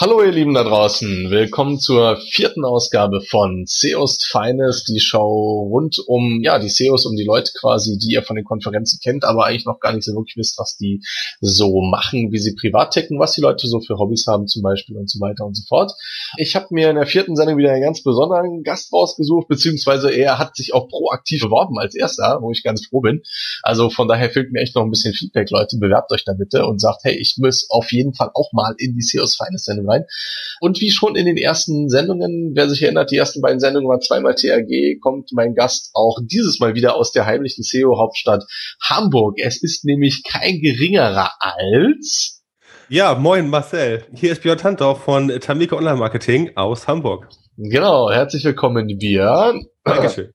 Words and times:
Hallo 0.00 0.22
ihr 0.22 0.32
Lieben 0.32 0.54
da 0.54 0.64
draußen, 0.64 1.30
willkommen 1.30 1.78
zur 1.78 2.16
vierten 2.16 2.64
Ausgabe 2.64 3.20
von 3.20 3.64
SEOs 3.66 4.16
Finest, 4.24 4.88
die 4.88 4.98
Show 4.98 5.68
rund 5.70 5.98
um, 6.06 6.40
ja, 6.42 6.58
die 6.58 6.70
SEOs, 6.70 7.04
um 7.04 7.16
die 7.16 7.24
Leute 7.26 7.52
quasi, 7.60 7.98
die 7.98 8.14
ihr 8.14 8.22
von 8.22 8.34
den 8.34 8.46
Konferenzen 8.46 8.98
kennt, 9.02 9.24
aber 9.24 9.44
eigentlich 9.44 9.66
noch 9.66 9.78
gar 9.78 9.92
nicht 9.92 10.04
so 10.04 10.14
wirklich 10.14 10.38
wisst, 10.38 10.58
was 10.58 10.78
die 10.78 11.02
so 11.42 11.82
machen, 11.82 12.32
wie 12.32 12.38
sie 12.38 12.54
privat 12.54 12.92
ticken, 12.92 13.18
was 13.18 13.32
die 13.32 13.42
Leute 13.42 13.68
so 13.68 13.78
für 13.80 13.98
Hobbys 13.98 14.26
haben 14.26 14.46
zum 14.46 14.62
Beispiel 14.62 14.96
und 14.96 15.10
so 15.10 15.20
weiter 15.20 15.44
und 15.44 15.54
so 15.54 15.64
fort. 15.68 15.92
Ich 16.38 16.56
habe 16.56 16.68
mir 16.70 16.88
in 16.88 16.96
der 16.96 17.04
vierten 17.04 17.36
Sendung 17.36 17.58
wieder 17.58 17.72
einen 17.72 17.84
ganz 17.84 18.02
besonderen 18.02 18.62
Gast 18.62 18.94
rausgesucht, 18.94 19.48
beziehungsweise 19.48 20.10
er 20.10 20.38
hat 20.38 20.56
sich 20.56 20.72
auch 20.72 20.88
proaktiv 20.88 21.42
beworben 21.42 21.78
als 21.78 21.94
erster, 21.94 22.38
wo 22.40 22.50
ich 22.52 22.62
ganz 22.62 22.86
froh 22.86 23.02
bin. 23.02 23.20
Also 23.62 23.90
von 23.90 24.08
daher 24.08 24.30
fehlt 24.30 24.50
mir 24.50 24.62
echt 24.62 24.74
noch 24.76 24.82
ein 24.82 24.90
bisschen 24.90 25.12
Feedback, 25.12 25.50
Leute, 25.50 25.76
bewerbt 25.76 26.10
euch 26.10 26.24
da 26.24 26.32
bitte 26.32 26.64
und 26.64 26.80
sagt, 26.80 27.00
hey, 27.02 27.18
ich 27.20 27.34
muss 27.36 27.66
auf 27.68 27.92
jeden 27.92 28.14
Fall 28.14 28.30
auch 28.32 28.54
mal 28.54 28.74
in 28.78 28.94
die 28.94 29.02
SEOs 29.02 29.36
Finest 29.36 29.66
Sendung 29.66 29.89
rein. 29.90 30.04
Und 30.60 30.80
wie 30.80 30.90
schon 30.90 31.16
in 31.16 31.26
den 31.26 31.36
ersten 31.36 31.88
Sendungen, 31.88 32.52
wer 32.54 32.68
sich 32.68 32.82
erinnert, 32.82 33.10
die 33.10 33.16
ersten 33.16 33.40
beiden 33.40 33.60
Sendungen 33.60 33.88
waren 33.88 34.00
zweimal 34.00 34.34
TAG, 34.34 35.00
kommt 35.00 35.30
mein 35.32 35.54
Gast 35.54 35.90
auch 35.94 36.18
dieses 36.24 36.60
Mal 36.60 36.74
wieder 36.74 36.96
aus 36.96 37.12
der 37.12 37.26
heimlichen 37.26 37.64
SEO-Hauptstadt 37.64 38.44
Hamburg. 38.82 39.36
Es 39.38 39.62
ist 39.62 39.84
nämlich 39.84 40.22
kein 40.24 40.60
geringerer 40.60 41.32
als... 41.40 42.42
Ja, 42.88 43.14
moin 43.14 43.48
Marcel. 43.48 44.04
Hier 44.14 44.32
ist 44.32 44.42
Björn 44.42 44.58
Tantau 44.58 44.96
von 44.96 45.28
Tamika 45.40 45.76
Online 45.76 45.96
Marketing 45.96 46.50
aus 46.56 46.88
Hamburg. 46.88 47.28
Genau, 47.56 48.10
herzlich 48.10 48.44
willkommen, 48.44 48.86
Björn. 48.98 49.64
Dankeschön 49.84 50.32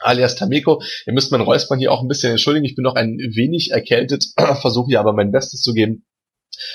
alias 0.00 0.36
Tameko. 0.36 0.82
Ihr 1.06 1.12
müsst 1.12 1.32
mein 1.32 1.40
Räuspern 1.40 1.78
hier 1.78 1.92
auch 1.92 2.02
ein 2.02 2.08
bisschen 2.08 2.30
entschuldigen. 2.30 2.64
Ich 2.64 2.74
bin 2.74 2.84
noch 2.84 2.94
ein 2.94 3.18
wenig 3.18 3.70
erkältet, 3.72 4.26
versuche 4.60 4.88
hier 4.88 5.00
aber 5.00 5.12
mein 5.12 5.32
Bestes 5.32 5.60
zu 5.60 5.72
geben 5.72 6.04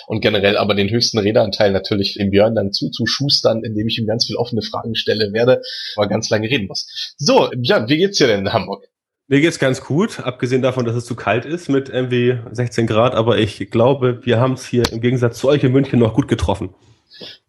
und 0.08 0.22
generell 0.22 0.58
aber 0.58 0.76
den 0.76 0.90
höchsten 0.90 1.20
Redeanteil 1.20 1.72
natürlich 1.72 2.16
dem 2.16 2.32
Björn 2.32 2.56
dann 2.56 2.72
zuzuschustern, 2.72 3.64
indem 3.64 3.88
ich 3.88 3.98
ihm 3.98 4.08
ganz 4.08 4.26
viel 4.26 4.36
offene 4.36 4.62
Fragen 4.62 4.96
stelle 4.96 5.34
werde, 5.34 5.62
aber 5.96 6.08
ganz 6.08 6.30
lange 6.30 6.50
reden 6.50 6.68
muss. 6.68 7.16
So, 7.18 7.50
Björn, 7.56 7.90
wie 7.90 7.98
geht's 7.98 8.18
dir 8.18 8.28
denn 8.28 8.42
in 8.42 8.54
Hamburg? 8.54 8.86
Mir 9.28 9.40
geht's 9.40 9.60
ganz 9.60 9.82
gut, 9.82 10.20
abgesehen 10.20 10.62
davon, 10.62 10.86
dass 10.86 10.96
es 10.96 11.06
zu 11.06 11.16
kalt 11.16 11.46
ist 11.46 11.70
mit 11.70 11.90
MW 11.90 12.40
16 12.52 12.88
Grad, 12.88 13.16
aber 13.16 13.38
ich 13.38 13.72
glaube, 13.72 14.20
wir 14.26 14.40
haben 14.40 14.54
es 14.54 14.66
hier 14.68 14.84
im 14.92 15.00
Gegensatz 15.00 15.40
zu 15.40 15.48
euch 15.48 15.64
in 15.64 15.72
München 15.72 16.00
noch 16.00 16.14
gut 16.14 16.28
getroffen. 16.28 16.76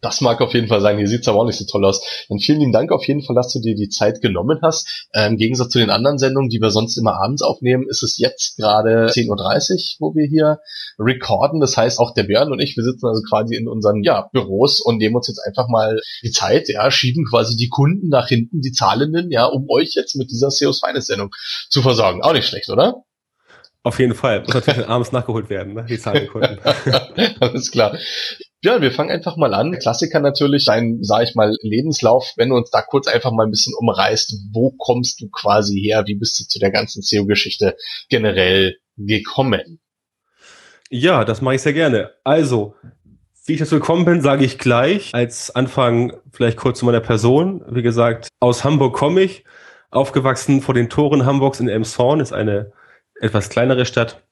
Das 0.00 0.20
mag 0.20 0.40
auf 0.40 0.54
jeden 0.54 0.68
Fall 0.68 0.80
sein. 0.80 0.98
Hier 0.98 1.08
sieht's 1.08 1.28
aber 1.28 1.40
auch 1.40 1.46
nicht 1.46 1.58
so 1.58 1.64
toll 1.64 1.84
aus. 1.84 2.00
Dann 2.28 2.38
vielen 2.38 2.60
lieben 2.60 2.72
Dank 2.72 2.92
auf 2.92 3.06
jeden 3.06 3.22
Fall, 3.22 3.34
dass 3.34 3.52
du 3.52 3.60
dir 3.60 3.74
die 3.74 3.88
Zeit 3.88 4.20
genommen 4.20 4.58
hast. 4.62 5.08
Äh, 5.12 5.26
Im 5.26 5.36
Gegensatz 5.36 5.70
zu 5.70 5.78
den 5.78 5.90
anderen 5.90 6.18
Sendungen, 6.18 6.50
die 6.50 6.60
wir 6.60 6.70
sonst 6.70 6.96
immer 6.96 7.20
abends 7.22 7.42
aufnehmen, 7.42 7.86
ist 7.88 8.02
es 8.02 8.18
jetzt 8.18 8.56
gerade 8.56 9.06
10.30 9.06 9.30
Uhr, 9.30 10.10
wo 10.10 10.14
wir 10.14 10.26
hier 10.26 10.58
recorden. 10.98 11.60
Das 11.60 11.76
heißt, 11.76 11.98
auch 11.98 12.14
der 12.14 12.24
Björn 12.24 12.52
und 12.52 12.60
ich, 12.60 12.76
wir 12.76 12.84
sitzen 12.84 13.06
also 13.06 13.22
quasi 13.22 13.56
in 13.56 13.68
unseren 13.68 14.02
ja, 14.02 14.28
Büros 14.32 14.80
und 14.80 14.98
nehmen 14.98 15.16
uns 15.16 15.28
jetzt 15.28 15.40
einfach 15.46 15.68
mal 15.68 16.00
die 16.22 16.30
Zeit, 16.30 16.68
ja, 16.68 16.90
schieben 16.90 17.24
quasi 17.28 17.56
die 17.56 17.68
Kunden 17.68 18.08
nach 18.08 18.28
hinten, 18.28 18.60
die 18.60 18.72
Zahlenden, 18.72 19.30
ja, 19.30 19.46
um 19.46 19.68
euch 19.68 19.94
jetzt 19.94 20.16
mit 20.16 20.30
dieser 20.30 20.50
SEOs 20.50 20.80
Finest 20.80 21.08
Sendung 21.08 21.30
zu 21.70 21.82
versorgen. 21.82 22.22
Auch 22.22 22.32
nicht 22.32 22.46
schlecht, 22.46 22.68
oder? 22.68 23.04
Auf 23.82 23.98
jeden 23.98 24.14
Fall. 24.14 24.40
Muss 24.40 24.54
natürlich 24.54 24.88
abends 24.88 25.12
nachgeholt 25.12 25.50
werden, 25.50 25.74
ne? 25.74 25.84
die 25.86 25.98
Zahlen 25.98 26.26
Kunden. 26.26 26.58
Alles 27.40 27.70
klar. 27.70 27.98
Ja, 28.64 28.80
wir 28.80 28.92
fangen 28.92 29.10
einfach 29.10 29.36
mal 29.36 29.52
an. 29.52 29.78
Klassiker 29.78 30.20
natürlich, 30.20 30.64
dein, 30.64 31.00
sag 31.02 31.24
ich 31.24 31.34
mal, 31.34 31.54
Lebenslauf, 31.60 32.32
wenn 32.36 32.48
du 32.48 32.56
uns 32.56 32.70
da 32.70 32.80
kurz 32.80 33.06
einfach 33.08 33.30
mal 33.30 33.44
ein 33.44 33.50
bisschen 33.50 33.74
umreißt, 33.78 34.38
wo 34.54 34.70
kommst 34.70 35.20
du 35.20 35.28
quasi 35.28 35.78
her? 35.78 36.04
Wie 36.06 36.14
bist 36.14 36.40
du 36.40 36.44
zu 36.44 36.58
der 36.58 36.70
ganzen 36.70 37.02
SEO-Geschichte 37.02 37.76
generell 38.08 38.78
gekommen? 38.96 39.80
Ja, 40.88 41.26
das 41.26 41.42
mache 41.42 41.56
ich 41.56 41.60
sehr 41.60 41.74
gerne. 41.74 42.14
Also, 42.24 42.74
wie 43.44 43.52
ich 43.52 43.58
dazu 43.58 43.74
gekommen 43.74 44.06
bin, 44.06 44.22
sage 44.22 44.46
ich 44.46 44.56
gleich. 44.56 45.10
Als 45.12 45.54
Anfang 45.54 46.14
vielleicht 46.32 46.56
kurz 46.56 46.78
zu 46.78 46.86
meiner 46.86 47.00
Person. 47.00 47.62
Wie 47.68 47.82
gesagt, 47.82 48.28
aus 48.40 48.64
Hamburg 48.64 48.96
komme 48.96 49.20
ich. 49.20 49.44
Aufgewachsen 49.90 50.62
vor 50.62 50.72
den 50.72 50.88
Toren 50.88 51.26
Hamburgs 51.26 51.60
in 51.60 51.68
Elmshorn, 51.68 52.20
ist 52.20 52.32
eine 52.32 52.72
etwas 53.20 53.50
kleinere 53.50 53.84
Stadt 53.84 54.23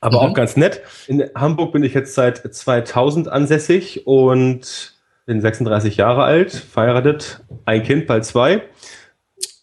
aber 0.00 0.22
mhm. 0.22 0.28
auch 0.28 0.34
ganz 0.34 0.56
nett. 0.56 0.82
In 1.06 1.30
Hamburg 1.34 1.72
bin 1.72 1.82
ich 1.82 1.94
jetzt 1.94 2.14
seit 2.14 2.38
2000 2.38 3.28
ansässig 3.28 4.06
und 4.06 4.94
bin 5.26 5.40
36 5.40 5.96
Jahre 5.96 6.24
alt, 6.24 6.52
verheiratet, 6.52 7.42
ein 7.64 7.82
Kind, 7.82 8.06
bald 8.06 8.24
zwei. 8.24 8.62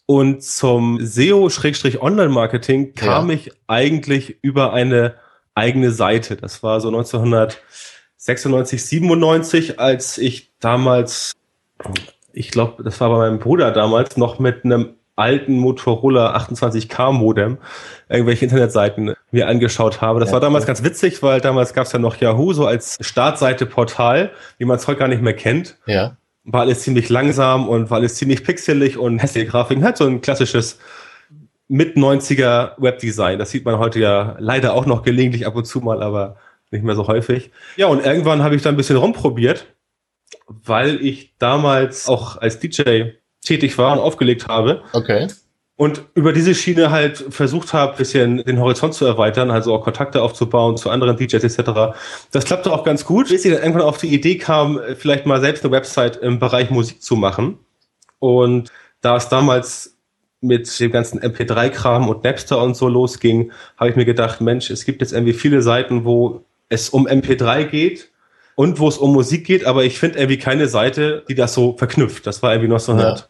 Und 0.06 0.42
zum 0.42 0.98
SEO-Online-Marketing 1.00 2.94
kam 2.94 3.28
ja. 3.28 3.34
ich 3.34 3.52
eigentlich 3.66 4.38
über 4.42 4.72
eine 4.72 5.14
eigene 5.54 5.90
Seite. 5.90 6.36
Das 6.36 6.62
war 6.62 6.80
so 6.80 6.88
1996, 6.88 8.84
97, 8.84 9.80
als 9.80 10.18
ich 10.18 10.52
damals, 10.58 11.32
ich 12.32 12.50
glaube, 12.50 12.82
das 12.82 13.00
war 13.00 13.10
bei 13.10 13.18
meinem 13.18 13.38
Bruder 13.38 13.70
damals, 13.70 14.16
noch 14.16 14.38
mit 14.38 14.64
einem 14.64 14.96
alten 15.16 15.58
Motorola 15.58 16.36
28K 16.36 17.12
Modem 17.12 17.58
irgendwelche 18.08 18.44
Internetseiten 18.44 19.14
mir 19.30 19.48
angeschaut 19.48 20.00
habe. 20.00 20.20
Das 20.20 20.30
ja, 20.30 20.34
war 20.34 20.40
damals 20.40 20.64
ja. 20.64 20.68
ganz 20.68 20.82
witzig, 20.84 21.22
weil 21.22 21.40
damals 21.40 21.74
gab 21.74 21.86
es 21.86 21.92
ja 21.92 21.98
noch 21.98 22.16
Yahoo 22.16 22.52
so 22.52 22.66
als 22.66 22.98
Startseite 23.00 23.66
Portal, 23.66 24.30
wie 24.58 24.64
man 24.64 24.76
es 24.76 24.86
heute 24.88 24.98
gar 24.98 25.08
nicht 25.08 25.22
mehr 25.22 25.34
kennt. 25.34 25.78
Ja. 25.86 26.16
War 26.44 26.62
alles 26.62 26.80
ziemlich 26.82 27.08
langsam 27.08 27.68
und 27.68 27.90
war 27.90 27.98
alles 27.98 28.14
ziemlich 28.14 28.42
pixelig 28.42 28.98
und 28.98 29.18
hässliche 29.18 29.46
Grafiken. 29.46 29.84
Halt 29.84 29.96
so 29.96 30.06
ein 30.06 30.20
klassisches 30.20 30.78
mit 31.68 31.96
90er 31.96 32.72
Webdesign. 32.78 33.38
Das 33.38 33.50
sieht 33.50 33.64
man 33.64 33.78
heute 33.78 34.00
ja 34.00 34.36
leider 34.38 34.74
auch 34.74 34.86
noch 34.86 35.02
gelegentlich 35.02 35.46
ab 35.46 35.56
und 35.56 35.64
zu 35.66 35.80
mal, 35.80 36.02
aber 36.02 36.36
nicht 36.70 36.84
mehr 36.84 36.96
so 36.96 37.06
häufig. 37.06 37.50
Ja, 37.76 37.86
und 37.86 38.04
irgendwann 38.04 38.42
habe 38.42 38.56
ich 38.56 38.62
da 38.62 38.70
ein 38.70 38.76
bisschen 38.76 38.96
rumprobiert, 38.96 39.66
weil 40.48 41.04
ich 41.04 41.34
damals 41.38 42.08
auch 42.08 42.38
als 42.38 42.58
DJ 42.58 43.12
tätig 43.42 43.76
war 43.78 43.92
und 43.92 43.98
aufgelegt 43.98 44.48
habe. 44.48 44.82
Okay. 44.92 45.28
Und 45.76 46.04
über 46.14 46.32
diese 46.32 46.54
Schiene 46.54 46.90
halt 46.90 47.16
versucht 47.30 47.72
habe, 47.72 47.96
bisschen 47.96 48.44
den 48.44 48.60
Horizont 48.60 48.94
zu 48.94 49.04
erweitern, 49.04 49.50
also 49.50 49.74
auch 49.74 49.82
Kontakte 49.82 50.22
aufzubauen 50.22 50.76
zu 50.76 50.90
anderen 50.90 51.16
DJs 51.16 51.42
etc. 51.42 51.96
Das 52.30 52.44
klappte 52.44 52.72
auch 52.72 52.84
ganz 52.84 53.04
gut, 53.04 53.28
bis 53.28 53.44
ich 53.44 53.52
dann 53.52 53.62
irgendwann 53.62 53.82
auf 53.82 53.98
die 53.98 54.14
Idee 54.14 54.38
kam, 54.38 54.78
vielleicht 54.96 55.26
mal 55.26 55.40
selbst 55.40 55.64
eine 55.64 55.72
Website 55.72 56.18
im 56.18 56.38
Bereich 56.38 56.70
Musik 56.70 57.02
zu 57.02 57.16
machen. 57.16 57.58
Und 58.20 58.70
da 59.00 59.16
es 59.16 59.28
damals 59.28 59.96
mit 60.40 60.78
dem 60.78 60.92
ganzen 60.92 61.20
MP3-Kram 61.20 62.08
und 62.08 62.22
Napster 62.22 62.62
und 62.62 62.76
so 62.76 62.88
losging, 62.88 63.50
habe 63.76 63.90
ich 63.90 63.96
mir 63.96 64.04
gedacht, 64.04 64.40
Mensch, 64.40 64.70
es 64.70 64.84
gibt 64.84 65.00
jetzt 65.00 65.12
irgendwie 65.12 65.32
viele 65.32 65.62
Seiten, 65.62 66.04
wo 66.04 66.44
es 66.68 66.90
um 66.90 67.08
MP3 67.08 67.64
geht 67.64 68.10
und 68.54 68.78
wo 68.78 68.88
es 68.88 68.98
um 68.98 69.12
Musik 69.12 69.46
geht, 69.46 69.64
aber 69.64 69.84
ich 69.84 69.98
finde 69.98 70.18
irgendwie 70.18 70.38
keine 70.38 70.68
Seite, 70.68 71.24
die 71.28 71.34
das 71.34 71.54
so 71.54 71.76
verknüpft. 71.76 72.26
Das 72.26 72.42
war 72.42 72.52
irgendwie 72.52 72.72
1900. 72.72 73.18
Ja. 73.18 73.26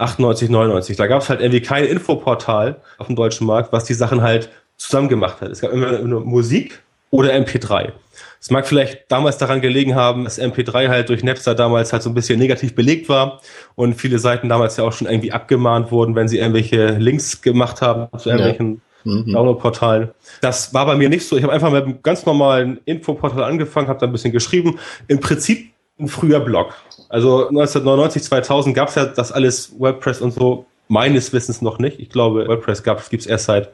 98, 0.00 0.48
99. 0.48 0.96
Da 0.96 1.06
gab 1.06 1.22
es 1.22 1.28
halt 1.28 1.40
irgendwie 1.40 1.60
kein 1.60 1.84
Infoportal 1.84 2.80
auf 2.98 3.06
dem 3.06 3.16
deutschen 3.16 3.46
Markt, 3.46 3.72
was 3.72 3.84
die 3.84 3.94
Sachen 3.94 4.22
halt 4.22 4.50
zusammen 4.76 5.08
gemacht 5.08 5.40
hat. 5.40 5.50
Es 5.50 5.60
gab 5.60 5.72
immer 5.72 5.98
nur 5.98 6.24
Musik 6.24 6.82
oder 7.10 7.32
MP3. 7.34 7.92
Es 8.40 8.50
mag 8.50 8.66
vielleicht 8.66 9.04
damals 9.08 9.36
daran 9.36 9.60
gelegen 9.60 9.94
haben, 9.94 10.24
dass 10.24 10.40
MP3 10.40 10.88
halt 10.88 11.10
durch 11.10 11.22
Napster 11.22 11.54
damals 11.54 11.92
halt 11.92 12.02
so 12.02 12.08
ein 12.08 12.14
bisschen 12.14 12.38
negativ 12.38 12.74
belegt 12.74 13.08
war 13.08 13.40
und 13.74 13.94
viele 13.94 14.18
Seiten 14.18 14.48
damals 14.48 14.78
ja 14.78 14.84
auch 14.84 14.92
schon 14.92 15.06
irgendwie 15.06 15.32
abgemahnt 15.32 15.92
wurden, 15.92 16.14
wenn 16.14 16.28
sie 16.28 16.38
irgendwelche 16.38 16.92
Links 16.92 17.42
gemacht 17.42 17.82
haben 17.82 18.08
zu 18.18 18.30
irgendwelchen 18.30 18.80
ja. 19.04 19.12
mhm. 19.12 19.32
Download-Portalen. 19.32 20.10
Das 20.40 20.72
war 20.72 20.86
bei 20.86 20.96
mir 20.96 21.10
nicht 21.10 21.26
so. 21.26 21.36
Ich 21.36 21.42
habe 21.42 21.52
einfach 21.52 21.70
mit 21.70 21.84
einem 21.84 22.02
ganz 22.02 22.24
normalen 22.24 22.80
Infoportal 22.86 23.44
angefangen, 23.44 23.88
habe 23.88 23.98
da 23.98 24.06
ein 24.06 24.12
bisschen 24.12 24.32
geschrieben. 24.32 24.78
Im 25.06 25.20
Prinzip 25.20 25.70
ein 26.00 26.08
früher 26.08 26.40
Blog. 26.40 26.74
Also 27.08 27.48
1999, 27.48 28.22
2000 28.22 28.74
gab 28.74 28.88
es 28.88 28.94
ja 28.94 29.06
das 29.06 29.32
alles 29.32 29.78
WordPress 29.78 30.20
und 30.20 30.32
so 30.32 30.66
meines 30.88 31.32
Wissens 31.32 31.62
noch 31.62 31.78
nicht. 31.78 32.00
Ich 32.00 32.10
glaube, 32.10 32.46
WordPress 32.48 32.82
gibt 32.82 33.22
es 33.22 33.26
erst 33.26 33.46
seit 33.46 33.70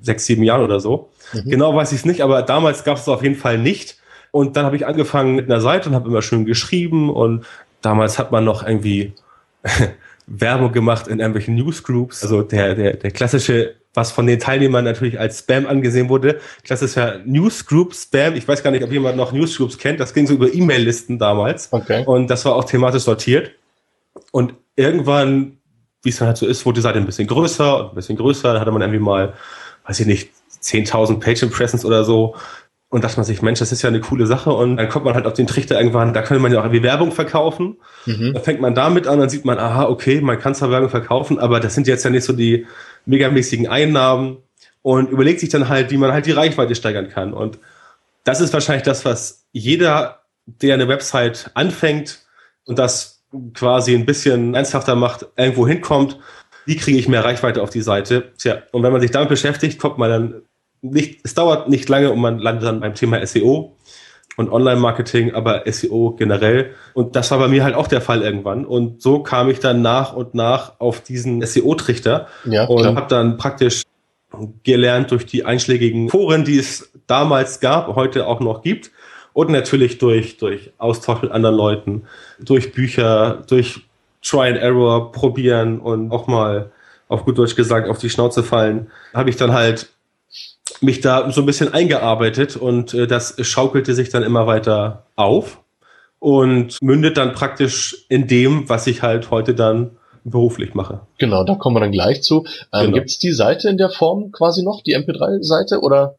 sechs, 0.00 0.26
sieben 0.26 0.42
Jahren 0.42 0.62
oder 0.62 0.80
so. 0.80 1.10
Mhm. 1.32 1.50
Genau 1.50 1.74
weiß 1.74 1.92
ich 1.92 1.98
es 1.98 2.04
nicht, 2.04 2.22
aber 2.22 2.42
damals 2.42 2.84
gab 2.84 2.96
es 2.96 3.02
es 3.02 3.08
auf 3.08 3.22
jeden 3.22 3.36
Fall 3.36 3.58
nicht. 3.58 3.98
Und 4.30 4.56
dann 4.56 4.64
habe 4.64 4.76
ich 4.76 4.86
angefangen 4.86 5.34
mit 5.34 5.50
einer 5.50 5.60
Seite 5.60 5.90
und 5.90 5.94
habe 5.94 6.08
immer 6.08 6.22
schön 6.22 6.46
geschrieben 6.46 7.10
und 7.10 7.44
damals 7.82 8.18
hat 8.18 8.32
man 8.32 8.44
noch 8.44 8.66
irgendwie 8.66 9.12
Werbung 10.26 10.72
gemacht 10.72 11.06
in 11.06 11.20
irgendwelchen 11.20 11.54
Newsgroups. 11.54 12.22
Also 12.22 12.42
der, 12.42 12.74
der, 12.74 12.96
der 12.96 13.10
klassische 13.10 13.74
was 13.94 14.10
von 14.10 14.26
den 14.26 14.40
Teilnehmern 14.40 14.84
natürlich 14.84 15.20
als 15.20 15.40
Spam 15.40 15.66
angesehen 15.66 16.08
wurde. 16.08 16.40
Klassischer 16.64 17.20
Newsgroup 17.24 17.94
Spam. 17.94 18.34
Ich 18.34 18.48
weiß 18.48 18.62
gar 18.62 18.70
nicht, 18.70 18.82
ob 18.82 18.90
jemand 18.90 19.16
noch 19.16 19.32
Newsgroups 19.32 19.78
kennt. 19.78 20.00
Das 20.00 20.14
ging 20.14 20.26
so 20.26 20.34
über 20.34 20.52
E-Mail-Listen 20.52 21.18
damals. 21.18 21.68
Okay. 21.72 22.04
Und 22.06 22.28
das 22.28 22.44
war 22.44 22.54
auch 22.54 22.64
thematisch 22.64 23.02
sortiert. 23.02 23.50
Und 24.30 24.54
irgendwann, 24.76 25.58
wie 26.02 26.08
es 26.08 26.16
dann 26.16 26.28
halt 26.28 26.38
so 26.38 26.46
ist, 26.46 26.64
wurde 26.64 26.76
die 26.76 26.82
Seite 26.82 26.98
ein 26.98 27.06
bisschen 27.06 27.26
größer 27.26 27.80
und 27.80 27.88
ein 27.90 27.94
bisschen 27.94 28.16
größer. 28.16 28.52
Dann 28.52 28.60
hatte 28.60 28.72
man 28.72 28.80
irgendwie 28.80 29.00
mal, 29.00 29.34
weiß 29.86 30.00
ich 30.00 30.06
nicht, 30.06 30.30
10.000 30.62 31.20
Page 31.20 31.42
Impressions 31.42 31.84
oder 31.84 32.04
so. 32.04 32.34
Und 32.88 33.04
dachte 33.04 33.16
man 33.16 33.24
sich, 33.24 33.40
Mensch, 33.40 33.58
das 33.58 33.72
ist 33.72 33.80
ja 33.80 33.88
eine 33.88 34.00
coole 34.00 34.26
Sache. 34.26 34.52
Und 34.52 34.76
dann 34.76 34.88
kommt 34.88 35.06
man 35.06 35.14
halt 35.14 35.26
auf 35.26 35.32
den 35.32 35.46
Trichter 35.46 35.78
irgendwann, 35.78 36.12
da 36.12 36.20
könnte 36.20 36.42
man 36.42 36.52
ja 36.52 36.60
auch 36.60 36.64
irgendwie 36.64 36.82
Werbung 36.82 37.10
verkaufen. 37.10 37.78
Mhm. 38.04 38.32
Da 38.34 38.40
fängt 38.40 38.60
man 38.60 38.74
damit 38.74 39.06
an, 39.06 39.18
dann 39.18 39.30
sieht 39.30 39.46
man, 39.46 39.58
aha, 39.58 39.84
okay, 39.84 40.20
man 40.20 40.38
kann 40.38 40.54
zwar 40.54 40.70
Werbung 40.70 40.90
verkaufen, 40.90 41.38
aber 41.38 41.58
das 41.58 41.74
sind 41.74 41.86
jetzt 41.86 42.04
ja 42.04 42.10
nicht 42.10 42.24
so 42.24 42.34
die 42.34 42.66
megamäßigen 43.06 43.68
Einnahmen 43.68 44.38
und 44.82 45.10
überlegt 45.10 45.40
sich 45.40 45.48
dann 45.48 45.68
halt, 45.68 45.90
wie 45.90 45.96
man 45.96 46.12
halt 46.12 46.26
die 46.26 46.32
Reichweite 46.32 46.74
steigern 46.74 47.08
kann. 47.08 47.32
Und 47.32 47.58
das 48.24 48.40
ist 48.40 48.52
wahrscheinlich 48.52 48.84
das, 48.84 49.04
was 49.04 49.46
jeder 49.52 50.22
der 50.46 50.74
eine 50.74 50.88
Website 50.88 51.50
anfängt 51.54 52.20
und 52.66 52.78
das 52.78 53.22
quasi 53.54 53.94
ein 53.94 54.06
bisschen 54.06 54.54
ernsthafter 54.54 54.94
macht, 54.94 55.26
irgendwo 55.36 55.66
hinkommt, 55.66 56.18
wie 56.66 56.76
kriege 56.76 56.98
ich 56.98 57.08
mehr 57.08 57.24
Reichweite 57.24 57.62
auf 57.62 57.70
die 57.70 57.80
Seite? 57.80 58.32
Tja, 58.38 58.62
und 58.72 58.82
wenn 58.82 58.92
man 58.92 59.00
sich 59.00 59.10
damit 59.10 59.28
beschäftigt, 59.28 59.78
kommt 59.80 59.98
man 59.98 60.10
dann 60.10 60.42
nicht, 60.80 61.20
es 61.24 61.34
dauert 61.34 61.68
nicht 61.68 61.88
lange 61.88 62.10
und 62.10 62.20
man 62.20 62.38
landet 62.38 62.64
dann 62.64 62.80
beim 62.80 62.94
Thema 62.94 63.24
SEO 63.26 63.76
und 64.36 64.50
Online-Marketing, 64.50 65.34
aber 65.34 65.62
SEO 65.66 66.16
generell. 66.18 66.74
Und 66.94 67.16
das 67.16 67.30
war 67.30 67.38
bei 67.38 67.48
mir 67.48 67.64
halt 67.64 67.74
auch 67.74 67.86
der 67.86 68.00
Fall 68.00 68.22
irgendwann. 68.22 68.64
Und 68.64 69.02
so 69.02 69.22
kam 69.22 69.50
ich 69.50 69.60
dann 69.60 69.82
nach 69.82 70.14
und 70.14 70.34
nach 70.34 70.80
auf 70.80 71.00
diesen 71.00 71.44
SEO-Trichter 71.44 72.28
ja, 72.44 72.64
und 72.64 72.86
habe 72.96 73.08
dann 73.08 73.36
praktisch 73.36 73.82
gelernt 74.64 75.10
durch 75.10 75.26
die 75.26 75.44
einschlägigen 75.44 76.08
Foren, 76.08 76.44
die 76.44 76.58
es 76.58 76.90
damals 77.06 77.60
gab, 77.60 77.94
heute 77.94 78.26
auch 78.26 78.40
noch 78.40 78.62
gibt. 78.62 78.90
Und 79.34 79.50
natürlich 79.50 79.98
durch, 79.98 80.36
durch 80.36 80.72
Austausch 80.78 81.22
mit 81.22 81.30
anderen 81.30 81.56
Leuten, 81.56 82.02
durch 82.38 82.72
Bücher, 82.72 83.42
durch 83.48 83.80
Try 84.22 84.48
and 84.48 84.58
Error 84.58 85.10
probieren 85.10 85.80
und 85.80 86.10
auch 86.10 86.26
mal 86.26 86.70
auf 87.08 87.24
gut 87.24 87.38
Deutsch 87.38 87.56
gesagt 87.56 87.88
auf 87.88 87.98
die 87.98 88.10
Schnauze 88.10 88.42
fallen, 88.42 88.90
habe 89.14 89.30
ich 89.30 89.36
dann 89.36 89.52
halt 89.52 89.90
mich 90.82 91.00
da 91.00 91.30
so 91.30 91.42
ein 91.42 91.46
bisschen 91.46 91.72
eingearbeitet 91.72 92.56
und 92.56 92.94
äh, 92.94 93.06
das 93.06 93.34
schaukelte 93.40 93.94
sich 93.94 94.10
dann 94.10 94.22
immer 94.22 94.46
weiter 94.46 95.06
auf 95.16 95.60
und 96.18 96.78
mündet 96.80 97.16
dann 97.16 97.32
praktisch 97.32 98.06
in 98.08 98.26
dem, 98.26 98.68
was 98.68 98.86
ich 98.86 99.02
halt 99.02 99.30
heute 99.30 99.54
dann 99.54 99.92
beruflich 100.24 100.74
mache. 100.74 101.00
Genau, 101.18 101.44
da 101.44 101.54
kommen 101.54 101.76
wir 101.76 101.80
dann 101.80 101.92
gleich 101.92 102.22
zu. 102.22 102.44
Ähm, 102.72 102.86
genau. 102.86 102.94
Gibt 102.94 103.10
es 103.10 103.18
die 103.18 103.32
Seite 103.32 103.68
in 103.68 103.76
der 103.76 103.90
Form 103.90 104.30
quasi 104.30 104.62
noch, 104.62 104.82
die 104.82 104.96
MP3-Seite 104.96 105.80
oder? 105.80 106.16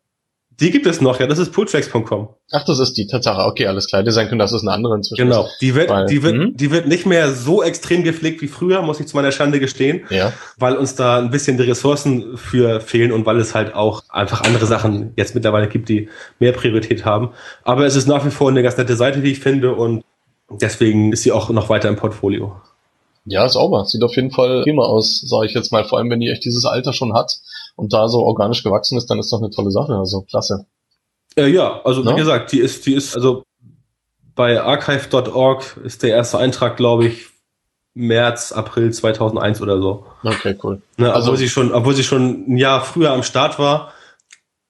Die 0.60 0.72
gibt 0.72 0.86
es 0.86 1.02
noch, 1.02 1.20
ja, 1.20 1.28
das 1.28 1.40
ist 1.40 1.52
pulltracks.com. 1.52 2.30
Ach, 2.52 2.66
das 2.66 2.80
ist 2.80 2.94
die 2.94 3.08
Tatsache. 3.08 3.42
Okay, 3.46 3.66
alles 3.68 3.88
klar. 3.88 4.04
Die 4.04 4.12
sein 4.12 4.28
können, 4.28 4.40
dass 4.40 4.52
es 4.52 4.62
eine 4.62 4.72
andere 4.72 4.96
inzwischen 4.96 5.28
Genau. 5.28 5.48
Die 5.62 5.74
wird, 5.74 5.90
weil, 5.90 6.06
die 6.06 6.22
wird, 6.22 6.36
mh. 6.36 6.48
die 6.54 6.72
wird 6.72 6.88
nicht 6.88 7.06
mehr 7.06 7.32
so 7.32 7.64
extrem 7.64 8.04
gepflegt 8.04 8.42
wie 8.42 8.48
früher, 8.48 8.82
muss 8.82 9.00
ich 9.00 9.08
zu 9.08 9.16
meiner 9.16 9.32
Schande 9.32 9.60
gestehen. 9.60 10.02
Ja. 10.10 10.34
Weil 10.58 10.76
uns 10.76 10.96
da 10.96 11.18
ein 11.18 11.32
bisschen 11.32 11.58
die 11.58 11.64
Ressourcen 11.64 12.38
für 12.38 12.82
fehlen 12.82 13.12
und 13.12 13.26
weil 13.26 13.40
es 13.40 13.56
halt 13.56 13.74
auch 13.74 14.04
einfach 14.10 14.44
andere 14.44 14.66
Sachen 14.66 15.14
jetzt 15.16 15.34
mittlerweile 15.34 15.68
gibt, 15.68 15.90
die 15.90 16.10
mehr 16.40 16.52
Priorität 16.52 17.06
haben. 17.06 17.32
Aber 17.64 17.86
es 17.86 17.96
ist 17.96 18.08
nach 18.08 18.26
wie 18.26 18.32
vor 18.32 18.50
eine 18.50 18.62
ganz 18.62 18.78
nette 18.78 18.96
Seite, 18.96 19.22
die 19.22 19.32
ich 19.32 19.40
finde 19.40 19.74
und 19.74 20.04
deswegen 20.50 21.14
ist 21.14 21.24
sie 21.24 21.32
auch 21.32 21.50
noch 21.50 21.70
weiter 21.70 21.90
im 21.90 21.96
Portfolio. 21.96 22.62
Ja, 23.26 23.46
ist 23.46 23.56
auch 23.56 23.70
mal. 23.70 23.86
Sieht 23.86 24.04
auf 24.04 24.16
jeden 24.16 24.32
Fall 24.32 24.64
prima 24.64 24.84
aus, 24.84 25.22
sage 25.22 25.46
ich 25.46 25.54
jetzt 25.54 25.72
mal. 25.72 25.86
Vor 25.86 25.98
allem, 25.98 26.10
wenn 26.10 26.20
die 26.20 26.30
echt 26.30 26.44
dieses 26.44 26.66
Alter 26.66 26.94
schon 26.94 27.14
hat 27.14 27.40
und 27.76 27.94
da 27.94 28.08
so 28.08 28.20
organisch 28.20 28.64
gewachsen 28.64 28.98
ist, 28.98 29.10
dann 29.10 29.20
ist 29.20 29.32
das 29.32 29.42
eine 29.42 29.50
tolle 29.50 29.72
Sache. 29.72 29.96
Also 29.96 30.22
klasse. 30.22 30.66
Äh, 31.36 31.48
ja, 31.48 31.82
also 31.84 32.06
wie 32.06 32.16
gesagt, 32.16 32.52
die 32.52 32.60
ist, 32.60 32.86
die 32.86 32.94
ist, 32.94 33.16
also 33.16 33.44
bei 34.36 34.62
archive.org 34.62 35.78
ist 35.84 36.04
der 36.04 36.12
erste 36.12 36.38
Eintrag, 36.38 36.78
glaube 36.78 37.06
ich, 37.06 37.28
März, 37.96 38.52
April 38.52 38.92
2001 38.92 39.62
oder 39.62 39.80
so. 39.80 40.06
Okay, 40.24 40.58
cool. 40.64 40.82
Ne, 40.98 41.14
also, 41.14 41.28
obwohl 41.28 41.38
sie 41.38 41.50
schon, 41.50 41.72
obwohl 41.72 41.94
sie 41.94 42.04
schon 42.04 42.46
ein 42.48 42.58
Jahr 42.58 42.82
früher 42.82 43.12
am 43.12 43.24
Start 43.24 43.60
war, 43.60 43.94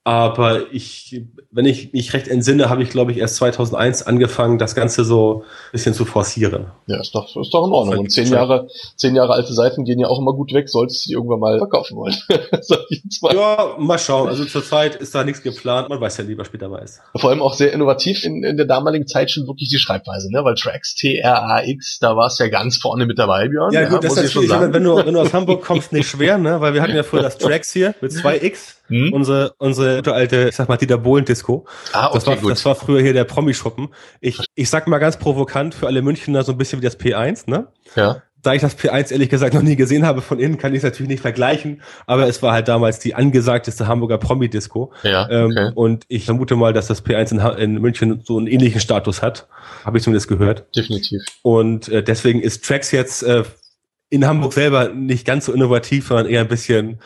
aber 0.06 0.70
ich, 0.70 1.22
wenn 1.50 1.64
ich 1.64 1.94
mich 1.94 2.12
recht 2.12 2.28
entsinne, 2.28 2.68
habe 2.68 2.82
ich, 2.82 2.90
glaube 2.90 3.10
ich, 3.10 3.16
erst 3.16 3.36
2001 3.36 4.02
angefangen, 4.02 4.58
das 4.58 4.74
Ganze 4.74 5.02
so 5.02 5.44
ein 5.44 5.72
bisschen 5.72 5.94
zu 5.94 6.04
forcieren. 6.04 6.66
Ja, 6.86 7.00
ist 7.00 7.14
doch, 7.14 7.34
ist 7.40 7.54
doch 7.54 7.66
in 7.66 7.72
Ordnung. 7.72 8.00
Und 8.00 8.12
zehn 8.12 8.28
Jahre, 8.28 8.68
zehn 8.96 9.16
Jahre 9.16 9.32
alte 9.32 9.54
Seiten 9.54 9.84
gehen 9.84 9.98
ja 9.98 10.08
auch 10.08 10.18
immer 10.18 10.34
gut 10.34 10.52
weg, 10.52 10.68
solltest 10.68 11.06
du 11.06 11.08
die 11.08 11.14
irgendwann 11.14 11.40
mal 11.40 11.56
verkaufen 11.56 11.96
wollen. 11.96 12.14
mal. 13.22 13.34
Ja, 13.34 13.76
mal 13.78 13.98
schauen. 13.98 14.28
Also 14.28 14.44
zurzeit 14.44 14.94
ist 14.96 15.14
da 15.14 15.24
nichts 15.24 15.42
geplant. 15.42 15.88
Man 15.88 16.02
weiß 16.02 16.18
ja 16.18 16.24
lieber 16.24 16.44
später 16.44 16.70
weiß. 16.70 17.00
Vor 17.16 17.30
allem 17.30 17.40
auch 17.40 17.54
sehr 17.54 17.72
innovativ 17.72 18.24
in, 18.24 18.44
in 18.44 18.58
der 18.58 18.66
damaligen 18.66 19.06
Zeit 19.06 19.30
schon 19.30 19.46
wirklich 19.46 19.70
die 19.70 19.78
Schreibweise, 19.78 20.30
ne? 20.30 20.44
Weil 20.44 20.54
Tracks, 20.54 20.94
T-R-A-X, 20.96 22.00
da 22.00 22.14
war 22.14 22.26
es 22.26 22.38
ja 22.38 22.48
ganz 22.48 22.76
vorne 22.76 23.06
mit 23.06 23.18
dabei, 23.18 23.48
Björn. 23.48 23.72
Ja, 23.72 23.84
gut, 23.84 24.02
ja, 24.04 24.10
das 24.10 24.18
ist 24.18 24.34
natürlich, 24.34 24.50
wenn 24.50 24.84
du, 24.84 24.96
wenn 24.96 25.14
du 25.14 25.20
aus 25.20 25.32
Hamburg 25.32 25.64
kommst, 25.64 25.92
nicht 25.92 26.08
schwer, 26.10 26.36
ne? 26.36 26.60
Weil 26.60 26.74
wir 26.74 26.82
hatten 26.82 26.94
ja 26.94 27.04
früher 27.04 27.22
das 27.22 27.38
Tracks 27.38 27.72
hier 27.72 27.94
mit 28.02 28.12
zwei 28.12 28.36
X. 28.36 28.76
Hm? 28.88 29.12
Unsere, 29.12 29.54
unsere 29.58 29.96
gute 29.96 30.12
alte, 30.12 30.48
ich 30.48 30.56
sag 30.56 30.68
mal, 30.68 30.76
Dieter 30.76 30.98
Bohlen 30.98 31.24
Disco. 31.24 31.66
Ah, 31.92 32.08
okay, 32.08 32.14
das, 32.14 32.26
war, 32.26 32.36
gut. 32.36 32.50
das 32.50 32.64
war 32.64 32.74
früher 32.74 33.00
hier 33.00 33.14
der 33.14 33.24
Promi-Schuppen. 33.24 33.88
Ich, 34.20 34.38
ich 34.54 34.68
sag 34.68 34.86
mal 34.88 34.98
ganz 34.98 35.18
provokant 35.18 35.74
für 35.74 35.86
alle 35.86 36.02
Münchner 36.02 36.42
so 36.42 36.52
ein 36.52 36.58
bisschen 36.58 36.80
wie 36.80 36.84
das 36.84 36.98
P1, 36.98 37.48
ne? 37.50 37.68
Ja. 37.96 38.22
Da 38.42 38.52
ich 38.52 38.60
das 38.60 38.76
P1 38.78 39.10
ehrlich 39.10 39.30
gesagt 39.30 39.54
noch 39.54 39.62
nie 39.62 39.74
gesehen 39.74 40.04
habe 40.04 40.20
von 40.20 40.38
innen, 40.38 40.58
kann 40.58 40.74
ich 40.74 40.78
es 40.78 40.82
natürlich 40.82 41.08
nicht 41.08 41.22
vergleichen, 41.22 41.80
aber 42.06 42.28
es 42.28 42.42
war 42.42 42.52
halt 42.52 42.68
damals 42.68 42.98
die 42.98 43.14
angesagteste 43.14 43.88
Hamburger 43.88 44.18
Promi-Disco. 44.18 44.92
Ja, 45.02 45.30
ähm, 45.30 45.46
okay. 45.46 45.68
ähm, 45.68 45.72
und 45.74 46.04
ich 46.08 46.26
vermute 46.26 46.54
mal, 46.54 46.74
dass 46.74 46.86
das 46.86 47.02
P1 47.06 47.32
in, 47.32 47.58
in 47.58 47.80
München 47.80 48.20
so 48.22 48.36
einen 48.36 48.46
ähnlichen 48.46 48.82
Status 48.82 49.22
hat. 49.22 49.48
Habe 49.86 49.96
ich 49.96 50.04
zumindest 50.04 50.28
gehört. 50.28 50.66
Definitiv. 50.76 51.22
Und 51.40 51.88
äh, 51.88 52.02
deswegen 52.02 52.42
ist 52.42 52.66
Tracks 52.66 52.90
jetzt 52.90 53.22
äh, 53.22 53.44
in 54.10 54.26
Hamburg 54.26 54.52
selber 54.52 54.90
nicht 54.90 55.26
ganz 55.26 55.46
so 55.46 55.52
innovativ, 55.54 56.08
sondern 56.08 56.26
eher 56.26 56.42
ein 56.42 56.48
bisschen 56.48 57.00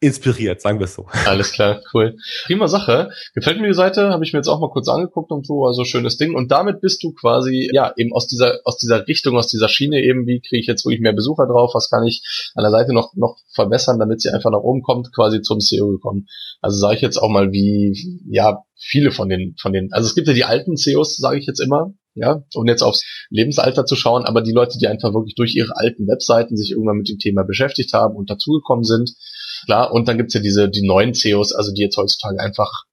inspiriert, 0.00 0.60
sagen 0.60 0.78
wir 0.78 0.84
es 0.84 0.94
so. 0.94 1.06
Alles 1.26 1.52
klar, 1.52 1.80
cool. 1.92 2.16
Prima 2.44 2.68
Sache. 2.68 3.10
Gefällt 3.34 3.60
mir 3.60 3.68
die 3.68 3.74
Seite, 3.74 4.10
habe 4.10 4.24
ich 4.24 4.32
mir 4.32 4.38
jetzt 4.38 4.48
auch 4.48 4.60
mal 4.60 4.70
kurz 4.70 4.88
angeguckt 4.88 5.30
und 5.30 5.46
so, 5.46 5.64
also 5.64 5.84
schönes 5.84 6.18
Ding. 6.18 6.34
Und 6.34 6.50
damit 6.50 6.80
bist 6.80 7.02
du 7.02 7.12
quasi, 7.12 7.70
ja, 7.72 7.92
eben 7.96 8.12
aus 8.12 8.26
dieser, 8.26 8.60
aus 8.64 8.76
dieser 8.76 9.06
Richtung, 9.08 9.36
aus 9.36 9.48
dieser 9.48 9.68
Schiene 9.68 10.02
eben, 10.02 10.26
wie 10.26 10.40
kriege 10.40 10.60
ich 10.60 10.66
jetzt 10.66 10.84
wirklich 10.84 11.00
mehr 11.00 11.14
Besucher 11.14 11.46
drauf, 11.46 11.72
was 11.74 11.88
kann 11.88 12.06
ich 12.06 12.22
an 12.54 12.64
der 12.64 12.70
Seite 12.70 12.92
noch, 12.92 13.14
noch 13.14 13.38
verbessern, 13.54 13.98
damit 13.98 14.20
sie 14.20 14.30
einfach 14.30 14.50
nach 14.50 14.60
oben 14.60 14.82
kommt, 14.82 15.14
quasi 15.14 15.40
zum 15.40 15.60
SEO 15.60 15.88
gekommen. 15.88 16.26
Also 16.60 16.78
sage 16.78 16.96
ich 16.96 17.00
jetzt 17.00 17.18
auch 17.18 17.30
mal, 17.30 17.52
wie, 17.52 18.20
ja, 18.28 18.62
viele 18.76 19.10
von 19.10 19.28
den, 19.28 19.54
von 19.60 19.72
den, 19.72 19.92
also 19.92 20.06
es 20.06 20.14
gibt 20.14 20.28
ja 20.28 20.34
die 20.34 20.44
alten 20.44 20.76
SEOs, 20.76 21.16
sage 21.16 21.38
ich 21.38 21.46
jetzt 21.46 21.60
immer, 21.60 21.94
ja, 22.14 22.44
um 22.54 22.66
jetzt 22.66 22.82
aufs 22.82 23.02
Lebensalter 23.30 23.86
zu 23.86 23.96
schauen, 23.96 24.24
aber 24.24 24.40
die 24.40 24.52
Leute, 24.52 24.78
die 24.78 24.86
einfach 24.86 25.12
wirklich 25.14 25.34
durch 25.34 25.54
ihre 25.56 25.76
alten 25.76 26.06
Webseiten 26.06 26.56
sich 26.56 26.70
irgendwann 26.70 26.98
mit 26.98 27.08
dem 27.08 27.18
Thema 27.18 27.42
beschäftigt 27.42 27.92
haben 27.92 28.14
und 28.14 28.30
dazugekommen 28.30 28.84
sind, 28.84 29.10
klar. 29.64 29.92
Und 29.92 30.08
dann 30.08 30.18
gibt's 30.18 30.34
ja 30.34 30.40
diese, 30.40 30.68
die 30.68 30.86
neuen 30.86 31.14
CEOs, 31.14 31.52
also 31.52 31.72
die 31.72 31.82
jetzt 31.82 31.96
heutzutage 31.96 32.40
einfach 32.40 32.84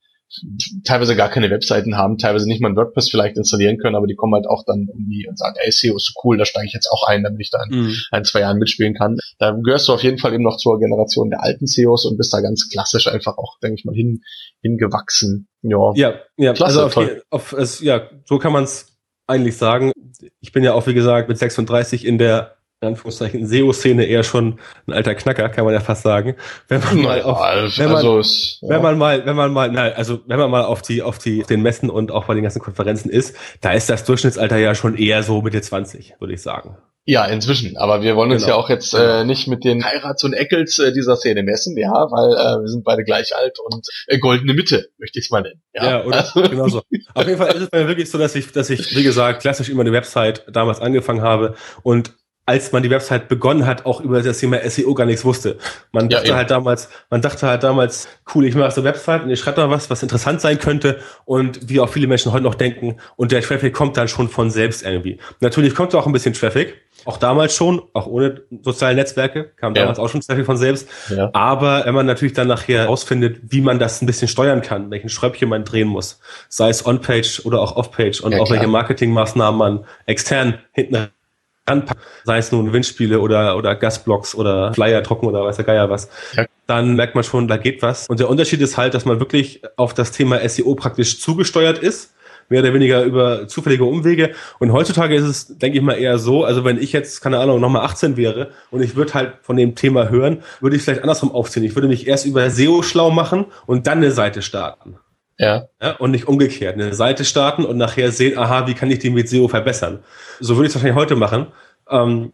teilweise 0.86 1.16
gar 1.16 1.30
keine 1.30 1.50
Webseiten 1.50 1.98
haben, 1.98 2.18
teilweise 2.18 2.48
nicht 2.48 2.62
mal 2.62 2.70
ein 2.70 2.76
WordPress 2.76 3.10
vielleicht 3.10 3.36
installieren 3.36 3.78
können, 3.78 3.96
aber 3.96 4.08
die 4.08 4.16
kommen 4.16 4.34
halt 4.34 4.48
auch 4.48 4.64
dann 4.66 4.88
irgendwie 4.88 5.28
und 5.28 5.38
sagen, 5.38 5.56
ey, 5.60 5.72
SEO 5.72 5.98
ist 5.98 6.06
so 6.06 6.14
cool, 6.24 6.38
da 6.38 6.46
steige 6.46 6.68
ich 6.68 6.74
jetzt 6.74 6.90
auch 6.90 7.08
ein, 7.08 7.24
damit 7.24 7.42
ich 7.42 7.50
da 7.50 7.60
in 7.70 7.84
mhm. 7.84 7.96
ein, 8.12 8.24
zwei 8.24 8.40
Jahren 8.40 8.58
mitspielen 8.58 8.94
kann. 8.94 9.18
Da 9.40 9.52
gehörst 9.52 9.88
du 9.88 9.94
auf 9.94 10.04
jeden 10.04 10.20
Fall 10.20 10.34
eben 10.34 10.44
noch 10.44 10.58
zur 10.58 10.80
Generation 10.80 11.30
der 11.30 11.44
alten 11.44 11.68
CEOs 11.68 12.06
und 12.06 12.18
bist 12.18 12.34
da 12.34 12.40
ganz 12.40 12.70
klassisch 12.70 13.08
einfach 13.08 13.38
auch, 13.38 13.60
denke 13.60 13.80
ich 13.80 13.86
mal, 13.86 13.96
hin, 13.96 14.22
hingewachsen. 14.62 15.48
Ja, 15.62 15.94
ja, 15.96 16.14
ja. 16.38 16.54
Klasse, 16.54 16.84
also 16.84 17.02
auf, 17.02 17.10
auf, 17.30 17.54
es, 17.54 17.82
ja, 17.82 18.10
so 18.26 18.40
kann 18.40 18.54
man 18.54 18.64
es 18.64 18.98
eigentlich 19.28 19.58
sagen. 19.58 19.92
Ich 20.40 20.52
bin 20.52 20.64
ja 20.64 20.74
auch, 20.74 20.88
wie 20.88 20.94
gesagt, 20.94 21.28
mit 21.28 21.38
36 21.38 22.06
in 22.06 22.18
der 22.18 22.56
in 22.82 22.88
Anführungszeichen 22.88 23.46
SEO-Szene 23.46 24.06
eher 24.06 24.24
schon 24.24 24.60
ein 24.88 24.94
alter 24.94 25.14
Knacker, 25.14 25.50
kann 25.50 25.66
man 25.66 25.74
ja 25.76 25.82
fast 25.82 26.02
sagen. 26.02 26.36
Wenn 26.68 26.82
man 26.82 27.02
mal 27.04 27.22
auf, 27.22 27.40
also, 27.40 27.84
wenn 27.84 27.92
man, 27.92 28.04
ja. 28.04 28.70
wenn 28.70 28.82
man 28.82 28.98
mal, 28.98 29.26
wenn 29.28 29.36
man 29.36 29.54
mal, 29.54 29.72
na, 29.72 29.84
also 29.90 30.22
wenn 30.26 30.40
man 30.40 30.50
mal 30.50 30.64
auf 30.64 30.82
die, 30.82 31.04
auf 31.04 31.20
die, 31.20 31.42
auf 31.42 31.48
den 31.48 31.62
Messen 31.62 31.92
und 31.92 32.12
auch 32.12 32.26
bei 32.26 32.34
den 32.34 32.42
ganzen 32.42 32.60
Konferenzen 32.60 33.12
ist, 33.12 33.36
da 33.62 33.74
ist 33.74 33.88
das 33.88 34.04
Durchschnittsalter 34.06 34.58
ja 34.58 34.74
schon 34.74 34.98
eher 34.98 35.22
so 35.22 35.44
Mitte 35.44 35.62
20, 35.62 36.16
würde 36.20 36.34
ich 36.34 36.42
sagen. 36.42 36.76
Ja, 37.06 37.26
inzwischen. 37.26 37.78
Aber 37.78 38.02
wir 38.02 38.16
wollen 38.16 38.32
uns 38.32 38.44
genau. 38.44 38.58
ja 38.58 38.64
auch 38.64 38.70
jetzt 38.70 38.96
äh, 38.96 39.26
nicht 39.26 39.48
mit 39.48 39.64
den 39.64 39.84
Heirats 39.84 40.24
und 40.24 40.34
Eckels 40.34 40.80
äh, 40.80 40.92
dieser 40.92 41.16
Szene 41.16 41.44
messen, 41.44 41.78
ja, 41.78 41.92
weil 41.92 42.34
äh, 42.34 42.62
wir 42.62 42.68
sind 42.68 42.84
beide 42.84 43.04
gleich 43.04 43.36
alt 43.36 43.60
und 43.60 43.88
äh, 44.08 44.18
goldene 44.18 44.56
Mitte, 44.56 44.90
möchte 44.98 45.20
ich 45.20 45.26
es 45.26 45.32
mal 45.32 45.42
nennen. 45.42 45.62
Ja, 45.74 45.84
ja 45.84 46.04
oder? 46.04 46.28
genau 46.50 46.68
so. 46.68 46.82
Auf 47.14 47.28
jeden 47.28 47.38
Fall 47.38 47.50
ist 47.56 47.62
es 47.62 47.70
bei 47.70 47.82
mir 47.82 47.88
wirklich 47.88 48.10
so, 48.10 48.18
dass 48.18 48.34
ich, 48.36 48.52
dass 48.52 48.72
ich, 48.72 48.96
wie 48.96 49.04
gesagt, 49.04 49.42
klassisch 49.42 49.70
immer 49.70 49.82
eine 49.82 49.92
Website 49.92 50.46
damals 50.52 50.80
angefangen 50.80 51.22
habe 51.22 51.56
und 51.84 52.14
als 52.52 52.74
man 52.74 52.84
die 52.84 52.90
Website 52.90 53.30
begonnen 53.30 53.66
hat, 53.66 53.86
auch 53.86 54.02
über 54.02 54.22
das 54.22 54.40
Thema 54.40 54.58
SEO 54.70 54.94
gar 54.94 55.06
nichts 55.06 55.24
wusste. 55.24 55.58
Man 55.94 56.10
dachte 56.10 56.28
ja, 56.28 56.36
halt 56.36 56.52
damals, 56.52 56.90
man 57.10 57.22
dachte 57.22 57.48
halt 57.48 57.64
damals, 57.64 58.10
cool, 58.36 58.46
ich 58.46 58.56
mache 58.56 58.72
so 58.72 58.82
eine 58.82 58.90
Website 58.90 59.24
und 59.24 59.30
ich 59.30 59.40
schreibe 59.40 59.62
da 59.62 59.70
was, 59.70 59.90
was 59.90 60.04
interessant 60.04 60.42
sein 60.42 60.60
könnte 60.60 61.00
und 61.24 61.70
wie 61.70 61.80
auch 61.80 61.88
viele 61.88 62.08
Menschen 62.08 62.34
heute 62.34 62.44
noch 62.44 62.56
denken 62.56 62.98
und 63.16 63.32
der 63.32 63.42
Traffic 63.42 63.74
kommt 63.74 63.96
dann 63.96 64.10
schon 64.10 64.28
von 64.28 64.52
selbst 64.52 64.84
irgendwie. 64.84 65.18
Natürlich 65.40 65.74
kommt 65.76 65.96
auch 65.96 66.06
ein 66.06 66.12
bisschen 66.12 66.34
Traffic, 66.34 66.76
auch 67.06 67.16
damals 67.16 67.56
schon, 67.56 67.82
auch 67.94 68.06
ohne 68.06 68.42
soziale 68.64 68.96
Netzwerke, 68.96 69.52
kam 69.56 69.74
damals 69.74 69.98
ja. 69.98 70.04
auch 70.04 70.10
schon 70.10 70.20
Traffic 70.20 70.46
von 70.46 70.58
selbst. 70.58 70.90
Ja. 71.10 71.30
Aber 71.32 71.86
wenn 71.86 71.96
man 71.96 72.06
natürlich 72.06 72.34
dann 72.34 72.50
nachher 72.50 72.80
herausfindet, 72.80 73.38
wie 73.44 73.62
man 73.62 73.80
das 73.80 74.02
ein 74.02 74.08
bisschen 74.08 74.28
steuern 74.28 74.62
kann, 74.62 74.92
welchen 74.92 75.08
Schräubchen 75.08 75.48
man 75.48 75.64
drehen 75.64 75.88
muss, 75.88 76.20
sei 76.50 76.68
es 76.68 76.86
on-page 76.86 77.46
oder 77.46 77.62
auch 77.62 77.78
off-page 77.78 78.20
und 78.20 78.36
auch 78.36 78.52
welche 78.52 78.68
Marketingmaßnahmen 78.68 79.58
man 79.58 79.86
extern 80.06 80.56
hinten 80.74 81.08
anpacken, 81.66 82.02
sei 82.24 82.38
es 82.38 82.52
nun 82.52 82.74
Windspiele 82.74 83.20
oder, 83.20 83.56
oder 83.58 83.76
Gasblocks 83.76 84.36
oder 84.36 84.74
Flyer 84.74 85.04
trocken 85.04 85.28
oder 85.28 85.44
weiß 85.44 85.58
der 85.58 85.66
Geier 85.66 85.90
was, 85.90 86.10
ja. 86.36 86.46
dann 86.68 86.96
merkt 86.96 87.16
man 87.16 87.24
schon, 87.24 87.48
da 87.48 87.58
geht 87.58 87.82
was. 87.82 88.08
Und 88.08 88.20
der 88.20 88.30
Unterschied 88.30 88.62
ist 88.62 88.78
halt, 88.78 88.94
dass 88.94 89.06
man 89.06 89.20
wirklich 89.20 89.62
auf 89.78 89.94
das 89.94 90.12
Thema 90.12 90.48
SEO 90.48 90.76
praktisch 90.76 91.20
zugesteuert 91.20 91.80
ist 91.80 92.14
mehr 92.52 92.62
oder 92.62 92.74
weniger 92.74 93.04
über 93.04 93.48
zufällige 93.48 93.86
Umwege. 93.86 94.32
Und 94.60 94.74
heutzutage 94.74 95.16
ist 95.16 95.24
es, 95.24 95.58
denke 95.58 95.78
ich 95.78 95.84
mal, 95.84 95.94
eher 95.94 96.20
so, 96.20 96.44
also 96.44 96.66
wenn 96.66 96.78
ich 96.78 96.92
jetzt, 96.92 97.22
keine 97.22 97.40
Ahnung, 97.40 97.62
nochmal 97.62 97.84
18 97.84 98.18
wäre 98.18 98.52
und 98.70 98.82
ich 98.82 98.96
würde 98.96 99.14
halt 99.14 99.34
von 99.42 99.56
dem 99.56 99.74
Thema 99.74 100.10
hören, 100.10 100.44
würde 100.60 100.76
ich 100.76 100.84
vielleicht 100.84 101.02
andersrum 101.02 101.32
aufziehen. 101.32 101.64
Ich 101.64 101.76
würde 101.76 101.88
mich 101.88 102.08
erst 102.08 102.26
über 102.26 102.50
SEO 102.50 102.84
schlau 102.84 103.10
machen 103.10 103.46
und 103.66 103.88
dann 103.88 104.00
eine 104.00 104.12
Seite 104.12 104.42
starten. 104.42 104.98
Ja. 105.42 105.68
ja. 105.82 105.96
Und 105.98 106.12
nicht 106.12 106.28
umgekehrt. 106.28 106.76
Eine 106.76 106.94
Seite 106.94 107.26
starten 107.26 107.66
und 107.66 107.76
nachher 107.76 108.12
sehen, 108.12 108.38
aha, 108.38 108.68
wie 108.68 108.76
kann 108.76 108.92
ich 108.92 109.00
die 109.00 109.10
mit 109.10 109.28
SEO 109.28 109.48
verbessern? 109.48 110.04
So 110.40 110.56
würde 110.56 110.68
ich 110.68 110.70
es 110.70 110.76
wahrscheinlich 110.76 111.02
heute 111.02 111.16
machen. 111.16 111.48
Ähm, 111.90 112.32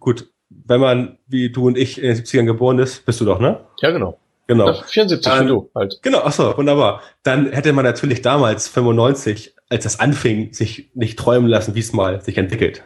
gut, 0.00 0.30
wenn 0.48 0.80
man, 0.80 1.18
wie 1.26 1.50
du 1.50 1.66
und 1.66 1.76
ich 1.76 2.00
in 2.00 2.08
den 2.08 2.16
70ern 2.16 2.46
geboren 2.46 2.78
ist, 2.78 3.04
bist 3.04 3.20
du 3.20 3.26
doch, 3.26 3.40
ne? 3.40 3.60
Ja, 3.82 3.90
genau. 3.90 4.18
Genau. 4.46 4.68
Ja, 4.68 4.82
74 4.82 5.32
dann, 5.32 5.46
du 5.48 5.70
halt. 5.74 5.98
Genau, 6.02 6.20
achso, 6.20 6.56
wunderbar. 6.56 7.02
Dann 7.24 7.52
hätte 7.52 7.72
man 7.74 7.84
natürlich 7.84 8.22
damals 8.22 8.68
95, 8.68 9.54
als 9.68 9.84
das 9.84 10.00
anfing, 10.00 10.54
sich 10.54 10.90
nicht 10.94 11.18
träumen 11.18 11.48
lassen, 11.48 11.74
wie 11.74 11.80
es 11.80 11.92
mal 11.92 12.22
sich 12.22 12.38
entwickelt. 12.38 12.84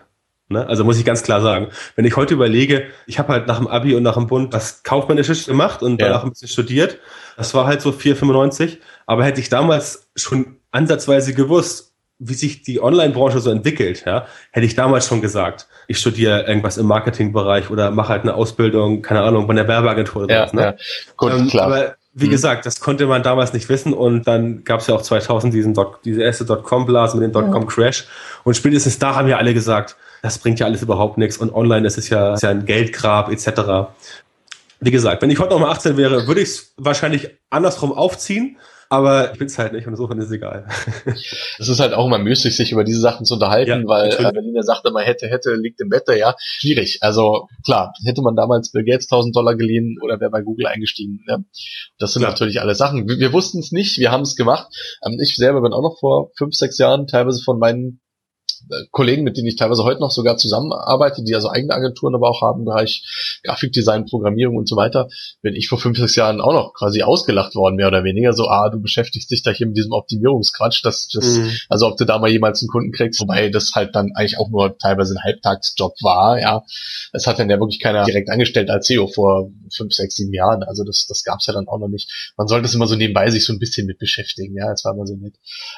Ne? 0.51 0.67
Also 0.67 0.83
muss 0.85 0.99
ich 0.99 1.05
ganz 1.05 1.23
klar 1.23 1.41
sagen, 1.43 1.69
wenn 1.95 2.05
ich 2.05 2.17
heute 2.17 2.35
überlege, 2.35 2.89
ich 3.07 3.21
habe 3.21 3.33
halt 3.33 3.47
nach 3.47 3.59
dem 3.59 3.69
Abi 3.69 3.95
und 3.95 4.03
nach 4.03 4.15
dem 4.15 4.27
Bund 4.27 4.53
was 4.53 4.83
Kaufmännisches 4.83 5.47
gemacht 5.47 5.81
und 5.81 6.01
ja. 6.01 6.09
danach 6.09 6.25
ein 6.25 6.31
bisschen 6.31 6.49
studiert. 6.49 6.99
Das 7.37 7.55
war 7.55 7.67
halt 7.67 7.81
so 7.81 7.91
4,95. 7.91 8.79
Aber 9.11 9.25
hätte 9.25 9.41
ich 9.41 9.49
damals 9.49 10.09
schon 10.15 10.59
ansatzweise 10.71 11.35
gewusst, 11.35 11.95
wie 12.21 12.35
sich 12.35 12.63
die 12.63 12.81
Online-Branche 12.81 13.41
so 13.41 13.51
entwickelt, 13.51 14.05
ja, 14.07 14.29
hätte 14.53 14.65
ich 14.65 14.77
damals 14.77 15.09
schon 15.09 15.21
gesagt, 15.21 15.67
ich 15.89 15.99
studiere 15.99 16.47
irgendwas 16.47 16.79
im 16.79 16.87
Marketingbereich 16.87 17.71
oder 17.71 17.91
mache 17.91 18.11
halt 18.11 18.23
eine 18.23 18.35
Ausbildung, 18.35 19.03
keine 19.03 19.23
Ahnung, 19.23 19.49
bei 19.49 19.55
der 19.55 19.67
Werbeagentur 19.67 20.23
oder 20.23 20.35
ja, 20.37 20.43
was. 20.45 20.53
Ne? 20.53 20.63
Ja. 20.63 20.75
Gut, 21.17 21.33
ähm, 21.33 21.49
klar. 21.49 21.67
Aber 21.67 21.95
wie 22.15 22.27
hm. 22.27 22.31
gesagt, 22.31 22.67
das 22.67 22.79
konnte 22.79 23.07
man 23.07 23.25
damals 23.25 23.53
nicht 23.53 23.69
wissen 23.69 23.95
und 23.95 24.29
dann 24.29 24.63
gab 24.63 24.79
es 24.79 24.87
ja 24.87 24.95
auch 24.95 25.03
2000 25.03 25.53
diesen 25.53 25.75
Dot, 25.75 26.05
diese 26.05 26.23
erste 26.23 26.45
Dotcom-Blase 26.45 27.17
mit 27.17 27.25
dem 27.25 27.33
Dotcom-Crash 27.33 28.07
und 28.45 28.57
spätestens 28.57 29.01
da 29.01 29.17
haben 29.17 29.27
ja 29.27 29.39
alle 29.39 29.55
gesagt, 29.55 29.97
das 30.23 30.39
bringt 30.39 30.61
ja 30.61 30.67
alles 30.67 30.83
überhaupt 30.83 31.19
nichts 31.19 31.37
und 31.37 31.53
online 31.53 31.83
das 31.83 31.99
ist 31.99 32.11
ja, 32.11 32.35
ist 32.35 32.45
ja 32.45 32.51
ein 32.51 32.65
Geldgrab 32.65 33.33
etc. 33.33 33.91
Wie 34.79 34.93
gesagt, 34.93 35.21
wenn 35.21 35.31
ich 35.31 35.41
heute 35.41 35.51
noch 35.51 35.59
mal 35.59 35.73
18 35.73 35.97
wäre, 35.97 36.29
würde 36.29 36.43
ich 36.43 36.49
es 36.49 36.75
wahrscheinlich 36.77 37.31
andersrum 37.51 37.93
aufziehen 37.93 38.57
aber 38.93 39.33
ich 39.33 39.39
bin's 39.39 39.57
halt 39.57 39.73
nicht 39.73 39.87
und 39.87 39.93
insofern 39.93 40.19
ist 40.19 40.27
es 40.27 40.33
egal. 40.33 40.67
Es 41.59 41.69
ist 41.69 41.79
halt 41.79 41.95
auch 41.95 42.07
immer 42.07 42.19
müßig, 42.19 42.57
sich 42.57 42.73
über 42.73 42.83
diese 42.83 43.01
Sachen 43.01 43.25
zu 43.25 43.35
unterhalten, 43.35 43.83
ja, 43.83 43.87
weil 43.87 44.11
äh, 44.13 44.33
Berliner 44.33 44.63
sagte 44.63 44.91
mal, 44.91 45.05
hätte, 45.05 45.29
hätte, 45.29 45.55
liegt 45.55 45.81
im 45.81 45.89
Bett, 45.89 46.05
ja. 46.09 46.35
Schwierig. 46.39 46.99
Also 47.01 47.47
klar, 47.65 47.93
hätte 48.05 48.21
man 48.23 48.35
damals 48.35 48.73
Bill 48.73 48.85
Gates 48.85 49.07
1000 49.11 49.37
Dollar 49.37 49.55
geliehen 49.55 49.97
oder 50.03 50.19
wäre 50.21 50.31
bei 50.31 50.43
Google 50.43 50.67
eingestiegen. 50.67 51.21
Ja. 51.29 51.39
Das 51.99 52.15
sind 52.15 52.23
klar. 52.23 52.33
natürlich 52.33 52.61
alle 52.61 52.75
Sachen. 52.75 53.09
Wir, 53.09 53.19
wir 53.19 53.33
wussten 53.33 53.61
es 53.61 53.71
nicht, 53.71 53.99
wir 53.99 54.11
haben 54.11 54.23
es 54.23 54.35
gemacht. 54.35 54.67
Ähm, 55.07 55.19
ich 55.23 55.37
selber 55.37 55.63
bin 55.63 55.73
auch 55.73 55.83
noch 55.83 55.99
vor 56.01 56.31
fünf, 56.37 56.57
sechs 56.57 56.79
Jahren 56.79 57.07
teilweise 57.07 57.43
von 57.45 57.59
meinen 57.61 58.01
Kollegen, 58.91 59.25
mit 59.25 59.37
denen 59.37 59.47
ich 59.47 59.57
teilweise 59.57 59.85
heute 59.85 60.01
noch 60.01 60.11
sogar 60.11 60.37
zusammenarbeite, 60.37 61.23
die 61.23 61.35
also 61.35 61.51
eigene 61.51 61.75
Agenturen 61.75 62.15
aber 62.15 62.29
auch 62.29 62.43
haben 62.43 62.61
im 62.61 62.65
Bereich 62.67 63.41
Grafikdesign, 63.45 64.07
Programmierung 64.07 64.57
und 64.57 64.69
so 64.69 64.77
weiter, 64.77 65.09
bin 65.43 65.55
ich 65.55 65.69
vor 65.69 65.79
fünf, 65.79 65.99
sechs 65.99 66.17
Jahren 66.17 66.41
auch 66.41 66.53
noch 66.53 66.75
quasi 66.75 67.03
ausgelacht 67.03 67.55
worden, 67.55 67.77
mehr 67.77 67.89
oder 67.89 68.05
weniger. 68.05 68.33
So, 68.33 68.49
ah, 68.49 68.69
du 68.71 68.81
beschäftigst 68.81 69.31
dich 69.31 69.43
da 69.43 69.51
hier 69.51 69.67
mit 69.67 69.77
diesem 69.77 69.93
Optimierungsquatsch, 69.93 70.85
das, 70.85 71.09
das, 71.09 71.25
mhm. 71.25 71.51
also 71.69 71.87
ob 71.89 71.97
du 71.97 72.05
da 72.05 72.19
mal 72.19 72.31
jemals 72.31 72.63
einen 72.63 72.69
Kunden 72.69 72.93
kriegst, 72.93 73.21
wobei 73.21 73.49
das 73.49 73.73
halt 73.75 73.95
dann 73.95 74.13
eigentlich 74.15 74.39
auch 74.39 74.51
nur 74.51 74.77
teilweise 74.79 75.15
ein 75.15 75.23
Halbtagsjob 75.23 75.95
war, 76.03 76.41
ja. 76.41 76.63
Es 77.13 77.27
hat 77.27 77.39
dann 77.39 77.51
ja 77.51 77.59
wirklich 77.59 77.81
keiner 77.81 78.05
direkt 78.05 78.31
angestellt 78.31 78.71
als 78.71 78.87
CEO 78.87 79.07
vor 79.09 79.51
fünf, 79.75 79.93
sechs, 79.93 80.17
sieben 80.17 80.33
Jahren. 80.33 80.63
Also 80.63 80.85
das, 80.85 81.07
das 81.09 81.25
gab's 81.25 81.47
ja 81.47 81.53
dann 81.53 81.69
auch 81.69 81.79
noch 81.79 81.89
nicht. 81.89 82.33
Man 82.37 82.49
sollte 82.49 82.67
es 82.67 82.75
immer 82.75 82.87
so 82.87 82.97
nebenbei 82.97 83.31
sich 83.31 83.45
so 83.45 83.53
ein 83.53 83.59
bisschen 83.59 83.87
mit 83.87 83.99
beschäftigen, 83.99 84.57
ja, 84.57 84.69
das 84.69 84.85
war 84.85 84.95
immer 84.95 85.07
so 85.07 85.17
nett. 85.17 85.35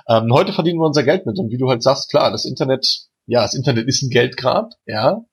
Ähm, 0.08 0.32
heute 0.32 0.52
verdienen 0.52 0.78
wir 0.80 0.86
unser 0.86 1.02
Geld 1.02 1.26
mit 1.26 1.38
und 1.38 1.50
wie 1.50 1.58
du 1.58 1.68
halt 1.68 1.82
sagst, 1.82 2.10
klar, 2.10 2.30
das 2.30 2.44
Internet 2.44 2.71
Internet, 2.72 3.08
ja, 3.26 3.42
das 3.42 3.54
Internet 3.54 3.88
ist 3.88 4.02
ein 4.02 4.10
Geldgrab, 4.10 4.72
ja. 4.86 5.24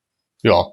Ja, 0.42 0.68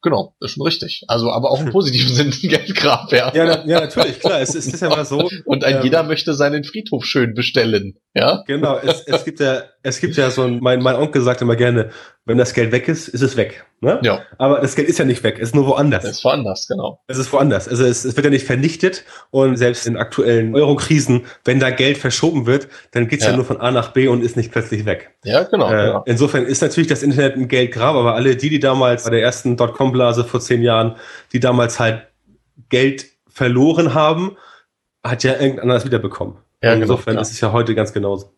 Genau, 0.00 0.36
das 0.38 0.50
ist 0.50 0.54
schon 0.54 0.64
richtig. 0.64 1.02
Also, 1.08 1.32
aber 1.32 1.50
auch 1.50 1.60
im 1.60 1.70
positiven 1.72 2.14
Sinne 2.14 2.30
ein 2.30 2.48
Geldgrab, 2.48 3.10
ja. 3.12 3.34
Ja, 3.34 3.44
ja 3.66 3.80
natürlich, 3.80 4.20
klar. 4.20 4.40
Es, 4.40 4.54
es 4.54 4.66
ist 4.66 4.80
ja 4.80 4.88
mal 4.88 5.04
so. 5.04 5.28
Und 5.44 5.64
ein 5.64 5.76
ähm, 5.76 5.82
jeder 5.82 6.04
möchte 6.04 6.34
seinen 6.34 6.62
Friedhof 6.62 7.04
schön 7.04 7.34
bestellen, 7.34 7.98
ja. 8.14 8.44
Genau, 8.46 8.78
es, 8.78 9.02
es 9.02 9.24
gibt 9.24 9.40
ja, 9.40 9.64
es 9.82 10.00
gibt 10.00 10.16
ja 10.16 10.30
so 10.30 10.42
ein, 10.42 10.58
mein, 10.60 10.82
mein 10.82 10.96
Onkel 10.96 11.22
sagt 11.22 11.40
immer 11.40 11.56
gerne, 11.56 11.90
wenn 12.24 12.36
das 12.36 12.52
Geld 12.52 12.72
weg 12.72 12.88
ist, 12.88 13.08
ist 13.08 13.22
es 13.22 13.36
weg. 13.36 13.64
Ne? 13.80 14.00
Ja. 14.02 14.22
Aber 14.36 14.60
das 14.60 14.74
Geld 14.74 14.88
ist 14.88 14.98
ja 14.98 15.04
nicht 15.04 15.22
weg, 15.22 15.36
es 15.36 15.50
ist 15.50 15.54
nur 15.54 15.66
woanders. 15.66 16.04
Es 16.04 16.18
ist 16.18 16.24
woanders, 16.24 16.66
genau. 16.66 17.00
Es 17.06 17.16
ist 17.16 17.32
woanders. 17.32 17.68
Also 17.68 17.84
es, 17.84 18.04
es 18.04 18.16
wird 18.16 18.24
ja 18.24 18.30
nicht 18.30 18.44
vernichtet 18.44 19.04
und 19.30 19.56
selbst 19.56 19.86
in 19.86 19.96
aktuellen 19.96 20.54
Euro-Krisen, 20.54 21.26
wenn 21.44 21.60
da 21.60 21.70
Geld 21.70 21.96
verschoben 21.96 22.46
wird, 22.46 22.68
dann 22.90 23.08
geht's 23.08 23.24
ja. 23.24 23.30
ja. 23.30 23.36
nur 23.36 23.44
von 23.44 23.60
A 23.60 23.70
nach 23.70 23.92
B 23.92 24.08
und 24.08 24.22
ist 24.22 24.36
nicht 24.36 24.50
plötzlich 24.50 24.84
weg. 24.84 25.14
Ja, 25.24 25.44
genau. 25.44 25.70
Äh, 25.70 25.86
ja. 25.86 26.02
Insofern 26.06 26.44
ist 26.44 26.60
natürlich 26.60 26.88
das 26.88 27.02
Internet 27.02 27.36
ein 27.36 27.48
Geldgrab, 27.48 27.94
aber 27.94 28.14
alle 28.14 28.36
die, 28.36 28.50
die 28.50 28.60
damals 28.60 29.04
bei 29.04 29.10
der 29.10 29.22
ersten 29.22 29.56
Dotcom-Blase 29.56 30.24
vor 30.24 30.40
zehn 30.40 30.62
Jahren, 30.62 30.96
die 31.32 31.40
damals 31.40 31.78
halt 31.78 32.08
Geld 32.68 33.06
verloren 33.28 33.94
haben, 33.94 34.36
hat 35.04 35.22
ja 35.22 35.32
irgendein 35.32 35.60
anderes 35.60 35.84
wiederbekommen. 35.84 36.36
Ja, 36.62 36.74
genau, 36.74 36.82
Insofern 36.82 37.12
genau. 37.12 37.22
ist 37.22 37.30
es 37.30 37.40
ja 37.40 37.52
heute 37.52 37.74
ganz 37.74 37.92
genauso. 37.92 38.32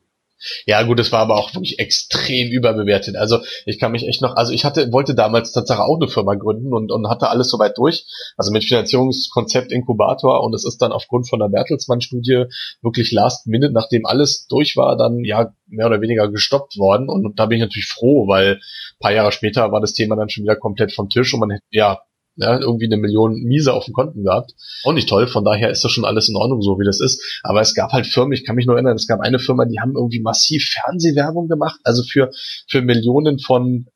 Ja, 0.67 0.83
gut, 0.83 1.01
es 1.01 1.13
war 1.13 1.21
aber 1.21 1.37
auch 1.37 1.55
wirklich 1.55 1.79
extrem 1.79 2.49
überbewertet. 2.49 3.17
Also 3.17 3.39
ich 3.67 3.79
kann 3.79 3.93
mich 3.93 4.07
echt 4.07 4.23
noch, 4.23 4.37
also 4.37 4.53
ich 4.53 4.65
hatte, 4.65 4.93
wollte 4.93 5.15
damals 5.15 5.53
tatsächlich 5.53 5.85
auch 5.85 5.99
eine 6.01 6.09
Firma 6.09 6.35
gründen 6.35 6.73
und, 6.73 6.91
und 6.93 7.09
hatte 7.09 7.29
alles 7.29 7.49
soweit 7.49 7.77
durch. 7.79 8.07
Also 8.37 8.53
mit 8.53 8.65
Finanzierungskonzept 8.65 9.73
Inkubator 9.73 10.43
und 10.43 10.55
es 10.55 10.65
ist 10.65 10.79
dann 10.79 10.93
aufgrund 10.93 11.29
von 11.29 11.41
der 11.41 11.49
Bertelsmann-Studie 11.49 12.45
wirklich 12.83 13.13
last 13.13 13.47
minute, 13.47 13.73
nachdem 13.73 14.07
alles 14.07 14.47
durch 14.47 14.77
war, 14.77 14.97
dann 14.97 15.25
ja 15.25 15.53
mehr 15.67 15.87
oder 15.87 16.01
weniger 16.01 16.31
gestoppt 16.31 16.79
worden. 16.79 17.09
Und, 17.09 17.25
und 17.27 17.39
da 17.39 17.47
bin 17.47 17.59
ich 17.59 17.63
natürlich 17.63 17.89
froh, 17.89 18.27
weil 18.27 18.61
paar 19.01 19.13
Jahre 19.13 19.33
später 19.33 19.73
war 19.73 19.81
das 19.81 19.95
Thema 19.95 20.17
dann 20.17 20.29
schon 20.29 20.45
wieder 20.45 20.57
komplett 20.57 20.93
vom 20.93 21.09
Tisch 21.09 21.33
und 21.35 21.41
man 21.41 21.51
hätte, 21.51 21.65
ja, 21.71 22.01
ja, 22.41 22.59
irgendwie 22.59 22.87
eine 22.87 22.97
Million 22.97 23.35
Miese 23.43 23.73
auf 23.73 23.85
dem 23.85 23.95
Konten 23.95 24.25
gehabt. 24.25 24.53
Auch 24.85 24.93
nicht 24.93 25.09
toll, 25.09 25.27
von 25.27 25.45
daher 25.45 25.71
ist 25.71 25.85
das 25.85 25.93
schon 25.93 26.05
alles 26.05 26.29
in 26.29 26.37
Ordnung, 26.37 26.63
so 26.63 26.79
wie 26.79 26.85
das 26.85 27.01
ist. 27.01 27.23
Aber 27.43 27.61
es 27.61 27.75
gab 27.75 27.93
halt 27.93 28.07
Firmen, 28.07 28.33
ich 28.33 28.45
kann 28.45 28.57
mich 28.57 28.67
nur 28.67 28.77
erinnern, 28.77 28.97
es 28.97 29.07
gab 29.07 29.21
eine 29.21 29.39
Firma, 29.39 29.65
die 29.65 29.81
haben 29.81 29.95
irgendwie 29.95 30.21
massiv 30.21 30.65
Fernsehwerbung 30.65 31.49
gemacht, 31.49 31.81
also 31.85 32.03
für, 32.03 32.31
für 32.69 32.83
Millionen 32.83 33.39
von 33.39 33.87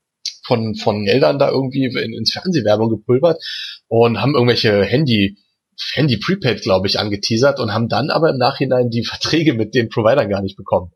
von, 0.46 0.74
von 0.74 1.04
Geldern 1.04 1.38
da 1.38 1.50
irgendwie 1.50 1.86
in, 1.86 2.12
ins 2.12 2.32
Fernsehwerbung 2.32 2.90
gepulvert 2.90 3.42
und 3.88 4.20
haben 4.20 4.34
irgendwelche 4.34 4.84
Handy, 4.84 5.38
Handy 5.94 6.18
Prepaid, 6.18 6.60
glaube 6.62 6.86
ich, 6.86 6.98
angeteasert 6.98 7.60
und 7.60 7.72
haben 7.72 7.88
dann 7.88 8.10
aber 8.10 8.30
im 8.30 8.36
Nachhinein 8.36 8.90
die 8.90 9.04
Verträge 9.04 9.54
mit 9.54 9.74
den 9.74 9.88
Providern 9.88 10.28
gar 10.28 10.42
nicht 10.42 10.56
bekommen. 10.56 10.92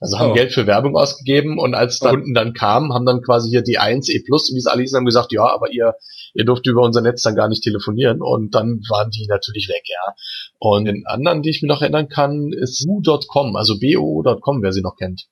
Also 0.00 0.18
haben 0.18 0.32
oh. 0.32 0.34
Geld 0.34 0.52
für 0.52 0.66
Werbung 0.66 0.96
ausgegeben 0.96 1.58
und 1.58 1.74
als 1.74 2.00
da 2.00 2.10
Kunden 2.10 2.34
dann 2.34 2.52
kamen, 2.52 2.92
haben 2.92 3.06
dann 3.06 3.22
quasi 3.22 3.48
hier 3.48 3.62
die 3.62 3.78
1 3.78 4.10
E 4.10 4.22
Plus 4.24 4.50
und 4.50 4.56
wie 4.56 4.58
es 4.58 4.66
alle 4.66 4.82
hießen, 4.82 4.96
haben 4.96 5.06
gesagt, 5.06 5.32
ja, 5.32 5.46
aber 5.46 5.70
ihr 5.70 5.94
ihr 6.36 6.44
durft 6.44 6.66
über 6.66 6.82
unser 6.82 7.00
Netz 7.00 7.22
dann 7.22 7.34
gar 7.34 7.48
nicht 7.48 7.62
telefonieren 7.62 8.20
und 8.20 8.54
dann 8.54 8.80
waren 8.88 9.10
die 9.10 9.26
natürlich 9.28 9.68
weg, 9.68 9.82
ja. 9.86 10.14
Und 10.58 10.86
den 10.86 11.04
anderen, 11.06 11.42
die 11.42 11.50
ich 11.50 11.62
mir 11.62 11.68
noch 11.68 11.82
erinnern 11.82 12.08
kann, 12.08 12.50
ist 12.52 12.86
bu.com, 12.86 13.56
also 13.56 13.78
bo.com, 13.78 14.62
wer 14.62 14.72
sie 14.72 14.82
noch 14.82 14.96
kennt. 14.96 15.26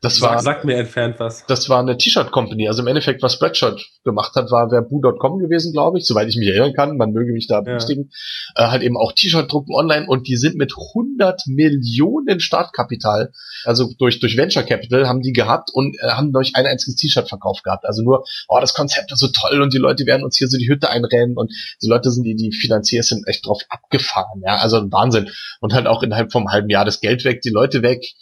Das 0.00 0.20
war, 0.20 0.38
sagt 0.38 0.64
mir 0.64 0.76
entfernt 0.76 1.16
was. 1.18 1.44
Das 1.46 1.68
war 1.68 1.80
eine 1.80 1.96
T-Shirt-Company. 1.96 2.68
Also 2.68 2.82
im 2.82 2.86
Endeffekt, 2.86 3.20
was 3.20 3.34
Spreadshirt 3.34 3.84
gemacht 4.04 4.36
hat, 4.36 4.52
war 4.52 4.70
wer 4.70 4.82
Boo.com 4.82 5.40
gewesen, 5.40 5.72
glaube 5.72 5.98
ich, 5.98 6.06
soweit 6.06 6.28
ich 6.28 6.36
mich 6.36 6.48
erinnern 6.48 6.72
kann. 6.72 6.96
Man 6.96 7.10
möge 7.10 7.32
mich 7.32 7.48
da 7.48 7.60
bestätigen. 7.62 8.10
Ja. 8.56 8.66
Äh, 8.66 8.70
halt 8.70 8.82
eben 8.82 8.96
auch 8.96 9.12
T-Shirt 9.12 9.50
drucken 9.50 9.74
online 9.74 10.06
und 10.06 10.28
die 10.28 10.36
sind 10.36 10.54
mit 10.54 10.72
100 10.72 11.42
Millionen 11.48 12.38
Startkapital, 12.38 13.32
also 13.64 13.92
durch, 13.98 14.20
durch 14.20 14.36
Venture 14.36 14.62
Capital 14.62 15.08
haben 15.08 15.20
die 15.20 15.32
gehabt 15.32 15.70
und 15.72 15.96
äh, 16.00 16.10
haben 16.10 16.32
durch 16.32 16.52
ein 16.54 16.66
einziges 16.66 16.94
T-Shirt 16.94 17.28
verkauft 17.28 17.64
gehabt. 17.64 17.84
Also 17.84 18.02
nur, 18.02 18.24
oh, 18.46 18.58
das 18.60 18.74
Konzept 18.74 19.10
ist 19.10 19.18
so 19.18 19.28
toll 19.28 19.60
und 19.60 19.74
die 19.74 19.78
Leute 19.78 20.06
werden 20.06 20.22
uns 20.22 20.36
hier 20.36 20.46
so 20.46 20.58
die 20.58 20.68
Hütte 20.68 20.90
einrennen 20.90 21.36
und 21.36 21.52
die 21.82 21.88
Leute 21.88 22.12
sind, 22.12 22.22
die, 22.22 22.36
die 22.36 22.52
Finanzier 22.52 23.02
sind 23.02 23.26
echt 23.26 23.44
drauf 23.44 23.62
abgefahren. 23.68 24.42
Ja, 24.46 24.58
also 24.58 24.76
ein 24.76 24.92
Wahnsinn. 24.92 25.28
Und 25.60 25.72
halt 25.72 25.88
auch 25.88 26.04
innerhalb 26.04 26.30
vom 26.30 26.52
halben 26.52 26.70
Jahr 26.70 26.84
das 26.84 27.00
Geld 27.00 27.24
weg, 27.24 27.42
die 27.42 27.50
Leute 27.50 27.82
weg 27.82 28.14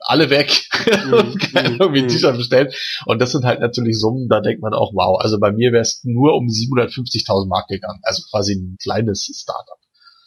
alle 0.00 0.30
weg 0.30 0.68
mhm. 0.86 1.12
und 1.12 1.54
mhm. 1.54 1.76
irgendwie 1.80 2.02
ein 2.02 2.08
T-Shirt 2.08 2.36
bestellt. 2.36 2.74
Und 3.06 3.20
das 3.20 3.32
sind 3.32 3.44
halt 3.44 3.60
natürlich 3.60 3.98
Summen, 3.98 4.28
da 4.28 4.40
denkt 4.40 4.62
man 4.62 4.74
auch, 4.74 4.92
wow, 4.94 5.20
also 5.20 5.38
bei 5.38 5.52
mir 5.52 5.72
wäre 5.72 5.82
es 5.82 6.00
nur 6.04 6.34
um 6.34 6.46
750.000 6.46 7.48
Mark 7.48 7.68
gegangen. 7.68 8.00
Also 8.02 8.22
quasi 8.30 8.54
ein 8.54 8.76
kleines 8.82 9.30
Startup. 9.34 9.78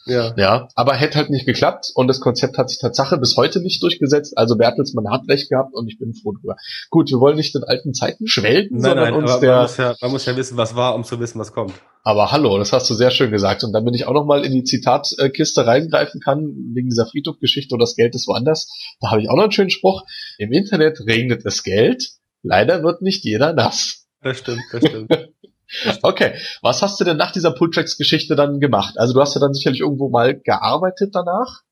Ja. 0.06 0.34
ja, 0.36 0.68
aber 0.74 0.94
hätte 0.94 1.18
halt 1.18 1.30
nicht 1.30 1.44
geklappt 1.44 1.90
und 1.94 2.08
das 2.08 2.20
Konzept 2.20 2.56
hat 2.56 2.70
sich 2.70 2.78
Tatsache 2.78 3.18
bis 3.18 3.36
heute 3.36 3.60
nicht 3.60 3.82
durchgesetzt. 3.82 4.36
Also 4.36 4.56
Bertelsmann 4.56 5.10
hat 5.10 5.28
recht 5.28 5.50
gehabt 5.50 5.74
und 5.74 5.88
ich 5.88 5.98
bin 5.98 6.14
froh 6.14 6.32
drüber. 6.32 6.56
Gut, 6.88 7.10
wir 7.10 7.20
wollen 7.20 7.36
nicht 7.36 7.54
in 7.54 7.64
alten 7.64 7.92
Zeiten 7.92 8.26
schwelgen, 8.26 8.78
nein, 8.78 8.90
sondern 8.90 9.14
nein, 9.14 9.22
uns 9.22 9.40
der. 9.40 9.52
Man 9.52 9.62
muss, 9.62 9.76
ja, 9.76 9.94
man 10.00 10.10
muss 10.10 10.26
ja 10.26 10.36
wissen, 10.36 10.56
was 10.56 10.74
war, 10.74 10.94
um 10.94 11.04
zu 11.04 11.20
wissen, 11.20 11.38
was 11.38 11.52
kommt. 11.52 11.74
Aber 12.02 12.32
hallo, 12.32 12.56
das 12.58 12.72
hast 12.72 12.88
du 12.88 12.94
sehr 12.94 13.10
schön 13.10 13.30
gesagt. 13.30 13.62
Und 13.62 13.72
bin 13.72 13.94
ich 13.94 14.06
auch 14.06 14.14
noch 14.14 14.24
mal 14.24 14.44
in 14.44 14.52
die 14.52 14.64
Zitatkiste 14.64 15.66
reingreifen 15.66 16.20
kann, 16.20 16.54
wegen 16.72 16.88
dieser 16.88 17.06
Friedhofgeschichte 17.06 17.74
oder 17.74 17.82
das 17.82 17.94
Geld 17.94 18.14
ist 18.14 18.26
woanders. 18.26 18.68
Da 19.00 19.10
habe 19.10 19.20
ich 19.20 19.28
auch 19.28 19.36
noch 19.36 19.44
einen 19.44 19.52
schönen 19.52 19.70
Spruch. 19.70 20.02
Im 20.38 20.52
Internet 20.52 21.00
regnet 21.06 21.44
es 21.44 21.62
Geld. 21.62 22.10
Leider 22.42 22.82
wird 22.82 23.02
nicht 23.02 23.24
jeder 23.24 23.52
nass. 23.52 24.06
Das 24.22 24.38
stimmt, 24.38 24.62
das 24.72 24.86
stimmt. 24.86 25.10
Okay, 26.02 26.34
was 26.62 26.82
hast 26.82 27.00
du 27.00 27.04
denn 27.04 27.16
nach 27.16 27.32
dieser 27.32 27.52
Pulltracks-Geschichte 27.52 28.36
dann 28.36 28.60
gemacht? 28.60 28.94
Also 28.98 29.14
du 29.14 29.20
hast 29.20 29.34
ja 29.34 29.40
dann 29.40 29.54
sicherlich 29.54 29.80
irgendwo 29.80 30.08
mal 30.08 30.38
gearbeitet 30.38 31.14
danach. 31.14 31.62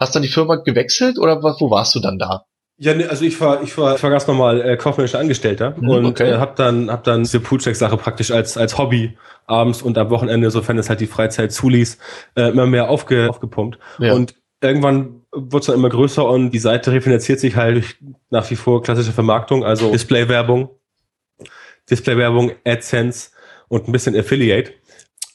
Hast 0.00 0.14
dann 0.14 0.22
die 0.22 0.28
Firma 0.28 0.56
gewechselt 0.56 1.18
oder 1.18 1.42
wo 1.42 1.70
warst 1.70 1.94
du 1.94 2.00
dann 2.00 2.18
da? 2.18 2.46
Ja, 2.76 2.92
nee, 2.92 3.06
also 3.06 3.24
ich 3.24 3.40
war, 3.40 3.62
ich 3.62 3.78
war, 3.78 3.94
ich 3.94 4.02
war 4.02 4.10
ganz 4.10 4.26
normal 4.26 4.60
äh, 4.60 4.76
kaufmännischer 4.76 5.20
Angestellter 5.20 5.74
mhm, 5.78 5.88
und 5.88 6.06
okay. 6.06 6.30
äh, 6.30 6.38
habe 6.38 6.54
dann, 6.56 6.90
hab 6.90 7.04
dann 7.04 7.22
diese 7.22 7.38
Poolcheck-Sache 7.38 7.96
praktisch 7.96 8.32
als 8.32 8.56
als 8.56 8.78
Hobby 8.78 9.16
abends 9.46 9.80
und 9.80 9.96
am 9.96 10.10
Wochenende, 10.10 10.50
sofern 10.50 10.78
es 10.78 10.88
halt 10.88 11.00
die 11.00 11.06
Freizeit 11.06 11.52
zuließ, 11.52 11.98
äh, 12.34 12.48
immer 12.48 12.66
mehr 12.66 12.88
aufge, 12.90 13.30
aufgepumpt. 13.30 13.78
Ja. 14.00 14.14
Und 14.14 14.34
irgendwann 14.60 15.22
wird 15.32 15.62
es 15.62 15.66
dann 15.66 15.76
immer 15.76 15.88
größer 15.88 16.26
und 16.26 16.50
die 16.50 16.58
Seite 16.58 16.90
refinanziert 16.90 17.38
sich 17.38 17.54
halt 17.54 17.76
durch 17.76 17.96
nach 18.30 18.50
wie 18.50 18.56
vor 18.56 18.82
klassische 18.82 19.12
Vermarktung, 19.12 19.64
also 19.64 19.92
Display-Werbung, 19.92 20.70
Display-Werbung, 21.88 22.52
AdSense 22.64 23.30
und 23.68 23.88
ein 23.88 23.92
bisschen 23.92 24.16
Affiliate. 24.16 24.72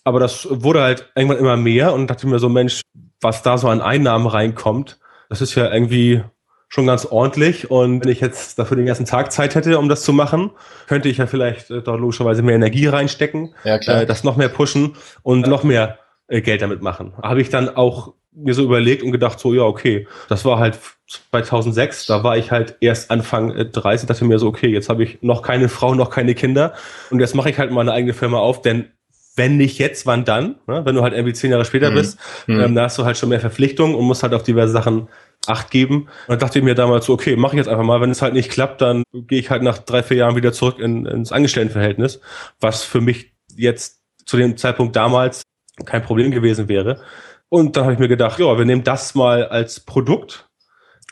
Aber 0.04 0.20
das 0.20 0.48
wurde 0.50 0.82
halt 0.82 1.12
irgendwann 1.16 1.40
immer 1.40 1.58
mehr 1.58 1.94
und 1.94 2.08
dachte 2.08 2.28
mir 2.28 2.40
so, 2.40 2.50
Mensch, 2.50 2.82
was 3.22 3.44
da 3.44 3.58
so 3.58 3.68
an 3.68 3.82
Einnahmen 3.82 4.28
reinkommt, 4.28 5.00
das 5.30 5.42
ist 5.42 5.56
ja 5.56 5.72
irgendwie 5.72 6.24
schon 6.70 6.86
ganz 6.86 7.06
ordentlich. 7.06 7.70
Und 7.70 8.04
wenn 8.04 8.12
ich 8.12 8.22
jetzt 8.22 8.58
dafür 8.58 8.78
den 8.78 8.86
ganzen 8.86 9.06
Tag 9.06 9.32
Zeit 9.32 9.56
hätte, 9.56 9.78
um 9.78 9.90
das 9.90 10.04
zu 10.04 10.14
machen, 10.14 10.52
könnte 10.88 11.10
ich 11.10 11.18
ja 11.18 11.28
vielleicht 11.28 11.70
äh, 11.70 11.82
dort 11.82 12.00
logischerweise 12.00 12.42
mehr 12.42 12.56
Energie 12.56 12.88
reinstecken, 12.88 13.54
ja, 13.64 13.78
klar. 13.80 14.02
Äh, 14.02 14.06
das 14.06 14.24
noch 14.24 14.38
mehr 14.38 14.50
pushen 14.50 14.96
und 15.24 15.48
noch 15.48 15.64
mehr 15.64 16.00
äh, 16.28 16.42
Geld 16.42 16.62
damit 16.62 16.82
machen. 16.82 17.14
Habe 17.22 17.42
ich 17.42 17.50
dann 17.50 17.70
auch 17.70 18.14
mir 18.32 18.54
so 18.54 18.64
überlegt 18.64 19.04
und 19.04 19.12
gedacht, 19.12 19.40
so, 19.40 19.54
ja, 19.54 19.64
okay, 19.64 20.08
das 20.28 20.46
war 20.46 20.60
halt 20.60 20.80
2006, 21.08 22.06
da 22.06 22.24
war 22.24 22.38
ich 22.38 22.52
halt 22.52 22.78
erst 22.82 23.10
Anfang 23.12 23.72
30, 23.72 24.08
dachte 24.08 24.26
mir 24.26 24.40
so, 24.40 24.48
okay, 24.48 24.68
jetzt 24.68 24.90
habe 24.90 25.04
ich 25.04 25.20
noch 25.22 25.42
keine 25.42 25.70
Frau, 25.70 25.96
noch 25.96 26.10
keine 26.10 26.36
Kinder 26.36 26.74
und 27.10 27.20
jetzt 27.20 27.36
mache 27.36 27.50
ich 27.50 27.58
halt 27.58 27.72
mal 27.72 27.82
eine 27.82 27.94
eigene 27.94 28.14
Firma 28.14 28.38
auf, 28.38 28.62
denn 28.62 28.90
wenn 29.36 29.58
nicht 29.58 29.80
jetzt, 29.80 30.06
wann 30.06 30.26
dann? 30.26 30.56
Ne? 30.68 30.82
Wenn 30.84 30.96
du 30.96 31.02
halt 31.02 31.14
irgendwie 31.14 31.34
zehn 31.34 31.50
Jahre 31.50 31.64
später 31.64 31.92
mhm. 31.92 31.96
bist, 31.96 32.20
mhm. 32.46 32.60
Ähm, 32.60 32.76
da 32.76 32.84
hast 32.84 32.98
du 33.00 33.06
halt 33.06 33.18
schon 33.18 33.30
mehr 33.30 33.40
Verpflichtungen 33.40 33.96
und 33.96 34.04
musst 34.06 34.22
halt 34.22 34.34
auf 34.34 34.44
diverse 34.44 34.74
Sachen 34.74 35.08
Acht 35.48 35.72
geben. 35.72 36.02
Und 36.02 36.10
dann 36.28 36.40
dachte 36.40 36.60
ich 36.60 36.66
mir 36.66 36.76
damals 36.76 37.06
so, 37.06 37.14
okay, 37.14 37.36
mache 37.36 37.56
ich 37.56 37.58
jetzt 37.58 37.70
einfach 37.70 37.84
mal. 37.84 38.02
Wenn 38.02 38.12
es 38.12 38.22
halt 38.22 38.34
nicht 38.34 38.52
klappt, 38.52 38.82
dann 38.82 39.04
gehe 39.14 39.40
ich 39.40 39.50
halt 39.50 39.64
nach 39.64 39.78
drei, 39.78 40.04
vier 40.04 40.18
Jahren 40.18 40.36
wieder 40.36 40.52
zurück 40.52 40.80
in, 40.80 41.06
ins 41.06 41.32
Angestelltenverhältnis, 41.32 42.20
was 42.60 42.84
für 42.84 43.00
mich 43.00 43.34
jetzt 43.56 44.02
zu 44.26 44.38
dem 44.38 44.58
Zeitpunkt 44.58 44.96
damals 44.96 45.44
kein 45.86 46.04
Problem 46.04 46.32
gewesen 46.32 46.68
wäre. 46.68 47.02
Und 47.50 47.76
dann 47.76 47.84
habe 47.84 47.94
ich 47.94 48.00
mir 48.00 48.08
gedacht, 48.08 48.40
ja, 48.40 48.58
wir 48.58 48.66
nehmen 48.66 48.84
das 48.84 49.16
mal 49.16 49.46
als 49.46 49.80
Produkt 49.80 50.50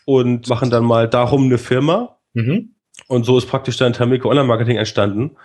und 0.06 0.48
machen 0.48 0.70
dann 0.70 0.86
mal 0.86 1.10
darum 1.10 1.46
eine 1.46 1.58
Firma. 1.58 2.20
Mhm. 2.34 2.76
Und 3.08 3.26
so 3.26 3.38
ist 3.38 3.48
praktisch 3.48 3.78
dann 3.78 3.94
Termico 3.94 4.30
Online 4.30 4.48
Marketing 4.48 4.78
entstanden 4.78 5.38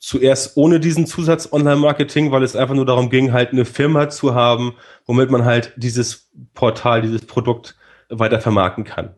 zuerst 0.00 0.56
ohne 0.56 0.80
diesen 0.80 1.06
Zusatz 1.06 1.52
Online-Marketing, 1.52 2.32
weil 2.32 2.42
es 2.42 2.56
einfach 2.56 2.74
nur 2.74 2.86
darum 2.86 3.10
ging, 3.10 3.32
halt 3.32 3.52
eine 3.52 3.66
Firma 3.66 4.08
zu 4.08 4.34
haben, 4.34 4.74
womit 5.06 5.30
man 5.30 5.44
halt 5.44 5.74
dieses 5.76 6.30
Portal, 6.54 7.02
dieses 7.02 7.26
Produkt 7.26 7.76
weiter 8.08 8.40
vermarkten 8.40 8.84
kann. 8.84 9.14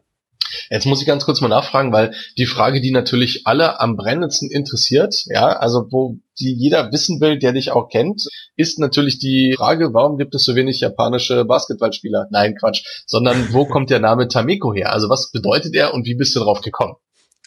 Jetzt 0.71 0.87
muss 0.87 1.01
ich 1.01 1.07
ganz 1.07 1.25
kurz 1.25 1.41
mal 1.41 1.49
nachfragen, 1.49 1.93
weil 1.93 2.15
die 2.39 2.47
Frage, 2.47 2.81
die 2.81 2.91
natürlich 2.91 3.43
alle 3.47 3.81
am 3.81 3.97
brennendsten 3.97 4.51
interessiert, 4.51 5.25
ja, 5.27 5.49
also 5.49 5.87
wo 5.91 6.19
die 6.41 6.55
jeder 6.55 6.91
wissen 6.93 7.21
will, 7.21 7.39
der 7.39 7.53
dich 7.53 7.71
auch 7.71 7.89
kennt, 7.89 8.27
ist 8.57 8.79
natürlich 8.79 9.19
die 9.19 9.55
Frage, 9.57 9.93
warum 9.93 10.17
gibt 10.17 10.35
es 10.35 10.45
so 10.45 10.55
wenig 10.55 10.81
japanische 10.81 11.45
Basketballspieler? 11.45 12.29
Nein, 12.31 12.57
Quatsch, 12.57 12.85
sondern 13.07 13.53
wo 13.53 13.65
kommt 13.67 13.91
der 13.91 14.01
Name 14.01 14.29
Tameko 14.29 14.73
her? 14.75 14.93
Also 14.93 15.09
was 15.09 15.31
bedeutet 15.31 15.75
er 15.75 15.95
und 15.95 16.07
wie 16.07 16.15
bist 16.15 16.35
du 16.35 16.41
drauf 16.41 16.61
gekommen? 16.61 16.95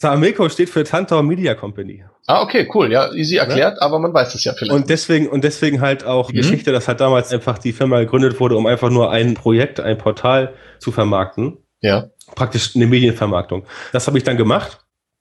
Tameco 0.01 0.49
steht 0.49 0.69
für 0.69 0.83
Tantor 0.83 1.23
Media 1.23 1.55
Company. 1.55 2.03
Ah, 2.27 2.41
okay, 2.41 2.69
cool. 2.73 2.91
Ja, 2.91 3.13
easy 3.13 3.37
erklärt, 3.37 3.77
ja? 3.79 3.81
aber 3.81 3.99
man 3.99 4.13
weiß 4.13 4.35
es 4.35 4.43
ja 4.43 4.53
vielleicht. 4.53 4.73
Und 4.73 4.89
deswegen, 4.89 5.27
und 5.27 5.43
deswegen 5.43 5.79
halt 5.79 6.03
auch 6.03 6.31
die 6.31 6.37
mhm. 6.37 6.41
Geschichte, 6.41 6.71
dass 6.71 6.87
halt 6.87 6.99
damals 6.99 7.31
einfach 7.31 7.57
die 7.57 7.71
Firma 7.71 7.99
gegründet 7.99 8.39
wurde, 8.39 8.57
um 8.57 8.65
einfach 8.65 8.89
nur 8.89 9.11
ein 9.11 9.35
Projekt, 9.35 9.79
ein 9.79 9.97
Portal 9.97 10.53
zu 10.79 10.91
vermarkten. 10.91 11.57
Ja. 11.81 12.09
Praktisch 12.33 12.75
eine 12.75 12.87
Medienvermarktung. 12.87 13.65
Das 13.91 14.07
habe 14.07 14.17
ich 14.17 14.23
dann 14.23 14.37
gemacht. 14.37 14.79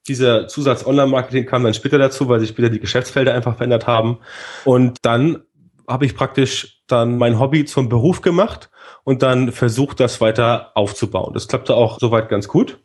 Dieser 0.09 0.49
Zusatz 0.49 0.87
Online-Marketing 0.87 1.47
kam 1.47 1.65
dann 1.65 1.75
später 1.75 1.99
dazu, 1.99 2.29
weil 2.29 2.41
sich 2.41 2.51
später 2.51 2.71
die 2.71 2.81
Geschäftsfelder 2.81 3.35
einfach 3.35 3.57
verändert 3.57 3.87
haben. 3.87 4.19
Und 4.65 4.99
dann 5.03 5.43
habe 5.89 6.07
ich 6.07 6.15
praktisch 6.15 6.83
dann 6.87 7.19
mein 7.19 7.39
Hobby 7.39 7.65
zum 7.65 7.89
Beruf 7.89 8.21
gemacht 8.21 8.71
und 9.05 9.23
dann 9.23 9.53
versucht, 9.53 10.01
das 10.01 10.21
weiter 10.21 10.73
aufzubauen. 10.75 11.35
Das 11.35 11.49
klappte 11.49 11.75
auch 11.75 11.99
soweit 11.99 12.29
ganz 12.29 12.49
gut 12.49 12.79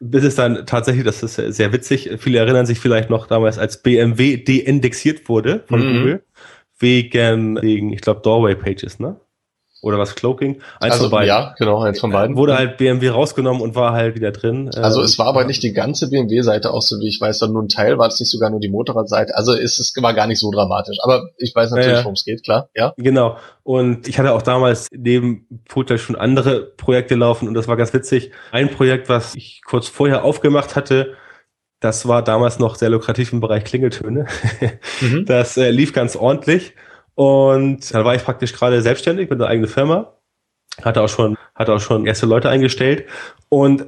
bis 0.00 0.24
es 0.24 0.34
dann 0.34 0.64
tatsächlich, 0.66 1.04
das 1.04 1.22
ist 1.22 1.34
sehr 1.34 1.72
witzig, 1.72 2.10
viele 2.18 2.38
erinnern 2.38 2.66
sich 2.66 2.80
vielleicht 2.80 3.10
noch 3.10 3.26
damals, 3.26 3.58
als 3.58 3.82
BMW 3.82 4.38
deindexiert 4.38 5.28
wurde 5.28 5.62
von 5.68 5.80
mhm. 5.80 5.92
Google, 5.92 6.24
wegen, 6.78 7.60
wegen 7.60 7.92
ich 7.92 8.00
glaube, 8.00 8.22
Doorway 8.22 8.54
Pages, 8.54 8.98
ne? 8.98 9.20
Oder 9.82 9.98
was 9.98 10.14
Cloaking. 10.14 10.60
Eins 10.78 10.92
also, 10.92 11.04
von 11.04 11.10
beiden. 11.12 11.28
Ja, 11.28 11.54
genau, 11.58 11.80
eins 11.80 12.00
von 12.00 12.10
beiden. 12.10 12.36
Wurde 12.36 12.56
halt 12.56 12.76
BMW 12.76 13.08
rausgenommen 13.08 13.62
und 13.62 13.74
war 13.74 13.92
halt 13.92 14.14
wieder 14.14 14.30
drin. 14.30 14.70
Also 14.74 15.00
es 15.02 15.18
war 15.18 15.26
aber 15.26 15.44
nicht 15.44 15.62
die 15.62 15.72
ganze 15.72 16.10
BMW-Seite, 16.10 16.72
auch 16.72 16.82
so 16.82 17.00
wie 17.00 17.08
ich 17.08 17.20
weiß, 17.20 17.38
sondern 17.38 17.54
nur 17.54 17.62
ein 17.62 17.68
Teil, 17.68 17.98
war 17.98 18.08
es 18.08 18.20
nicht 18.20 18.30
sogar 18.30 18.50
nur 18.50 18.60
die 18.60 18.68
Motorradseite. 18.68 19.34
Also 19.36 19.54
ist 19.54 19.78
es 19.78 19.94
war 20.00 20.14
gar 20.14 20.26
nicht 20.26 20.38
so 20.38 20.50
dramatisch. 20.50 20.98
Aber 21.02 21.30
ich 21.38 21.54
weiß 21.54 21.70
natürlich, 21.70 21.98
ja, 21.98 22.04
worum 22.04 22.14
es 22.14 22.24
geht, 22.24 22.44
klar. 22.44 22.68
Ja. 22.74 22.92
Genau. 22.96 23.38
Und 23.62 24.08
ich 24.08 24.18
hatte 24.18 24.32
auch 24.32 24.42
damals 24.42 24.88
neben 24.92 25.46
Futter 25.68 25.96
schon 25.98 26.16
andere 26.16 26.60
Projekte 26.60 27.14
laufen 27.14 27.48
und 27.48 27.54
das 27.54 27.68
war 27.68 27.76
ganz 27.76 27.92
witzig. 27.94 28.32
Ein 28.52 28.70
Projekt, 28.70 29.08
was 29.08 29.34
ich 29.34 29.62
kurz 29.64 29.88
vorher 29.88 30.24
aufgemacht 30.24 30.76
hatte, 30.76 31.14
das 31.80 32.06
war 32.06 32.22
damals 32.22 32.58
noch 32.58 32.74
sehr 32.74 32.90
lukrativ 32.90 33.32
im 33.32 33.40
Bereich 33.40 33.64
Klingeltöne. 33.64 34.26
Mhm. 35.00 35.24
Das 35.30 35.56
äh, 35.56 35.70
lief 35.70 35.94
ganz 35.94 36.14
ordentlich. 36.14 36.74
Und 37.14 37.92
dann 37.92 38.04
war 38.04 38.14
ich 38.14 38.24
praktisch 38.24 38.52
gerade 38.52 38.80
selbstständig 38.82 39.30
mit 39.30 39.40
einer 39.40 39.50
eigenen 39.50 39.68
Firma, 39.68 40.14
hatte 40.82 41.02
auch 41.02 41.08
schon, 41.08 41.36
hatte 41.54 41.74
auch 41.74 41.80
schon 41.80 42.06
erste 42.06 42.26
Leute 42.26 42.48
eingestellt 42.48 43.06
und 43.48 43.86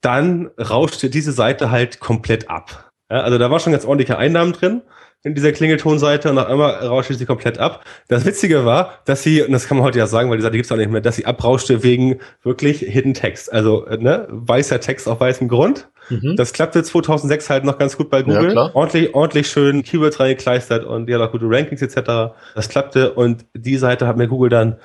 dann 0.00 0.50
rauschte 0.58 1.10
diese 1.10 1.32
Seite 1.32 1.70
halt 1.70 2.00
komplett 2.00 2.50
ab. 2.50 2.90
Ja, 3.10 3.20
also 3.20 3.38
da 3.38 3.50
war 3.50 3.60
schon 3.60 3.72
ganz 3.72 3.84
ordentliche 3.84 4.18
Einnahmen 4.18 4.52
drin 4.52 4.82
in 5.24 5.34
dieser 5.34 5.52
Klingeltonseite 5.52 6.30
und 6.30 6.38
auf 6.38 6.46
einmal 6.46 6.84
rauschte 6.84 7.14
sie 7.14 7.26
komplett 7.26 7.58
ab. 7.58 7.84
Das 8.08 8.24
Witzige 8.24 8.64
war, 8.64 8.98
dass 9.04 9.22
sie, 9.22 9.42
und 9.42 9.52
das 9.52 9.68
kann 9.68 9.76
man 9.76 9.86
heute 9.86 9.98
ja 9.98 10.06
sagen, 10.06 10.30
weil 10.30 10.38
die 10.38 10.42
Seite 10.42 10.56
gibt's 10.56 10.72
auch 10.72 10.76
nicht 10.76 10.90
mehr, 10.90 11.00
dass 11.00 11.16
sie 11.16 11.26
abrauschte 11.26 11.82
wegen 11.84 12.18
wirklich 12.42 12.80
Hidden 12.80 13.14
Text. 13.14 13.52
Also 13.52 13.86
ne, 13.86 14.26
weißer 14.30 14.80
Text 14.80 15.06
auf 15.06 15.20
weißem 15.20 15.48
Grund. 15.48 15.88
Mhm. 16.08 16.36
Das 16.36 16.52
klappte 16.52 16.82
2006 16.82 17.50
halt 17.50 17.64
noch 17.64 17.78
ganz 17.78 17.96
gut 17.96 18.10
bei 18.10 18.22
Google. 18.22 18.54
Ja, 18.54 18.70
ordentlich, 18.74 19.14
ordentlich 19.14 19.48
schön 19.48 19.82
Keywords 19.82 20.20
reingekleistert 20.20 20.84
und 20.84 21.08
ja, 21.08 21.24
gute 21.26 21.46
Rankings 21.48 21.82
etc. 21.82 22.34
Das 22.54 22.68
klappte 22.68 23.12
und 23.12 23.46
die 23.54 23.76
Seite 23.76 24.06
hat 24.06 24.16
mir 24.16 24.28
Google 24.28 24.50
dann 24.50 24.76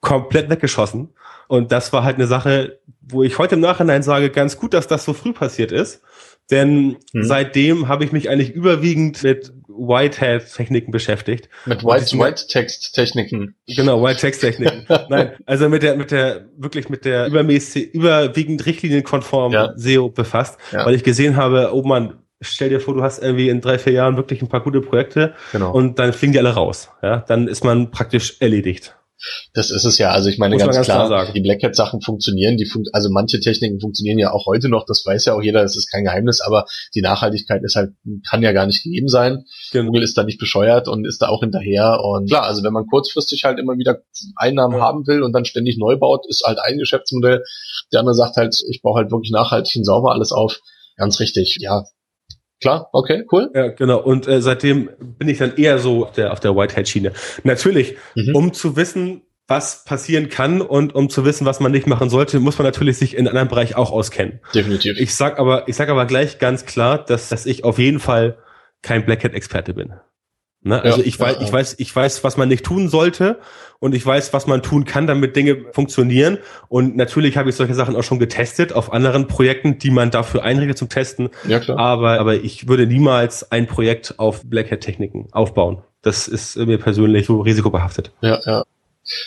komplett 0.00 0.50
weggeschossen. 0.50 1.10
Und 1.48 1.72
das 1.72 1.92
war 1.92 2.04
halt 2.04 2.16
eine 2.16 2.26
Sache, 2.26 2.78
wo 3.00 3.22
ich 3.22 3.38
heute 3.38 3.54
im 3.54 3.60
Nachhinein 3.60 4.02
sage, 4.02 4.30
ganz 4.30 4.58
gut, 4.58 4.74
dass 4.74 4.86
das 4.86 5.04
so 5.04 5.12
früh 5.12 5.32
passiert 5.32 5.72
ist. 5.72 6.02
Denn 6.50 6.96
hm. 7.12 7.24
seitdem 7.24 7.88
habe 7.88 8.04
ich 8.04 8.12
mich 8.12 8.30
eigentlich 8.30 8.52
überwiegend 8.52 9.22
mit 9.22 9.52
Whitehead-Techniken 9.76 10.90
beschäftigt. 10.90 11.48
Mit 11.64 11.84
White-Text-Techniken. 11.84 13.54
genau, 13.66 14.02
White-Text-Techniken. 14.02 14.86
Nein, 15.08 15.32
also 15.46 15.68
mit 15.68 15.82
der, 15.82 15.96
mit 15.96 16.10
der, 16.10 16.46
wirklich 16.56 16.88
mit 16.88 17.04
der 17.04 17.26
übermäßig, 17.26 17.94
überwiegend 17.94 18.64
richtlinienkonformen 18.66 19.52
ja. 19.52 19.72
SEO 19.76 20.08
befasst, 20.08 20.58
ja. 20.72 20.84
weil 20.84 20.94
ich 20.94 21.04
gesehen 21.04 21.36
habe, 21.36 21.70
oh 21.72 21.82
man, 21.82 22.14
stell 22.40 22.68
dir 22.68 22.80
vor, 22.80 22.94
du 22.94 23.02
hast 23.02 23.22
irgendwie 23.22 23.48
in 23.48 23.60
drei, 23.60 23.78
vier 23.78 23.92
Jahren 23.92 24.16
wirklich 24.16 24.42
ein 24.42 24.48
paar 24.48 24.60
gute 24.60 24.80
Projekte 24.80 25.34
genau. 25.52 25.72
und 25.72 25.98
dann 25.98 26.12
fliegen 26.12 26.32
die 26.32 26.38
alle 26.38 26.54
raus. 26.54 26.90
Ja, 27.02 27.18
dann 27.26 27.48
ist 27.48 27.64
man 27.64 27.90
praktisch 27.90 28.36
erledigt. 28.40 28.95
Das 29.54 29.70
ist 29.70 29.84
es 29.84 29.98
ja. 29.98 30.10
Also 30.10 30.28
ich 30.28 30.38
meine 30.38 30.56
ganz, 30.56 30.74
ganz, 30.74 30.86
klar, 30.86 31.06
klar 31.06 31.32
die 31.32 31.40
Black 31.40 31.62
Hat 31.62 31.74
Sachen 31.74 32.00
funktionieren. 32.00 32.56
Die 32.56 32.66
fun 32.66 32.84
also 32.92 33.10
manche 33.10 33.40
Techniken 33.40 33.80
funktionieren 33.80 34.18
ja 34.18 34.32
auch 34.32 34.46
heute 34.46 34.68
noch. 34.68 34.84
Das 34.86 35.04
weiß 35.04 35.24
ja 35.24 35.34
auch 35.34 35.42
jeder. 35.42 35.62
Das 35.62 35.76
ist 35.76 35.90
kein 35.90 36.04
Geheimnis. 36.04 36.40
Aber 36.40 36.66
die 36.94 37.00
Nachhaltigkeit 37.00 37.62
ist 37.64 37.76
halt 37.76 37.92
kann 38.28 38.42
ja 38.42 38.52
gar 38.52 38.66
nicht 38.66 38.82
gegeben 38.82 39.08
sein. 39.08 39.44
Genau. 39.72 39.86
Google 39.86 40.02
ist 40.02 40.16
da 40.18 40.24
nicht 40.24 40.38
bescheuert 40.38 40.88
und 40.88 41.06
ist 41.06 41.22
da 41.22 41.28
auch 41.28 41.40
hinterher. 41.40 42.00
Und 42.02 42.28
klar, 42.28 42.44
also 42.44 42.62
wenn 42.62 42.72
man 42.72 42.86
kurzfristig 42.86 43.44
halt 43.44 43.58
immer 43.58 43.76
wieder 43.78 44.02
Einnahmen 44.36 44.76
ja. 44.76 44.82
haben 44.82 45.06
will 45.06 45.22
und 45.22 45.32
dann 45.32 45.44
ständig 45.44 45.78
neu 45.78 45.96
baut, 45.96 46.26
ist 46.28 46.44
halt 46.46 46.58
ein 46.58 46.78
Geschäftsmodell. 46.78 47.42
Der 47.92 48.00
andere 48.00 48.14
sagt 48.14 48.36
halt, 48.36 48.56
ich 48.68 48.82
baue 48.82 48.96
halt 48.96 49.10
wirklich 49.10 49.32
nachhaltig 49.32 49.76
und 49.76 49.84
sauber 49.84 50.12
alles 50.12 50.32
auf. 50.32 50.60
Ganz 50.96 51.20
richtig. 51.20 51.56
Ja, 51.60 51.84
Klar, 52.60 52.88
okay, 52.92 53.24
cool. 53.32 53.50
Ja, 53.54 53.68
genau. 53.68 53.98
Und 53.98 54.26
äh, 54.26 54.40
seitdem 54.40 54.90
bin 54.98 55.28
ich 55.28 55.38
dann 55.38 55.56
eher 55.56 55.78
so 55.78 56.06
auf 56.06 56.12
der, 56.12 56.32
auf 56.32 56.40
der 56.40 56.56
Whitehead-Schiene. 56.56 57.12
Natürlich, 57.44 57.96
mhm. 58.14 58.34
um 58.34 58.52
zu 58.52 58.76
wissen, 58.76 59.22
was 59.48 59.84
passieren 59.84 60.28
kann 60.28 60.60
und 60.60 60.94
um 60.94 61.08
zu 61.08 61.24
wissen, 61.24 61.46
was 61.46 61.60
man 61.60 61.70
nicht 61.70 61.86
machen 61.86 62.10
sollte, 62.10 62.40
muss 62.40 62.58
man 62.58 62.64
natürlich 62.64 62.98
sich 62.98 63.14
in 63.14 63.20
einem 63.20 63.28
anderen 63.28 63.48
Bereich 63.48 63.76
auch 63.76 63.92
auskennen. 63.92 64.40
Definitiv. 64.54 64.98
Ich 64.98 65.14
sag 65.14 65.38
aber, 65.38 65.68
ich 65.68 65.76
sag 65.76 65.88
aber 65.88 66.06
gleich 66.06 66.38
ganz 66.38 66.66
klar, 66.66 67.04
dass, 67.04 67.28
dass 67.28 67.46
ich 67.46 67.62
auf 67.62 67.78
jeden 67.78 68.00
Fall 68.00 68.38
kein 68.82 69.04
Black 69.04 69.22
Hat-Experte 69.22 69.74
bin. 69.74 69.92
Ne? 70.62 70.82
Also 70.82 71.00
ja, 71.00 71.06
ich 71.06 71.18
weiß, 71.18 71.36
ja, 71.36 71.42
ich 71.42 71.52
weiß, 71.52 71.76
ich 71.78 71.94
weiß, 71.94 72.24
was 72.24 72.36
man 72.36 72.48
nicht 72.48 72.64
tun 72.64 72.88
sollte 72.88 73.38
und 73.78 73.94
ich 73.94 74.04
weiß, 74.04 74.32
was 74.32 74.46
man 74.46 74.62
tun 74.62 74.84
kann, 74.84 75.06
damit 75.06 75.36
Dinge 75.36 75.66
funktionieren. 75.72 76.38
Und 76.68 76.96
natürlich 76.96 77.36
habe 77.36 77.50
ich 77.50 77.56
solche 77.56 77.74
Sachen 77.74 77.94
auch 77.94 78.02
schon 78.02 78.18
getestet 78.18 78.72
auf 78.72 78.92
anderen 78.92 79.28
Projekten, 79.28 79.78
die 79.78 79.90
man 79.90 80.10
dafür 80.10 80.42
einrichtet 80.42 80.78
zum 80.78 80.88
Testen. 80.88 81.30
Ja, 81.46 81.60
klar. 81.60 81.78
Aber, 81.78 82.18
aber 82.18 82.34
ich 82.34 82.68
würde 82.68 82.86
niemals 82.86 83.50
ein 83.52 83.66
Projekt 83.66 84.14
auf 84.18 84.42
Black 84.44 84.70
Hat 84.70 84.80
Techniken 84.80 85.28
aufbauen. 85.32 85.82
Das 86.02 86.28
ist 86.28 86.56
mir 86.56 86.78
persönlich 86.78 87.26
so 87.26 87.40
risikobehaftet. 87.40 88.12
Ja, 88.20 88.40
ja. 88.44 88.64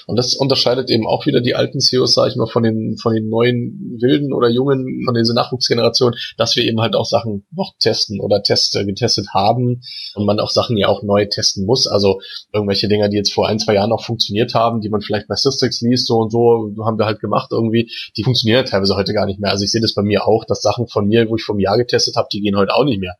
Und 0.08 0.18
das 0.18 0.36
unterscheidet 0.36 0.89
eben 0.89 1.08
auch 1.08 1.26
wieder 1.26 1.42
die 1.42 1.56
alten 1.56 1.80
CEOs, 1.80 2.13
sage 2.13 2.32
ich 2.32 2.36
mal, 2.36 2.48
von 2.48 2.63
den, 2.63 2.98
von 2.98 3.13
den 3.13 3.30
neuen 3.30 3.98
Wilden 4.00 4.34
oder 4.34 4.50
Jungen, 4.50 5.04
von 5.06 5.13
dieser 5.13 5.34
Nachwuchsgeneration, 5.34 6.15
dass 6.38 6.56
wir 6.56 6.63
eben 6.63 6.82
halt 6.82 6.96
auch 6.96 7.06
Sachen 7.06 7.46
noch 7.52 7.74
testen 7.80 8.20
oder 8.20 8.44
Teste 8.44 8.86
getestet 8.86 9.28
haben 9.34 9.82
und 10.15 10.26
man 10.26 10.39
auch 10.39 10.50
Sachen 10.50 10.78
ja 10.78 10.88
auch 10.88 11.04
neu 11.04 11.26
testen 11.26 11.65
muss. 11.65 11.88
Also 11.88 12.20
irgendwelche 12.54 12.88
Dinger, 12.88 13.10
die 13.10 13.18
jetzt 13.18 13.34
vor 13.34 13.48
ein, 13.48 13.60
zwei 13.60 13.76
Jahren 13.76 13.89
noch 13.89 14.04
funktioniert 14.04 14.54
haben, 14.54 14.82
die 14.82 14.89
man 14.89 15.02
vielleicht 15.02 15.28
bei 15.28 15.36
Systrix 15.36 15.82
liest, 15.82 16.08
so 16.08 16.18
und 16.18 16.32
so, 16.32 16.74
haben 16.86 16.98
wir 16.98 17.06
halt 17.06 17.20
gemacht 17.20 17.50
irgendwie, 17.52 17.92
die 18.18 18.24
funktionieren 18.24 18.65
teilweise 18.65 18.96
heute 18.96 19.13
gar 19.13 19.26
nicht 19.26 19.39
mehr. 19.39 19.52
Also 19.52 19.63
ich 19.63 19.72
sehe 19.72 19.82
das 19.82 19.94
bei 19.94 20.02
mir 20.02 20.28
auch, 20.28 20.46
dass 20.46 20.62
Sachen 20.62 20.88
von 20.88 21.08
mir, 21.08 21.30
wo 21.30 21.36
ich 21.36 21.44
vom 21.44 21.60
Jahr 21.60 21.78
getestet 21.78 22.15
habe, 22.15 22.28
die 22.32 22.42
gehen 22.42 22.58
heute 22.58 22.74
auch 22.74 22.86
nicht 22.86 23.00
mehr. 23.00 23.15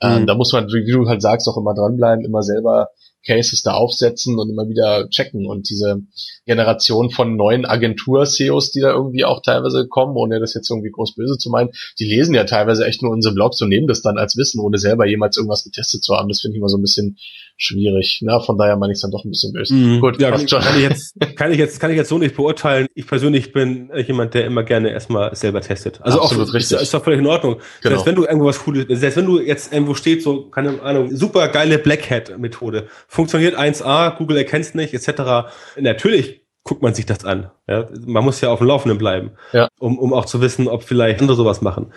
Ähm, 0.00 0.10
mhm. 0.10 0.16
Ähm, 0.18 0.26
da 0.26 0.34
muss 0.34 0.52
man, 0.52 0.68
wie 0.68 0.90
du 0.90 1.08
halt 1.08 1.22
sagst, 1.22 1.48
auch 1.48 1.56
immer 1.56 1.74
dranbleiben, 1.74 2.24
immer 2.24 2.42
selber 2.42 2.88
Cases 3.26 3.62
da 3.62 3.72
aufsetzen 3.72 4.38
und 4.38 4.50
immer 4.50 4.68
wieder 4.68 5.08
checken. 5.10 5.46
Und 5.46 5.68
diese 5.68 6.02
Generation 6.46 7.10
von 7.10 7.36
neuen 7.36 7.64
Agentur-CEOs, 7.66 8.70
die 8.70 8.80
da 8.80 8.90
irgendwie 8.90 9.24
auch 9.24 9.42
teilweise 9.42 9.86
kommen, 9.88 10.16
ohne 10.16 10.40
das 10.40 10.54
jetzt 10.54 10.70
irgendwie 10.70 10.90
groß 10.90 11.14
böse 11.14 11.36
zu 11.38 11.50
meinen, 11.50 11.70
die 11.98 12.04
lesen 12.04 12.34
ja 12.34 12.44
teilweise 12.44 12.86
echt 12.86 13.02
nur 13.02 13.12
unsere 13.12 13.34
Blogs 13.34 13.60
und 13.60 13.68
nehmen 13.68 13.88
das 13.88 14.02
dann 14.02 14.18
als 14.18 14.36
Wissen, 14.36 14.60
ohne 14.60 14.78
selber 14.78 15.06
jemals 15.06 15.36
irgendwas 15.36 15.64
getestet 15.64 16.02
zu 16.02 16.14
haben. 16.14 16.28
Das 16.28 16.40
finde 16.40 16.56
ich 16.56 16.58
immer 16.58 16.68
so 16.68 16.78
ein 16.78 16.82
bisschen 16.82 17.18
schwierig. 17.56 18.20
Na, 18.22 18.40
von 18.40 18.58
daher 18.58 18.76
meine 18.76 18.92
ich 18.92 18.96
es 18.96 19.02
dann 19.02 19.10
doch 19.10 19.24
ein 19.24 19.30
bisschen 19.30 19.52
böse. 19.52 19.74
Mhm. 19.74 20.00
Gut, 20.00 20.20
ja, 20.20 20.30
kann, 20.30 20.46
kann, 20.46 20.76
ich 20.76 20.82
jetzt, 20.82 21.14
kann 21.36 21.52
ich 21.52 21.58
jetzt, 21.58 21.80
kann 21.80 21.90
ich 21.90 21.96
jetzt 21.96 22.08
so 22.08 22.18
nicht 22.18 22.36
beurteilen. 22.36 22.86
Ich 22.94 23.06
persönlich 23.06 23.52
bin 23.52 23.90
jemand, 24.06 24.34
der 24.34 24.44
immer 24.44 24.62
gerne 24.62 24.90
erstmal 24.90 25.34
selber 25.34 25.60
testet. 25.60 26.00
Also 26.02 26.20
Absolut 26.20 26.48
auch, 26.48 26.54
richtig. 26.54 26.76
Ist, 26.76 26.82
ist 26.82 26.94
doch 26.94 27.02
völlig 27.02 27.20
in 27.20 27.26
Ordnung. 27.26 27.54
Genau. 27.82 27.94
Selbst 27.94 28.06
wenn 28.06 28.14
du 28.14 28.24
irgendwo 28.24 28.46
was 28.46 28.58
Cooles, 28.60 28.86
selbst 28.88 29.16
wenn 29.16 29.26
du 29.26 29.40
jetzt 29.40 29.72
irgendwo 29.72 29.94
steht, 29.94 30.22
so, 30.22 30.50
keine 30.50 30.80
Ahnung, 30.82 31.14
super 31.14 31.48
geile 31.48 31.78
Black 31.78 32.10
Hat 32.10 32.38
Methode, 32.38 32.88
funktioniert 33.16 33.58
1A, 33.58 34.16
Google 34.16 34.36
erkennt 34.36 34.66
es 34.66 34.74
nicht, 34.74 34.94
etc. 34.94 35.50
Natürlich 35.76 36.42
guckt 36.62 36.82
man 36.82 36.94
sich 36.94 37.06
das 37.06 37.24
an. 37.24 37.50
Ja? 37.66 37.88
Man 38.04 38.24
muss 38.24 38.40
ja 38.40 38.50
auf 38.50 38.58
dem 38.58 38.68
Laufenden 38.68 38.98
bleiben, 38.98 39.32
ja. 39.52 39.68
um, 39.78 39.98
um 39.98 40.12
auch 40.12 40.26
zu 40.26 40.40
wissen, 40.40 40.68
ob 40.68 40.84
vielleicht 40.84 41.20
andere 41.20 41.36
sowas 41.36 41.62
machen. 41.62 41.92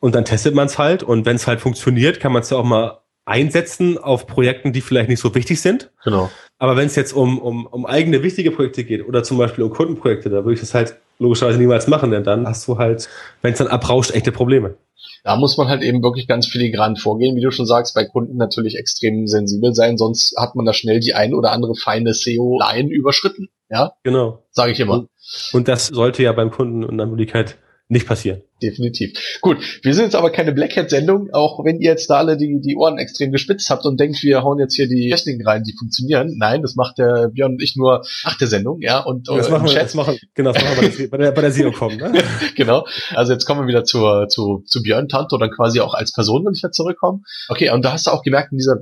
Und 0.00 0.14
dann 0.14 0.24
testet 0.24 0.54
man 0.54 0.66
es 0.66 0.78
halt 0.78 1.02
und 1.02 1.26
wenn 1.26 1.36
es 1.36 1.46
halt 1.46 1.60
funktioniert, 1.60 2.18
kann 2.18 2.32
man 2.32 2.42
es 2.42 2.50
ja 2.50 2.56
auch 2.56 2.64
mal 2.64 3.02
einsetzen 3.24 3.98
auf 3.98 4.26
Projekten, 4.26 4.72
die 4.72 4.80
vielleicht 4.80 5.08
nicht 5.08 5.20
so 5.20 5.34
wichtig 5.34 5.60
sind. 5.60 5.92
Genau. 6.04 6.30
Aber 6.62 6.76
wenn 6.76 6.86
es 6.86 6.94
jetzt 6.94 7.12
um, 7.12 7.40
um, 7.40 7.66
um 7.66 7.86
eigene 7.86 8.22
wichtige 8.22 8.52
Projekte 8.52 8.84
geht 8.84 9.04
oder 9.04 9.24
zum 9.24 9.36
Beispiel 9.36 9.64
um 9.64 9.70
Kundenprojekte, 9.70 10.30
da 10.30 10.44
würde 10.44 10.54
ich 10.54 10.60
das 10.60 10.74
halt 10.74 10.94
logischerweise 11.18 11.58
niemals 11.58 11.88
machen, 11.88 12.12
denn 12.12 12.22
dann 12.22 12.46
hast 12.46 12.68
du 12.68 12.78
halt, 12.78 13.08
wenn 13.42 13.50
es 13.52 13.58
dann 13.58 13.66
abrauscht, 13.66 14.12
echte 14.14 14.30
Probleme. 14.30 14.76
Da 15.24 15.34
muss 15.34 15.56
man 15.56 15.66
halt 15.66 15.82
eben 15.82 16.04
wirklich 16.04 16.28
ganz 16.28 16.46
filigran 16.46 16.94
vorgehen, 16.94 17.34
wie 17.34 17.40
du 17.40 17.50
schon 17.50 17.66
sagst, 17.66 17.96
bei 17.96 18.04
Kunden 18.04 18.36
natürlich 18.36 18.76
extrem 18.78 19.26
sensibel 19.26 19.74
sein, 19.74 19.98
sonst 19.98 20.36
hat 20.38 20.54
man 20.54 20.64
da 20.64 20.72
schnell 20.72 21.00
die 21.00 21.14
ein 21.14 21.34
oder 21.34 21.50
andere 21.50 21.74
feine 21.74 22.14
SEO-Line 22.14 22.92
überschritten. 22.92 23.48
Ja, 23.68 23.94
genau. 24.04 24.44
Sage 24.52 24.70
ich 24.70 24.78
immer. 24.78 24.92
Und, 24.92 25.08
und 25.54 25.66
das 25.66 25.88
sollte 25.88 26.22
ja 26.22 26.30
beim 26.30 26.52
Kunden 26.52 26.84
in 26.84 26.96
der 26.96 27.08
Möglichkeit 27.08 27.56
nicht 27.92 28.06
passieren. 28.06 28.42
Definitiv. 28.62 29.12
Gut, 29.40 29.58
wir 29.82 29.92
sind 29.92 30.04
jetzt 30.04 30.14
aber 30.14 30.30
keine 30.30 30.52
Black 30.52 30.76
Hat-Sendung, 30.76 31.28
auch 31.32 31.62
wenn 31.64 31.80
ihr 31.80 31.90
jetzt 31.90 32.08
da 32.08 32.18
alle 32.18 32.36
die, 32.36 32.60
die 32.60 32.76
Ohren 32.76 32.96
extrem 32.96 33.32
gespitzt 33.32 33.68
habt 33.68 33.84
und 33.84 34.00
denkt, 34.00 34.22
wir 34.22 34.42
hauen 34.42 34.58
jetzt 34.58 34.74
hier 34.74 34.88
die 34.88 35.10
Techniken 35.10 35.46
rein, 35.46 35.62
die 35.62 35.74
funktionieren. 35.78 36.34
Nein, 36.38 36.62
das 36.62 36.74
macht 36.74 36.98
der 36.98 37.28
Björn 37.28 37.52
und 37.52 37.62
ich 37.62 37.76
nur 37.76 38.02
nach 38.24 38.38
der 38.38 38.48
Sendung, 38.48 38.80
ja. 38.80 39.00
Und 39.00 39.28
das 39.28 39.48
äh, 39.48 39.50
machen 39.50 39.66
wir, 39.66 39.74
das 39.74 39.94
machen, 39.94 40.16
genau, 40.34 40.52
das 40.52 40.62
machen 40.62 40.98
wir 40.98 41.10
bei 41.10 41.18
der, 41.18 41.32
bei 41.32 41.42
der 41.42 41.52
Zero-Com, 41.52 41.96
ne? 41.96 42.12
genau. 42.56 42.86
Also 43.14 43.32
jetzt 43.32 43.44
kommen 43.44 43.60
wir 43.60 43.66
wieder 43.66 43.84
zur, 43.84 44.28
zu, 44.28 44.62
zu 44.66 44.82
Björn 44.82 45.08
Tanto, 45.08 45.36
dann 45.36 45.50
quasi 45.50 45.80
auch 45.80 45.92
als 45.92 46.12
Person, 46.12 46.46
wenn 46.46 46.54
ich 46.54 46.62
jetzt 46.62 46.76
zurückkomme. 46.76 47.20
Okay, 47.48 47.70
und 47.70 47.84
da 47.84 47.92
hast 47.92 48.06
du 48.06 48.10
auch 48.10 48.22
gemerkt, 48.22 48.52
in 48.52 48.58
dieser 48.58 48.76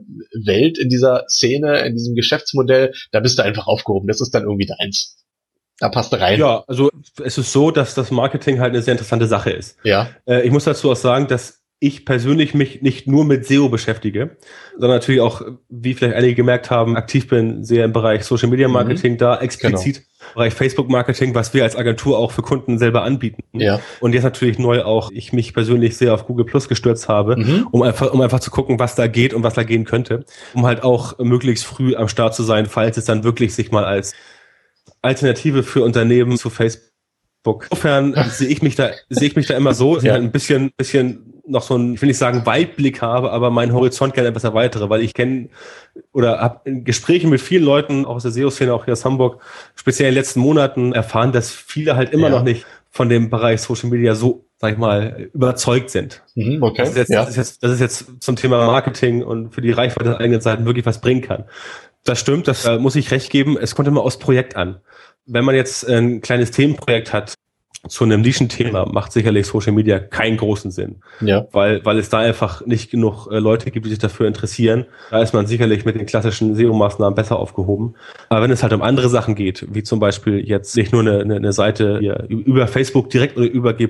Welt, 0.45 0.79
in 0.79 0.89
dieser 0.89 1.25
Szene, 1.29 1.81
in 1.81 1.95
diesem 1.95 2.15
Geschäftsmodell, 2.15 2.93
da 3.11 3.19
bist 3.19 3.39
du 3.39 3.43
einfach 3.43 3.67
aufgehoben. 3.67 4.07
Das 4.07 4.21
ist 4.21 4.33
dann 4.35 4.45
irgendwie 4.45 4.67
deins. 4.67 5.17
Da 5.81 5.89
passt 5.89 6.13
rein. 6.13 6.39
Ja, 6.39 6.63
also 6.67 6.91
es 7.25 7.39
ist 7.39 7.53
so, 7.53 7.71
dass 7.71 7.95
das 7.95 8.11
Marketing 8.11 8.61
halt 8.61 8.75
eine 8.75 8.83
sehr 8.83 8.93
interessante 8.93 9.27
Sache 9.27 9.51
ist. 9.51 9.79
Ja. 9.83 10.11
Äh, 10.27 10.43
ich 10.43 10.53
muss 10.53 10.65
dazu 10.65 10.91
auch 10.91 10.97
sagen, 10.97 11.27
dass 11.27 11.61
ich 11.83 12.05
persönlich 12.05 12.53
mich 12.53 12.83
nicht 12.83 13.07
nur 13.07 13.25
mit 13.25 13.47
SEO 13.47 13.71
beschäftige, 13.71 14.37
sondern 14.73 14.99
natürlich 14.99 15.23
auch, 15.23 15.41
wie 15.71 15.95
vielleicht 15.95 16.15
einige 16.15 16.35
gemerkt 16.35 16.71
haben, 16.71 16.95
aktiv 16.95 17.27
bin 17.27 17.65
sehr 17.65 17.87
im 17.87 17.95
Bereich 17.95 18.25
Social 18.25 18.51
Media 18.51 18.69
mhm. 18.69 18.75
Marketing, 18.75 19.15
mhm. 19.15 19.19
da 19.19 19.41
explizit 19.41 19.97
genau. 19.97 20.33
Bereich 20.35 20.53
Facebook 20.53 20.91
Marketing, 20.91 21.35
was 21.35 21.55
wir 21.55 21.63
als 21.63 21.77
Agentur 21.77 22.19
auch 22.19 22.33
für 22.33 22.43
Kunden 22.43 22.79
selber 22.79 23.03
anbieten. 23.03 23.43
Ja. 23.55 23.81
Und 24.01 24.13
jetzt 24.13 24.25
natürlich 24.25 24.59
neu 24.59 24.83
auch, 24.83 25.11
ich 25.11 25.33
mich 25.33 25.55
persönlich 25.55 25.97
sehr 25.97 26.13
auf 26.13 26.27
Google 26.27 26.45
Plus 26.45 26.69
gestürzt 26.69 27.09
habe, 27.09 27.39
mhm. 27.39 27.69
um 27.71 27.81
einfach, 27.81 28.13
um 28.13 28.21
einfach 28.21 28.41
zu 28.41 28.51
gucken, 28.51 28.79
was 28.79 28.95
da 28.95 29.07
geht 29.07 29.33
und 29.33 29.43
was 29.43 29.55
da 29.55 29.63
gehen 29.63 29.87
könnte, 29.87 30.27
um 30.53 30.67
halt 30.67 30.83
auch 30.83 31.19
möglichst 31.19 31.65
früh 31.65 31.97
am 31.97 32.09
Start 32.09 32.35
zu 32.35 32.43
sein, 32.43 32.67
falls 32.67 32.99
es 32.99 33.07
dann 33.07 33.25
wirklich 33.25 33.55
sich 33.55 33.73
mal 33.73 33.87
als 33.87 34.13
Alternative 35.03 35.63
für 35.63 35.83
Unternehmen 35.83 36.37
zu 36.37 36.51
Facebook. 36.51 37.67
Insofern 37.71 38.15
sehe 38.31 38.49
ich 38.49 38.63
mich 38.63 38.77
da, 38.77 38.91
sehe 39.09 39.29
ich 39.29 39.37
mich 39.37 39.47
da 39.47 39.57
immer 39.57 39.75
so, 39.75 39.99
ja. 39.99 40.15
ein 40.15 40.31
bisschen, 40.31 40.73
bisschen 40.77 41.41
noch 41.47 41.63
so 41.63 41.77
ein, 41.77 41.95
ich 41.95 42.03
will 42.03 42.09
nicht 42.09 42.19
sagen 42.19 42.47
Weitblick 42.47 43.03
habe, 43.03 43.33
aber 43.33 43.51
meinen 43.51 43.73
Horizont 43.73 44.15
gerne 44.15 44.29
etwas 44.29 44.45
erweitere, 44.45 44.89
weil 44.89 45.03
ich 45.03 45.15
kenne 45.15 45.49
oder 46.13 46.39
habe 46.41 46.61
in 46.65 46.85
Gesprächen 46.85 47.31
mit 47.31 47.41
vielen 47.41 47.65
Leuten, 47.65 48.05
auch 48.05 48.17
aus 48.17 48.23
der 48.23 48.33
SEO-Szene, 48.33 48.73
auch 48.73 48.85
hier 48.85 48.93
aus 48.93 49.05
Hamburg, 49.05 49.43
speziell 49.75 50.09
in 50.09 50.15
den 50.15 50.21
letzten 50.21 50.41
Monaten 50.41 50.93
erfahren, 50.93 51.33
dass 51.33 51.51
viele 51.51 51.97
halt 51.97 52.13
immer 52.13 52.29
ja. 52.29 52.37
noch 52.37 52.43
nicht 52.45 52.67
von 52.91 53.09
dem 53.09 53.31
Bereich 53.31 53.61
Social 53.61 53.89
Media 53.89 54.15
so, 54.15 54.47
sag 54.59 54.73
ich 54.73 54.79
mal, 54.79 55.31
überzeugt 55.33 55.91
sind. 55.91 56.23
Mhm, 56.35 56.63
okay. 56.63 56.83
Das 56.83 56.91
ist, 56.91 56.97
jetzt, 56.97 57.11
ja. 57.11 57.21
das, 57.21 57.31
ist 57.31 57.37
jetzt, 57.37 57.63
das 57.63 57.73
ist 57.73 57.81
jetzt 57.81 58.07
zum 58.21 58.37
Thema 58.37 58.67
Marketing 58.67 59.23
und 59.23 59.55
für 59.55 59.61
die 59.61 59.71
Reichweite 59.71 60.11
der 60.11 60.21
eigenen 60.21 60.41
Seiten 60.41 60.65
wirklich 60.67 60.87
was 60.87 61.01
bringen 61.01 61.23
kann. 61.23 61.45
Das 62.05 62.19
stimmt, 62.19 62.49
das 62.49 62.65
äh, 62.65 62.79
muss 62.79 62.97
ich 62.97 63.11
recht 63.11 63.31
geben. 63.31 63.57
Es 63.59 63.75
kommt 63.75 63.89
immer 63.89 64.03
aus 64.03 64.19
Projekt 64.19 64.57
an. 64.57 64.81
Wenn 65.27 65.45
man 65.45 65.55
jetzt 65.55 65.89
ein 65.89 66.21
kleines 66.21 66.51
Themenprojekt 66.51 67.13
hat 67.13 67.35
zu 67.89 68.05
einem 68.05 68.21
Nischenthema, 68.21 68.87
macht 68.87 69.13
sicherlich 69.13 69.47
Social 69.47 69.73
Media 69.73 69.99
keinen 69.99 70.37
großen 70.37 70.71
Sinn. 70.71 70.97
Ja. 71.21 71.47
Weil, 71.53 71.85
weil 71.85 71.99
es 71.99 72.11
da 72.11 72.19
einfach 72.19 72.65
nicht 72.67 72.91
genug 72.91 73.27
äh, 73.31 73.39
Leute 73.39 73.71
gibt, 73.71 73.87
die 73.87 73.91
sich 73.91 73.99
dafür 73.99 74.27
interessieren. 74.27 74.87
Da 75.11 75.23
ist 75.23 75.33
man 75.33 75.47
sicherlich 75.47 75.85
mit 75.85 75.95
den 75.95 76.05
klassischen 76.05 76.55
SEO-Maßnahmen 76.55 77.15
besser 77.15 77.39
aufgehoben. 77.39 77.95
Aber 78.29 78.43
wenn 78.43 78.51
es 78.51 78.63
halt 78.63 78.75
um 78.75 78.83
andere 78.83 79.09
Sachen 79.09 79.35
geht, 79.35 79.67
wie 79.73 79.83
zum 79.83 79.99
Beispiel 79.99 80.47
jetzt 80.47 80.77
nicht 80.77 80.93
nur 80.93 81.01
eine, 81.01 81.21
eine, 81.21 81.37
eine 81.37 81.53
Seite 81.53 81.99
hier 82.01 82.27
über 82.29 82.67
Facebook 82.67 83.09
direkt 83.09 83.37
oder 83.39 83.47
über 83.47 83.73
G+, 83.73 83.89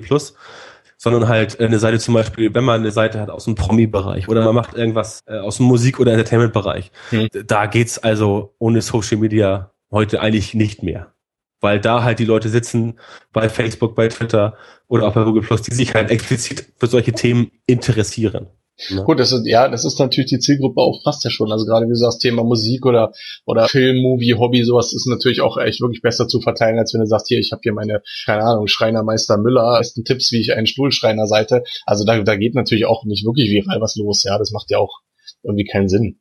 sondern 1.01 1.27
halt 1.27 1.59
eine 1.59 1.79
Seite 1.79 1.97
zum 1.97 2.13
Beispiel, 2.13 2.53
wenn 2.53 2.63
man 2.63 2.81
eine 2.81 2.91
Seite 2.91 3.19
hat 3.19 3.31
aus 3.31 3.45
dem 3.45 3.55
Promi-Bereich 3.55 4.29
oder 4.29 4.45
man 4.45 4.53
macht 4.53 4.75
irgendwas 4.75 5.23
äh, 5.25 5.39
aus 5.39 5.57
dem 5.57 5.65
Musik- 5.65 5.99
oder 5.99 6.11
Entertainment-Bereich. 6.11 6.91
Hm. 7.09 7.27
Da 7.47 7.65
geht's 7.65 7.97
also 7.97 8.53
ohne 8.59 8.83
Social 8.83 9.17
Media 9.17 9.71
heute 9.89 10.21
eigentlich 10.21 10.53
nicht 10.53 10.83
mehr. 10.83 11.11
Weil 11.59 11.79
da 11.79 12.03
halt 12.03 12.19
die 12.19 12.25
Leute 12.25 12.49
sitzen 12.49 12.99
bei 13.33 13.49
Facebook, 13.49 13.95
bei 13.95 14.09
Twitter 14.09 14.55
oder 14.87 15.07
auch 15.07 15.13
bei 15.13 15.23
Google 15.23 15.41
Plus, 15.41 15.63
die 15.63 15.73
sich 15.73 15.95
halt 15.95 16.11
explizit 16.11 16.71
für 16.77 16.85
solche 16.85 17.13
Themen 17.13 17.49
interessieren. 17.65 18.49
Ne? 18.89 19.03
Gut, 19.03 19.19
das 19.19 19.31
ist, 19.31 19.45
ja, 19.45 19.67
das 19.67 19.85
ist 19.85 19.99
natürlich 19.99 20.29
die 20.29 20.39
Zielgruppe 20.39 20.81
auch 20.81 21.01
fast 21.03 21.23
ja 21.23 21.29
schon. 21.29 21.51
Also 21.51 21.65
gerade 21.65 21.85
wie 21.85 21.91
du 21.91 21.95
sagst, 21.95 22.21
Thema 22.21 22.43
Musik 22.43 22.85
oder, 22.85 23.11
oder 23.45 23.67
Film, 23.67 24.01
Movie, 24.01 24.33
Hobby, 24.33 24.63
sowas 24.63 24.93
ist 24.93 25.07
natürlich 25.07 25.41
auch 25.41 25.57
echt 25.57 25.81
wirklich 25.81 26.01
besser 26.01 26.27
zu 26.27 26.41
verteilen, 26.41 26.79
als 26.79 26.93
wenn 26.93 27.01
du 27.01 27.07
sagst, 27.07 27.27
hier, 27.27 27.39
ich 27.39 27.51
habe 27.51 27.61
hier 27.63 27.73
meine, 27.73 28.01
keine 28.25 28.43
Ahnung, 28.43 28.67
Schreinermeister 28.67 29.37
Müller, 29.37 29.77
besten 29.79 30.03
Tipps, 30.03 30.31
wie 30.31 30.39
ich 30.39 30.53
einen 30.53 30.67
Stuhlschreiner 30.67 31.27
Seite. 31.27 31.63
Also 31.85 32.05
da, 32.05 32.21
da 32.21 32.35
geht 32.35 32.55
natürlich 32.55 32.85
auch 32.85 33.03
nicht 33.05 33.25
wirklich 33.25 33.49
viral 33.49 33.81
was 33.81 33.95
los, 33.95 34.23
ja. 34.23 34.37
Das 34.37 34.51
macht 34.51 34.71
ja 34.71 34.79
auch 34.79 34.99
irgendwie 35.43 35.65
keinen 35.65 35.89
Sinn. 35.89 36.20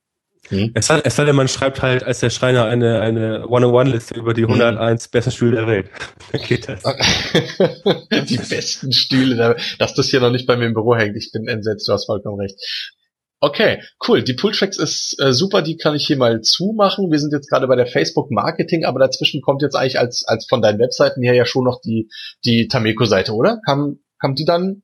Hm? 0.51 0.73
Es, 0.75 0.87
sei, 0.87 1.01
es 1.05 1.17
sei 1.17 1.25
denn, 1.25 1.37
man 1.37 1.49
schreibt 1.49 1.81
halt 1.81 2.03
als 2.03 2.21
der 2.21 2.31
Schreiner 2.31 2.65
eine, 2.65 3.01
eine 3.01 3.47
One-on-One-Liste 3.47 4.15
über 4.15 4.35
die 4.35 4.43
101 4.43 5.05
hm. 5.05 5.11
besten 5.13 5.31
Stühle 5.31 5.57
der 5.57 5.67
Welt. 5.67 5.91
Dann 6.33 6.43
geht 6.43 6.69
das. 6.69 6.83
die 8.29 8.37
besten 8.37 8.93
Stühle, 8.93 9.57
dass 9.79 9.95
das 9.95 10.09
hier 10.09 10.21
noch 10.21 10.31
nicht 10.31 10.47
bei 10.47 10.57
mir 10.57 10.67
im 10.67 10.75
Büro 10.75 10.97
hängt. 10.97 11.17
Ich 11.17 11.31
bin 11.33 11.47
entsetzt, 11.47 11.89
du 11.89 11.93
hast 11.93 12.07
vollkommen 12.07 12.41
recht. 12.41 12.57
Okay, 13.43 13.81
cool. 14.07 14.23
Die 14.23 14.35
Pulltracks 14.35 14.77
ist 14.77 15.17
äh, 15.19 15.33
super, 15.33 15.63
die 15.63 15.79
kann 15.79 15.95
ich 15.95 16.07
hier 16.07 16.19
mal 16.19 16.43
zumachen. 16.43 17.11
Wir 17.11 17.19
sind 17.19 17.33
jetzt 17.33 17.49
gerade 17.49 17.67
bei 17.69 17.77
der 17.77 17.87
Facebook 17.87 18.31
Marketing, 18.31 18.85
aber 18.85 18.99
dazwischen 18.99 19.41
kommt 19.41 19.63
jetzt 19.63 19.77
eigentlich 19.77 19.99
als, 19.99 20.25
als 20.27 20.47
von 20.47 20.61
deinen 20.61 20.79
Webseiten 20.79 21.23
her 21.23 21.35
ja 21.35 21.47
schon 21.47 21.65
noch 21.65 21.81
die, 21.81 22.11
die 22.45 22.69
Tameco-Seite, 22.69 23.33
oder? 23.33 23.61
Kam, 23.65 24.01
kam 24.21 24.35
die 24.35 24.45
dann? 24.45 24.83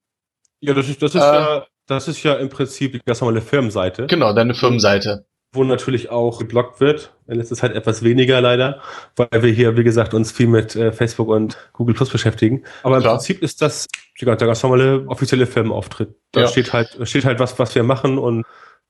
Ja, 0.61 0.73
das 0.73 0.89
ist, 0.89 1.03
das 1.03 1.15
ist 1.15 1.21
äh, 1.21 1.25
ja, 1.25 1.67
das 1.87 2.09
ist 2.09 2.23
ja 2.23 2.35
im 2.35 2.49
Prinzip 2.49 2.93
die 2.93 3.01
ganz 3.05 3.21
normale 3.21 3.43
Firmenseite. 3.43 4.07
Genau, 4.07 4.33
deine 4.33 4.55
Firmenseite 4.55 5.27
wo 5.53 5.65
natürlich 5.65 6.11
auch 6.11 6.39
geblockt 6.39 6.81
wird. 6.81 7.15
In 7.27 7.39
letzter 7.39 7.57
Zeit 7.57 7.75
etwas 7.75 8.03
weniger 8.03 8.41
leider, 8.41 8.81
weil 9.17 9.43
wir 9.43 9.51
hier, 9.51 9.77
wie 9.77 9.85
gesagt, 9.85 10.15
uns 10.15 10.31
viel 10.31 10.47
mit 10.47 10.77
äh, 10.77 10.93
Facebook 10.93 11.29
und 11.29 11.57
Google 11.73 11.95
Plus 11.95 12.11
beschäftigen. 12.11 12.65
Aber 12.83 12.97
im 12.97 13.03
Klar. 13.03 13.17
Prinzip 13.17 13.43
ist 13.43 13.63
das 13.63 13.87
der 14.21 14.37
ganz 14.37 14.63
normale 14.63 15.05
offizielle 15.09 15.47
Firmenauftritt. 15.47 16.15
Da 16.33 16.43
ja. 16.43 16.49
steht 16.49 16.73
halt, 16.73 16.97
steht 17.03 17.25
halt 17.25 17.39
was, 17.39 17.59
was 17.59 17.75
wir 17.75 17.83
machen 17.83 18.19
und 18.19 18.45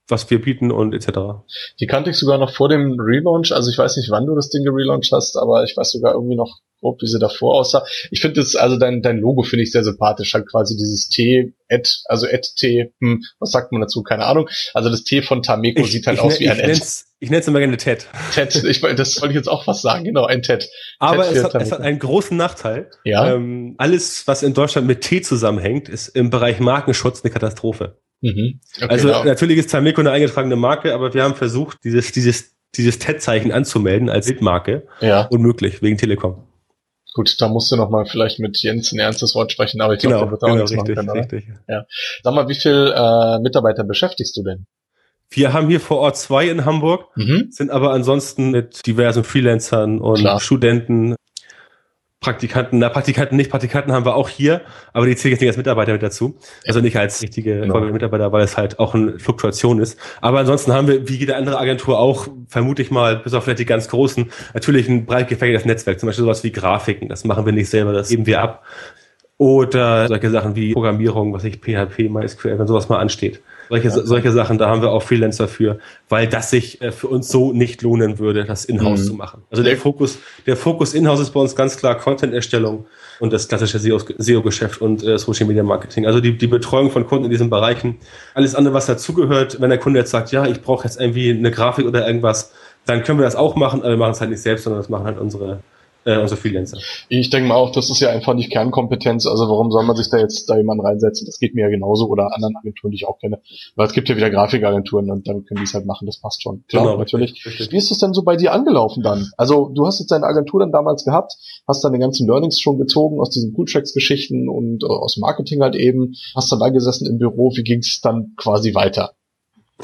was 0.08 0.30
wir 0.30 0.40
bieten 0.40 0.70
und 0.70 0.94
etc. 0.94 1.44
Die 1.80 1.86
kannte 1.86 2.10
ich 2.10 2.16
sogar 2.16 2.38
noch 2.38 2.54
vor 2.54 2.68
dem 2.68 2.98
Relaunch. 2.98 3.52
Also 3.52 3.70
ich 3.70 3.78
weiß 3.78 3.96
nicht, 3.96 4.10
wann 4.10 4.26
du 4.26 4.34
das 4.34 4.50
Ding 4.50 4.64
gelauncht 4.64 5.10
hast, 5.12 5.36
aber 5.36 5.64
ich 5.64 5.76
weiß 5.76 5.90
sogar 5.90 6.14
irgendwie 6.14 6.36
noch 6.36 6.60
grob, 6.80 7.00
wie 7.02 7.06
sie 7.06 7.18
davor 7.18 7.54
aussah. 7.54 7.84
Ich 8.10 8.20
finde 8.20 8.40
das, 8.40 8.54
also 8.54 8.78
dein, 8.78 9.02
dein 9.02 9.18
Logo 9.18 9.42
finde 9.42 9.64
ich 9.64 9.72
sehr 9.72 9.84
sympathisch. 9.84 10.34
Halt 10.34 10.48
quasi 10.48 10.76
dieses 10.76 11.08
T, 11.08 11.54
Ed, 11.68 12.02
also 12.06 12.26
Ed 12.26 12.54
T, 12.56 12.92
hm, 13.00 13.24
was 13.38 13.50
sagt 13.50 13.72
man 13.72 13.80
dazu? 13.80 14.02
Keine 14.02 14.26
Ahnung. 14.26 14.48
Also 14.74 14.90
das 14.90 15.04
T 15.04 15.22
von 15.22 15.42
Tameco 15.42 15.82
ich, 15.82 15.92
sieht 15.92 16.06
halt 16.06 16.20
aus 16.20 16.38
wie 16.38 16.48
ein 16.48 16.60
Ed. 16.60 16.80
Ich 17.18 17.30
nenne 17.30 17.40
es 17.40 17.48
immer 17.48 17.60
gerne 17.60 17.76
Ted. 17.78 18.06
Ted, 18.34 18.54
ich, 18.64 18.80
das 18.80 19.20
wollte 19.20 19.32
ich 19.32 19.36
jetzt 19.36 19.48
auch 19.48 19.64
fast 19.64 19.82
sagen, 19.82 20.04
genau, 20.04 20.26
ein 20.26 20.42
Ted. 20.42 20.68
Aber 20.98 21.24
Ted 21.24 21.36
es, 21.36 21.44
hat, 21.44 21.54
es, 21.54 21.72
hat, 21.72 21.80
einen 21.80 21.98
großen 21.98 22.36
Nachteil. 22.36 22.90
Ja. 23.04 23.32
Ähm, 23.32 23.74
alles, 23.78 24.26
was 24.26 24.42
in 24.42 24.52
Deutschland 24.52 24.86
mit 24.86 25.00
T 25.00 25.22
zusammenhängt, 25.22 25.88
ist 25.88 26.08
im 26.08 26.30
Bereich 26.30 26.60
Markenschutz 26.60 27.24
eine 27.24 27.32
Katastrophe. 27.32 27.98
Mhm. 28.20 28.60
Okay, 28.76 28.86
also 28.88 29.08
genau. 29.08 29.24
natürlich 29.24 29.58
ist 29.58 29.70
Tameco 29.70 30.00
eine 30.00 30.10
eingetragene 30.10 30.56
Marke, 30.56 30.94
aber 30.94 31.12
wir 31.14 31.22
haben 31.22 31.34
versucht, 31.34 31.78
dieses, 31.84 32.12
dieses, 32.12 32.54
dieses 32.74 32.98
TED-Zeichen 32.98 33.52
anzumelden 33.52 34.08
als 34.08 34.26
Bildmarke. 34.26 34.86
Ja. 35.00 35.26
Unmöglich, 35.26 35.82
wegen 35.82 35.98
Telekom. 35.98 36.46
Gut, 37.14 37.40
da 37.40 37.48
musst 37.48 37.72
du 37.72 37.76
noch 37.76 37.88
mal 37.88 38.04
vielleicht 38.04 38.40
mit 38.40 38.58
Jens 38.62 38.92
ein 38.92 38.98
ernstes 38.98 39.34
Wort 39.34 39.50
sprechen, 39.50 39.80
aber 39.80 39.94
ich 39.94 40.00
glaube, 40.00 40.16
genau, 40.16 40.30
wird 40.30 40.42
auch 40.42 40.48
genau, 40.48 40.58
nichts 40.58 40.72
richtig, 40.72 40.96
machen 40.96 41.06
können, 41.06 41.20
richtig. 41.20 41.48
Ja. 41.66 41.86
Sag 42.22 42.34
mal, 42.34 42.48
wie 42.48 42.54
viel 42.54 42.92
äh, 42.94 43.38
Mitarbeiter 43.40 43.84
beschäftigst 43.84 44.36
du 44.36 44.42
denn? 44.42 44.66
Wir 45.30 45.52
haben 45.52 45.68
hier 45.68 45.80
vor 45.80 45.98
Ort 45.98 46.18
zwei 46.18 46.48
in 46.48 46.64
Hamburg, 46.64 47.08
mhm. 47.16 47.48
sind 47.50 47.70
aber 47.70 47.92
ansonsten 47.92 48.50
mit 48.50 48.86
diversen 48.86 49.24
Freelancern 49.24 49.98
und 49.98 50.18
Klar. 50.18 50.40
Studenten 50.40 51.16
Praktikanten, 52.20 52.78
na 52.78 52.88
Praktikanten 52.88 53.36
nicht, 53.36 53.50
Praktikanten 53.50 53.92
haben 53.92 54.06
wir 54.06 54.16
auch 54.16 54.28
hier, 54.28 54.62
aber 54.92 55.06
die 55.06 55.14
zählen 55.16 55.32
jetzt 55.32 55.40
nicht 55.42 55.50
als 55.50 55.58
Mitarbeiter 55.58 55.92
mit 55.92 56.02
dazu. 56.02 56.38
Also 56.66 56.80
nicht 56.80 56.96
als 56.96 57.22
richtige 57.22 57.60
genau. 57.60 57.80
Mitarbeiter, 57.80 58.32
weil 58.32 58.42
es 58.42 58.56
halt 58.56 58.78
auch 58.78 58.94
eine 58.94 59.18
Fluktuation 59.18 59.78
ist. 59.80 59.98
Aber 60.22 60.38
ansonsten 60.40 60.72
haben 60.72 60.88
wir, 60.88 61.08
wie 61.08 61.16
jede 61.16 61.36
andere 61.36 61.58
Agentur 61.58 61.98
auch, 61.98 62.26
vermute 62.48 62.80
ich 62.80 62.90
mal, 62.90 63.16
bis 63.16 63.34
auf 63.34 63.44
vielleicht 63.44 63.60
die 63.60 63.66
ganz 63.66 63.88
großen, 63.88 64.30
natürlich 64.54 64.88
ein 64.88 65.04
breit 65.04 65.28
gefächertes 65.28 65.66
Netzwerk, 65.66 66.00
zum 66.00 66.08
Beispiel 66.08 66.24
sowas 66.24 66.42
wie 66.42 66.52
Grafiken, 66.52 67.08
das 67.08 67.24
machen 67.24 67.44
wir 67.44 67.52
nicht 67.52 67.68
selber, 67.68 67.92
das 67.92 68.08
geben 68.08 68.26
wir 68.26 68.40
ab. 68.40 68.64
Oder 69.38 70.08
solche 70.08 70.30
Sachen 70.30 70.56
wie 70.56 70.72
Programmierung, 70.72 71.34
was 71.34 71.44
ich 71.44 71.60
PHP, 71.60 72.08
MySQL, 72.08 72.58
wenn 72.58 72.66
sowas 72.66 72.88
mal 72.88 72.98
ansteht. 72.98 73.42
Solche, 73.68 73.88
okay. 73.88 74.00
solche 74.04 74.32
Sachen, 74.32 74.58
da 74.58 74.68
haben 74.68 74.82
wir 74.82 74.90
auch 74.90 75.02
Freelancer 75.02 75.48
für, 75.48 75.78
weil 76.08 76.28
das 76.28 76.50
sich 76.50 76.80
äh, 76.82 76.92
für 76.92 77.08
uns 77.08 77.28
so 77.28 77.52
nicht 77.52 77.82
lohnen 77.82 78.18
würde, 78.18 78.44
das 78.44 78.64
in-house 78.64 79.00
mhm. 79.00 79.04
zu 79.04 79.14
machen. 79.14 79.42
Also 79.50 79.62
der 79.62 79.76
Fokus, 79.76 80.18
der 80.46 80.56
Fokus 80.56 80.94
in-house 80.94 81.20
ist 81.20 81.30
bei 81.30 81.40
uns 81.40 81.56
ganz 81.56 81.76
klar 81.76 81.96
Content-Erstellung 81.96 82.86
und 83.20 83.32
das 83.32 83.48
klassische 83.48 83.78
SEO-Geschäft 83.78 84.80
und 84.80 85.02
äh, 85.02 85.18
Social 85.18 85.46
Media 85.46 85.62
Marketing. 85.62 86.06
Also 86.06 86.20
die, 86.20 86.36
die 86.36 86.46
Betreuung 86.46 86.90
von 86.90 87.06
Kunden 87.06 87.24
in 87.24 87.30
diesen 87.30 87.50
Bereichen. 87.50 87.96
Alles 88.34 88.54
andere, 88.54 88.74
was 88.74 88.86
dazugehört, 88.86 89.60
wenn 89.60 89.70
der 89.70 89.78
Kunde 89.78 89.98
jetzt 89.98 90.10
sagt, 90.10 90.32
ja, 90.32 90.46
ich 90.46 90.62
brauche 90.62 90.84
jetzt 90.84 91.00
irgendwie 91.00 91.30
eine 91.30 91.50
Grafik 91.50 91.86
oder 91.86 92.06
irgendwas, 92.06 92.52
dann 92.84 93.02
können 93.02 93.18
wir 93.18 93.24
das 93.24 93.36
auch 93.36 93.56
machen, 93.56 93.80
aber 93.80 93.90
wir 93.90 93.96
machen 93.96 94.12
es 94.12 94.20
halt 94.20 94.30
nicht 94.30 94.42
selbst, 94.42 94.64
sondern 94.64 94.80
das 94.80 94.88
machen 94.88 95.06
halt 95.06 95.18
unsere 95.18 95.60
äh, 96.06 96.18
unsere 96.18 96.40
Freelancer. 96.40 96.78
Ich 97.08 97.30
denke 97.30 97.48
mal 97.48 97.56
auch, 97.56 97.72
das 97.72 97.90
ist 97.90 98.00
ja 98.00 98.10
einfach 98.10 98.32
nicht 98.34 98.50
Kernkompetenz. 98.50 99.26
Also 99.26 99.48
warum 99.48 99.72
soll 99.72 99.84
man 99.84 99.96
sich 99.96 100.08
da 100.08 100.18
jetzt 100.18 100.48
da 100.48 100.56
jemanden 100.56 100.86
reinsetzen? 100.86 101.26
Das 101.26 101.38
geht 101.38 101.54
mir 101.54 101.62
ja 101.62 101.68
genauso 101.68 102.06
oder 102.06 102.32
anderen 102.32 102.56
Agenturen, 102.56 102.92
die 102.92 102.96
ich 102.96 103.08
auch 103.08 103.18
kenne. 103.18 103.40
Weil 103.74 103.88
es 103.88 103.92
gibt 103.92 104.08
ja 104.08 104.16
wieder 104.16 104.30
Grafikagenturen 104.30 105.10
und 105.10 105.26
dann 105.26 105.44
können 105.44 105.58
die 105.58 105.64
es 105.64 105.74
halt 105.74 105.84
machen. 105.84 106.06
Das 106.06 106.18
passt 106.18 106.42
schon. 106.42 106.64
Klar, 106.68 106.84
genau, 106.84 106.98
natürlich. 106.98 107.44
Richtig. 107.44 107.72
Wie 107.72 107.76
ist 107.76 107.90
es 107.90 107.98
denn 107.98 108.14
so 108.14 108.22
bei 108.22 108.36
dir 108.36 108.52
angelaufen 108.52 109.02
dann? 109.02 109.30
Also 109.36 109.68
du 109.74 109.84
hast 109.84 109.98
jetzt 109.98 110.12
deine 110.12 110.26
Agentur 110.26 110.60
dann 110.60 110.70
damals 110.70 111.04
gehabt, 111.04 111.34
hast 111.66 111.82
deine 111.82 111.98
ganzen 111.98 112.26
Learnings 112.28 112.60
schon 112.60 112.78
gezogen 112.78 113.20
aus 113.20 113.30
diesen 113.30 113.52
Cooltracks-Geschichten 113.52 114.48
und 114.48 114.84
äh, 114.84 114.86
aus 114.86 115.16
Marketing 115.16 115.60
halt 115.62 115.74
eben, 115.74 116.14
hast 116.36 116.52
dann 116.52 116.60
da 116.60 116.68
gesessen 116.68 117.08
im 117.08 117.18
Büro. 117.18 117.50
Wie 117.56 117.64
ging 117.64 117.80
es 117.80 118.00
dann 118.00 118.34
quasi 118.36 118.74
weiter? 118.74 119.12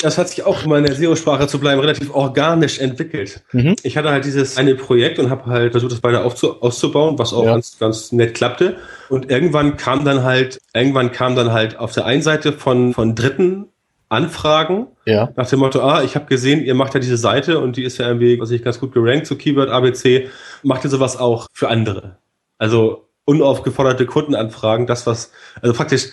Das 0.01 0.17
hat 0.17 0.29
sich 0.29 0.45
auch, 0.45 0.65
um 0.65 0.75
in 0.75 0.85
der 0.85 0.95
SEO-Sprache 0.95 1.47
zu 1.47 1.61
bleiben, 1.61 1.81
relativ 1.81 2.15
organisch 2.15 2.79
entwickelt. 2.79 3.43
Mhm. 3.53 3.77
Ich 3.83 3.97
hatte 3.97 4.11
halt 4.11 4.25
dieses 4.25 4.57
eine 4.57 4.75
Projekt 4.75 5.19
und 5.19 5.29
habe 5.29 5.47
halt 5.47 5.73
versucht, 5.73 5.93
das 5.93 6.01
beide 6.01 6.25
auszubauen, 6.25 7.19
was 7.19 7.33
auch 7.33 7.45
ja. 7.45 7.53
ganz, 7.53 7.79
ganz 7.79 8.11
nett 8.11 8.35
klappte. 8.35 8.77
Und 9.11 9.31
irgendwann 9.31 9.77
kam 9.77 10.05
dann 10.05 10.25
halt, 10.25 10.61
irgendwann 10.75 11.13
kam 11.13 11.37
dann 11.37 11.53
halt 11.53 11.79
auf 11.79 11.93
der 11.93 12.07
einen 12.07 12.23
Seite 12.23 12.53
von, 12.53 12.95
von 12.95 13.15
Dritten 13.15 13.67
Anfragen 14.13 14.89
ja. 15.07 15.31
nach 15.37 15.49
dem 15.49 15.61
Motto, 15.61 15.81
ah, 15.81 16.03
ich 16.03 16.17
habe 16.17 16.27
gesehen, 16.27 16.63
ihr 16.63 16.75
macht 16.75 16.93
ja 16.93 17.01
diese 17.01 17.17
Seite 17.17 17.61
und 17.61 17.79
die 17.79 17.83
ist 17.83 17.97
ja 17.97 18.09
irgendwie, 18.09 18.39
was 18.39 18.51
ich 18.51 18.63
ganz 18.63 18.79
gut 18.79 18.93
gerankt, 18.93 19.27
so 19.27 19.37
Keyword 19.37 19.71
ABC, 19.71 20.29
macht 20.63 20.85
ihr 20.85 20.91
sowas 20.91 21.17
auch 21.17 21.47
für 21.55 21.69
andere? 21.69 22.19
Also 22.59 23.09
unaufgeforderte 23.25 24.05
Kundenanfragen, 24.05 24.87
das 24.87 25.07
was, 25.07 25.33
also 25.63 25.75
praktisch 25.75 26.11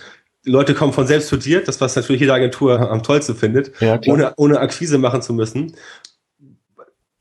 Leute 0.50 0.74
kommen 0.74 0.94
von 0.94 1.08
selbst 1.08 1.28
zu 1.28 1.38
dir, 1.38 1.64
das 1.64 1.80
was 1.80 1.96
natürlich 1.96 2.22
jede 2.22 2.34
Agentur 2.34 2.80
am 2.92 3.04
tollsten 3.04 3.36
findet, 3.36 3.72
ja, 3.82 4.00
ohne, 4.08 4.34
ohne 4.38 4.60
Akquise 4.60 4.98
machen 4.98 5.22
zu 5.22 5.34
müssen. 5.34 5.76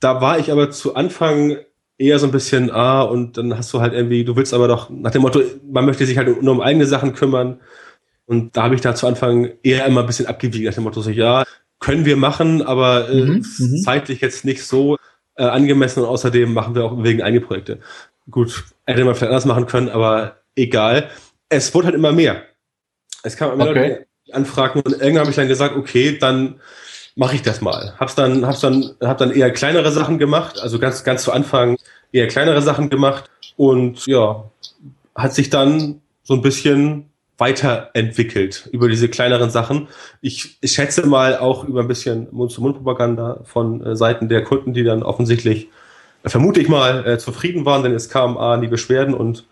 Da 0.01 0.21
war 0.21 0.39
ich 0.39 0.51
aber 0.51 0.71
zu 0.71 0.95
Anfang 0.95 1.59
eher 1.99 2.19
so 2.19 2.27
ein 2.27 2.33
bisschen, 2.33 2.71
ah, 2.71 3.03
und 3.03 3.37
dann 3.37 3.57
hast 3.57 3.73
du 3.73 3.81
halt 3.81 3.93
irgendwie, 3.93 4.25
du 4.25 4.37
willst 4.37 4.55
aber 4.55 4.69
doch 4.69 4.89
nach 4.89 5.11
dem 5.11 5.23
Motto, 5.23 5.43
man 5.71 5.85
möchte 5.85 6.07
sich 6.07 6.17
halt 6.17 6.43
nur 6.43 6.55
um 6.55 6.61
eigene 6.61 6.87
Sachen 6.87 7.13
kümmern. 7.15 7.61
Und 8.27 8.57
da 8.57 8.65
habe 8.65 8.75
ich 8.75 8.81
da 8.81 8.95
zu 8.95 9.07
Anfang 9.07 9.51
eher 9.63 9.87
immer 9.87 10.01
ein 10.01 10.07
bisschen 10.07 10.27
abgewiegen, 10.27 10.67
nach 10.67 10.75
dem 10.75 10.85
Motto, 10.85 11.01
so, 11.01 11.11
ja, 11.11 11.45
können 11.81 12.05
wir 12.05 12.17
machen, 12.17 12.63
aber 12.63 13.09
äh, 13.09 13.23
mhm, 13.25 13.45
mhm, 13.59 13.83
zeitlich 13.85 14.21
jetzt 14.21 14.45
nicht 14.45 14.65
so 14.65 14.97
äh, 15.37 15.45
angemessen 15.45 16.03
und 16.03 16.09
außerdem 16.09 16.53
machen 16.53 16.75
wir 16.75 16.85
auch 16.85 17.03
wegen 17.03 17.23
eigene 17.23 17.41
Projekte. 17.41 17.79
Gut, 18.31 18.65
hätte 18.85 19.05
man 19.05 19.15
vielleicht 19.15 19.31
anders 19.31 19.47
machen 19.47 19.67
können, 19.67 19.89
aber 19.89 20.37
egal. 20.55 21.09
Es 21.49 21.75
wurde 21.75 21.87
halt 21.87 21.97
immer 21.97 22.13
mehr. 22.13 22.43
Es 23.23 23.37
kam 23.37 23.53
immer 23.53 23.71
okay. 23.71 24.07
Anfragen 24.33 24.81
und 24.81 24.93
irgendwann 24.93 25.21
habe 25.21 25.31
ich 25.31 25.37
dann 25.37 25.49
gesagt, 25.49 25.77
okay, 25.77 26.19
dann 26.19 26.61
mache 27.17 27.35
ich 27.35 27.43
das 27.43 27.61
mal. 27.61 27.95
Hab's 27.99 28.15
dann, 28.15 28.47
hab's 28.47 28.61
dann, 28.61 28.95
hab 29.01 29.19
dann 29.19 29.33
eher 29.33 29.51
kleinere 29.51 29.91
Sachen 29.91 30.19
gemacht, 30.19 30.61
also 30.61 30.79
ganz, 30.79 31.03
ganz 31.03 31.23
zu 31.23 31.33
Anfang 31.33 31.77
eher 32.13 32.29
kleinere 32.29 32.63
Sachen 32.63 32.91
gemacht 32.91 33.31
und 33.57 34.07
ja, 34.07 34.45
hat 35.15 35.35
sich 35.35 35.51
dann 35.51 36.01
so 36.23 36.35
ein 36.35 36.43
bisschen 36.43 37.11
weiterentwickelt 37.39 38.69
über 38.73 38.89
diese 38.89 39.09
kleineren 39.09 39.51
Sachen. 39.51 39.89
Ich, 40.21 40.59
ich 40.61 40.73
schätze 40.73 41.07
mal 41.07 41.39
auch 41.39 41.65
über 41.65 41.81
ein 41.81 41.89
bisschen 41.89 42.29
Mund-zu-Mund-Propaganda 42.33 43.41
von 43.45 43.85
äh, 43.85 43.97
Seiten 43.97 44.29
der 44.29 44.43
Kunden, 44.43 44.75
die 44.75 44.83
dann 44.83 45.03
offensichtlich, 45.03 45.69
äh, 46.25 46.29
vermute 46.29 46.61
ich 46.61 46.69
mal, 46.69 47.07
äh, 47.07 47.19
zufrieden 47.19 47.65
waren, 47.65 47.85
denn 47.85 47.95
es 47.95 48.09
kamen 48.09 48.37
A, 48.37 48.57
die 48.57 48.67
Beschwerden 48.67 49.15
und 49.15 49.45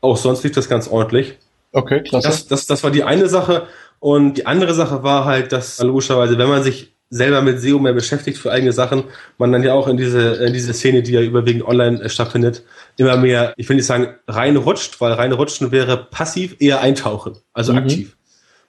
auch 0.00 0.16
sonst 0.16 0.44
lief 0.44 0.52
das 0.52 0.68
ganz 0.68 0.86
ordentlich. 0.88 1.36
Okay, 1.74 2.02
klasse. 2.02 2.28
Das, 2.28 2.46
das, 2.46 2.66
das 2.66 2.84
war 2.84 2.90
die 2.90 3.04
eine 3.04 3.28
Sache. 3.28 3.66
Und 3.98 4.34
die 4.38 4.46
andere 4.46 4.74
Sache 4.74 5.02
war 5.02 5.24
halt, 5.24 5.52
dass 5.52 5.80
logischerweise, 5.82 6.38
wenn 6.38 6.48
man 6.48 6.62
sich 6.62 6.94
selber 7.10 7.42
mit 7.42 7.60
SEO 7.60 7.78
mehr 7.78 7.92
beschäftigt 7.92 8.38
für 8.38 8.50
eigene 8.50 8.72
Sachen, 8.72 9.04
man 9.38 9.52
dann 9.52 9.62
ja 9.62 9.74
auch 9.74 9.88
in 9.88 9.96
diese, 9.96 10.34
in 10.44 10.52
diese 10.52 10.72
Szene, 10.72 11.02
die 11.02 11.12
ja 11.12 11.20
überwiegend 11.20 11.64
online 11.64 12.02
äh, 12.02 12.08
stattfindet, 12.08 12.64
immer 12.96 13.16
mehr, 13.16 13.54
ich 13.56 13.68
will 13.68 13.76
nicht 13.76 13.86
sagen 13.86 14.14
reinrutscht, 14.26 15.00
weil 15.00 15.12
reinrutschen 15.12 15.70
wäre 15.70 15.96
passiv 15.96 16.56
eher 16.60 16.80
eintauchen, 16.80 17.36
also 17.52 17.72
mhm. 17.72 17.78
aktiv. 17.78 18.16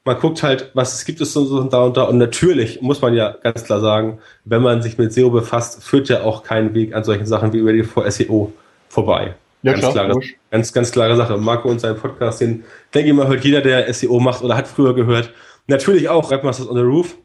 Man 0.03 0.19
guckt 0.19 0.43
halt, 0.43 0.69
was 0.75 0.93
es 0.93 1.05
gibt 1.05 1.21
es 1.21 1.33
so 1.33 1.41
und 1.41 1.73
da 1.73 1.83
und 1.83 1.97
da 1.97 2.03
und 2.03 2.19
natürlich 2.19 2.81
muss 2.81 3.01
man 3.01 3.15
ja 3.15 3.35
ganz 3.41 3.63
klar 3.63 3.79
sagen, 3.79 4.19
wenn 4.43 4.61
man 4.61 4.83
sich 4.83 4.99
mit 4.99 5.11
SEO 5.11 5.31
befasst, 5.31 5.83
führt 5.83 6.09
ja 6.09 6.21
auch 6.21 6.43
kein 6.43 6.75
Weg 6.75 6.93
an 6.93 7.03
solchen 7.03 7.25
Sachen 7.25 7.53
wie 7.53 7.57
über 7.57 7.73
die 7.73 7.83
SEO 7.83 8.53
vorbei. 8.87 9.35
Ja, 9.65 9.71
ganz, 9.71 9.93
klar, 9.93 10.05
klare, 10.05 10.19
ganz, 10.51 10.73
ganz 10.73 10.91
klare 10.91 11.15
Sache. 11.15 11.37
Marco 11.37 11.67
und 11.69 11.79
sein 11.79 11.97
Podcast, 11.97 12.39
den 12.39 12.65
denke 12.93 13.09
ich 13.09 13.15
mal, 13.15 13.27
hört 13.27 13.43
jeder, 13.43 13.61
der 13.61 13.91
SEO 13.91 14.19
macht 14.19 14.43
oder 14.43 14.55
hat 14.55 14.67
früher 14.67 14.93
gehört. 14.93 15.33
Natürlich 15.65 16.07
auch 16.07 16.29
Webmasters 16.29 16.69
on 16.69 16.75
the 16.75 16.83
Roof. 16.83 17.17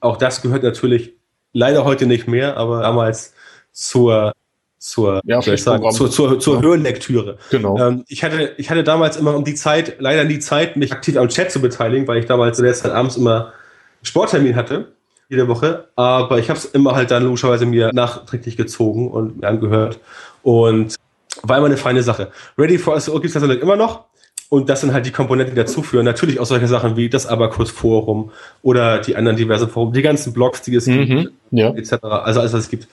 Auch 0.00 0.18
das 0.18 0.42
gehört 0.42 0.62
natürlich 0.62 1.14
leider 1.54 1.86
heute 1.86 2.04
nicht 2.04 2.28
mehr, 2.28 2.58
aber 2.58 2.82
damals 2.82 3.32
zur 3.72 4.32
zur, 4.78 5.22
ja, 5.24 5.38
ich 5.38 5.62
sagen, 5.62 5.90
zur, 5.92 6.10
zur, 6.10 6.38
zur 6.38 6.56
ja. 6.56 6.62
Hörlektüre. 6.62 7.38
Genau. 7.50 7.78
Ähm, 7.78 8.04
ich 8.08 8.22
hatte, 8.22 8.52
ich 8.58 8.68
hatte 8.68 8.84
damals 8.84 9.16
immer 9.16 9.34
um 9.34 9.42
die 9.42 9.54
Zeit, 9.54 9.96
leider 9.98 10.24
nie 10.24 10.40
Zeit, 10.40 10.76
mich 10.76 10.92
aktiv 10.92 11.16
am 11.16 11.30
Chat 11.30 11.50
zu 11.50 11.62
beteiligen, 11.62 12.06
weil 12.06 12.18
ich 12.18 12.26
damals 12.26 12.58
in 12.58 12.66
der 12.66 12.74
Zeit 12.74 12.92
abends 12.92 13.16
immer 13.16 13.54
Sporttermin 14.02 14.54
hatte, 14.54 14.92
jede 15.30 15.48
Woche. 15.48 15.88
Aber 15.96 16.38
ich 16.38 16.50
habe 16.50 16.58
es 16.58 16.66
immer 16.66 16.94
halt 16.94 17.10
dann 17.10 17.24
logischerweise 17.24 17.64
mir 17.64 17.92
nachträglich 17.94 18.58
gezogen 18.58 19.10
und 19.10 19.40
mir 19.40 19.48
angehört. 19.48 20.00
Und 20.42 20.96
war 21.42 21.58
immer 21.58 21.66
eine 21.66 21.76
feine 21.76 22.02
Sache. 22.02 22.30
Ready 22.58 22.78
for 22.78 22.98
SEO 23.00 23.14
gibt 23.14 23.34
es 23.34 23.40
natürlich 23.40 23.62
immer 23.62 23.76
noch. 23.76 24.06
Und 24.50 24.68
das 24.68 24.82
sind 24.82 24.92
halt 24.92 25.06
die 25.06 25.10
Komponenten, 25.10 25.54
die 25.54 25.60
dazu 25.60 25.82
führen. 25.82 26.04
Natürlich 26.04 26.38
auch 26.38 26.46
solche 26.46 26.68
Sachen 26.68 26.96
wie 26.96 27.08
das 27.08 27.26
Abacus 27.26 27.70
Forum 27.70 28.30
oder 28.62 29.00
die 29.00 29.16
anderen 29.16 29.36
diversen 29.36 29.68
Foren, 29.68 29.92
die 29.92 30.02
ganzen 30.02 30.32
Blogs, 30.32 30.62
die 30.62 30.74
es 30.76 30.86
mhm, 30.86 31.06
gibt, 31.06 31.32
ja. 31.50 31.70
etc. 31.74 31.94
Also 32.02 32.40
alles, 32.40 32.52
was 32.52 32.60
es 32.60 32.68
gibt. 32.68 32.86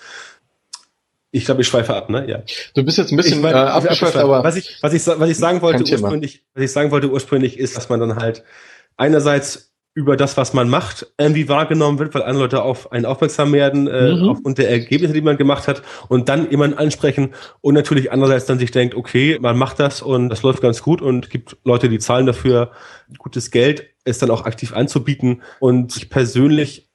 Ich 1.30 1.46
glaube, 1.46 1.62
ich 1.62 1.68
schweife 1.68 1.96
ab, 1.96 2.10
ne? 2.10 2.28
Ja. 2.28 2.42
Du 2.74 2.84
bist 2.84 2.98
jetzt 2.98 3.12
ein 3.12 3.18
bisschen 3.18 3.40
ich, 3.40 3.46
äh, 3.46 3.54
abgeschweift, 3.54 4.18
aber 4.18 4.44
was 4.44 4.56
ich, 4.56 4.78
was 4.82 4.94
ich, 4.94 5.06
was 5.06 5.30
ich 5.30 5.38
sagen 5.38 5.62
wollte 5.62 5.84
ursprünglich, 5.84 6.44
was 6.54 6.64
ich 6.64 6.72
sagen 6.72 6.92
wollte 6.92 7.10
ursprünglich 7.10 7.60
ist, 7.60 7.78
dass 7.78 7.90
man 7.90 8.00
dann 8.00 8.16
halt 8.16 8.44
einerseits 8.98 9.71
über 9.94 10.16
das, 10.16 10.38
was 10.38 10.54
man 10.54 10.70
macht, 10.70 11.08
irgendwie 11.18 11.50
wahrgenommen 11.50 12.00
wird, 12.00 12.14
weil 12.14 12.24
andere 12.24 12.44
Leute 12.44 12.64
auf 12.64 12.92
einen 12.94 13.06
aufmerksam 13.06 13.52
werden, 13.52 13.88
äh, 13.88 14.14
mhm. 14.14 14.30
aufgrund 14.30 14.58
der 14.58 14.70
Ergebnisse, 14.70 15.14
die 15.14 15.22
man 15.22 15.36
gemacht 15.36 15.68
hat, 15.68 15.82
und 16.08 16.30
dann 16.30 16.50
jemanden 16.50 16.78
ansprechen 16.78 17.32
und 17.60 17.74
natürlich 17.74 18.12
andererseits 18.12 18.46
dann 18.46 18.58
sich 18.58 18.72
denkt, 18.72 18.96
okay, 18.96 19.38
man 19.42 19.58
macht 19.58 19.80
das 19.80 20.02
und 20.02 20.30
das 20.30 20.44
läuft 20.44 20.62
ganz 20.62 20.82
gut 20.82 21.02
und 21.02 21.30
gibt 21.30 21.58
Leute, 21.66 21.90
die 21.90 22.00
zahlen 22.00 22.26
dafür 22.26 22.72
gutes 23.18 23.52
Geld, 23.52 23.86
es 24.06 24.18
dann 24.18 24.32
auch 24.32 24.46
aktiv 24.46 24.74
anzubieten. 24.74 25.42
Und 25.60 25.98
ich 25.98 26.10
persönlich 26.10 26.90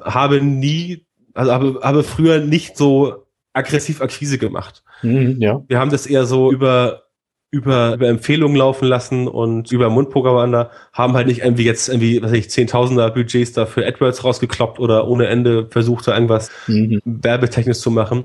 habe 0.00 0.40
nie, 0.40 1.06
also 1.34 1.52
habe, 1.52 1.80
habe 1.82 2.02
früher 2.02 2.40
nicht 2.40 2.76
so 2.76 3.26
aggressiv 3.52 4.00
Akquise 4.00 4.38
gemacht. 4.38 4.82
Mhm, 5.02 5.36
ja. 5.40 5.62
Wir 5.68 5.78
haben 5.78 5.90
das 5.90 6.06
eher 6.06 6.26
so 6.26 6.50
über 6.50 7.04
über, 7.50 7.94
über 7.94 8.08
Empfehlungen 8.08 8.56
laufen 8.56 8.86
lassen 8.86 9.26
und 9.26 9.72
über 9.72 9.90
Mundpropaganda 9.90 10.70
haben 10.92 11.14
halt 11.14 11.26
nicht 11.26 11.40
irgendwie 11.40 11.64
jetzt 11.64 11.88
irgendwie, 11.88 12.22
was 12.22 12.30
weiß 12.30 12.38
ich, 12.38 12.50
Zehntausender 12.50 13.10
Budgets 13.10 13.52
da 13.52 13.66
für 13.66 13.84
AdWords 13.84 14.22
rausgekloppt 14.22 14.78
oder 14.78 15.08
ohne 15.08 15.26
Ende 15.26 15.66
versucht, 15.68 16.06
da 16.06 16.14
irgendwas 16.14 16.50
mhm. 16.68 17.00
werbetechnisch 17.04 17.78
zu 17.78 17.90
machen. 17.90 18.24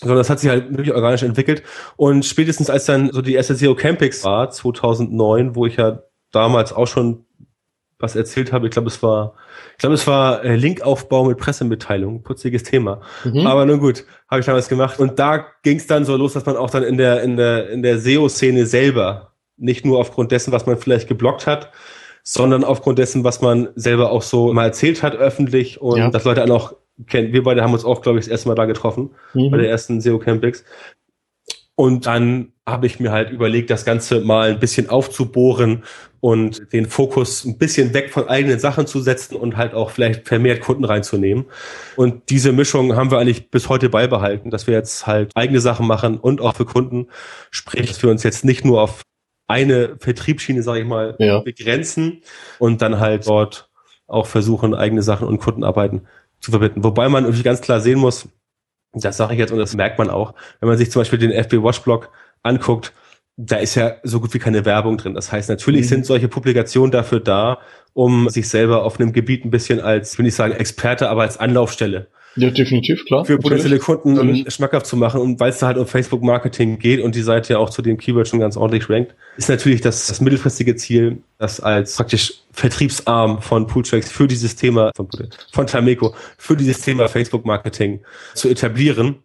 Sondern 0.00 0.18
das 0.18 0.30
hat 0.30 0.40
sich 0.40 0.50
halt 0.50 0.70
wirklich 0.70 0.94
organisch 0.94 1.22
entwickelt. 1.22 1.62
Und 1.96 2.24
spätestens 2.24 2.70
als 2.70 2.86
dann 2.86 3.12
so 3.12 3.22
die 3.22 3.34
erste 3.34 3.54
SEO 3.54 3.74
Campix 3.74 4.24
war, 4.24 4.50
2009, 4.50 5.54
wo 5.54 5.66
ich 5.66 5.76
ja 5.76 6.02
damals 6.32 6.72
auch 6.72 6.86
schon 6.86 7.26
was 8.04 8.14
erzählt 8.16 8.52
habe. 8.52 8.66
Ich 8.66 8.72
glaube, 8.72 8.88
es 8.88 9.02
war, 9.02 9.34
ich 9.72 9.78
glaube, 9.78 9.94
es 9.94 10.06
war 10.06 10.44
äh, 10.44 10.54
Linkaufbau 10.54 11.24
mit 11.24 11.38
Pressemitteilung, 11.38 12.22
putziges 12.22 12.62
Thema. 12.62 13.00
Mhm. 13.24 13.46
Aber 13.46 13.66
nun 13.66 13.80
gut, 13.80 14.04
habe 14.28 14.40
ich 14.40 14.46
damals 14.46 14.68
gemacht. 14.68 15.00
Und 15.00 15.18
da 15.18 15.46
ging 15.62 15.78
es 15.78 15.86
dann 15.86 16.04
so 16.04 16.16
los, 16.16 16.34
dass 16.34 16.46
man 16.46 16.56
auch 16.56 16.70
dann 16.70 16.84
in 16.84 16.96
der 16.96 17.22
in 17.22 17.36
der 17.36 17.70
in 17.70 17.82
der 17.82 17.98
SEO-Szene 17.98 18.66
selber 18.66 19.32
nicht 19.56 19.84
nur 19.84 19.98
aufgrund 19.98 20.32
dessen, 20.32 20.52
was 20.52 20.66
man 20.66 20.76
vielleicht 20.76 21.08
geblockt 21.08 21.46
hat, 21.46 21.70
sondern 22.22 22.64
aufgrund 22.64 22.98
dessen, 22.98 23.24
was 23.24 23.40
man 23.40 23.68
selber 23.74 24.10
auch 24.10 24.22
so 24.22 24.52
mal 24.52 24.66
erzählt 24.66 25.02
hat 25.02 25.16
öffentlich 25.16 25.80
und 25.80 25.98
ja. 25.98 26.10
dass 26.10 26.24
Leute 26.24 26.42
auch 26.42 26.48
noch 26.48 26.76
kennen. 27.06 27.32
Wir 27.32 27.42
beide 27.42 27.62
haben 27.62 27.72
uns 27.72 27.84
auch, 27.84 28.02
glaube 28.02 28.18
ich, 28.18 28.24
das 28.24 28.30
erste 28.30 28.48
Mal 28.48 28.54
da 28.54 28.66
getroffen 28.66 29.10
mhm. 29.34 29.50
bei 29.50 29.58
der 29.58 29.68
ersten 29.68 30.00
SEO 30.00 30.18
Campix. 30.18 30.64
Und 31.76 32.06
dann 32.06 32.52
habe 32.66 32.86
ich 32.86 33.00
mir 33.00 33.10
halt 33.10 33.30
überlegt, 33.30 33.70
das 33.70 33.84
Ganze 33.84 34.20
mal 34.20 34.50
ein 34.50 34.60
bisschen 34.60 34.88
aufzubohren 34.88 35.82
und 36.20 36.72
den 36.72 36.86
Fokus 36.86 37.44
ein 37.44 37.58
bisschen 37.58 37.92
weg 37.92 38.10
von 38.10 38.28
eigenen 38.28 38.58
Sachen 38.58 38.86
zu 38.86 39.00
setzen 39.00 39.36
und 39.36 39.56
halt 39.56 39.74
auch 39.74 39.90
vielleicht 39.90 40.26
vermehrt 40.26 40.62
Kunden 40.62 40.84
reinzunehmen. 40.84 41.44
Und 41.96 42.30
diese 42.30 42.52
Mischung 42.52 42.96
haben 42.96 43.10
wir 43.10 43.18
eigentlich 43.18 43.50
bis 43.50 43.68
heute 43.68 43.90
beibehalten, 43.90 44.50
dass 44.50 44.66
wir 44.66 44.74
jetzt 44.74 45.06
halt 45.06 45.32
eigene 45.34 45.60
Sachen 45.60 45.86
machen 45.86 46.16
und 46.16 46.40
auch 46.40 46.56
für 46.56 46.64
Kunden. 46.64 47.08
Sprich, 47.50 47.88
dass 47.88 48.02
wir 48.02 48.10
uns 48.10 48.22
jetzt 48.22 48.44
nicht 48.44 48.64
nur 48.64 48.80
auf 48.80 49.02
eine 49.46 49.96
Vertriebsschiene, 49.98 50.62
sage 50.62 50.80
ich 50.80 50.86
mal, 50.86 51.16
ja. 51.18 51.40
begrenzen 51.40 52.22
und 52.58 52.80
dann 52.80 53.00
halt 53.00 53.26
dort 53.26 53.68
auch 54.06 54.26
versuchen, 54.26 54.74
eigene 54.74 55.02
Sachen 55.02 55.28
und 55.28 55.38
Kundenarbeiten 55.38 56.06
zu 56.40 56.50
verbinden. 56.50 56.84
Wobei 56.84 57.08
man 57.08 57.24
natürlich 57.24 57.44
ganz 57.44 57.60
klar 57.60 57.80
sehen 57.80 57.98
muss, 57.98 58.28
das 58.94 59.16
sage 59.16 59.34
ich 59.34 59.38
jetzt 59.38 59.52
und 59.52 59.58
das 59.58 59.74
merkt 59.74 59.98
man 59.98 60.10
auch, 60.10 60.34
wenn 60.60 60.68
man 60.68 60.78
sich 60.78 60.90
zum 60.90 61.00
Beispiel 61.00 61.18
den 61.18 61.32
FB 61.32 61.62
Watchblog 61.62 62.10
anguckt, 62.42 62.92
da 63.36 63.56
ist 63.56 63.74
ja 63.74 63.96
so 64.04 64.20
gut 64.20 64.32
wie 64.34 64.38
keine 64.38 64.64
Werbung 64.64 64.96
drin. 64.96 65.14
Das 65.14 65.32
heißt, 65.32 65.48
natürlich 65.48 65.82
mhm. 65.82 65.88
sind 65.88 66.06
solche 66.06 66.28
Publikationen 66.28 66.92
dafür 66.92 67.20
da, 67.20 67.58
um 67.92 68.28
sich 68.28 68.48
selber 68.48 68.84
auf 68.84 69.00
einem 69.00 69.12
Gebiet 69.12 69.44
ein 69.44 69.50
bisschen 69.50 69.80
als, 69.80 70.18
will 70.18 70.26
ich 70.26 70.34
sagen, 70.34 70.54
Experte, 70.54 71.08
aber 71.10 71.22
als 71.22 71.38
Anlaufstelle 71.38 72.08
ja, 72.36 72.50
definitiv, 72.50 73.04
klar. 73.04 73.24
Für 73.24 73.38
potenzielle 73.38 73.78
Kunden 73.78 74.14
natürlich. 74.14 74.52
schmackhaft 74.52 74.86
zu 74.86 74.96
machen 74.96 75.20
und 75.20 75.38
weil 75.40 75.50
es 75.50 75.58
da 75.58 75.68
halt 75.68 75.78
um 75.78 75.86
Facebook-Marketing 75.86 76.78
geht 76.78 77.00
und 77.00 77.14
die 77.14 77.22
Seite 77.22 77.54
ja 77.54 77.58
auch 77.58 77.70
zu 77.70 77.82
dem 77.82 77.96
Keyword 77.96 78.26
schon 78.26 78.40
ganz 78.40 78.56
ordentlich 78.56 78.88
rankt, 78.90 79.14
ist 79.36 79.48
natürlich 79.48 79.80
das, 79.80 80.06
das 80.06 80.20
mittelfristige 80.20 80.74
Ziel, 80.74 81.18
das 81.38 81.60
als 81.60 81.96
praktisch 81.96 82.34
Vertriebsarm 82.52 83.40
von 83.40 83.66
Pooltracks 83.66 84.10
für 84.10 84.26
dieses 84.26 84.56
Thema, 84.56 84.90
von, 84.96 85.08
von 85.52 85.66
Tameco, 85.66 86.14
für 86.36 86.56
dieses 86.56 86.80
Thema 86.80 87.08
Facebook-Marketing 87.08 88.00
zu 88.34 88.48
etablieren, 88.48 89.16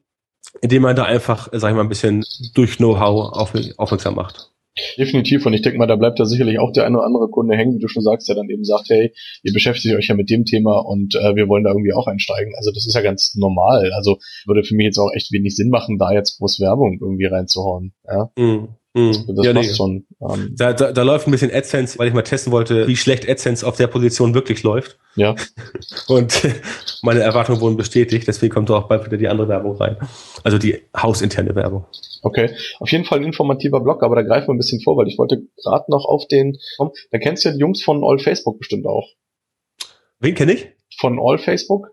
indem 0.61 0.83
man 0.83 0.95
da 0.95 1.03
einfach, 1.03 1.49
sag 1.51 1.69
ich 1.69 1.75
mal, 1.75 1.81
ein 1.81 1.89
bisschen 1.89 2.23
durch 2.53 2.77
Know-how 2.77 3.33
auf, 3.33 3.53
aufmerksam 3.77 4.15
macht. 4.15 4.51
Definitiv. 4.97 5.45
Und 5.45 5.53
ich 5.53 5.61
denke 5.61 5.77
mal, 5.77 5.87
da 5.87 5.95
bleibt 5.95 6.19
da 6.19 6.25
sicherlich 6.25 6.59
auch 6.59 6.71
der 6.71 6.85
eine 6.85 6.97
oder 6.97 7.05
andere 7.05 7.29
Kunde 7.29 7.55
hängen, 7.55 7.75
wie 7.75 7.79
du 7.79 7.87
schon 7.87 8.03
sagst, 8.03 8.27
der 8.29 8.35
dann 8.35 8.49
eben 8.49 8.63
sagt, 8.63 8.89
hey, 8.89 9.13
ihr 9.43 9.53
beschäftigt 9.53 9.95
euch 9.95 10.07
ja 10.07 10.15
mit 10.15 10.29
dem 10.29 10.45
Thema 10.45 10.79
und 10.79 11.15
äh, 11.15 11.35
wir 11.35 11.47
wollen 11.47 11.63
da 11.63 11.71
irgendwie 11.71 11.93
auch 11.93 12.07
einsteigen. 12.07 12.53
Also 12.55 12.71
das 12.71 12.85
ist 12.85 12.95
ja 12.95 13.01
ganz 13.01 13.35
normal. 13.35 13.91
Also 13.93 14.19
würde 14.45 14.63
für 14.63 14.75
mich 14.75 14.85
jetzt 14.85 14.97
auch 14.97 15.11
echt 15.13 15.31
wenig 15.31 15.55
Sinn 15.55 15.69
machen, 15.69 15.97
da 15.97 16.11
jetzt 16.11 16.37
groß 16.37 16.59
Werbung 16.59 16.99
irgendwie 17.01 17.25
reinzuhauen. 17.25 17.93
Ja. 18.07 18.31
Mhm. 18.37 18.69
Mhm. 18.93 19.25
Das 19.35 19.45
ja, 19.45 19.53
passt 19.53 19.69
nee. 19.69 19.75
schon. 19.75 20.07
Ähm, 20.19 20.55
da, 20.57 20.73
da, 20.73 20.91
da 20.91 21.03
läuft 21.03 21.27
ein 21.27 21.31
bisschen 21.31 21.51
AdSense, 21.53 21.99
weil 21.99 22.07
ich 22.07 22.13
mal 22.13 22.23
testen 22.23 22.51
wollte, 22.51 22.87
wie 22.87 22.95
schlecht 22.95 23.29
AdSense 23.29 23.65
auf 23.65 23.77
der 23.77 23.87
Position 23.87 24.33
wirklich 24.33 24.63
läuft. 24.63 24.97
Ja. 25.15 25.35
Und 26.07 26.41
meine 27.03 27.19
Erwartungen 27.19 27.61
wurden 27.61 27.77
bestätigt, 27.77 28.27
deswegen 28.27 28.53
kommt 28.53 28.71
auch 28.71 28.87
bald 28.87 29.05
wieder 29.05 29.17
die 29.17 29.27
andere 29.27 29.47
Werbung 29.47 29.77
rein. 29.77 29.97
Also 30.43 30.57
die 30.57 30.81
hausinterne 30.97 31.53
Werbung. 31.55 31.85
Okay, 32.21 32.49
auf 32.79 32.91
jeden 32.91 33.05
Fall 33.05 33.19
ein 33.19 33.25
informativer 33.25 33.79
Blog, 33.79 34.03
aber 34.03 34.15
da 34.15 34.23
greifen 34.23 34.47
wir 34.47 34.53
ein 34.53 34.57
bisschen 34.57 34.81
vor, 34.81 34.97
weil 34.97 35.07
ich 35.07 35.17
wollte 35.17 35.43
gerade 35.63 35.85
noch 35.89 36.05
auf 36.05 36.27
den, 36.27 36.57
da 37.11 37.19
kennst 37.19 37.45
du 37.45 37.49
ja 37.49 37.55
die 37.55 37.61
Jungs 37.61 37.83
von 37.83 38.03
All 38.03 38.19
Facebook 38.19 38.57
bestimmt 38.57 38.87
auch. 38.87 39.07
Wen 40.19 40.35
kenne 40.35 40.53
ich? 40.53 40.67
Von 40.97 41.19
All 41.21 41.37
Facebook. 41.37 41.91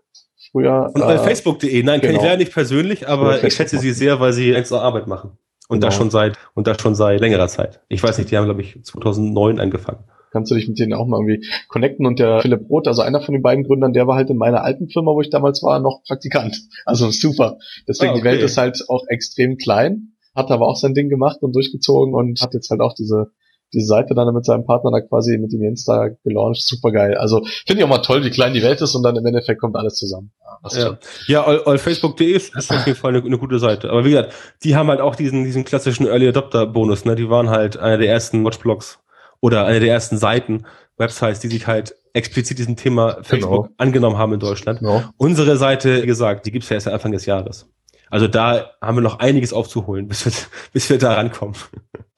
Früher. 0.51 0.89
Von 0.91 1.01
äh, 1.01 1.05
allfacebook.de. 1.05 1.83
Nein, 1.83 1.99
genau. 1.99 1.99
kenne 2.01 2.17
ich 2.17 2.23
leider 2.23 2.37
nicht 2.37 2.53
persönlich, 2.53 3.07
aber 3.07 3.43
ich 3.43 3.53
schätze 3.53 3.77
sie 3.79 3.91
sehr, 3.91 4.19
weil 4.19 4.33
sie 4.33 4.53
extra 4.53 4.79
Arbeit 4.79 5.07
machen. 5.07 5.37
Und 5.67 5.79
genau. 5.79 5.87
das 5.87 5.95
schon 5.95 6.09
seit, 6.09 6.37
und 6.53 6.67
das 6.67 6.81
schon 6.81 6.95
seit 6.95 7.19
längerer 7.19 7.47
Zeit. 7.47 7.81
Ich 7.89 8.01
weiß 8.01 8.17
nicht, 8.17 8.31
die 8.31 8.37
haben, 8.37 8.45
glaube 8.45 8.61
ich, 8.61 8.81
2009 8.83 9.59
angefangen 9.59 10.05
kannst 10.31 10.51
du 10.51 10.55
dich 10.55 10.67
mit 10.67 10.77
denen 10.77 10.93
auch 10.93 11.07
mal 11.07 11.19
irgendwie 11.19 11.47
connecten. 11.67 12.05
Und 12.05 12.19
der 12.19 12.41
Philipp 12.41 12.69
Roth, 12.69 12.87
also 12.87 13.01
einer 13.01 13.21
von 13.21 13.33
den 13.33 13.41
beiden 13.41 13.63
Gründern, 13.63 13.93
der 13.93 14.07
war 14.07 14.15
halt 14.15 14.29
in 14.29 14.37
meiner 14.37 14.63
alten 14.63 14.87
Firma, 14.87 15.11
wo 15.11 15.21
ich 15.21 15.29
damals 15.29 15.63
war, 15.63 15.79
noch 15.79 16.03
Praktikant. 16.05 16.57
Also 16.85 17.09
super. 17.09 17.57
Deswegen, 17.87 18.09
ah, 18.09 18.13
okay. 18.13 18.21
die 18.21 18.25
Welt 18.25 18.41
ist 18.41 18.57
halt 18.57 18.83
auch 18.89 19.05
extrem 19.07 19.57
klein, 19.57 20.13
hat 20.35 20.51
aber 20.51 20.67
auch 20.67 20.75
sein 20.75 20.93
Ding 20.93 21.09
gemacht 21.09 21.41
und 21.41 21.55
durchgezogen 21.55 22.13
und 22.13 22.41
hat 22.41 22.53
jetzt 22.53 22.69
halt 22.69 22.81
auch 22.81 22.93
diese 22.93 23.31
diese 23.73 23.87
Seite 23.87 24.13
dann 24.15 24.33
mit 24.33 24.45
seinem 24.45 24.65
Partner 24.65 24.91
da 24.91 25.01
quasi 25.01 25.37
mit 25.37 25.51
dem 25.51 25.61
Jens 25.61 25.83
da 25.85 26.09
gelauncht. 26.23 26.61
Super 26.61 26.91
geil. 26.91 27.15
Also 27.15 27.43
finde 27.65 27.81
ich 27.81 27.83
auch 27.83 27.89
mal 27.89 28.01
toll, 28.01 28.23
wie 28.23 28.29
klein 28.29 28.53
die 28.53 28.63
Welt 28.63 28.81
ist 28.81 28.95
und 28.95 29.03
dann 29.03 29.15
im 29.15 29.25
Endeffekt 29.25 29.59
kommt 29.59 29.75
alles 29.75 29.95
zusammen. 29.95 30.31
Ja, 30.71 30.97
ja 31.27 31.43
all, 31.43 31.63
allfacebook.de 31.63 32.31
ist, 32.31 32.55
ist 32.55 32.71
auf 32.71 32.85
jeden 32.85 32.97
Fall 32.97 33.15
eine, 33.15 33.23
eine, 33.23 33.37
gute 33.37 33.59
Seite. 33.59 33.89
Aber 33.89 34.05
wie 34.05 34.11
gesagt, 34.11 34.33
die 34.63 34.75
haben 34.75 34.89
halt 34.89 35.01
auch 35.01 35.15
diesen, 35.15 35.43
diesen 35.43 35.65
klassischen 35.65 36.07
Early 36.07 36.27
Adopter 36.27 36.65
Bonus, 36.65 37.05
ne? 37.05 37.15
Die 37.15 37.29
waren 37.29 37.49
halt 37.49 37.77
einer 37.77 37.97
der 37.97 38.09
ersten 38.09 38.43
Watchblogs 38.43 38.99
oder 39.39 39.65
eine 39.65 39.79
der 39.79 39.93
ersten 39.93 40.17
Seiten, 40.17 40.65
Websites, 40.97 41.39
die 41.39 41.47
sich 41.47 41.67
halt 41.67 41.95
explizit 42.13 42.57
diesem 42.57 42.75
Thema 42.75 43.17
Facebook 43.21 43.65
genau. 43.65 43.75
angenommen 43.77 44.17
haben 44.17 44.33
in 44.33 44.39
Deutschland. 44.39 44.79
Genau. 44.79 45.03
Unsere 45.17 45.57
Seite, 45.57 46.01
wie 46.01 46.07
gesagt, 46.07 46.45
die 46.45 46.51
gibt's 46.51 46.69
ja 46.69 46.75
erst 46.75 46.87
Anfang 46.87 47.11
des 47.11 47.25
Jahres. 47.25 47.69
Also 48.09 48.27
da 48.27 48.71
haben 48.81 48.97
wir 48.97 49.01
noch 49.01 49.19
einiges 49.19 49.53
aufzuholen, 49.53 50.07
bis 50.07 50.25
wir, 50.25 50.31
bis 50.73 50.89
wir 50.89 50.97
da 50.97 51.13
rankommen. 51.13 51.55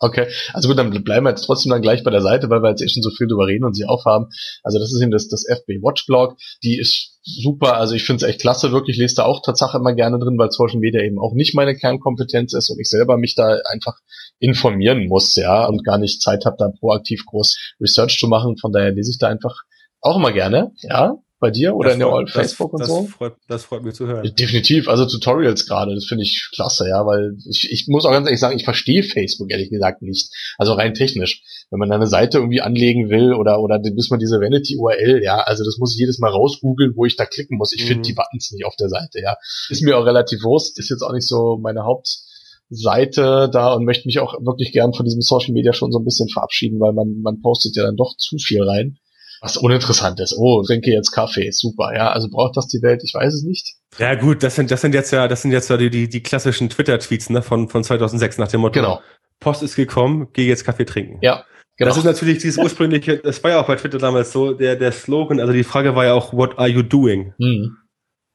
Okay, 0.02 0.28
also 0.54 0.69
gut, 0.69 0.78
dann 0.78 0.91
bleiben 1.04 1.25
wir 1.25 1.32
jetzt 1.32 1.45
trotzdem 1.45 1.71
dann 1.71 1.82
gleich 1.82 2.04
bei 2.04 2.12
der 2.12 2.21
Seite, 2.21 2.49
weil 2.49 2.62
wir 2.62 2.69
jetzt 2.69 2.82
eh 2.82 2.88
schon 2.88 3.04
so 3.04 3.10
viel 3.10 3.28
drüber 3.28 3.47
reden 3.47 3.65
und 3.65 3.73
sie 3.73 3.86
aufhaben. 3.86 4.28
Also 4.63 4.80
das 4.80 4.93
ist 4.93 5.02
eben 5.02 5.12
das, 5.12 5.28
das 5.28 5.45
FB 5.45 5.82
Watch 5.82 6.06
Blog. 6.06 6.38
Die 6.63 6.80
ist 6.80 7.19
super, 7.21 7.75
also 7.75 7.95
ich 7.95 8.06
finde 8.06 8.23
es 8.23 8.30
echt 8.30 8.39
klasse, 8.39 8.71
wirklich, 8.71 8.97
lese 8.97 9.15
da 9.15 9.25
auch 9.25 9.41
Tatsache 9.41 9.78
immer 9.78 9.93
gerne 9.93 10.17
drin, 10.17 10.38
weil 10.38 10.52
Social 10.52 10.80
Media 10.80 11.02
eben 11.02 11.19
auch 11.19 11.34
nicht 11.34 11.54
meine 11.54 11.75
Kernkompetenz 11.75 12.54
ist 12.54 12.69
und 12.69 12.80
ich 12.80 12.89
selber 12.89 13.17
mich 13.17 13.36
da 13.36 13.60
einfach 13.71 13.97
informieren 14.39 15.08
muss, 15.08 15.36
ja, 15.36 15.65
und 15.65 15.84
gar 15.84 15.97
nicht 15.97 16.21
Zeit 16.21 16.45
habe, 16.45 16.56
da 16.58 16.69
proaktiv 16.80 17.25
groß 17.25 17.75
Research 17.82 18.17
zu 18.19 18.28
machen. 18.28 18.58
Von 18.58 18.71
daher 18.71 18.91
lese 18.91 19.12
ich 19.12 19.17
da 19.17 19.28
einfach 19.28 19.63
auch 19.99 20.15
immer 20.15 20.32
gerne, 20.32 20.71
ja 20.82 21.17
bei 21.39 21.52
dir 21.52 21.75
oder 21.75 21.89
das 21.89 21.93
in 21.93 21.99
der 21.99 22.10
freut, 22.10 22.30
Facebook 22.30 22.71
das, 22.78 22.89
und 22.89 22.95
so? 22.95 23.02
Das 23.04 23.12
freut, 23.12 23.34
das 23.47 23.63
freut 23.63 23.84
mich 23.84 23.93
zu 23.95 24.08
hören. 24.08 24.30
Definitiv, 24.38 24.89
also 24.89 25.06
Tutorials 25.06 25.65
gerade, 25.65 25.95
das 25.95 26.06
finde 26.06 26.23
ich 26.23 26.49
klasse, 26.54 26.88
ja, 26.89 27.06
weil 27.06 27.38
ich, 27.49 27.71
ich 27.71 27.88
muss 27.88 28.06
auch 28.06 28.12
ganz 28.12 28.28
ehrlich 28.28 28.39
sagen, 28.39 28.58
ich 28.58 28.65
verstehe 28.65 29.04
Facebook 29.04 29.49
ehrlich 29.49 29.69
gesagt 29.69 30.02
nicht. 30.02 30.30
Also 30.58 30.73
rein 30.73 30.93
technisch. 30.93 31.41
Wenn 31.69 31.80
man 31.80 31.91
eine 31.91 32.08
Seite 32.08 32.39
irgendwie 32.39 32.62
anlegen 32.62 33.10
will 33.10 33.34
oder 33.34 33.62
oder 33.62 33.80
bis 33.80 34.10
man 34.10 34.19
diese 34.19 34.39
Vanity-URL, 34.39 35.23
ja, 35.23 35.38
also 35.38 35.63
das 35.63 35.78
muss 35.78 35.93
ich 35.93 35.99
jedes 35.99 36.19
Mal 36.19 36.32
rausgoogeln, 36.32 36.93
wo 36.95 37.06
ich 37.06 37.15
da 37.15 37.25
klicken 37.25 37.58
muss. 37.58 37.73
Ich 37.73 37.84
mhm. 37.84 37.88
finde 37.88 38.02
die 38.04 38.13
Buttons 38.13 38.52
nicht 38.52 38.65
auf 38.65 38.75
der 38.75 38.89
Seite, 38.89 39.21
ja. 39.21 39.38
Ist 39.69 39.82
mir 39.82 39.97
auch 39.97 40.06
relativ 40.06 40.43
wurscht, 40.43 40.78
ist 40.78 40.89
jetzt 40.89 41.04
auch 41.04 41.13
nicht 41.13 41.28
so 41.28 41.58
meine 41.62 41.84
Hauptseite 41.84 43.49
da 43.52 43.73
und 43.73 43.86
möchte 43.86 44.08
mich 44.08 44.19
auch 44.19 44.34
wirklich 44.41 44.73
gern 44.73 44.93
von 44.93 45.06
diesem 45.06 45.21
Social 45.21 45.54
Media 45.54 45.71
schon 45.71 45.91
so 45.91 45.99
ein 45.99 46.06
bisschen 46.06 46.28
verabschieden, 46.28 46.80
weil 46.80 46.93
man, 46.93 47.21
man 47.21 47.41
postet 47.41 47.75
ja 47.78 47.84
dann 47.84 47.95
doch 47.95 48.17
zu 48.17 48.38
viel 48.38 48.63
rein 48.63 48.97
was 49.41 49.58
uninteressant 49.58 50.19
ist. 50.19 50.36
Oh, 50.38 50.63
trinke 50.63 50.91
jetzt 50.91 51.12
Kaffee, 51.12 51.52
super. 51.52 51.93
Ja, 51.95 52.12
also 52.12 52.30
braucht 52.30 52.58
das 52.58 52.67
die 52.67 52.82
Welt? 52.82 53.04
Ich 53.04 53.13
weiß 53.13 53.34
es 53.34 53.43
nicht. 53.43 53.75
Ja 53.97 54.15
gut, 54.15 54.43
das 54.43 54.56
sind 54.56 54.71
das 54.71 54.82
sind 54.82 54.93
jetzt 54.93 55.12
ja 55.12 55.28
das 55.28 55.41
sind 55.41 55.52
jetzt 55.52 55.69
ja 55.69 55.78
die 55.78 55.89
die, 55.89 56.10
die 56.10 56.21
klassischen 56.21 56.69
Twitter-Tweets 56.69 57.30
ne 57.30 57.41
von 57.41 57.69
von 57.69 57.84
2006 57.84 58.38
nach 58.38 58.47
dem 58.47 58.62
Motto. 58.62 58.80
Genau. 58.80 59.02
Post 59.39 59.63
ist 59.63 59.75
gekommen, 59.75 60.28
geh 60.34 60.47
jetzt 60.47 60.65
Kaffee 60.65 60.86
trinken. 60.86 61.19
Ja. 61.21 61.45
Genau. 61.78 61.89
Das 61.89 61.97
ist 61.97 62.04
natürlich 62.04 62.39
dieses 62.39 62.58
ursprüngliche, 62.58 63.19
das 63.19 63.41
war 63.41 63.52
ja 63.52 63.62
auch 63.62 63.67
bei 63.67 63.78
Twitter 63.78 63.99
damals 63.99 64.34
so, 64.34 64.52
der, 64.52 64.75
der 64.75 64.91
Slogan, 64.91 65.39
also 65.39 65.54
die 65.54 65.63
Frage 65.63 65.95
war 65.95 66.04
ja 66.04 66.13
auch, 66.13 66.34
what 66.34 66.60
are 66.60 66.67
you 66.67 66.82
doing? 66.82 67.34
Mhm. 67.38 67.78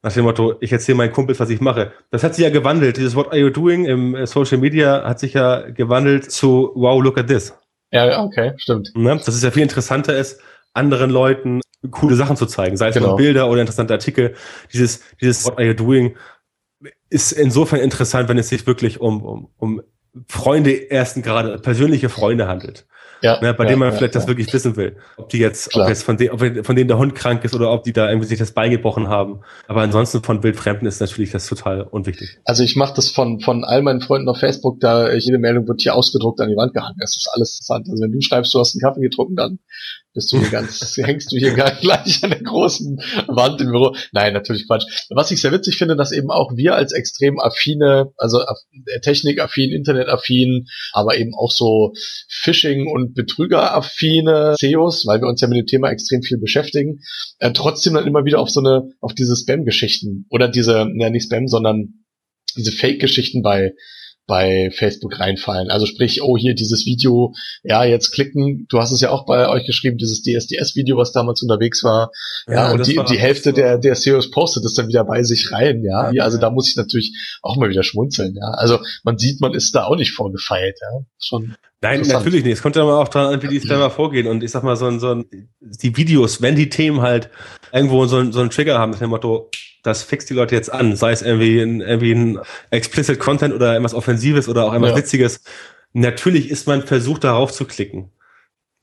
Nach 0.03 0.13
dem 0.13 0.25
Motto, 0.25 0.57
ich 0.61 0.73
erzähle 0.73 0.97
meinen 0.97 1.13
Kumpels, 1.13 1.41
was 1.41 1.51
ich 1.51 1.61
mache. 1.61 1.93
Das 2.11 2.23
hat 2.23 2.35
sich 2.35 2.45
ja 2.45 2.51
gewandelt. 2.51 2.99
Dieses 2.99 3.17
What 3.17 3.29
are 3.29 3.39
you 3.39 3.49
doing 3.49 3.87
im 3.87 4.15
äh, 4.15 4.27
Social 4.27 4.59
Media 4.59 5.03
hat 5.03 5.19
sich 5.19 5.33
ja 5.33 5.61
gewandelt 5.71 6.31
zu 6.31 6.73
Wow, 6.75 7.03
look 7.03 7.17
at 7.17 7.27
this. 7.27 7.55
Ja, 7.91 8.23
okay, 8.23 8.53
stimmt. 8.59 8.93
Ne? 8.95 9.17
Das 9.17 9.29
ist 9.29 9.43
ja 9.43 9.51
viel 9.51 9.63
interessanter 9.63 10.15
ist, 10.15 10.43
anderen 10.75 11.11
Leuten 11.11 11.61
coole 11.91 12.17
Sachen 12.17 12.37
zu 12.37 12.47
zeigen, 12.47 12.77
sei 12.77 12.89
es 12.89 12.95
genau. 12.95 13.17
Bilder 13.17 13.49
oder 13.49 13.61
interessante 13.61 13.93
Artikel. 13.95 14.35
Dieses, 14.73 15.01
dieses 15.21 15.45
What 15.45 15.59
are 15.59 15.67
you 15.67 15.75
doing 15.75 16.17
ist 17.11 17.33
insofern 17.33 17.81
interessant, 17.81 18.29
wenn 18.29 18.39
es 18.39 18.49
sich 18.49 18.67
wirklich 18.67 19.01
um, 19.01 19.23
um, 19.23 19.49
um 19.59 19.83
Freunde 20.29 20.91
ersten 20.91 21.23
Grade, 21.23 21.59
persönliche 21.59 22.09
Freunde 22.09 22.47
handelt. 22.47 22.87
ja, 23.21 23.41
ne, 23.41 23.55
bei 23.55 23.65
ja, 23.65 23.71
denen 23.71 23.81
man 23.81 23.91
ja, 23.91 23.97
vielleicht 23.97 24.15
das 24.15 24.29
wirklich 24.29 24.53
wissen 24.53 24.77
will. 24.77 24.97
Ob 25.17 25.29
die 25.29 25.39
jetzt, 25.39 25.75
ob 25.75 25.89
jetzt 25.89 26.05
von, 26.05 26.17
de, 26.17 26.31
ob 26.31 26.41
von 26.41 26.77
denen 26.77 26.89
der 26.89 26.99
Hund 26.99 27.15
krank 27.15 27.45
ist 27.45 27.55
oder 27.55 27.73
ob 27.73 27.83
die 27.83 27.93
da 27.93 28.09
irgendwie 28.09 28.29
sich 28.29 28.39
das 28.39 28.53
Bein 28.53 28.71
gebrochen 28.71 29.09
haben. 29.09 29.41
Aber 29.67 29.81
ansonsten 29.81 30.23
von 30.23 30.43
Wildfremden 30.43 30.87
ist 30.87 31.01
natürlich 31.01 31.31
das 31.31 31.47
total 31.47 31.83
unwichtig. 31.83 32.39
Also 32.45 32.63
ich 32.63 32.77
mache 32.77 32.95
das 32.95 33.09
von, 33.09 33.41
von 33.41 33.65
all 33.65 33.83
meinen 33.83 34.03
Freunden 34.03 34.29
auf 34.29 34.39
Facebook, 34.39 34.79
da 34.81 35.13
jede 35.13 35.39
Meldung 35.39 35.67
wird 35.67 35.81
hier 35.81 35.95
ausgedruckt 35.95 36.41
an 36.41 36.49
die 36.49 36.57
Wand 36.57 36.75
gehangen. 36.75 36.97
Das 37.01 37.17
ist 37.17 37.29
alles 37.33 37.55
interessant. 37.55 37.89
Also 37.89 38.03
wenn 38.03 38.13
du 38.13 38.21
schreibst, 38.21 38.55
du 38.55 38.61
hast 38.61 38.75
einen 38.75 38.83
Kaffee 38.83 39.01
getrunken, 39.01 39.37
dann 39.37 39.59
bist 40.15 40.33
du 40.33 40.39
hier 40.39 40.51
ganz, 40.51 40.97
hängst 41.03 41.33
du 41.33 41.37
hier 41.37 41.53
gleich 41.53 42.23
an 42.23 42.31
der 42.31 42.43
großen 42.43 43.01
Wand 43.27 43.61
im 43.61 43.71
Büro. 43.71 43.95
Nein, 44.13 44.33
natürlich 44.33 44.67
Quatsch. 44.67 44.85
Was 45.11 45.31
ich 45.31 45.41
sehr 45.41 45.53
witzig 45.53 45.77
finde, 45.77 45.97
dass 45.97 46.13
eben 46.13 46.31
auch 46.31 46.57
wir 46.57 46.77
als 46.77 46.93
extrem 46.93 47.41
affine, 47.41 48.13
also 48.17 48.41
technikaffin, 49.03 49.73
internetaffin, 49.73 50.67
aber 50.93 51.19
eben 51.19 51.35
auch 51.35 51.51
so 51.51 51.93
Phishing- 52.29 52.87
und 52.87 53.15
Betrügeraffine 53.15 54.55
CEOs, 54.59 55.07
weil 55.07 55.21
wir 55.21 55.29
uns 55.29 55.41
ja 55.41 55.49
mit 55.49 55.59
dem 55.59 55.67
Thema 55.67 55.91
extrem 55.91 56.23
viel 56.23 56.39
beschäftigen, 56.39 57.01
äh, 57.39 57.53
trotzdem 57.53 57.95
dann 57.95 58.07
immer 58.07 58.25
wieder 58.25 58.39
auf 58.39 58.51
so 58.51 58.61
eine, 58.61 58.91
auf 59.01 59.15
diese 59.15 59.37
Spam-Geschichten 59.37 60.27
oder 60.31 60.49
diese, 60.49 60.87
ja 60.97 61.11
nicht 61.11 61.25
Spam, 61.25 61.49
sondern 61.49 62.05
diese 62.57 62.73
Fake-Geschichten 62.73 63.43
bei 63.43 63.73
bei 64.27 64.71
Facebook 64.71 65.21
reinfallen. 65.21 65.71
Also 65.71 65.87
sprich, 65.87 66.23
oh 66.23 66.37
hier 66.37 66.55
dieses 66.55 66.87
Video, 66.87 67.35
ja, 67.63 67.85
jetzt 67.85 68.13
klicken, 68.13 68.67
du 68.69 68.79
hast 68.79 68.93
es 68.93 69.01
ja 69.01 69.11
auch 69.11 69.27
bei 69.27 69.49
euch 69.49 69.67
geschrieben, 69.67 69.99
dieses 69.99 70.23
DSDS-Video, 70.23 70.97
was 70.97 71.13
damals 71.13 71.43
unterwegs 71.43 71.85
war. 71.85 72.11
Ja, 72.47 72.55
ja 72.55 72.73
und 72.73 72.87
die, 72.87 72.99
die 73.09 73.19
Hälfte 73.19 73.53
der, 73.53 73.79
der 73.79 73.95
CEOs 73.95 74.31
postet 74.31 74.65
es 74.65 74.75
dann 74.75 74.89
wieder 74.89 75.05
bei 75.05 75.23
sich 75.23 75.53
rein, 75.53 75.83
ja. 75.83 76.11
ja 76.11 76.25
also 76.25 76.39
ja. 76.39 76.43
da 76.43 76.51
muss 76.51 76.69
ich 76.69 76.77
natürlich 76.77 77.13
auch 77.43 77.57
mal 77.57 77.69
wieder 77.69 77.83
schmunzeln, 77.83 78.35
ja. 78.35 78.49
Also 78.57 78.79
man 79.03 79.19
sieht, 79.19 79.41
man 79.41 79.55
ist 79.55 79.75
da 79.75 79.85
auch 79.85 79.97
nicht 79.97 80.13
vorgefeilt, 80.13 80.79
ja. 80.81 81.05
Schon 81.19 81.55
Nein, 81.85 82.01
natürlich 82.01 82.45
nicht. 82.45 82.55
Es 82.55 82.63
kommt 82.63 82.77
ja 82.77 82.85
mal 82.85 82.97
auch 82.97 83.09
dran 83.09 83.35
an, 83.35 83.43
wie 83.43 83.49
die 83.49 83.61
Spammer 83.61 83.91
vorgehen. 83.91 84.27
Und 84.27 84.43
ich 84.43 84.51
sag 84.51 84.63
mal, 84.63 84.75
so 84.75 84.87
ein, 84.87 85.01
so 85.01 85.11
ein, 85.11 85.27
die 85.61 85.95
Videos, 85.95 86.41
wenn 86.41 86.57
die 86.57 86.71
Themen 86.71 87.03
halt 87.03 87.29
irgendwo 87.75 88.07
so 88.07 88.17
ein, 88.17 88.33
so 88.33 88.41
ein 88.41 88.49
Trigger 88.49 88.79
haben, 88.79 88.93
das 88.93 89.01
dem 89.01 89.11
Motto, 89.11 89.51
das 89.85 90.03
fixt 90.03 90.29
die 90.31 90.35
Leute 90.35 90.57
jetzt 90.57 90.73
an, 90.73 90.97
sei 90.97 91.13
es 91.13 91.23
irgendwie 91.23 91.61
ein, 91.61 91.81
irgendwie 91.81 92.13
ein 92.13 92.39
explicit 92.71 93.21
Content 93.21 93.55
oder 93.55 93.73
irgendwas 93.73 93.95
Offensives 93.95 94.49
oder 94.49 94.65
auch 94.65 94.73
irgendwas 94.73 94.93
ja. 94.93 94.99
Witziges. 94.99 95.43
Natürlich 95.93 96.51
ist 96.51 96.67
man 96.67 96.83
versucht, 96.83 97.23
darauf 97.23 97.53
zu 97.53 97.67
klicken. 97.67 98.11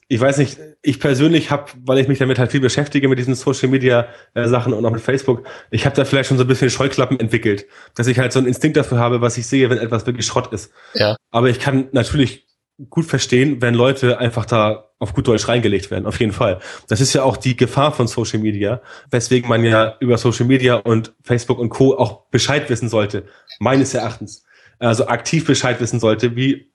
Ich 0.08 0.20
weiß 0.20 0.38
nicht, 0.38 0.60
ich 0.82 1.00
persönlich 1.00 1.52
habe, 1.52 1.72
weil 1.86 1.98
ich 1.98 2.08
mich 2.08 2.20
damit 2.20 2.38
halt 2.38 2.52
viel 2.52 2.60
beschäftige 2.60 3.08
mit 3.08 3.18
diesen 3.18 3.34
Social 3.34 3.70
Media 3.70 4.08
äh, 4.34 4.48
Sachen 4.48 4.74
und 4.74 4.86
auch 4.86 4.92
mit 4.92 5.02
Facebook, 5.02 5.48
ich 5.72 5.86
habe 5.86 5.96
da 5.96 6.06
vielleicht 6.06 6.30
schon 6.30 6.38
so 6.38 6.44
ein 6.44 6.48
bisschen 6.48 6.70
Scheuklappen 6.70 7.20
entwickelt, 7.20 7.66
dass 7.96 8.08
ich 8.08 8.20
halt 8.20 8.32
so 8.32 8.40
einen 8.40 8.48
Instinkt 8.48 8.78
dafür 8.78 9.00
habe, 9.00 9.22
was 9.22 9.38
ich 9.38 9.48
sehe, 9.48 9.70
wenn 9.70 9.78
etwas 9.78 10.06
wirklich 10.06 10.26
Schrott 10.26 10.54
ist. 10.54 10.72
Ja. 10.94 11.16
Aber 11.32 11.50
ich 11.50 11.60
kann 11.60 11.88
natürlich 11.94 12.46
gut 12.90 13.06
verstehen, 13.06 13.62
wenn 13.62 13.74
Leute 13.74 14.18
einfach 14.18 14.46
da 14.46 14.90
auf 15.00 15.14
gut 15.14 15.28
Deutsch 15.28 15.48
reingelegt 15.48 15.92
werden, 15.92 16.06
auf 16.06 16.20
jeden 16.20 16.32
Fall. 16.32 16.60
Das 16.88 17.02
ist 17.02 17.14
ja 17.14 17.24
auch 17.24 17.38
die 17.38 17.58
Gefahr 17.58 17.92
von 17.92 18.08
Social 18.08 18.40
Media, 18.40 18.82
weswegen 19.10 19.50
man 19.50 19.64
ja 19.64 19.96
über 20.00 20.18
Social 20.18 20.46
Media 20.46 20.76
und 20.76 21.14
Facebook 21.24 21.60
und 21.60 21.70
Co. 21.70 21.98
auch 21.98 22.26
Bescheid 22.30 22.70
wissen 22.70 22.90
sollte, 22.90 23.26
meines 23.60 23.94
Erachtens. 23.94 24.46
Also 24.80 25.08
aktiv 25.08 25.46
Bescheid 25.46 25.80
wissen 25.80 26.00
sollte, 26.00 26.36
wie 26.36 26.71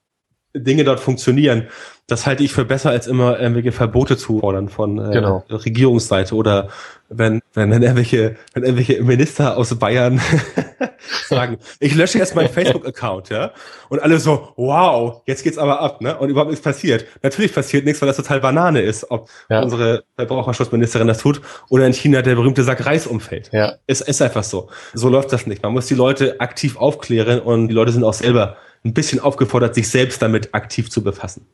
Dinge 0.55 0.83
dort 0.83 0.99
funktionieren. 0.99 1.67
Das 2.09 2.25
halte 2.25 2.41
ich 2.41 2.53
für 2.53 2.63
besser, 2.63 2.89
als 2.89 3.05
immer 3.05 3.37
irgendwelche 3.37 3.73
Verbote 3.73 4.15
zu 4.15 4.39
fordern 4.39 4.69
von 4.69 4.97
äh, 4.97 5.11
genau. 5.11 5.43
Regierungsseite 5.49 6.35
oder 6.35 6.69
wenn, 7.09 7.41
wenn, 7.53 7.69
wenn 7.69 7.81
irgendwelche, 7.81 8.37
wenn 8.53 8.63
irgendwelche 8.63 9.03
Minister 9.03 9.57
aus 9.57 9.75
Bayern 9.75 10.21
sagen, 11.27 11.57
ich 11.81 11.95
lösche 11.95 12.17
jetzt 12.17 12.33
meinen 12.33 12.47
Facebook-Account, 12.47 13.29
ja, 13.29 13.51
und 13.89 14.01
alle 14.01 14.19
so, 14.19 14.53
wow, 14.55 15.21
jetzt 15.25 15.43
geht's 15.43 15.57
aber 15.57 15.81
ab, 15.81 16.01
ne, 16.01 16.17
und 16.17 16.29
überhaupt 16.29 16.49
nichts 16.49 16.63
passiert. 16.63 17.05
Natürlich 17.23 17.53
passiert 17.53 17.83
nichts, 17.83 18.01
weil 18.01 18.07
das 18.07 18.17
total 18.17 18.39
Banane 18.39 18.81
ist, 18.81 19.11
ob 19.11 19.29
ja. 19.49 19.61
unsere 19.61 20.03
Verbraucherschutzministerin 20.15 21.07
das 21.07 21.17
tut 21.17 21.41
oder 21.69 21.85
in 21.85 21.93
China 21.93 22.21
der 22.21 22.35
berühmte 22.35 22.63
Sack 22.63 22.85
Reis 22.85 23.05
umfällt. 23.05 23.49
Ja. 23.51 23.75
Es 23.85 23.99
ist 23.99 24.21
einfach 24.21 24.43
so. 24.43 24.69
So 24.93 25.09
läuft 25.09 25.33
das 25.33 25.45
nicht. 25.45 25.61
Man 25.63 25.73
muss 25.73 25.87
die 25.87 25.95
Leute 25.95 26.39
aktiv 26.39 26.77
aufklären 26.77 27.39
und 27.39 27.67
die 27.67 27.73
Leute 27.73 27.91
sind 27.91 28.05
auch 28.05 28.13
selber 28.13 28.57
ein 28.83 28.93
bisschen 28.93 29.19
aufgefordert, 29.19 29.75
sich 29.75 29.89
selbst 29.89 30.21
damit 30.21 30.53
aktiv 30.53 30.89
zu 30.89 31.03
befassen. 31.03 31.45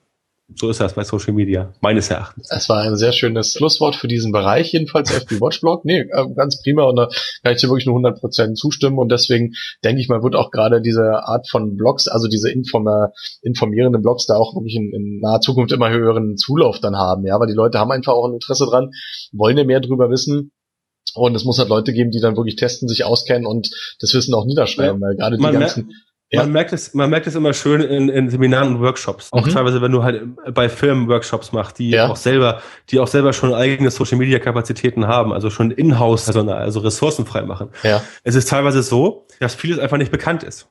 So 0.56 0.70
ist 0.70 0.82
das 0.82 0.94
bei 0.94 1.04
Social 1.04 1.34
Media, 1.34 1.74
meines 1.80 2.10
Erachtens. 2.12 2.50
Es 2.52 2.68
war 2.68 2.82
ein 2.82 2.98
sehr 2.98 3.14
schönes 3.14 3.54
Schlusswort 3.54 3.96
für 3.96 4.08
diesen 4.08 4.32
Bereich, 4.32 4.74
jedenfalls 4.74 5.10
FB 5.10 5.40
Watchblog. 5.40 5.86
Nee, 5.86 6.02
äh, 6.02 6.28
ganz 6.36 6.62
prima 6.62 6.84
und 6.84 6.98
da 6.98 7.08
kann 7.44 7.54
ich 7.54 7.62
dir 7.62 7.70
wirklich 7.70 7.86
nur 7.86 7.98
100% 7.98 8.54
zustimmen 8.56 9.00
und 9.00 9.10
deswegen 9.10 9.54
denke 9.84 10.02
ich 10.02 10.10
mal, 10.10 10.22
wird 10.22 10.36
auch 10.36 10.52
gerade 10.52 10.82
diese 10.82 11.24
Art 11.24 11.50
von 11.50 11.78
Blogs, 11.78 12.08
also 12.08 12.28
diese 12.28 12.52
informer, 12.52 13.14
informierenden 13.42 14.02
Blogs 14.02 14.26
da 14.26 14.36
auch 14.36 14.54
wirklich 14.54 14.76
in, 14.76 14.92
in 14.94 15.20
naher 15.22 15.40
Zukunft 15.40 15.72
immer 15.72 15.90
höheren 15.90 16.36
Zulauf 16.36 16.80
dann 16.80 16.98
haben, 16.98 17.26
ja, 17.26 17.40
weil 17.40 17.48
die 17.48 17.54
Leute 17.54 17.80
haben 17.80 17.92
einfach 17.92 18.14
auch 18.14 18.28
ein 18.28 18.34
Interesse 18.34 18.66
dran, 18.66 18.92
wollen 19.32 19.58
ja 19.58 19.64
mehr 19.64 19.80
drüber 19.80 20.10
wissen 20.10 20.52
und 21.16 21.36
es 21.36 21.46
muss 21.46 21.58
halt 21.58 21.70
Leute 21.70 21.94
geben, 21.94 22.12
die 22.12 22.20
dann 22.20 22.36
wirklich 22.36 22.58
testen, 22.58 22.90
sich 22.90 23.06
auskennen 23.06 23.48
und 23.48 23.70
das 24.00 24.14
Wissen 24.14 24.34
auch 24.34 24.46
niederschreiben, 24.46 25.02
ja. 25.02 25.08
weil 25.08 25.16
gerade 25.16 25.38
die 25.38 25.44
ganzen 25.44 25.94
ja. 26.34 26.42
Man 26.42 26.52
merkt 26.52 26.74
es, 26.74 26.96
man 26.96 27.12
merkt 27.12 27.28
es 27.28 27.36
immer 27.36 27.54
schön 27.54 27.82
in, 27.82 28.10
in 28.10 28.30
Seminaren 28.30 28.76
und 28.76 28.82
Workshops. 28.82 29.32
Auch 29.32 29.46
mhm. 29.46 29.52
teilweise, 29.52 29.82
wenn 29.84 29.92
du 29.92 30.04
halt 30.04 30.24
bei 30.54 30.68
Firmen 30.68 31.08
Workshops 31.08 31.52
machst, 31.52 31.78
die 31.78 31.92
ja. 31.92 32.10
auch 32.10 32.16
selber, 32.16 32.62
die 32.90 33.00
auch 33.00 33.08
selber 33.08 33.34
schon 33.34 33.54
eigene 33.54 33.92
Social 33.92 34.18
Media 34.18 34.40
Kapazitäten 34.40 35.08
haben, 35.08 35.32
also 35.32 35.52
schon 35.52 35.70
in-house, 35.70 36.28
also, 36.28 36.42
also 36.52 36.80
Ressourcen 36.80 37.28
frei 37.28 37.44
machen. 37.44 37.70
Ja. 37.84 38.02
Es 38.24 38.34
ist 38.34 38.50
teilweise 38.50 38.82
so, 38.82 39.28
dass 39.40 39.54
vieles 39.54 39.78
einfach 39.78 39.98
nicht 39.98 40.12
bekannt 40.12 40.42
ist. 40.42 40.68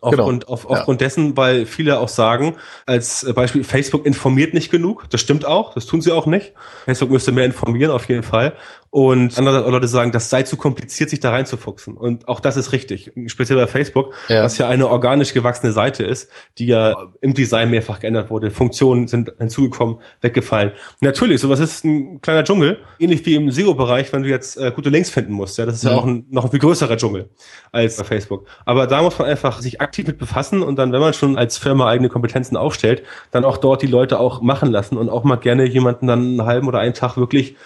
Aufgrund, 0.00 0.44
genau. 0.44 0.52
auf, 0.52 0.66
aufgrund 0.66 1.00
ja. 1.00 1.06
dessen, 1.06 1.36
weil 1.36 1.64
viele 1.66 1.98
auch 2.00 2.08
sagen, 2.08 2.56
als 2.86 3.26
Beispiel, 3.34 3.64
Facebook 3.64 4.04
informiert 4.04 4.52
nicht 4.52 4.70
genug. 4.70 5.08
Das 5.10 5.20
stimmt 5.20 5.46
auch, 5.46 5.74
das 5.74 5.86
tun 5.86 6.00
sie 6.00 6.12
auch 6.12 6.26
nicht. 6.26 6.52
Facebook 6.84 7.10
müsste 7.10 7.32
mehr 7.32 7.44
informieren, 7.44 7.90
auf 7.90 8.08
jeden 8.08 8.22
Fall. 8.22 8.54
Und 8.96 9.36
andere 9.36 9.70
Leute 9.70 9.88
sagen, 9.88 10.10
das 10.10 10.30
sei 10.30 10.44
zu 10.44 10.56
kompliziert, 10.56 11.10
sich 11.10 11.20
da 11.20 11.28
reinzufuchsen. 11.28 11.98
Und 11.98 12.28
auch 12.28 12.40
das 12.40 12.56
ist 12.56 12.72
richtig. 12.72 13.12
Speziell 13.26 13.58
bei 13.58 13.66
Facebook, 13.66 14.14
ja. 14.28 14.42
was 14.42 14.56
ja 14.56 14.68
eine 14.68 14.88
organisch 14.88 15.34
gewachsene 15.34 15.72
Seite 15.72 16.02
ist, 16.02 16.30
die 16.56 16.64
ja 16.64 16.96
im 17.20 17.34
Design 17.34 17.70
mehrfach 17.70 18.00
geändert 18.00 18.30
wurde. 18.30 18.50
Funktionen 18.50 19.06
sind 19.06 19.34
hinzugekommen, 19.38 19.98
weggefallen. 20.22 20.72
Natürlich, 21.02 21.42
sowas 21.42 21.60
ist 21.60 21.84
ein 21.84 22.22
kleiner 22.22 22.42
Dschungel. 22.42 22.78
Ähnlich 22.98 23.26
wie 23.26 23.34
im 23.34 23.50
SEO-Bereich, 23.50 24.14
wenn 24.14 24.22
du 24.22 24.30
jetzt 24.30 24.56
äh, 24.56 24.72
gute 24.74 24.88
Links 24.88 25.10
finden 25.10 25.34
musst. 25.34 25.58
Ja, 25.58 25.66
das 25.66 25.74
ist 25.74 25.84
ja, 25.84 25.90
ja 25.90 25.98
auch 25.98 26.06
ein, 26.06 26.24
noch 26.30 26.46
ein 26.46 26.50
viel 26.50 26.60
größerer 26.60 26.96
Dschungel 26.96 27.28
als 27.72 27.98
bei 27.98 28.04
Facebook. 28.04 28.46
Aber 28.64 28.86
da 28.86 29.02
muss 29.02 29.18
man 29.18 29.28
einfach 29.28 29.60
sich 29.60 29.82
aktiv 29.82 30.06
mit 30.06 30.16
befassen 30.16 30.62
und 30.62 30.76
dann, 30.76 30.92
wenn 30.92 31.00
man 31.00 31.12
schon 31.12 31.36
als 31.36 31.58
Firma 31.58 31.86
eigene 31.86 32.08
Kompetenzen 32.08 32.56
aufstellt, 32.56 33.02
dann 33.30 33.44
auch 33.44 33.58
dort 33.58 33.82
die 33.82 33.88
Leute 33.88 34.18
auch 34.18 34.40
machen 34.40 34.70
lassen 34.70 34.96
und 34.96 35.10
auch 35.10 35.22
mal 35.22 35.36
gerne 35.36 35.66
jemanden 35.66 36.06
dann 36.06 36.20
einen 36.20 36.46
halben 36.46 36.66
oder 36.66 36.78
einen 36.78 36.94
Tag 36.94 37.18
wirklich 37.18 37.56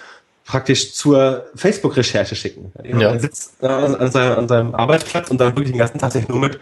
praktisch 0.44 0.92
zur 0.94 1.46
Facebook-Recherche 1.54 2.34
schicken. 2.34 2.72
Ja. 2.84 3.12
Er 3.12 3.20
sitzt 3.20 3.62
an, 3.62 3.94
an, 3.94 4.10
seinem, 4.10 4.38
an 4.38 4.48
seinem 4.48 4.74
Arbeitsplatz 4.74 5.30
und 5.30 5.40
dann 5.40 5.54
wirklich 5.54 5.70
den 5.70 5.78
ganzen 5.78 5.98
Tag 5.98 6.12
sich 6.12 6.28
nur 6.28 6.38
mit 6.38 6.58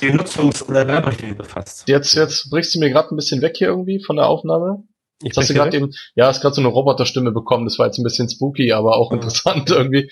den 0.00 0.18
Nutzungs- 0.18 0.66
oder 0.68 0.86
Werberichtlinien 0.86 1.36
befasst. 1.36 1.88
Jetzt, 1.88 2.14
jetzt 2.14 2.50
brichst 2.50 2.74
du 2.74 2.78
mir 2.78 2.90
gerade 2.90 3.14
ein 3.14 3.16
bisschen 3.16 3.42
weg 3.42 3.56
hier 3.56 3.68
irgendwie 3.68 4.02
von 4.02 4.16
der 4.16 4.26
Aufnahme. 4.26 4.84
Ich 5.22 5.36
hast 5.36 5.48
du 5.48 5.54
gerade 5.54 5.76
eben, 5.76 5.92
ja, 6.14 6.26
hast 6.26 6.42
gerade 6.42 6.54
so 6.54 6.60
eine 6.60 6.68
Roboterstimme 6.68 7.32
bekommen. 7.32 7.64
Das 7.64 7.78
war 7.78 7.86
jetzt 7.86 7.98
ein 7.98 8.04
bisschen 8.04 8.28
spooky, 8.28 8.72
aber 8.72 8.96
auch 8.96 9.12
interessant 9.12 9.70
irgendwie. 9.70 10.10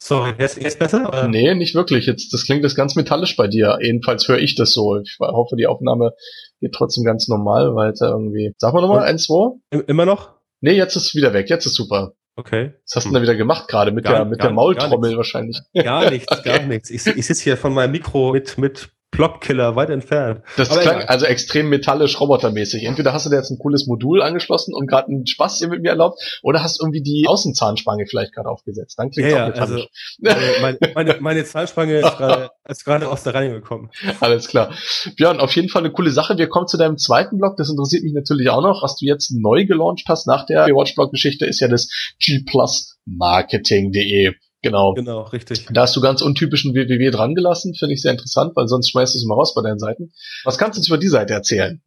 Sorry, 0.00 0.32
jetzt, 0.38 0.62
jetzt 0.62 0.78
besser? 0.78 1.08
Oder? 1.08 1.28
Nee, 1.28 1.54
nicht 1.54 1.74
wirklich. 1.74 2.06
Jetzt, 2.06 2.32
das 2.32 2.44
klingt 2.44 2.62
jetzt 2.62 2.76
ganz 2.76 2.94
metallisch 2.94 3.36
bei 3.36 3.48
dir. 3.48 3.78
Jedenfalls 3.82 4.28
höre 4.28 4.38
ich 4.38 4.54
das 4.54 4.72
so. 4.72 4.96
Ich 5.00 5.18
hoffe, 5.20 5.56
die 5.56 5.66
Aufnahme 5.66 6.12
geht 6.60 6.72
trotzdem 6.72 7.04
ganz 7.04 7.28
normal 7.28 7.74
weiter 7.74 8.08
irgendwie. 8.10 8.54
Sag 8.58 8.72
mal 8.72 8.80
nochmal, 8.80 9.02
eins, 9.02 9.24
zwei. 9.24 9.50
Immer 9.86 10.06
noch? 10.06 10.34
Nee, 10.60 10.72
jetzt 10.72 10.96
ist 10.96 11.06
es 11.06 11.14
wieder 11.14 11.32
weg. 11.32 11.50
Jetzt 11.50 11.66
ist 11.66 11.74
super. 11.74 12.12
Okay. 12.38 12.74
Was 12.84 12.94
hast 12.94 13.04
du 13.04 13.08
denn 13.08 13.14
da 13.14 13.22
wieder 13.22 13.34
gemacht 13.34 13.66
gerade? 13.66 13.90
Mit 13.90 14.04
gar, 14.04 14.14
der, 14.14 14.24
mit 14.24 14.40
der 14.40 14.50
Maultrommel 14.50 15.16
wahrscheinlich. 15.16 15.60
Gar 15.74 16.08
nichts, 16.08 16.44
gar 16.44 16.62
nichts. 16.66 16.88
Ich, 16.88 17.04
ich 17.04 17.26
sitze 17.26 17.42
hier 17.42 17.56
von 17.56 17.74
meinem 17.74 17.90
Mikro 17.90 18.32
mit, 18.32 18.56
mit 18.58 18.90
Plopkiller 19.10 19.74
weit 19.74 19.90
entfernt. 19.90 20.42
Das 20.56 20.70
Aber 20.70 20.80
klang 20.80 20.96
egal. 20.96 21.08
also 21.08 21.26
extrem 21.26 21.68
metallisch 21.68 22.20
robotermäßig. 22.20 22.84
Entweder 22.84 23.12
hast 23.12 23.26
du 23.26 23.30
dir 23.30 23.36
jetzt 23.36 23.50
ein 23.50 23.58
cooles 23.58 23.86
Modul 23.86 24.22
angeschlossen 24.22 24.74
und 24.74 24.86
gerade 24.86 25.08
einen 25.08 25.26
Spaß 25.26 25.58
hier 25.58 25.68
mit 25.68 25.82
mir 25.82 25.90
erlaubt, 25.90 26.40
oder 26.42 26.62
hast 26.62 26.80
irgendwie 26.80 27.02
die 27.02 27.24
Außenzahnspange 27.26 28.06
vielleicht 28.06 28.34
gerade 28.34 28.48
aufgesetzt. 28.48 28.98
Dann 28.98 29.10
klingt 29.10 29.30
ja, 29.30 29.44
auch 29.44 29.48
metallisch. 29.48 29.88
Also, 30.20 30.60
meine, 30.60 30.78
meine, 30.94 31.16
meine 31.20 31.44
Zahnspange 31.44 31.98
ist 31.98 32.16
gerade 32.16 32.50
ist 32.68 32.84
gerade 32.84 33.08
aus 33.08 33.22
der 33.22 33.34
Reihe 33.34 33.50
gekommen. 33.50 33.90
Alles 34.20 34.48
klar. 34.48 34.72
Björn, 35.16 35.40
auf 35.40 35.54
jeden 35.56 35.68
Fall 35.68 35.82
eine 35.82 35.92
coole 35.92 36.10
Sache. 36.10 36.36
Wir 36.36 36.48
kommen 36.48 36.68
zu 36.68 36.76
deinem 36.76 36.98
zweiten 36.98 37.38
Blog. 37.38 37.56
Das 37.56 37.70
interessiert 37.70 38.04
mich 38.04 38.12
natürlich 38.12 38.50
auch 38.50 38.62
noch. 38.62 38.82
Was 38.82 38.96
du 38.96 39.06
jetzt 39.06 39.32
neu 39.32 39.64
gelauncht 39.64 40.04
hast 40.08 40.26
nach 40.26 40.46
der 40.46 40.66
Watch-Blog-Geschichte 40.66 41.46
ist 41.46 41.60
ja 41.60 41.68
das 41.68 41.88
G 42.20 42.44
Plus 42.46 42.98
Marketing.de. 43.06 44.34
Genau. 44.62 44.94
Genau, 44.94 45.22
richtig. 45.22 45.66
Da 45.70 45.82
hast 45.82 45.94
du 45.94 46.00
ganz 46.00 46.20
untypischen 46.20 46.74
www 46.74 47.10
dran 47.10 47.34
gelassen, 47.34 47.74
finde 47.74 47.94
ich 47.94 48.02
sehr 48.02 48.12
interessant, 48.12 48.56
weil 48.56 48.66
sonst 48.66 48.90
schmeißt 48.90 49.14
du 49.14 49.18
es 49.18 49.24
mal 49.24 49.34
raus 49.34 49.54
bei 49.54 49.62
deinen 49.62 49.78
Seiten. 49.78 50.12
Was 50.44 50.58
kannst 50.58 50.76
du 50.76 50.80
uns 50.80 50.88
über 50.88 50.98
die 50.98 51.08
Seite 51.08 51.32
erzählen? 51.34 51.80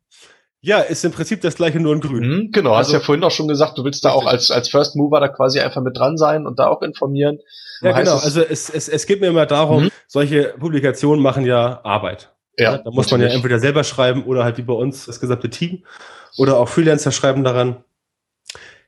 Ja, 0.63 0.79
ist 0.79 1.03
im 1.03 1.11
Prinzip 1.11 1.41
das 1.41 1.55
gleiche 1.55 1.79
nur 1.79 1.93
in 1.93 2.01
grün. 2.01 2.27
Mhm, 2.27 2.51
genau, 2.51 2.73
also, 2.73 2.89
hast 2.89 2.93
ja 2.93 2.99
vorhin 2.99 3.23
auch 3.23 3.31
schon 3.31 3.47
gesagt, 3.47 3.77
du 3.77 3.83
willst 3.83 4.05
da 4.05 4.11
auch 4.11 4.27
als, 4.27 4.51
als 4.51 4.69
First 4.69 4.95
Mover 4.95 5.19
da 5.19 5.27
quasi 5.27 5.59
einfach 5.59 5.81
mit 5.81 5.97
dran 5.97 6.17
sein 6.17 6.45
und 6.45 6.59
da 6.59 6.67
auch 6.67 6.83
informieren. 6.83 7.39
Ja, 7.81 7.93
genau. 7.93 8.17
Es 8.17 8.23
also 8.23 8.41
es, 8.41 8.69
es, 8.69 8.87
es 8.87 9.07
geht 9.07 9.21
mir 9.21 9.27
immer 9.27 9.47
darum, 9.47 9.85
mhm. 9.85 9.91
solche 10.07 10.53
Publikationen 10.59 11.21
machen 11.21 11.45
ja 11.45 11.81
Arbeit. 11.83 12.31
Ja, 12.59 12.77
da 12.77 12.91
muss 12.91 13.07
natürlich. 13.07 13.11
man 13.11 13.21
ja 13.21 13.35
entweder 13.35 13.59
selber 13.59 13.83
schreiben 13.83 14.23
oder 14.23 14.43
halt 14.43 14.57
wie 14.59 14.61
bei 14.61 14.73
uns 14.73 15.07
das 15.07 15.19
gesamte 15.19 15.49
Team 15.49 15.83
oder 16.37 16.57
auch 16.57 16.69
Freelancer 16.69 17.11
schreiben 17.11 17.43
daran. 17.43 17.83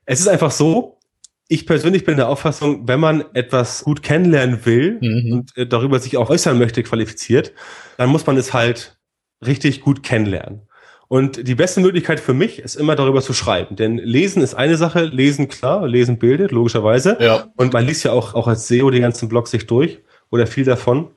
Es 0.06 0.20
ist 0.20 0.28
einfach 0.28 0.52
so, 0.52 1.00
ich 1.48 1.66
persönlich 1.66 2.06
bin 2.06 2.18
der 2.18 2.30
Auffassung, 2.30 2.88
wenn 2.88 3.00
man 3.00 3.26
etwas 3.34 3.84
gut 3.84 4.02
kennenlernen 4.02 4.66
will 4.66 5.00
mhm. 5.02 5.34
und 5.34 5.58
äh, 5.58 5.68
darüber 5.68 6.00
sich 6.00 6.18
auch 6.18 6.30
äußern 6.30 6.58
möchte, 6.58 6.84
qualifiziert, 6.84 7.54
dann 7.98 8.10
muss 8.10 8.26
man 8.26 8.38
es 8.38 8.54
halt 8.54 8.98
richtig 9.46 9.82
gut 9.82 10.04
kennenlernen. 10.04 10.62
Und 11.10 11.48
die 11.48 11.56
beste 11.56 11.80
Möglichkeit 11.80 12.20
für 12.20 12.34
mich 12.34 12.60
ist 12.60 12.76
immer 12.76 12.96
darüber 12.96 13.22
zu 13.22 13.34
schreiben. 13.34 13.76
Denn 13.76 13.98
lesen 13.98 14.42
ist 14.42 14.56
eine 14.56 14.78
Sache, 14.78 15.04
lesen 15.04 15.48
klar, 15.48 15.88
lesen 15.88 16.18
bildet, 16.18 16.52
logischerweise. 16.52 17.18
Ja. 17.20 17.52
Und 17.56 17.74
man 17.74 17.86
liest 17.86 18.04
ja 18.04 18.12
auch, 18.12 18.34
auch 18.34 18.48
als 18.48 18.68
SEO 18.68 18.90
die 18.90 19.02
ganzen 19.02 19.30
Blogs 19.30 19.52
sich 19.52 19.68
durch 19.68 20.00
oder 20.32 20.48
viel 20.48 20.64
davon. 20.64 21.12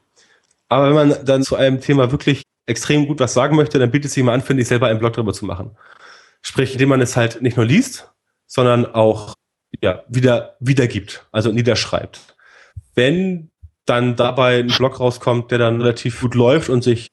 Aber 0.69 0.89
wenn 0.89 1.09
man 1.09 1.25
dann 1.25 1.43
zu 1.43 1.57
einem 1.57 1.81
Thema 1.81 2.11
wirklich 2.11 2.43
extrem 2.67 3.07
gut 3.07 3.21
was 3.21 3.33
sagen 3.33 3.57
möchte, 3.57 3.79
dann 3.79 3.91
bietet 3.91 4.07
es 4.07 4.15
sich 4.15 4.25
mal 4.25 4.35
an, 4.35 4.43
finde 4.43 4.63
ich, 4.63 4.69
selber 4.69 4.89
einen 4.89 4.99
Blog 4.99 5.15
darüber 5.15 5.33
zu 5.33 5.47
machen. 5.47 5.71
Sprich, 6.43 6.73
indem 6.75 6.91
man 6.91 7.01
es 7.01 7.17
halt 7.17 7.41
nicht 7.41 7.57
nur 7.57 7.65
liest, 7.65 8.13
sondern 8.47 8.85
auch 8.85 9.35
ja, 9.83 10.03
wieder 10.09 10.57
wiedergibt, 10.61 11.27
also 11.33 11.53
niederschreibt. 11.53 12.21
Wenn 12.95 13.51
dann 13.85 14.17
dabei 14.17 14.61
ein 14.61 14.67
Blog 14.69 15.01
rauskommt, 15.01 15.51
der 15.51 15.59
dann 15.59 15.81
relativ 15.81 16.21
gut 16.21 16.35
läuft 16.35 16.69
und 16.69 16.83
sich 16.83 17.09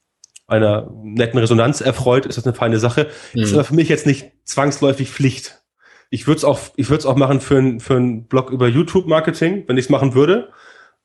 einer 0.48 0.92
netten 1.04 1.40
Resonanz 1.40 1.82
erfreut, 1.82 2.26
ist 2.26 2.38
das 2.38 2.46
eine 2.46 2.56
feine 2.56 2.80
Sache. 2.80 3.08
Mhm. 3.34 3.44
Ist 3.44 3.54
aber 3.54 3.64
für 3.64 3.76
mich 3.76 3.90
jetzt 3.90 4.06
nicht 4.06 4.32
zwangsläufig 4.44 5.10
Pflicht. 5.10 5.62
Ich 6.10 6.28
würde 6.28 6.38
es 6.38 6.44
auch, 6.44 6.60
ich 6.76 6.90
würde 6.90 7.00
es 7.00 7.06
auch 7.06 7.16
machen 7.16 7.42
für, 7.42 7.58
ein, 7.58 7.80
für 7.80 7.96
einen 7.96 8.26
Blog 8.28 8.52
über 8.52 8.68
YouTube-Marketing, 8.68 9.64
wenn 9.68 9.78
ich 9.78 9.86
es 9.86 9.90
machen 9.90 10.14
würde. 10.14 10.50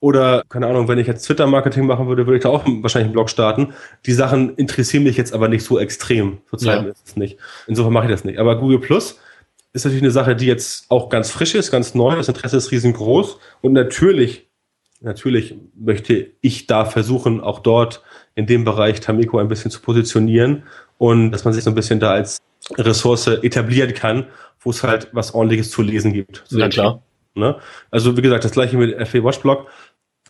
Oder, 0.01 0.43
keine 0.49 0.69
Ahnung, 0.69 0.87
wenn 0.87 0.99
ich 0.99 1.07
jetzt 1.07 1.25
Twitter-Marketing 1.25 1.85
machen 1.85 2.07
würde, 2.07 2.27
würde 2.27 2.37
ich 2.37 2.43
da 2.43 2.51
auch 2.51 2.65
wahrscheinlich 2.67 3.07
einen 3.07 3.15
Blog 3.15 3.31
starten. 3.31 3.75
Die 4.07 4.13
Sachen 4.13 4.55
interessieren 4.57 5.03
mich 5.03 5.17
jetzt 5.17 5.33
aber 5.33 5.49
nicht 5.49 5.65
so 5.65 5.79
extrem. 5.79 6.39
Zurzeit 6.49 6.85
ja. 6.85 6.89
ist 6.89 7.07
es 7.07 7.17
nicht. 7.17 7.39
Insofern 7.67 7.93
mache 7.93 8.05
ich 8.05 8.13
das 8.13 8.25
nicht. 8.25 8.39
Aber 8.39 8.59
Google 8.59 8.79
Plus 8.79 9.19
ist 9.73 9.85
natürlich 9.85 10.03
eine 10.03 10.11
Sache, 10.11 10.35
die 10.35 10.47
jetzt 10.47 10.91
auch 10.91 11.09
ganz 11.09 11.31
frisch 11.31 11.55
ist, 11.55 11.71
ganz 11.71 11.95
neu. 11.95 12.17
Das 12.17 12.29
Interesse 12.29 12.57
ist 12.57 12.71
riesengroß. 12.71 13.39
Und 13.61 13.73
natürlich, 13.73 14.49
natürlich 15.01 15.57
möchte 15.77 16.31
ich 16.41 16.67
da 16.67 16.85
versuchen, 16.85 17.41
auch 17.41 17.61
dort 17.61 18.03
in 18.35 18.47
dem 18.47 18.65
Bereich 18.65 19.01
Tamiko 19.01 19.39
ein 19.39 19.49
bisschen 19.49 19.71
zu 19.71 19.81
positionieren 19.81 20.65
und 20.97 21.33
dass 21.33 21.45
man 21.45 21.55
sich 21.55 21.65
so 21.65 21.71
ein 21.71 21.75
bisschen 21.75 22.01
da 22.01 22.13
als 22.13 22.39
Ressource 22.77 23.27
etablieren 23.27 23.95
kann, 23.95 24.27
wo 24.61 24.71
es 24.71 24.83
halt 24.83 25.09
was 25.13 25.35
ordentliches 25.35 25.71
zu 25.71 25.83
lesen 25.83 26.13
gibt. 26.13 26.45
Ja, 26.51 26.69
klar. 26.69 27.03
Ne? 27.35 27.57
Also 27.91 28.17
wie 28.17 28.23
gesagt, 28.23 28.45
das 28.45 28.53
gleiche 28.53 28.77
mit 28.77 28.95
FA 29.07 29.23
Watchblog. 29.23 29.69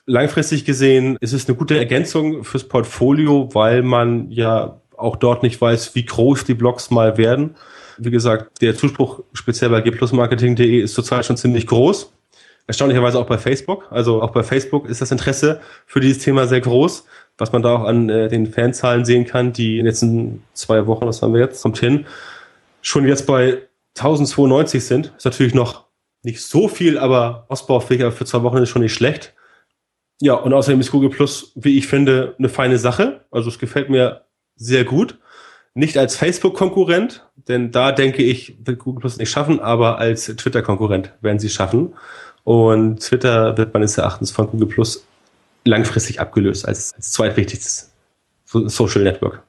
Langfristig 0.07 0.65
gesehen 0.65 1.17
ist 1.21 1.33
es 1.33 1.49
eine 1.49 1.57
gute 1.57 1.77
Ergänzung 1.77 2.45
fürs 2.45 2.65
Portfolio, 2.65 3.51
weil 3.53 3.83
man 3.83 4.31
ja 4.31 4.81
auch 4.97 5.17
dort 5.17 5.43
nicht 5.43 5.61
weiß, 5.61 5.95
wie 5.95 6.05
groß 6.05 6.45
die 6.45 6.55
Blogs 6.55 6.91
mal 6.91 7.17
werden. 7.17 7.57
Wie 7.99 8.11
gesagt, 8.11 8.63
der 8.63 8.77
Zuspruch 8.77 9.23
speziell 9.33 9.71
bei 9.71 9.81
gplusmarketing.de 9.81 10.81
ist 10.81 10.95
zurzeit 10.95 11.25
schon 11.25 11.37
ziemlich 11.37 11.67
groß. 11.67 12.13
Erstaunlicherweise 12.67 13.19
auch 13.19 13.27
bei 13.27 13.39
Facebook. 13.39 13.87
Also 13.91 14.23
auch 14.23 14.31
bei 14.31 14.43
Facebook 14.43 14.89
ist 14.89 15.01
das 15.01 15.11
Interesse 15.11 15.61
für 15.87 16.01
dieses 16.01 16.23
Thema 16.23 16.47
sehr 16.47 16.61
groß 16.61 17.05
was 17.39 17.53
man 17.53 17.63
da 17.63 17.77
auch 17.77 17.85
an 17.85 18.09
äh, 18.09 18.29
den 18.29 18.47
Fanzahlen 18.47 19.05
sehen 19.05 19.25
kann, 19.25 19.53
die 19.53 19.79
in 19.79 19.85
den 19.85 19.87
letzten 19.87 20.43
zwei 20.53 20.87
Wochen, 20.87 21.07
was 21.07 21.23
haben 21.23 21.33
wir 21.33 21.41
jetzt, 21.41 21.63
kommt 21.63 21.79
hin, 21.79 22.05
schon 22.83 23.07
jetzt 23.07 23.27
bei 23.27 23.63
1092 23.97 24.85
sind. 24.85 25.15
Ist 25.17 25.25
natürlich 25.25 25.55
noch 25.55 25.87
nicht 26.23 26.43
so 26.43 26.69
viel, 26.69 26.99
aber 26.99 27.47
ausbaufähig, 27.49 28.13
für 28.13 28.25
zwei 28.25 28.43
Wochen 28.43 28.59
ist 28.59 28.69
schon 28.69 28.83
nicht 28.83 28.93
schlecht. 28.93 29.35
Ja, 30.21 30.35
und 30.35 30.53
außerdem 30.53 30.81
ist 30.81 30.91
Google 30.91 31.11
Plus, 31.11 31.53
wie 31.55 31.79
ich 31.79 31.87
finde, 31.87 32.35
eine 32.39 32.49
feine 32.49 32.79
Sache. 32.79 33.25
Also 33.31 33.49
es 33.49 33.61
gefällt 33.61 33.89
mir 33.89 34.25
sehr 34.57 34.85
gut. 34.85 35.19
Nicht 35.75 35.97
als 35.97 36.17
Facebook-Konkurrent, 36.17 37.28
denn 37.49 37.73
da 37.73 37.93
denke 37.93 38.23
ich, 38.23 38.55
wird 38.65 38.79
Google 38.79 39.01
Plus 39.01 39.19
nicht 39.19 39.31
schaffen, 39.31 39.61
aber 39.61 39.99
als 39.99 40.27
Twitter-Konkurrent 40.27 41.13
werden 41.21 41.39
sie 41.39 41.49
schaffen. 41.49 41.95
Und 42.45 43.01
Twitter 43.01 43.57
wird 43.59 43.75
meines 43.75 43.99
Erachtens 43.99 44.31
von 44.31 44.49
Google 44.49 44.69
Plus 44.69 45.05
langfristig 45.65 46.21
abgelöst 46.21 46.67
als, 46.67 46.95
als 46.95 47.11
zweitwichtigstes 47.11 47.93
Social 48.47 49.03
Network. 49.03 49.43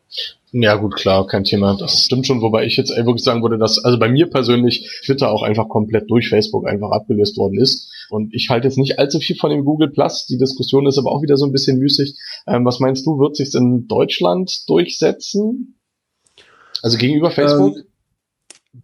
Ja, 0.51 0.75
gut, 0.75 0.95
klar, 0.95 1.27
kein 1.27 1.43
Thema. 1.43 1.77
Das 1.77 2.05
stimmt 2.05 2.25
schon, 2.25 2.41
wobei 2.41 2.65
ich 2.65 2.75
jetzt 2.75 2.89
wirklich 2.89 3.23
sagen 3.23 3.43
würde, 3.43 3.57
dass 3.57 3.83
also 3.83 3.99
bei 3.99 4.09
mir 4.09 4.29
persönlich 4.29 4.89
Twitter 5.05 5.31
auch 5.31 5.43
einfach 5.43 5.69
komplett 5.69 6.09
durch 6.09 6.29
Facebook 6.29 6.67
einfach 6.67 6.91
abgelöst 6.91 7.37
worden 7.37 7.59
ist. 7.59 7.91
Und 8.09 8.33
ich 8.33 8.49
halte 8.49 8.67
jetzt 8.67 8.77
nicht 8.77 8.97
allzu 8.97 9.19
viel 9.19 9.35
von 9.35 9.51
dem 9.51 9.63
Google 9.63 9.89
Plus. 9.89 10.25
Die 10.25 10.39
Diskussion 10.39 10.87
ist 10.87 10.97
aber 10.97 11.11
auch 11.11 11.21
wieder 11.21 11.37
so 11.37 11.45
ein 11.45 11.51
bisschen 11.51 11.77
müßig. 11.77 12.15
Ähm, 12.47 12.65
was 12.65 12.79
meinst 12.79 13.05
du, 13.05 13.19
wird 13.19 13.35
sich 13.35 13.53
in 13.53 13.87
Deutschland 13.87 14.67
durchsetzen? 14.67 15.79
Also 16.81 16.97
gegenüber 16.97 17.29
Facebook? 17.29 17.77
Ähm, 17.77 17.83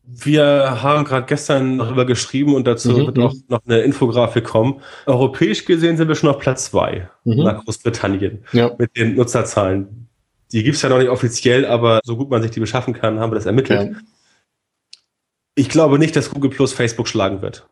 wir 0.04 0.82
haben 0.82 1.06
gerade 1.06 1.28
gestern 1.28 1.78
darüber 1.78 2.06
geschrieben 2.06 2.56
und 2.56 2.66
dazu 2.66 2.92
mhm. 2.92 3.06
wird 3.06 3.18
noch, 3.18 3.34
noch 3.48 3.62
eine 3.66 3.82
Infografik 3.82 4.44
kommen. 4.44 4.82
Europäisch 5.06 5.66
gesehen 5.66 5.98
sind 5.98 6.08
wir 6.08 6.16
schon 6.16 6.30
auf 6.30 6.40
Platz 6.40 6.66
zwei 6.66 7.10
mhm. 7.24 7.44
nach 7.44 7.64
Großbritannien 7.64 8.46
ja. 8.52 8.72
mit 8.78 8.96
den 8.98 9.16
Nutzerzahlen. 9.16 10.08
Die 10.52 10.64
gibt's 10.64 10.82
ja 10.82 10.90
noch 10.90 11.00
nicht 11.00 11.10
offiziell, 11.10 11.66
aber 11.66 12.00
so 12.04 12.18
gut 12.18 12.30
man 12.30 12.42
sich 12.42 12.52
die 12.52 12.60
beschaffen 12.60 12.94
kann, 12.94 13.20
haben 13.20 13.32
wir 13.32 13.36
das 13.36 13.46
ermittelt. 13.46 13.92
Ja. 13.94 14.00
Ich 15.56 15.70
glaube 15.70 16.00
nicht, 16.00 16.16
dass 16.16 16.32
Google 16.32 16.50
Plus 16.50 16.74
Facebook 16.74 17.08
schlagen 17.08 17.42
wird. 17.42 17.68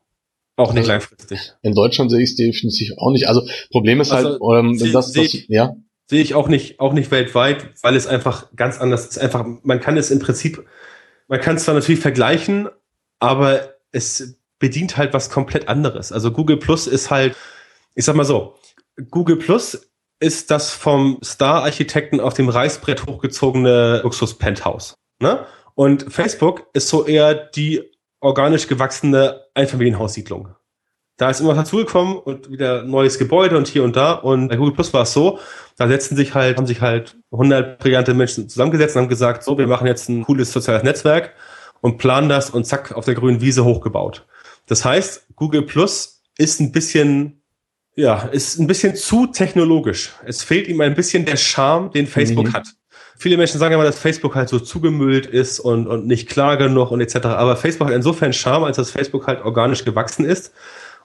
Auch 0.56 0.74
nicht 0.74 0.82
also 0.82 0.92
langfristig. 0.92 1.54
In 1.64 1.74
Deutschland 1.74 2.12
sehe 2.12 2.22
ich 2.22 2.32
es 2.32 2.36
definitiv 2.36 2.94
auch 2.98 3.12
nicht. 3.12 3.28
Also 3.28 3.42
Problem 3.72 4.02
ist 4.02 4.12
halt, 4.12 4.26
also, 4.26 4.48
halt, 4.48 4.66
ähm, 4.66 4.76
sie, 4.76 4.92
das, 4.92 5.12
das, 5.12 5.36
ja. 5.48 5.76
Sehe 6.10 6.22
ich 6.22 6.36
auch 6.36 6.48
nicht, 6.48 6.80
auch 6.80 6.94
nicht 6.94 7.10
weltweit, 7.12 7.72
weil 7.82 7.96
es 7.96 8.06
einfach 8.06 8.54
ganz 8.56 8.80
anders 8.80 9.08
ist. 9.08 9.18
Einfach, 9.18 9.46
man 9.64 9.80
kann 9.80 9.98
es 9.98 10.12
im 10.12 10.20
Prinzip 10.20 10.64
man 11.28 11.42
kann 11.42 11.56
es 11.56 11.64
zwar 11.64 11.76
natürlich 11.76 12.02
vergleichen, 12.02 12.70
aber 13.20 13.76
es 13.92 14.38
bedient 14.60 14.98
halt 14.98 15.14
was 15.14 15.30
komplett 15.30 15.68
anderes. 15.68 16.12
Also 16.12 16.32
Google 16.32 16.58
Plus 16.58 16.88
ist 16.88 17.12
halt, 17.12 17.36
ich 17.96 18.06
sag 18.06 18.16
mal 18.16 18.26
so, 18.26 18.56
Google 19.10 19.38
Plus 19.38 19.90
ist 20.20 20.52
das 20.52 20.72
vom 20.72 21.20
Star-Architekten 21.24 22.20
auf 22.20 22.34
dem 22.34 22.50
Reißbrett 22.50 23.06
hochgezogene 23.06 24.02
Luxus-Penthouse. 24.04 24.96
Ne? 25.20 25.46
Und 25.76 26.14
Facebook 26.14 26.68
ist 26.74 26.88
so 26.88 27.06
eher 27.06 27.34
die 27.34 27.92
organisch 28.22 28.68
gewachsene 28.68 29.42
Einfamilienhaussiedlung. 29.54 30.56
Da 31.18 31.30
ist 31.30 31.42
immer 31.42 31.50
was 31.50 31.58
dazugekommen 31.58 32.18
und 32.18 32.50
wieder 32.50 32.84
neues 32.84 33.20
Gebäude 33.20 33.56
und 33.58 33.68
hier 33.68 33.84
und 33.84 33.96
da. 33.96 34.14
Und 34.14 34.48
bei 34.48 34.56
Google 34.56 34.74
Plus 34.74 34.94
war 34.94 35.04
es 35.04 35.14
so, 35.14 35.40
da 35.78 35.88
setzen 35.88 36.16
sich 36.16 36.34
halt, 36.34 36.58
haben 36.58 36.66
sich 36.66 36.82
halt 36.82 37.18
100 37.32 37.78
brillante 37.80 38.14
Menschen 38.14 38.50
zusammengesetzt 38.50 38.96
und 38.96 39.04
haben 39.04 39.10
gesagt, 39.10 39.44
so, 39.44 39.58
wir 39.58 39.68
machen 39.68 39.86
jetzt 39.88 40.10
ein 40.10 40.24
cooles 40.24 40.52
soziales 40.52 40.84
Netzwerk 40.84 41.34
und 41.82 41.98
planen 41.98 42.30
das 42.30 42.50
und 42.50 42.66
zack, 42.66 42.94
auf 42.94 43.06
der 43.06 43.16
grünen 43.16 43.42
Wiese 43.42 43.64
hochgebaut. 43.64 44.26
Das 44.68 44.86
heißt, 44.86 45.28
Google 45.36 45.64
Plus 45.64 46.24
ist 46.38 46.60
ein 46.60 46.72
bisschen, 46.72 47.44
ja, 47.96 48.24
ist 48.32 48.58
ein 48.60 48.68
bisschen 48.68 48.96
zu 48.96 49.28
technologisch. 49.28 50.14
Es 50.26 50.44
fehlt 50.44 50.68
ihm 50.68 50.82
ein 50.82 50.96
bisschen 50.96 51.26
der 51.26 51.38
Charme, 51.38 51.92
den 51.92 52.08
Facebook 52.08 52.48
mhm. 52.48 52.54
hat. 52.54 52.68
Viele 53.18 53.38
Menschen 53.38 53.60
sagen 53.60 53.76
immer, 53.76 53.84
dass 53.84 54.00
Facebook 54.00 54.34
halt 54.36 54.50
so 54.50 54.60
zugemüllt 54.60 55.28
ist 55.28 55.60
und, 55.60 55.88
und 55.88 56.08
nicht 56.08 56.28
klar 56.28 56.58
genug 56.58 56.90
und 56.90 57.02
etc. 57.02 57.26
Aber 57.28 57.56
Facebook 57.56 57.88
hat 57.88 57.96
insofern 57.96 58.34
Charme, 58.34 58.64
als 58.64 58.78
dass 58.78 58.90
Facebook 58.90 59.28
halt 59.28 59.44
organisch 59.44 59.86
gewachsen 59.86 60.26
ist 60.26 60.54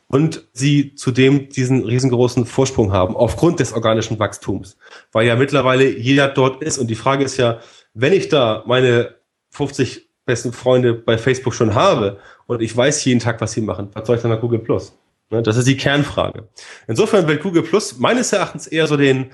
und 0.08 0.48
sie 0.52 0.94
zudem 0.94 1.50
diesen 1.50 1.84
riesengroßen 1.84 2.46
Vorsprung 2.46 2.92
haben 2.92 3.14
aufgrund 3.14 3.60
des 3.60 3.72
organischen 3.72 4.18
Wachstums, 4.18 4.76
weil 5.12 5.26
ja 5.26 5.36
mittlerweile 5.36 5.88
jeder 5.88 6.28
dort 6.28 6.62
ist 6.62 6.78
und 6.78 6.88
die 6.88 6.94
Frage 6.94 7.24
ist 7.24 7.36
ja, 7.36 7.60
wenn 7.94 8.12
ich 8.12 8.28
da 8.28 8.64
meine 8.66 9.16
50 9.50 10.08
besten 10.24 10.52
Freunde 10.52 10.94
bei 10.94 11.18
Facebook 11.18 11.54
schon 11.54 11.74
habe 11.74 12.18
und 12.46 12.62
ich 12.62 12.76
weiß 12.76 13.04
jeden 13.04 13.20
Tag, 13.20 13.40
was 13.40 13.52
sie 13.52 13.60
machen, 13.60 13.90
was 13.92 14.06
soll 14.06 14.16
ich 14.16 14.22
dann 14.22 14.30
nach 14.30 14.40
Google 14.40 14.60
Plus? 14.60 14.96
Ne, 15.30 15.42
das 15.42 15.56
ist 15.56 15.68
die 15.68 15.76
Kernfrage. 15.76 16.48
Insofern 16.86 17.28
will 17.28 17.36
Google 17.36 17.62
Plus 17.62 17.98
meines 17.98 18.32
Erachtens 18.32 18.66
eher 18.66 18.86
so 18.86 18.96
den, 18.96 19.30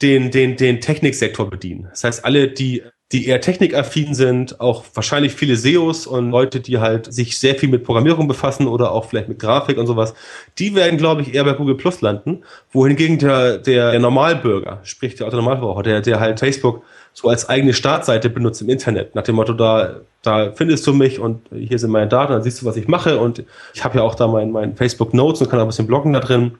den, 0.00 0.30
den, 0.30 0.56
den 0.56 0.80
Techniksektor 0.80 1.50
bedienen. 1.50 1.88
Das 1.90 2.04
heißt, 2.04 2.24
alle, 2.24 2.48
die 2.48 2.82
die 3.12 3.26
eher 3.26 3.40
technikaffin 3.40 4.14
sind, 4.14 4.60
auch 4.60 4.84
wahrscheinlich 4.94 5.34
viele 5.34 5.56
SEOs 5.56 6.06
und 6.06 6.30
Leute, 6.30 6.60
die 6.60 6.78
halt 6.78 7.12
sich 7.12 7.38
sehr 7.38 7.54
viel 7.54 7.68
mit 7.68 7.84
Programmierung 7.84 8.26
befassen 8.26 8.66
oder 8.66 8.92
auch 8.92 9.04
vielleicht 9.04 9.28
mit 9.28 9.38
Grafik 9.38 9.76
und 9.78 9.86
sowas, 9.86 10.14
die 10.58 10.74
werden, 10.74 10.96
glaube 10.96 11.22
ich, 11.22 11.34
eher 11.34 11.44
bei 11.44 11.52
Google 11.52 11.76
Plus 11.76 12.00
landen, 12.00 12.42
wohingegen 12.72 13.18
der, 13.18 13.58
der, 13.58 13.90
der 13.90 14.00
Normalbürger, 14.00 14.80
sprich 14.84 15.14
der 15.16 15.26
Autonormalverbraucher, 15.26 15.82
der, 15.82 16.00
der 16.00 16.18
halt 16.18 16.40
Facebook 16.40 16.82
so 17.12 17.28
als 17.28 17.48
eigene 17.48 17.74
Startseite 17.74 18.30
benutzt 18.30 18.62
im 18.62 18.70
Internet, 18.70 19.14
nach 19.14 19.22
dem 19.22 19.36
Motto, 19.36 19.52
da, 19.52 20.00
da 20.22 20.50
findest 20.52 20.86
du 20.86 20.94
mich 20.94 21.20
und 21.20 21.42
hier 21.54 21.78
sind 21.78 21.90
meine 21.90 22.08
Daten, 22.08 22.32
dann 22.32 22.42
siehst 22.42 22.62
du, 22.62 22.66
was 22.66 22.76
ich 22.76 22.88
mache 22.88 23.18
und 23.18 23.44
ich 23.74 23.84
habe 23.84 23.98
ja 23.98 24.02
auch 24.02 24.14
da 24.14 24.26
mein, 24.26 24.50
mein 24.50 24.76
Facebook 24.76 25.14
Notes 25.14 25.42
und 25.42 25.50
kann 25.50 25.60
auch 25.60 25.64
ein 25.64 25.68
bisschen 25.68 25.86
bloggen 25.86 26.14
da 26.14 26.20
drin 26.20 26.58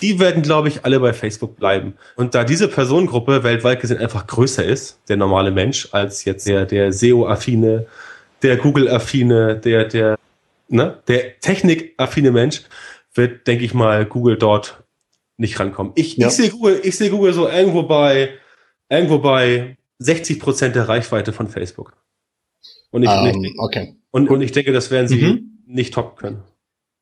die 0.00 0.18
werden, 0.18 0.42
glaube 0.42 0.68
ich, 0.68 0.84
alle 0.84 1.00
bei 1.00 1.12
Facebook 1.12 1.56
bleiben. 1.56 1.94
Und 2.16 2.34
da 2.34 2.44
diese 2.44 2.68
Personengruppe 2.68 3.42
weltweit 3.42 3.80
gesehen 3.80 3.98
einfach 3.98 4.26
größer 4.26 4.64
ist, 4.64 4.98
der 5.08 5.16
normale 5.16 5.50
Mensch, 5.50 5.88
als 5.92 6.24
jetzt 6.24 6.46
der, 6.46 6.66
der 6.66 6.92
SEO-affine, 6.92 7.86
der 8.42 8.56
Google-affine, 8.56 9.56
der, 9.56 9.84
der, 9.84 10.18
ne, 10.68 10.98
der 11.08 11.38
Technik-affine 11.40 12.30
Mensch, 12.30 12.62
wird, 13.14 13.46
denke 13.46 13.64
ich 13.64 13.74
mal, 13.74 14.06
Google 14.06 14.36
dort 14.36 14.82
nicht 15.36 15.58
rankommen. 15.58 15.92
Ich, 15.96 16.16
ja. 16.16 16.28
ich 16.28 16.34
sehe 16.34 16.50
Google, 16.50 16.80
ich 16.82 16.96
sehe 16.96 17.10
Google 17.10 17.32
so 17.32 17.48
irgendwo 17.48 17.82
bei, 17.82 18.30
irgendwo 18.88 19.18
bei 19.18 19.76
60 19.98 20.38
Prozent 20.38 20.76
der 20.76 20.88
Reichweite 20.88 21.32
von 21.32 21.48
Facebook. 21.48 21.96
Und 22.90 23.02
ich, 23.02 23.08
um, 23.08 23.26
ähm, 23.26 23.54
okay. 23.58 23.96
und, 24.10 24.28
und 24.28 24.42
ich 24.42 24.52
denke, 24.52 24.72
das 24.72 24.90
werden 24.90 25.08
sie 25.08 25.22
mhm. 25.22 25.58
nicht 25.66 25.94
toppen 25.94 26.16
können. 26.16 26.42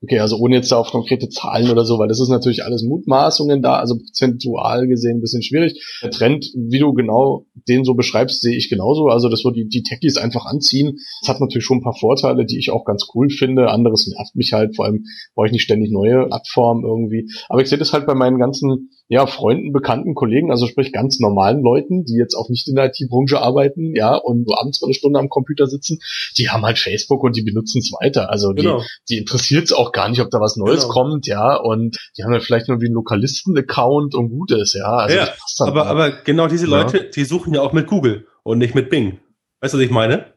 Okay, 0.00 0.20
also 0.20 0.36
ohne 0.38 0.54
jetzt 0.54 0.70
da 0.70 0.76
auf 0.76 0.92
konkrete 0.92 1.28
Zahlen 1.28 1.70
oder 1.70 1.84
so, 1.84 1.98
weil 1.98 2.06
das 2.06 2.20
ist 2.20 2.28
natürlich 2.28 2.64
alles 2.64 2.84
Mutmaßungen 2.84 3.62
da, 3.62 3.76
also 3.76 3.96
prozentual 3.96 4.86
gesehen 4.86 5.18
ein 5.18 5.20
bisschen 5.20 5.42
schwierig. 5.42 5.82
Der 6.02 6.10
Trend, 6.10 6.46
wie 6.54 6.78
du 6.78 6.92
genau 6.92 7.46
den 7.68 7.84
so 7.84 7.94
beschreibst, 7.94 8.40
sehe 8.40 8.56
ich 8.56 8.70
genauso. 8.70 9.08
Also 9.08 9.28
das 9.28 9.44
wo 9.44 9.50
die, 9.50 9.66
die 9.68 9.82
Techies 9.82 10.16
einfach 10.16 10.46
anziehen. 10.46 10.98
Das 11.22 11.30
hat 11.30 11.40
natürlich 11.40 11.64
schon 11.64 11.78
ein 11.78 11.82
paar 11.82 11.96
Vorteile, 11.98 12.46
die 12.46 12.58
ich 12.58 12.70
auch 12.70 12.84
ganz 12.84 13.08
cool 13.14 13.28
finde. 13.28 13.70
Anderes 13.70 14.06
nervt 14.06 14.36
mich 14.36 14.52
halt, 14.52 14.76
vor 14.76 14.84
allem 14.84 15.04
brauche 15.34 15.46
ich 15.46 15.52
nicht 15.52 15.62
ständig 15.62 15.90
neue 15.90 16.26
Plattformen 16.26 16.84
irgendwie. 16.84 17.28
Aber 17.48 17.60
ich 17.60 17.68
sehe 17.68 17.78
das 17.78 17.92
halt 17.92 18.06
bei 18.06 18.14
meinen 18.14 18.38
ganzen 18.38 18.90
ja, 19.08 19.26
Freunden, 19.26 19.72
Bekannten, 19.72 20.14
Kollegen, 20.14 20.50
also 20.50 20.66
sprich 20.66 20.92
ganz 20.92 21.18
normalen 21.18 21.62
Leuten, 21.62 22.04
die 22.04 22.16
jetzt 22.16 22.34
auch 22.34 22.50
nicht 22.50 22.68
in 22.68 22.74
der 22.74 22.86
IT-Branche 22.86 23.40
arbeiten, 23.40 23.94
ja, 23.96 24.14
und 24.14 24.46
nur 24.46 24.60
abends 24.60 24.82
mal 24.82 24.88
eine 24.88 24.94
Stunde 24.94 25.18
am 25.18 25.30
Computer 25.30 25.66
sitzen, 25.66 25.98
die 26.36 26.50
haben 26.50 26.62
halt 26.62 26.78
Facebook 26.78 27.24
und 27.24 27.34
die 27.34 27.42
benutzen 27.42 27.78
es 27.78 27.90
weiter. 27.98 28.30
Also 28.30 28.52
genau. 28.52 28.80
die, 29.08 29.14
die 29.14 29.18
interessiert 29.20 29.64
es 29.64 29.72
auch 29.72 29.87
gar 29.92 30.08
nicht, 30.08 30.20
ob 30.20 30.30
da 30.30 30.40
was 30.40 30.56
Neues 30.56 30.82
genau. 30.82 30.92
kommt, 30.92 31.26
ja, 31.26 31.54
und 31.54 31.96
die 32.16 32.24
haben 32.24 32.32
dann 32.32 32.40
vielleicht 32.40 32.68
nur 32.68 32.80
wie 32.80 32.86
einen 32.86 32.94
Lokalisten-Account 32.94 34.14
und 34.14 34.30
gut 34.30 34.52
ist, 34.52 34.74
ja. 34.74 34.90
Also 34.90 35.16
ja, 35.16 35.28
aber, 35.60 35.86
aber 35.86 36.10
genau 36.10 36.48
diese 36.48 36.66
Leute, 36.66 36.98
ja. 36.98 37.04
die 37.04 37.24
suchen 37.24 37.54
ja 37.54 37.60
auch 37.60 37.72
mit 37.72 37.86
Google 37.86 38.26
und 38.42 38.58
nicht 38.58 38.74
mit 38.74 38.90
Bing. 38.90 39.20
Weißt 39.60 39.74
du, 39.74 39.78
was 39.78 39.84
ich 39.84 39.90
meine? 39.90 40.32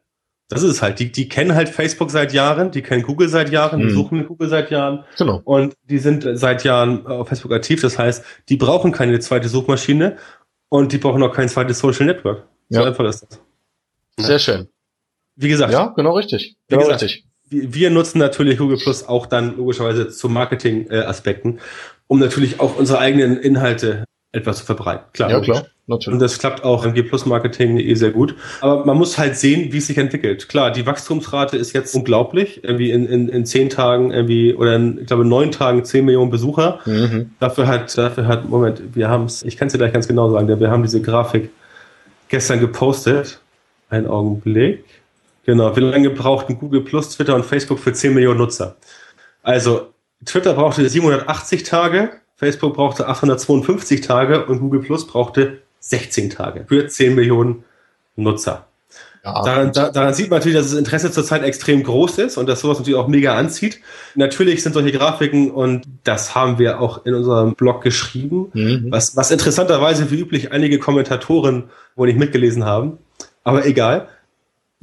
Das 0.51 0.63
ist 0.63 0.71
es 0.71 0.81
halt. 0.81 0.99
Die, 0.99 1.11
die 1.11 1.29
kennen 1.29 1.55
halt 1.55 1.69
Facebook 1.69 2.11
seit 2.11 2.33
Jahren, 2.33 2.71
die 2.71 2.81
kennen 2.81 3.03
Google 3.03 3.29
seit 3.29 3.51
Jahren, 3.51 3.79
die 3.79 3.85
hm. 3.85 3.93
suchen 3.93 4.17
mit 4.17 4.27
Google 4.27 4.49
seit 4.49 4.69
Jahren. 4.69 5.05
Genau. 5.17 5.39
Und 5.45 5.75
die 5.83 5.97
sind 5.97 6.27
seit 6.33 6.65
Jahren 6.65 7.07
auf 7.07 7.29
Facebook 7.29 7.53
aktiv. 7.53 7.81
Das 7.81 7.97
heißt, 7.97 8.25
die 8.49 8.57
brauchen 8.57 8.91
keine 8.91 9.17
zweite 9.21 9.47
Suchmaschine 9.47 10.17
und 10.67 10.91
die 10.91 10.97
brauchen 10.97 11.23
auch 11.23 11.33
kein 11.33 11.47
zweites 11.47 11.79
Social 11.79 12.05
Network. 12.05 12.47
So 12.69 12.81
ja. 12.81 12.85
einfach 12.85 13.05
ist 13.05 13.21
das. 13.21 13.39
Sehr 14.17 14.39
schön. 14.39 14.67
Wie 15.37 15.47
gesagt. 15.47 15.71
Ja, 15.71 15.93
genau 15.95 16.17
richtig. 16.17 16.57
Genau 16.67 16.81
gesagt, 16.81 17.03
richtig. 17.03 17.30
Wir 17.51 17.89
nutzen 17.89 18.17
natürlich 18.17 18.57
Google 18.57 18.77
Plus 18.77 19.07
auch 19.07 19.25
dann 19.25 19.57
logischerweise 19.57 20.09
zu 20.09 20.29
Marketing-Aspekten, 20.29 21.59
um 22.07 22.19
natürlich 22.19 22.59
auch 22.61 22.77
unsere 22.77 22.99
eigenen 22.99 23.37
Inhalte 23.37 24.05
etwas 24.31 24.59
zu 24.59 24.65
verbreiten. 24.65 25.05
Klar. 25.13 25.29
Ja, 25.29 25.39
klar. 25.41 25.65
Natürlich. 25.87 26.13
Und 26.13 26.19
das 26.21 26.39
klappt 26.39 26.63
auch 26.63 26.85
im 26.85 26.93
G-Plus-Marketing 26.93 27.77
eh 27.77 27.95
sehr 27.95 28.11
gut. 28.11 28.35
Aber 28.61 28.85
man 28.85 28.97
muss 28.97 29.17
halt 29.17 29.35
sehen, 29.35 29.73
wie 29.73 29.79
es 29.79 29.87
sich 29.87 29.97
entwickelt. 29.97 30.47
Klar, 30.47 30.71
die 30.71 30.85
Wachstumsrate 30.85 31.57
ist 31.57 31.73
jetzt 31.73 31.93
unglaublich. 31.93 32.63
Irgendwie 32.63 32.91
in, 32.91 33.05
in, 33.05 33.27
in 33.27 33.45
zehn 33.45 33.69
Tagen 33.69 34.11
irgendwie, 34.11 34.53
oder 34.53 34.77
in, 34.77 34.99
ich 35.01 35.07
glaube, 35.07 35.25
neun 35.25 35.51
Tagen 35.51 35.83
zehn 35.83 36.05
Millionen 36.05 36.31
Besucher. 36.31 36.79
Mhm. 36.85 37.31
Dafür 37.41 37.67
hat, 37.67 37.97
dafür 37.97 38.27
hat, 38.27 38.47
Moment, 38.47 38.95
wir 38.95 39.09
haben 39.09 39.25
es, 39.25 39.43
ich 39.43 39.57
kann 39.57 39.67
es 39.67 39.73
dir 39.73 39.79
gleich 39.79 39.91
ganz 39.91 40.07
genau 40.07 40.31
sagen, 40.31 40.47
wir 40.47 40.71
haben 40.71 40.83
diese 40.83 41.01
Grafik 41.01 41.49
gestern 42.29 42.61
gepostet. 42.61 43.41
Ein 43.89 44.07
Augenblick. 44.07 44.85
Genau. 45.45 45.75
Wie 45.75 45.79
lange 45.79 46.09
brauchten 46.09 46.57
Google 46.57 46.81
Plus, 46.81 47.09
Twitter 47.09 47.35
und 47.35 47.45
Facebook 47.45 47.79
für 47.79 47.93
10 47.93 48.13
Millionen 48.13 48.39
Nutzer? 48.39 48.75
Also, 49.43 49.87
Twitter 50.25 50.53
brauchte 50.53 50.87
780 50.87 51.63
Tage, 51.63 52.11
Facebook 52.35 52.75
brauchte 52.75 53.07
852 53.07 54.01
Tage 54.01 54.45
und 54.45 54.59
Google 54.59 54.81
Plus 54.81 55.07
brauchte 55.07 55.61
16 55.79 56.29
Tage 56.29 56.65
für 56.67 56.87
10 56.87 57.15
Millionen 57.15 57.63
Nutzer. 58.15 58.67
Ja, 59.23 59.43
daran, 59.43 59.71
da, 59.71 59.91
daran 59.91 60.15
sieht 60.15 60.31
man 60.31 60.39
natürlich, 60.39 60.57
dass 60.57 60.71
das 60.71 60.79
Interesse 60.79 61.11
zurzeit 61.11 61.43
extrem 61.43 61.83
groß 61.83 62.17
ist 62.17 62.37
und 62.37 62.49
dass 62.49 62.61
sowas 62.61 62.79
natürlich 62.79 62.99
auch 62.99 63.07
mega 63.07 63.35
anzieht. 63.35 63.79
Natürlich 64.15 64.63
sind 64.63 64.73
solche 64.73 64.91
Grafiken 64.91 65.51
und 65.51 65.85
das 66.03 66.33
haben 66.33 66.57
wir 66.57 66.81
auch 66.81 67.05
in 67.05 67.13
unserem 67.13 67.53
Blog 67.53 67.83
geschrieben, 67.83 68.49
mhm. 68.53 68.87
was, 68.89 69.15
was 69.15 69.29
interessanterweise 69.29 70.09
wie 70.09 70.19
üblich 70.19 70.51
einige 70.51 70.79
Kommentatoren 70.79 71.65
wohl 71.95 72.07
nicht 72.07 72.17
mitgelesen 72.17 72.65
haben. 72.65 72.97
Aber 73.43 73.65
egal. 73.65 74.07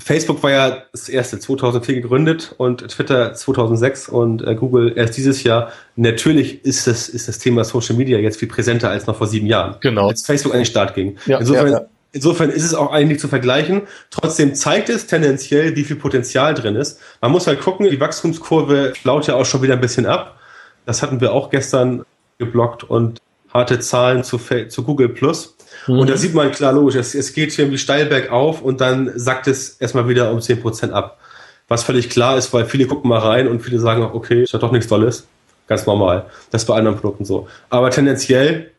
Facebook 0.01 0.43
war 0.43 0.51
ja 0.51 0.83
das 0.93 1.09
erste 1.09 1.41
2004 1.41 1.97
gegründet 1.97 2.55
und 2.57 2.87
Twitter 2.89 3.35
2006 3.35 4.09
und 4.09 4.47
äh, 4.47 4.55
Google 4.55 4.93
erst 4.97 5.17
dieses 5.17 5.43
Jahr. 5.43 5.73
Natürlich 5.97 6.65
ist 6.65 6.87
das, 6.87 7.09
ist 7.09 7.27
das 7.27 7.39
Thema 7.39 7.65
Social 7.65 7.97
Media 7.97 8.19
jetzt 8.19 8.39
viel 8.39 8.49
präsenter 8.49 8.91
als 8.91 9.07
noch 9.07 9.17
vor 9.17 9.27
sieben 9.27 9.47
Jahren. 9.47 9.77
Genau. 9.81 10.09
Als 10.09 10.25
Facebook 10.25 10.53
an 10.53 10.61
den 10.61 10.67
Start 10.67 10.95
ging. 10.95 11.17
Ja, 11.27 11.39
insofern, 11.39 11.67
ja, 11.67 11.79
ja. 11.81 11.87
insofern 12.13 12.51
ist 12.51 12.65
es 12.65 12.75
auch 12.75 12.93
eigentlich 12.93 13.19
zu 13.19 13.27
vergleichen. 13.27 13.83
Trotzdem 14.11 14.55
zeigt 14.55 14.89
es 14.89 15.09
tendenziell, 15.09 15.75
wie 15.75 15.85
viel 15.85 15.97
Potenzial 15.97 16.55
drin 16.55 16.77
ist. 16.77 17.01
Man 17.21 17.33
muss 17.33 17.49
halt 17.49 17.61
gucken, 17.61 17.91
die 17.91 18.01
Wachstumskurve 18.01 18.95
flaut 18.95 19.27
ja 19.27 19.35
auch 19.35 19.47
schon 19.47 19.63
wieder 19.63 19.75
ein 19.75 19.81
bisschen 19.81 20.07
ab. 20.07 20.39
Das 20.87 21.03
hatten 21.03 21.21
wir 21.21 21.33
auch 21.33 21.51
gestern 21.51 22.05
geblockt 22.39 22.85
und 22.85 23.21
harte 23.53 23.81
Zahlen 23.81 24.23
zu, 24.23 24.39
zu 24.39 24.83
Google 24.85 25.09
Plus. 25.09 25.57
Mhm. 25.89 25.99
Und 25.99 26.11
da 26.11 26.17
sieht 26.17 26.35
man 26.35 26.53
klar 26.53 26.73
logisch, 26.73 26.97
es, 26.97 27.15
es 27.15 27.33
geht 27.33 27.59
irgendwie 27.59 27.79
steil 27.79 28.07
bergauf 28.07 28.63
und 28.63 28.81
dann 28.81 29.13
sackt 29.17 29.47
es 29.47 29.71
erstmal 29.71 30.09
wieder 30.09 30.31
um 30.31 30.39
10% 30.39 30.91
ab. 30.91 31.19
Was 31.67 31.85
völlig 31.85 32.09
klar 32.09 32.39
ist, 32.39 32.53
weil 32.53 32.65
viele 32.65 32.87
gucken 32.87 33.11
mal 33.11 33.19
rein 33.19 33.49
und 33.49 33.61
viele 33.61 33.79
sagen, 33.79 34.03
okay, 34.03 34.45
ist 34.45 34.53
ja 34.53 34.59
doch 34.59 34.73
nichts 34.73 34.89
Tolles. 34.89 35.27
Ganz 35.67 35.85
normal. 35.85 36.27
Das 36.51 36.63
ist 36.63 36.67
bei 36.67 36.77
anderen 36.77 36.97
Produkten 36.97 37.27
so. 37.27 37.47
Aber 37.69 37.91
tendenziell 37.91 38.71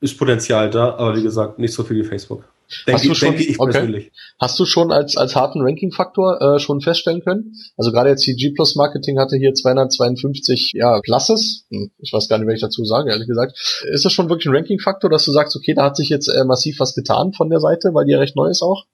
ist 0.00 0.18
Potenzial 0.18 0.70
da, 0.70 0.96
aber 0.96 1.16
wie 1.16 1.22
gesagt, 1.22 1.58
nicht 1.58 1.72
so 1.72 1.82
viel 1.82 1.96
wie 1.96 2.04
Facebook. 2.04 2.44
Denke, 2.86 2.92
hast 2.92 3.08
du 3.08 3.14
schon, 3.14 3.28
denke 3.36 3.44
ich 3.44 3.60
okay. 3.60 3.72
persönlich. 3.72 4.12
Hast 4.38 4.58
du 4.58 4.64
schon 4.64 4.92
als, 4.92 5.16
als 5.16 5.36
harten 5.36 5.62
Ranking-Faktor 5.62 6.40
äh, 6.40 6.58
schon 6.58 6.80
feststellen 6.80 7.22
können? 7.22 7.54
Also 7.76 7.92
gerade 7.92 8.10
jetzt 8.10 8.26
die 8.26 8.34
G 8.34 8.50
Plus 8.50 8.74
Marketing 8.74 9.18
hatte 9.18 9.36
hier 9.36 9.54
252 9.54 10.72
ja, 10.74 11.00
Classes. 11.00 11.66
Hm, 11.70 11.90
ich 11.98 12.12
weiß 12.12 12.28
gar 12.28 12.38
nicht, 12.38 12.48
was 12.48 12.54
ich 12.54 12.60
dazu 12.60 12.84
sage, 12.84 13.10
ehrlich 13.10 13.28
gesagt. 13.28 13.58
Ist 13.90 14.04
das 14.04 14.12
schon 14.12 14.28
wirklich 14.28 14.46
ein 14.46 14.56
Ranking-Faktor, 14.56 15.10
dass 15.10 15.24
du 15.24 15.32
sagst, 15.32 15.56
okay, 15.56 15.74
da 15.74 15.84
hat 15.84 15.96
sich 15.96 16.08
jetzt 16.08 16.28
äh, 16.28 16.44
massiv 16.44 16.80
was 16.80 16.94
getan 16.94 17.32
von 17.32 17.50
der 17.50 17.60
Seite, 17.60 17.94
weil 17.94 18.04
die 18.04 18.12
ja 18.12 18.18
recht 18.18 18.36
neu 18.36 18.48
ist 18.48 18.62
auch? 18.62 18.84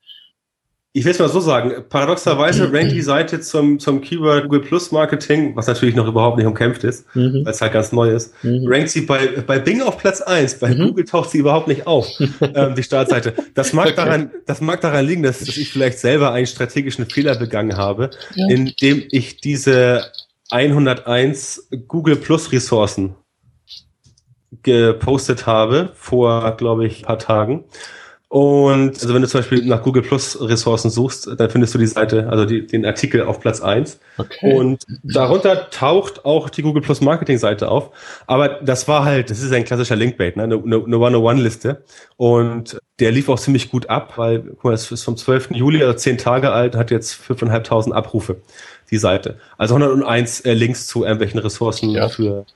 Ich 0.95 1.05
will 1.07 1.13
es 1.13 1.19
mal 1.19 1.29
so 1.29 1.41
sagen, 1.41 1.73
paradoxerweise 1.89 2.71
rankt 2.73 2.93
die 2.93 3.03
Seite 3.03 3.41
zum, 3.41 3.79
zum 3.79 4.03
Keyword 4.03 4.45
Google 4.45 4.61
Plus 4.61 4.93
Marketing, 4.93 5.57
was 5.57 5.67
natürlich 5.67 5.95
noch 5.95 6.07
überhaupt 6.07 6.37
nicht 6.37 6.47
umkämpft 6.47 6.85
ist, 6.85 7.07
mhm. 7.15 7.45
weil 7.45 7.53
es 7.53 7.63
halt 7.63 7.73
ganz 7.73 7.93
neu 7.93 8.11
ist, 8.11 8.35
mhm. 8.45 8.67
rankt 8.67 8.91
sie 8.91 9.03
bei, 9.03 9.29
bei 9.47 9.59
Bing 9.59 9.81
auf 9.81 9.97
Platz 9.97 10.21
eins. 10.21 10.59
Bei 10.59 10.69
mhm. 10.69 10.89
Google 10.89 11.05
taucht 11.07 11.31
sie 11.31 11.39
überhaupt 11.39 11.69
nicht 11.69 11.87
auf, 11.87 12.09
ähm, 12.55 12.75
die 12.75 12.83
Startseite. 12.83 13.35
Das 13.55 13.73
mag, 13.73 13.87
okay. 13.87 13.97
daran, 13.97 14.31
das 14.47 14.61
mag 14.61 14.83
daran 14.83 15.07
liegen, 15.07 15.23
dass, 15.23 15.39
dass, 15.39 15.57
ich 15.57 15.73
vielleicht 15.73 15.99
selber 15.99 16.33
einen 16.33 16.47
strategischen 16.47 17.07
Fehler 17.07 17.37
begangen 17.37 17.77
habe, 17.79 18.11
ja. 18.35 18.49
indem 18.49 19.05
ich 19.11 19.41
diese 19.41 20.05
101 20.51 21.69
Google 21.89 22.17
Plus 22.17 22.53
Ressourcen 22.53 23.15
gepostet 24.63 25.47
habe 25.47 25.93
vor, 25.95 26.55
glaube 26.59 26.87
ich, 26.87 27.05
paar 27.05 27.19
Tagen. 27.19 27.65
Und 28.33 28.95
also 28.95 29.13
wenn 29.13 29.21
du 29.21 29.29
zum 29.29 29.41
Beispiel 29.41 29.63
nach 29.67 29.83
Google 29.83 30.01
Plus 30.01 30.41
Ressourcen 30.41 30.89
suchst, 30.89 31.39
dann 31.39 31.51
findest 31.51 31.75
du 31.75 31.79
die 31.79 31.87
Seite, 31.87 32.31
also 32.31 32.47
die, 32.47 32.67
den 32.67 32.87
Artikel 32.87 33.25
auf 33.25 33.41
Platz 33.41 33.61
eins. 33.61 34.01
Okay. 34.17 34.55
Und 34.55 34.87
darunter 35.03 35.69
taucht 35.69 36.25
auch 36.25 36.49
die 36.49 36.63
Google 36.63 36.81
Plus 36.81 37.03
Marketing 37.03 37.37
Seite 37.37 37.71
auf. 37.71 37.91
Aber 38.27 38.49
das 38.49 38.89
war 38.89 39.05
halt, 39.05 39.29
das 39.29 39.43
ist 39.43 39.53
ein 39.53 39.65
klassischer 39.65 39.97
Linkbait, 39.97 40.39
ne? 40.39 40.45
eine, 40.45 40.55
eine 40.55 40.99
One-on-One-Liste. 40.99 41.85
Und 42.17 42.79
der 43.01 43.13
lief 43.13 43.29
auch 43.29 43.39
ziemlich 43.39 43.71
gut 43.71 43.91
ab, 43.91 44.15
weil, 44.17 44.41
guck 44.41 44.65
mal, 44.65 44.71
das 44.71 44.91
ist 44.91 45.05
vom 45.05 45.19
12. 45.19 45.51
Juli, 45.51 45.83
also 45.83 45.93
zehn 45.93 46.17
Tage 46.17 46.53
alt, 46.53 46.75
hat 46.75 46.91
jetzt 46.91 47.13
5.500 47.13 47.93
Abrufe, 47.93 48.37
die 48.91 48.97
Seite. 48.97 49.37
Also 49.59 49.75
101 49.75 50.41
äh, 50.41 50.55
Links 50.55 50.87
zu 50.87 51.03
irgendwelchen 51.03 51.39
Ressourcen 51.39 51.91
ja. 51.91 52.09
für 52.09 52.47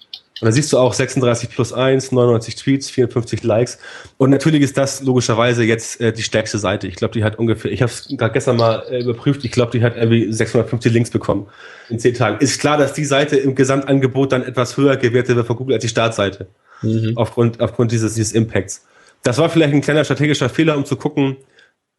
und 0.40 0.46
da 0.46 0.52
siehst 0.52 0.70
du 0.70 0.78
auch 0.78 0.92
36 0.92 1.48
plus 1.48 1.72
1, 1.72 2.12
99 2.12 2.56
Tweets, 2.56 2.90
54 2.90 3.42
Likes. 3.42 3.78
Und 4.18 4.28
natürlich 4.28 4.60
ist 4.60 4.76
das 4.76 5.02
logischerweise 5.02 5.64
jetzt 5.64 5.98
äh, 5.98 6.12
die 6.12 6.22
stärkste 6.22 6.58
Seite. 6.58 6.86
Ich 6.88 6.96
glaube, 6.96 7.14
die 7.14 7.24
hat 7.24 7.38
ungefähr, 7.38 7.72
ich 7.72 7.80
habe 7.80 7.90
es 7.90 8.06
gerade 8.08 8.34
gestern 8.34 8.58
mal 8.58 8.84
äh, 8.90 9.00
überprüft, 9.00 9.46
ich 9.46 9.50
glaube, 9.50 9.72
die 9.72 9.82
hat 9.82 9.96
irgendwie 9.96 10.30
650 10.30 10.92
Links 10.92 11.10
bekommen 11.10 11.46
in 11.88 11.98
zehn 11.98 12.12
Tagen. 12.12 12.38
Ist 12.40 12.60
klar, 12.60 12.76
dass 12.76 12.92
die 12.92 13.06
Seite 13.06 13.36
im 13.36 13.54
Gesamtangebot 13.54 14.32
dann 14.32 14.42
etwas 14.42 14.76
höher 14.76 14.98
gewertet 14.98 15.36
wird 15.36 15.46
von 15.46 15.56
Google 15.56 15.74
als 15.74 15.82
die 15.82 15.88
Startseite. 15.88 16.48
Mhm. 16.82 17.12
Aufgrund, 17.16 17.62
aufgrund 17.62 17.92
dieses, 17.92 18.14
dieses 18.14 18.32
Impacts. 18.32 18.86
Das 19.22 19.38
war 19.38 19.48
vielleicht 19.48 19.72
ein 19.72 19.80
kleiner 19.80 20.04
strategischer 20.04 20.50
Fehler, 20.50 20.76
um 20.76 20.84
zu 20.84 20.96
gucken, 20.96 21.38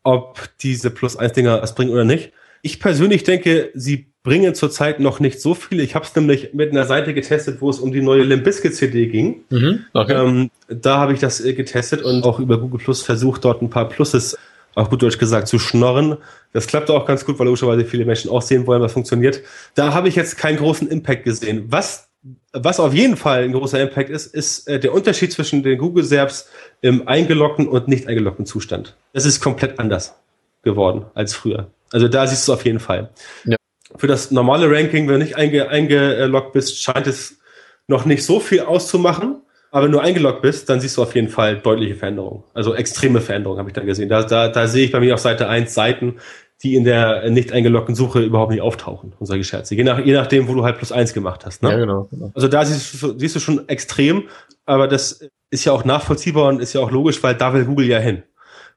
ob 0.03 0.47
diese 0.61 0.91
Plus-1-Dinger 0.91 1.63
was 1.63 1.73
bringen 1.73 1.91
oder 1.91 2.05
nicht. 2.05 2.31
Ich 2.61 2.79
persönlich 2.79 3.23
denke, 3.23 3.71
sie 3.73 4.11
bringen 4.27 4.53
zurzeit 4.53 4.99
noch 4.99 5.21
nicht 5.21 5.39
so 5.39 5.53
viel. 5.53 5.79
Ich 5.79 5.95
habe 5.95 6.03
es 6.03 6.13
nämlich 6.13 6.53
mit 6.53 6.71
einer 6.71 6.85
Seite 6.85 7.13
getestet, 7.13 7.61
wo 7.61 7.69
es 7.69 7.79
um 7.79 7.93
die 7.93 8.01
neue 8.01 8.23
Limbiskit 8.23 8.75
CD 8.75 9.07
ging. 9.07 9.45
Mhm, 9.49 9.85
okay. 9.93 10.15
ähm, 10.15 10.51
da 10.67 10.97
habe 10.97 11.13
ich 11.13 11.21
das 11.21 11.39
äh, 11.39 11.53
getestet 11.53 12.01
und 12.01 12.25
auch 12.25 12.37
über 12.37 12.59
Google 12.59 12.81
Plus 12.81 13.01
versucht, 13.03 13.45
dort 13.45 13.61
ein 13.61 13.69
paar 13.69 13.87
Pluses, 13.87 14.37
auf 14.75 14.89
gut 14.89 15.01
Deutsch 15.01 15.17
gesagt, 15.17 15.47
zu 15.47 15.59
schnorren. 15.59 16.17
Das 16.51 16.67
klappte 16.67 16.93
auch 16.93 17.05
ganz 17.05 17.23
gut, 17.23 17.39
weil 17.39 17.45
logischerweise 17.45 17.85
viele 17.85 18.03
Menschen 18.03 18.29
auch 18.29 18.41
sehen 18.41 18.67
wollen, 18.67 18.81
was 18.81 18.91
funktioniert. 18.91 19.43
Da 19.75 19.93
habe 19.93 20.09
ich 20.09 20.17
jetzt 20.17 20.37
keinen 20.37 20.57
großen 20.57 20.89
Impact 20.89 21.23
gesehen. 21.23 21.67
Was, 21.69 22.09
was 22.51 22.81
auf 22.81 22.93
jeden 22.93 23.15
Fall 23.15 23.45
ein 23.45 23.53
großer 23.53 23.79
Impact 23.79 24.09
ist, 24.09 24.27
ist 24.35 24.67
äh, 24.67 24.77
der 24.77 24.93
Unterschied 24.93 25.31
zwischen 25.31 25.63
den 25.63 25.77
Google 25.77 26.03
Serbs 26.03 26.49
im 26.81 27.07
eingeloggten 27.07 27.65
und 27.65 27.87
nicht 27.87 28.07
eingeloggten 28.07 28.45
Zustand. 28.45 28.97
Das 29.13 29.25
ist 29.25 29.39
komplett 29.39 29.79
anders 29.79 30.15
geworden 30.63 31.05
als 31.13 31.33
früher. 31.33 31.71
Also 31.93 32.09
da 32.09 32.27
siehst 32.27 32.45
du 32.45 32.51
auf 32.51 32.65
jeden 32.65 32.81
Fall. 32.81 33.11
Ja. 33.45 33.55
Für 33.97 34.07
das 34.07 34.31
normale 34.31 34.69
Ranking, 34.69 35.07
wenn 35.07 35.19
du 35.19 35.25
nicht 35.25 35.35
einge 35.35 35.69
eingeloggt 35.69 36.53
bist, 36.53 36.81
scheint 36.81 37.07
es 37.07 37.39
noch 37.87 38.05
nicht 38.05 38.23
so 38.23 38.39
viel 38.39 38.61
auszumachen. 38.61 39.41
Aber 39.71 39.85
wenn 39.85 39.91
du 39.91 39.99
eingeloggt 39.99 40.41
bist, 40.41 40.69
dann 40.69 40.79
siehst 40.79 40.97
du 40.97 41.03
auf 41.03 41.13
jeden 41.13 41.29
Fall 41.29 41.57
deutliche 41.57 41.95
Veränderungen. 41.95 42.43
Also 42.53 42.73
extreme 42.73 43.21
Veränderungen 43.21 43.59
habe 43.59 43.69
ich 43.69 43.73
da 43.75 43.83
gesehen. 43.83 44.09
Da, 44.09 44.23
da, 44.23 44.47
da 44.47 44.67
sehe 44.67 44.85
ich 44.85 44.91
bei 44.91 44.99
mir 44.99 45.13
auf 45.13 45.19
Seite 45.19 45.49
1 45.49 45.73
Seiten, 45.73 46.15
die 46.63 46.75
in 46.75 46.85
der 46.85 47.29
nicht 47.29 47.51
eingeloggten 47.51 47.93
Suche 47.93 48.21
überhaupt 48.21 48.51
nicht 48.51 48.61
auftauchen 48.61 49.13
und 49.19 49.25
solche 49.25 49.43
Scherze. 49.43 49.75
Je, 49.75 49.83
nach, 49.83 50.03
je 50.03 50.13
nachdem, 50.13 50.47
wo 50.47 50.53
du 50.55 50.63
halt 50.63 50.77
plus 50.77 50.91
eins 50.91 51.13
gemacht 51.13 51.45
hast. 51.45 51.61
Ne? 51.61 51.71
Ja, 51.71 51.77
genau, 51.77 52.07
genau. 52.09 52.31
Also 52.33 52.47
da 52.47 52.65
siehst 52.65 53.01
du, 53.01 53.19
siehst 53.19 53.35
du 53.35 53.39
schon 53.39 53.67
extrem, 53.69 54.23
aber 54.65 54.87
das 54.87 55.19
ist 55.51 55.65
ja 55.65 55.71
auch 55.71 55.85
nachvollziehbar 55.85 56.47
und 56.47 56.61
ist 56.61 56.73
ja 56.73 56.81
auch 56.81 56.91
logisch, 56.91 57.21
weil 57.21 57.35
da 57.35 57.53
will 57.53 57.65
Google 57.65 57.87
ja 57.87 57.99
hin. 57.99 58.23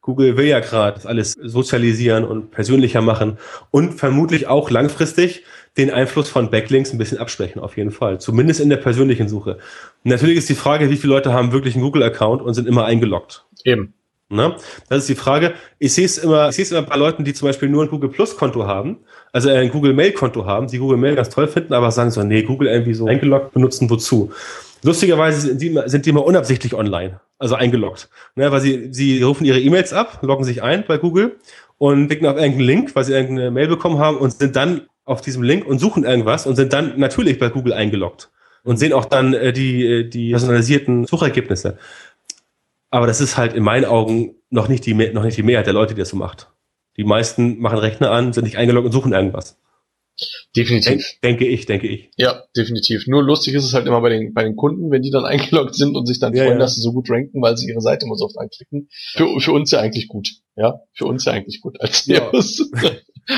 Google 0.00 0.36
will 0.36 0.46
ja 0.46 0.60
gerade 0.60 1.06
alles 1.06 1.32
sozialisieren 1.32 2.24
und 2.24 2.50
persönlicher 2.50 3.02
machen 3.02 3.38
und 3.70 3.94
vermutlich 3.94 4.46
auch 4.46 4.70
langfristig 4.70 5.44
den 5.76 5.90
Einfluss 5.90 6.28
von 6.28 6.50
Backlinks 6.50 6.92
ein 6.92 6.98
bisschen 6.98 7.18
abschwächen, 7.18 7.60
auf 7.60 7.76
jeden 7.76 7.90
Fall. 7.90 8.18
Zumindest 8.18 8.60
in 8.60 8.70
der 8.70 8.78
persönlichen 8.78 9.28
Suche. 9.28 9.58
Natürlich 10.02 10.38
ist 10.38 10.48
die 10.48 10.54
Frage, 10.54 10.90
wie 10.90 10.96
viele 10.96 11.14
Leute 11.14 11.32
haben 11.32 11.52
wirklich 11.52 11.74
einen 11.74 11.84
Google-Account 11.84 12.42
und 12.42 12.54
sind 12.54 12.66
immer 12.66 12.86
eingeloggt. 12.86 13.44
Eben. 13.64 13.94
Ne? 14.32 14.54
Das 14.88 15.00
ist 15.00 15.08
die 15.08 15.16
Frage. 15.16 15.54
Ich 15.78 15.92
sehe 15.92 16.06
es 16.06 16.16
immer, 16.16 16.48
ich 16.48 16.54
sehe 16.54 16.64
es 16.64 16.70
immer 16.70 16.82
bei 16.82 16.96
Leuten, 16.96 17.24
die 17.24 17.34
zum 17.34 17.48
Beispiel 17.48 17.68
nur 17.68 17.82
ein 17.82 17.90
Google 17.90 18.10
Plus 18.10 18.36
Konto 18.36 18.64
haben, 18.64 18.98
also 19.32 19.50
ein 19.50 19.70
Google 19.70 19.92
Mail 19.92 20.12
Konto 20.12 20.46
haben, 20.46 20.68
die 20.68 20.78
Google 20.78 20.98
Mail 20.98 21.16
ganz 21.16 21.30
toll 21.30 21.48
finden, 21.48 21.74
aber 21.74 21.90
sagen 21.90 22.12
so, 22.12 22.22
nee, 22.22 22.42
Google 22.42 22.68
irgendwie 22.68 22.94
so 22.94 23.06
eingeloggt 23.06 23.52
benutzen, 23.52 23.90
wozu? 23.90 24.32
Lustigerweise 24.82 25.40
sind 25.40 25.60
die, 25.60 25.78
sind 25.86 26.06
die 26.06 26.10
immer 26.10 26.24
unabsichtlich 26.24 26.74
online, 26.74 27.20
also 27.38 27.54
eingeloggt. 27.54 28.08
Ne, 28.34 28.50
weil 28.50 28.60
sie, 28.60 28.88
sie 28.92 29.22
rufen 29.22 29.44
ihre 29.44 29.60
E-Mails 29.60 29.92
ab, 29.92 30.20
loggen 30.22 30.44
sich 30.44 30.62
ein 30.62 30.84
bei 30.86 30.98
Google 30.98 31.36
und 31.78 32.08
klicken 32.08 32.26
auf 32.26 32.36
irgendeinen 32.36 32.66
Link, 32.66 32.94
weil 32.94 33.04
sie 33.04 33.12
irgendeine 33.12 33.50
Mail 33.50 33.68
bekommen 33.68 33.98
haben 33.98 34.16
und 34.16 34.32
sind 34.32 34.56
dann 34.56 34.82
auf 35.04 35.20
diesem 35.20 35.42
Link 35.42 35.66
und 35.66 35.78
suchen 35.78 36.04
irgendwas 36.04 36.46
und 36.46 36.56
sind 36.56 36.72
dann 36.72 36.98
natürlich 36.98 37.38
bei 37.38 37.48
Google 37.48 37.72
eingeloggt 37.72 38.30
und 38.62 38.78
sehen 38.78 38.92
auch 38.92 39.04
dann 39.04 39.34
äh, 39.34 39.52
die, 39.52 39.84
äh, 39.84 40.08
die 40.08 40.30
personalisierten 40.30 41.04
Suchergebnisse. 41.04 41.78
Aber 42.90 43.06
das 43.06 43.20
ist 43.20 43.36
halt 43.36 43.54
in 43.54 43.62
meinen 43.62 43.84
Augen 43.84 44.34
noch 44.50 44.68
nicht 44.68 44.84
die, 44.86 44.94
noch 44.94 45.22
nicht 45.22 45.36
die 45.36 45.42
Mehrheit 45.42 45.66
der 45.66 45.74
Leute, 45.74 45.94
die 45.94 46.00
das 46.00 46.10
so 46.10 46.16
macht. 46.16 46.50
Die 46.96 47.04
meisten 47.04 47.60
machen 47.60 47.78
Rechner 47.78 48.10
an, 48.10 48.32
sind 48.32 48.44
nicht 48.44 48.58
eingeloggt 48.58 48.86
und 48.86 48.92
suchen 48.92 49.12
irgendwas. 49.12 49.58
Definitiv. 50.56 51.18
denke 51.22 51.46
ich, 51.46 51.66
denke 51.66 51.88
ich. 51.88 52.10
Ja, 52.16 52.42
definitiv. 52.56 53.06
Nur 53.06 53.22
lustig 53.22 53.54
ist 53.54 53.64
es 53.64 53.74
halt 53.74 53.86
immer 53.86 54.00
bei 54.00 54.10
den, 54.10 54.34
bei 54.34 54.42
den 54.42 54.56
Kunden, 54.56 54.90
wenn 54.90 55.02
die 55.02 55.10
dann 55.10 55.24
eingeloggt 55.26 55.74
sind 55.74 55.96
und 55.96 56.06
sich 56.06 56.18
dann 56.18 56.34
ja, 56.34 56.44
freuen, 56.44 56.58
ja. 56.58 56.60
dass 56.60 56.74
sie 56.74 56.82
so 56.82 56.92
gut 56.92 57.08
ranken, 57.10 57.40
weil 57.42 57.56
sie 57.56 57.68
ihre 57.68 57.80
Seite 57.80 58.06
immer 58.06 58.16
so 58.16 58.24
oft 58.24 58.38
anklicken. 58.38 58.88
Für, 58.90 59.40
für 59.40 59.52
uns 59.52 59.70
ja 59.70 59.80
eigentlich 59.80 60.08
gut. 60.08 60.28
Ja, 60.56 60.80
für 60.92 61.06
uns 61.06 61.24
ja 61.24 61.32
eigentlich 61.32 61.60
gut 61.60 61.80
als. 61.80 62.06
Ja. 62.06 62.30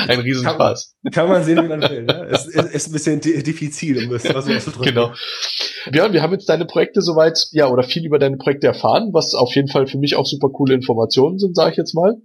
Ein 0.07 0.21
Riesenspaß. 0.21 0.95
Kann, 1.03 1.11
kann, 1.11 1.29
man 1.29 1.43
sehen, 1.43 1.63
wie 1.63 1.67
man 1.67 1.81
will. 1.81 2.03
Ne? 2.03 2.27
Es 2.31 2.47
ist, 2.47 2.73
ist 2.73 2.87
ein 2.87 2.93
bisschen 2.93 3.19
diffizil, 3.21 4.03
um 4.03 4.09
das 4.09 4.23
was 4.25 4.47
auszudrücken. 4.47 4.95
Genau. 4.95 5.13
Ja, 5.93 6.11
wir 6.11 6.21
haben 6.21 6.31
jetzt 6.31 6.49
deine 6.49 6.65
Projekte 6.65 7.01
soweit, 7.01 7.47
ja, 7.51 7.69
oder 7.69 7.83
viel 7.83 8.05
über 8.05 8.17
deine 8.17 8.37
Projekte 8.37 8.67
erfahren, 8.67 9.09
was 9.13 9.35
auf 9.35 9.53
jeden 9.55 9.67
Fall 9.67 9.85
für 9.85 9.97
mich 9.97 10.15
auch 10.15 10.25
super 10.25 10.49
coole 10.49 10.73
Informationen 10.73 11.37
sind, 11.37 11.55
sage 11.55 11.71
ich 11.71 11.77
jetzt 11.77 11.93
mal 11.93 12.15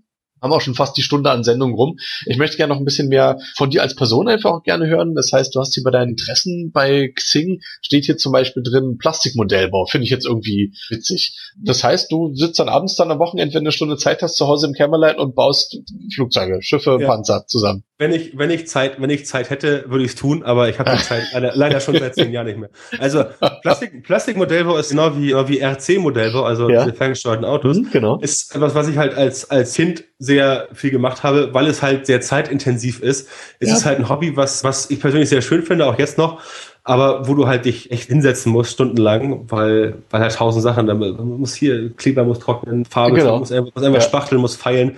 haben 0.41 0.53
auch 0.53 0.61
schon 0.61 0.75
fast 0.75 0.97
die 0.97 1.03
Stunde 1.03 1.31
an 1.31 1.45
Sendung 1.45 1.75
rum. 1.75 1.99
Ich 2.27 2.37
möchte 2.37 2.57
gerne 2.57 2.73
noch 2.73 2.81
ein 2.81 2.85
bisschen 2.85 3.09
mehr 3.09 3.39
von 3.57 3.71
dir 3.71 3.83
als 3.83 3.95
Person 3.95 4.29
einfach 4.29 4.51
auch 4.51 4.63
gerne 4.63 4.87
hören. 4.87 5.15
Das 5.15 5.33
heißt, 5.33 5.55
du 5.55 5.61
hast 5.61 5.75
hier 5.75 5.83
bei 5.83 5.91
deinen 5.91 6.11
Interessen 6.11 6.71
bei 6.73 7.13
Xing 7.15 7.61
steht 7.83 8.05
hier 8.05 8.17
zum 8.17 8.33
Beispiel 8.33 8.63
drin 8.63 8.99
Plastikmodellbau. 8.99 9.87
Finde 9.87 10.05
ich 10.05 10.11
jetzt 10.11 10.27
irgendwie 10.27 10.73
witzig. 10.89 11.37
Das 11.57 11.83
heißt, 11.85 12.11
du 12.11 12.35
sitzt 12.35 12.59
dann 12.59 12.69
abends 12.69 12.97
dann 12.97 13.11
am 13.11 13.19
Wochenende, 13.19 13.55
wenn 13.55 13.65
du 13.65 13.69
eine 13.69 13.73
Stunde 13.73 13.97
Zeit 13.97 14.23
hast, 14.23 14.37
zu 14.37 14.47
Hause 14.47 14.67
im 14.67 14.73
Kämmerlein 14.73 15.17
und 15.17 15.35
baust 15.35 15.79
Flugzeuge, 16.15 16.63
Schiffe, 16.63 16.99
ja. 17.01 17.07
Panzer 17.07 17.47
zusammen. 17.47 17.85
Wenn 17.99 18.13
ich, 18.13 18.39
wenn 18.39 18.51
ich 18.51 18.69
Zeit, 18.69 19.01
wenn 19.01 19.11
ich 19.11 19.27
Zeit 19.27 19.51
hätte, 19.51 19.85
würde 19.89 20.05
ich 20.05 20.11
es 20.11 20.15
tun, 20.15 20.45
aber 20.45 20.69
ich 20.69 20.79
habe 20.79 20.93
die 20.97 21.03
Zeit 21.03 21.25
leider, 21.33 21.53
leider 21.57 21.81
schon 21.81 21.99
seit 21.99 22.15
zehn 22.15 22.33
Jahren 22.33 22.47
nicht 22.47 22.59
mehr. 22.59 22.71
Also 22.99 23.25
Plastik, 23.63 24.05
Plastikmodellbau 24.05 24.77
ist 24.77 24.91
genau 24.91 25.17
wie, 25.17 25.33
wie 25.33 25.61
RC-Modellbau, 25.61 26.45
also 26.45 26.69
ja. 26.69 26.91
ferngesteuerten 26.93 27.45
Autos. 27.45 27.79
Mhm, 27.79 27.89
genau. 27.91 28.21
Ist 28.21 28.55
etwas, 28.55 28.75
was 28.75 28.89
ich 28.89 28.97
halt 28.97 29.15
als, 29.15 29.51
als 29.51 29.75
Kind 29.75 30.05
sehr 30.19 30.69
viel 30.73 30.91
gemacht 30.91 31.23
habe, 31.23 31.55
weil 31.55 31.67
es 31.67 31.83
halt 31.83 32.07
sehr 32.07 32.21
zeitintensiv 32.21 33.01
ist. 33.01 33.29
Es 33.61 33.69
ja. 33.69 33.77
ist 33.77 33.87
halt 33.87 33.99
ein 33.99 34.09
Hobby, 34.09 34.37
was, 34.37 34.65
was 34.65 34.91
ich 34.91 35.01
persönlich 35.01 35.29
sehr 35.29 35.43
schön 35.43 35.63
finde, 35.63 35.87
auch 35.87 35.99
jetzt 35.99 36.19
noch, 36.19 36.41
aber 36.83 37.29
wo 37.29 37.35
du 37.35 37.47
halt 37.47 37.67
dich 37.67 37.91
echt 37.91 38.09
hinsetzen 38.09 38.51
musst, 38.51 38.73
stundenlang, 38.73 39.45
weil, 39.49 39.99
weil 40.11 40.23
halt 40.23 40.35
tausend 40.35 40.63
Sachen, 40.63 40.87
da 40.87 40.95
muss 40.95 41.55
hier, 41.55 41.95
Kleber 41.95 42.25
muss 42.25 42.41
trocknen, 42.41 42.85
Farbe, 42.85 43.17
genau. 43.17 43.39
muss 43.39 43.53
einfach, 43.53 43.75
muss 43.75 43.85
einfach 43.85 44.01
ja. 44.01 44.07
spachteln, 44.07 44.41
muss 44.41 44.57
feilen. 44.57 44.97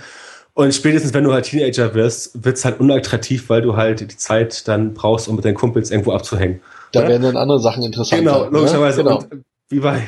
Und 0.54 0.74
spätestens, 0.74 1.14
wenn 1.14 1.24
du 1.24 1.32
halt 1.32 1.44
Teenager 1.44 1.94
wirst, 1.94 2.44
wird's 2.44 2.64
halt 2.64 2.80
unattraktiv, 2.80 3.48
weil 3.48 3.62
du 3.62 3.76
halt 3.76 4.00
die 4.00 4.16
Zeit 4.16 4.66
dann 4.68 4.94
brauchst, 4.94 5.28
um 5.28 5.36
mit 5.36 5.44
deinen 5.44 5.54
Kumpels 5.54 5.90
irgendwo 5.90 6.12
abzuhängen. 6.12 6.60
Da 6.92 7.02
ja? 7.02 7.08
werden 7.08 7.22
dann 7.22 7.36
andere 7.36 7.60
Sachen 7.60 7.82
interessant. 7.82 8.22
Genau, 8.22 8.44
ne? 8.44 8.50
logischerweise. 8.50 9.02
Genau. 9.02 9.18
Und 9.18 9.44
wie 9.68 9.80
bei, 9.80 10.02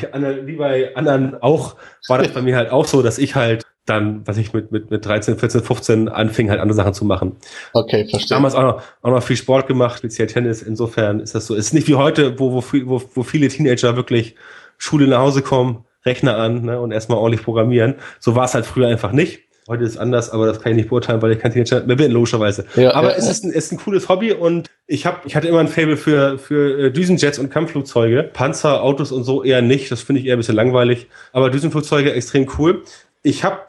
wie 0.45 0.57
bei 0.57 0.97
anderen 0.97 1.41
auch, 1.41 1.77
war 2.09 2.19
das 2.19 2.29
bei 2.35 2.43
mir 2.43 2.57
halt 2.57 2.71
auch 2.71 2.87
so, 2.87 3.03
dass 3.03 3.19
ich 3.19 3.35
halt 3.35 3.65
dann, 3.87 4.27
was 4.27 4.37
ich 4.37 4.53
mit, 4.53 4.71
mit, 4.71 4.91
mit 4.91 5.05
13, 5.05 5.39
14, 5.39 5.63
15 5.63 6.09
anfing, 6.09 6.51
halt 6.51 6.61
andere 6.61 6.77
Sachen 6.77 6.95
zu 6.95 7.05
machen. 7.05 7.37
Okay, 7.73 8.07
verstehe. 8.09 8.37
Damals 8.37 8.55
auch 8.55 8.63
noch, 8.63 8.83
auch 9.03 9.11
noch 9.11 9.23
viel 9.23 9.37
Sport 9.37 9.67
gemacht, 9.67 9.99
speziell 9.99 10.29
Tennis. 10.29 10.63
Insofern 10.63 11.21
ist 11.21 11.35
das 11.35 11.47
so. 11.47 11.55
Es 11.55 11.67
ist 11.67 11.75
nicht 11.75 11.89
wie 11.89 11.97
heute, 11.97 12.39
wo, 12.39 12.53
wo, 12.53 12.63
wo, 12.87 13.03
wo 13.15 13.23
viele 13.23 13.49
Teenager 13.49 13.97
wirklich 13.97 14.37
Schule 14.79 15.09
nach 15.09 15.19
Hause 15.19 15.43
kommen, 15.43 15.85
Rechner 16.05 16.37
an 16.37 16.63
ne, 16.63 16.81
und 16.81 16.93
erstmal 16.93 17.19
ordentlich 17.19 17.45
programmieren. 17.45 17.97
So 18.21 18.37
war 18.37 18.45
es 18.45 18.55
halt 18.55 18.67
früher 18.67 18.89
einfach 18.89 19.13
nicht. 19.13 19.41
Heute 19.69 19.85
ist 19.85 19.93
es 19.93 19.97
anders, 19.97 20.31
aber 20.31 20.47
das 20.47 20.61
kann 20.61 20.73
ich 20.73 20.77
nicht 20.77 20.89
beurteilen, 20.89 21.23
weil 21.23 21.33
ich 21.33 21.39
kein 21.39 21.53
Teenager 21.53 21.85
mehr 21.85 21.95
bin, 21.95 22.11
logischerweise. 22.11 22.67
Ja, 22.75 22.95
aber 22.95 23.13
ja, 23.13 23.17
es 23.17 23.29
ist 23.29 23.45
ein, 23.45 23.53
ist 23.53 23.71
ein 23.71 23.79
cooles 23.79 24.09
Hobby 24.09 24.33
und 24.33 24.69
ich 24.89 25.07
hab, 25.07 25.25
ich 25.25 25.37
hatte 25.37 25.47
immer 25.47 25.61
ein 25.61 25.69
Fable 25.69 25.97
für, 25.97 26.37
für 26.39 26.87
äh, 26.87 26.91
Düsenjets 26.91 27.39
und 27.39 27.51
Kampfflugzeuge. 27.51 28.25
Panzer, 28.33 28.83
Autos 28.83 29.13
und 29.13 29.23
so 29.23 29.45
eher 29.45 29.63
nicht. 29.63 29.91
Das 29.93 30.03
finde 30.03 30.21
ich 30.21 30.27
eher 30.27 30.35
ein 30.35 30.39
bisschen 30.39 30.57
langweilig. 30.57 31.07
Aber 31.33 31.49
Düsenflugzeuge 31.49 32.13
extrem 32.13 32.49
cool 32.59 32.83
ich 33.23 33.45
habe 33.45 33.61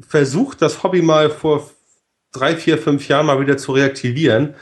versucht, 0.00 0.62
das 0.62 0.82
Hobby 0.82 1.02
mal 1.02 1.30
vor 1.30 1.70
drei, 2.32 2.56
vier, 2.56 2.78
fünf 2.78 3.08
Jahren 3.08 3.26
mal 3.26 3.40
wieder 3.40 3.56
zu 3.56 3.72
reaktivieren 3.72 4.54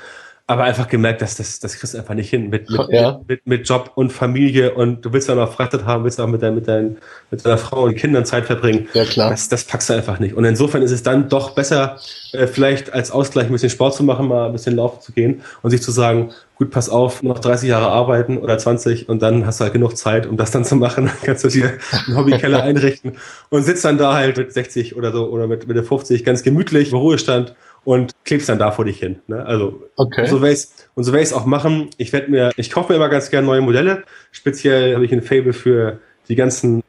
aber 0.49 0.65
einfach 0.65 0.89
gemerkt, 0.89 1.21
dass 1.21 1.35
das, 1.37 1.61
das 1.61 1.77
kriegst 1.77 1.93
du 1.93 1.99
einfach 1.99 2.15
nicht 2.15 2.31
hin 2.31 2.49
mit, 2.49 2.71
mit, 2.71 2.89
ja. 2.89 3.21
mit, 3.29 3.47
mit, 3.47 3.69
Job 3.69 3.93
und 3.97 4.15
Familie 4.15 4.73
und 4.73 5.05
du 5.05 5.13
willst 5.13 5.29
ja 5.29 5.35
noch 5.35 5.53
Freizeit 5.53 5.85
haben, 5.85 6.05
willst 6.05 6.19
auch 6.23 6.27
mit, 6.27 6.43
dein, 6.43 6.55
mit, 6.55 6.67
dein, 6.67 6.97
mit 7.31 7.45
deiner 7.45 7.59
Frau 7.59 7.83
und 7.83 7.97
Kindern 7.97 8.25
Zeit 8.25 8.47
verbringen. 8.47 8.89
Ja, 8.95 9.05
klar. 9.05 9.29
Das, 9.29 9.51
das 9.51 9.65
packst 9.65 9.91
du 9.91 9.93
einfach 9.93 10.19
nicht. 10.21 10.35
Und 10.35 10.47
insofern 10.47 10.81
ist 10.81 10.91
es 10.91 11.03
dann 11.03 11.29
doch 11.29 11.51
besser, 11.51 11.99
äh, 12.33 12.47
vielleicht 12.47 12.95
als 12.95 13.11
Ausgleich 13.11 13.49
ein 13.49 13.53
bisschen 13.53 13.69
Sport 13.69 13.95
zu 13.95 14.03
machen, 14.05 14.27
mal 14.27 14.47
ein 14.47 14.53
bisschen 14.53 14.75
laufen 14.75 15.03
zu 15.03 15.13
gehen 15.13 15.43
und 15.61 15.71
sich 15.71 15.83
zu 15.83 15.91
sagen, 15.91 16.31
gut, 16.59 16.71
pass 16.71 16.89
auf, 16.89 17.23
noch 17.23 17.39
30 17.39 17.69
Jahre 17.69 17.87
arbeiten 17.87 18.37
oder 18.37 18.59
20 18.59 19.09
und 19.09 19.23
dann 19.23 19.47
hast 19.47 19.61
du 19.61 19.65
halt 19.65 19.73
genug 19.73 19.97
Zeit, 19.97 20.27
um 20.27 20.37
das 20.37 20.51
dann 20.51 20.65
zu 20.65 20.77
machen. 20.77 21.11
kannst 21.23 21.45
du 21.45 21.49
dir 21.49 21.79
einen 22.07 22.17
Hobbykeller 22.17 22.63
einrichten 22.65 23.13
und 23.49 23.63
sitzt 23.63 23.85
dann 23.85 23.97
da 23.97 24.15
halt 24.15 24.37
mit 24.37 24.53
60 24.53 24.97
oder 24.97 25.13
so 25.13 25.29
oder 25.29 25.47
mit, 25.47 25.69
mit 25.69 25.87
50 25.87 26.25
ganz 26.25 26.43
gemütlich 26.43 26.91
im 26.93 26.99
Ruhestand 26.99 27.55
und 27.85 28.13
klebst 28.25 28.49
dann 28.49 28.59
da 28.59 28.73
vor 28.73 28.85
dich 28.85 28.99
hin. 28.99 29.21
Ne? 29.29 29.45
Also 29.47 29.85
okay. 29.97 30.27
so 30.27 30.43
werde 30.43 30.55
ich 30.55 30.67
und 30.95 31.05
so 31.05 31.13
werde 31.13 31.23
ich 31.23 31.31
es 31.31 31.35
auch 31.35 31.47
machen. 31.47 31.91
Ich 31.97 32.13
werde 32.13 32.31
mir, 32.31 32.51
ich 32.57 32.71
kaufe 32.71 32.93
mir 32.93 32.97
immer 32.97 33.09
ganz 33.09 33.31
gerne 33.31 33.47
neue 33.47 33.61
Modelle. 33.61 34.03
Speziell 34.33 34.95
habe 34.95 35.05
ich 35.05 35.13
ein 35.13 35.23
Fable 35.23 35.53
für 35.53 36.01
die 36.29 36.35
ganzen 36.35 36.83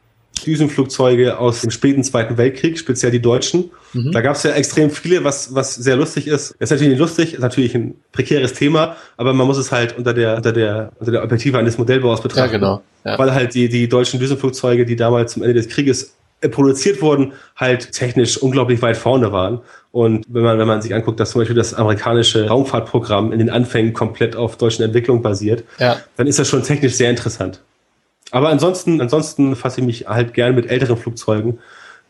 Düsenflugzeuge 0.44 1.38
aus 1.38 1.60
dem 1.62 1.70
späten 1.70 2.04
Zweiten 2.04 2.36
Weltkrieg, 2.36 2.78
speziell 2.78 3.10
die 3.10 3.20
deutschen. 3.20 3.70
Mhm. 3.92 4.12
Da 4.12 4.20
gab 4.20 4.36
es 4.36 4.42
ja 4.42 4.52
extrem 4.52 4.90
viele, 4.90 5.24
was, 5.24 5.54
was 5.54 5.74
sehr 5.74 5.96
lustig 5.96 6.26
ist. 6.26 6.52
Ist 6.58 6.70
natürlich 6.70 6.90
nicht 6.90 7.00
lustig, 7.00 7.34
ist 7.34 7.40
natürlich 7.40 7.74
ein 7.74 7.94
prekäres 8.12 8.54
Thema, 8.54 8.96
aber 9.16 9.32
man 9.32 9.46
muss 9.46 9.58
es 9.58 9.72
halt 9.72 9.96
unter 9.98 10.14
der, 10.14 10.36
unter 10.36 10.52
der, 10.52 10.92
unter 10.98 11.12
der 11.12 11.20
Perspektive 11.20 11.58
eines 11.58 11.78
Modellbaus 11.78 12.22
betrachten. 12.22 12.52
Ja, 12.52 12.58
genau. 12.58 12.82
Ja. 13.04 13.18
Weil 13.18 13.34
halt 13.34 13.54
die, 13.54 13.68
die 13.68 13.88
deutschen 13.88 14.20
Düsenflugzeuge, 14.20 14.84
die 14.84 14.96
damals 14.96 15.32
zum 15.32 15.42
Ende 15.42 15.54
des 15.54 15.68
Krieges 15.68 16.14
äh, 16.40 16.48
produziert 16.48 17.02
wurden, 17.02 17.32
halt 17.56 17.92
technisch 17.92 18.38
unglaublich 18.38 18.80
weit 18.82 18.96
vorne 18.96 19.32
waren. 19.32 19.60
Und 19.92 20.24
wenn 20.28 20.42
man, 20.42 20.58
wenn 20.58 20.68
man 20.68 20.80
sich 20.80 20.94
anguckt, 20.94 21.18
dass 21.20 21.32
zum 21.32 21.40
Beispiel 21.40 21.56
das 21.56 21.74
amerikanische 21.74 22.46
Raumfahrtprogramm 22.46 23.32
in 23.32 23.38
den 23.38 23.50
Anfängen 23.50 23.92
komplett 23.92 24.36
auf 24.36 24.56
deutschen 24.56 24.84
Entwicklung 24.84 25.20
basiert, 25.22 25.64
ja. 25.78 25.96
dann 26.16 26.26
ist 26.26 26.38
das 26.38 26.48
schon 26.48 26.62
technisch 26.62 26.94
sehr 26.94 27.10
interessant. 27.10 27.60
Aber 28.30 28.48
ansonsten, 28.48 29.00
ansonsten 29.00 29.56
fasse 29.56 29.80
ich 29.80 29.86
mich 29.86 30.06
halt 30.06 30.34
gern 30.34 30.54
mit 30.54 30.70
älteren 30.70 30.96
Flugzeugen. 30.96 31.58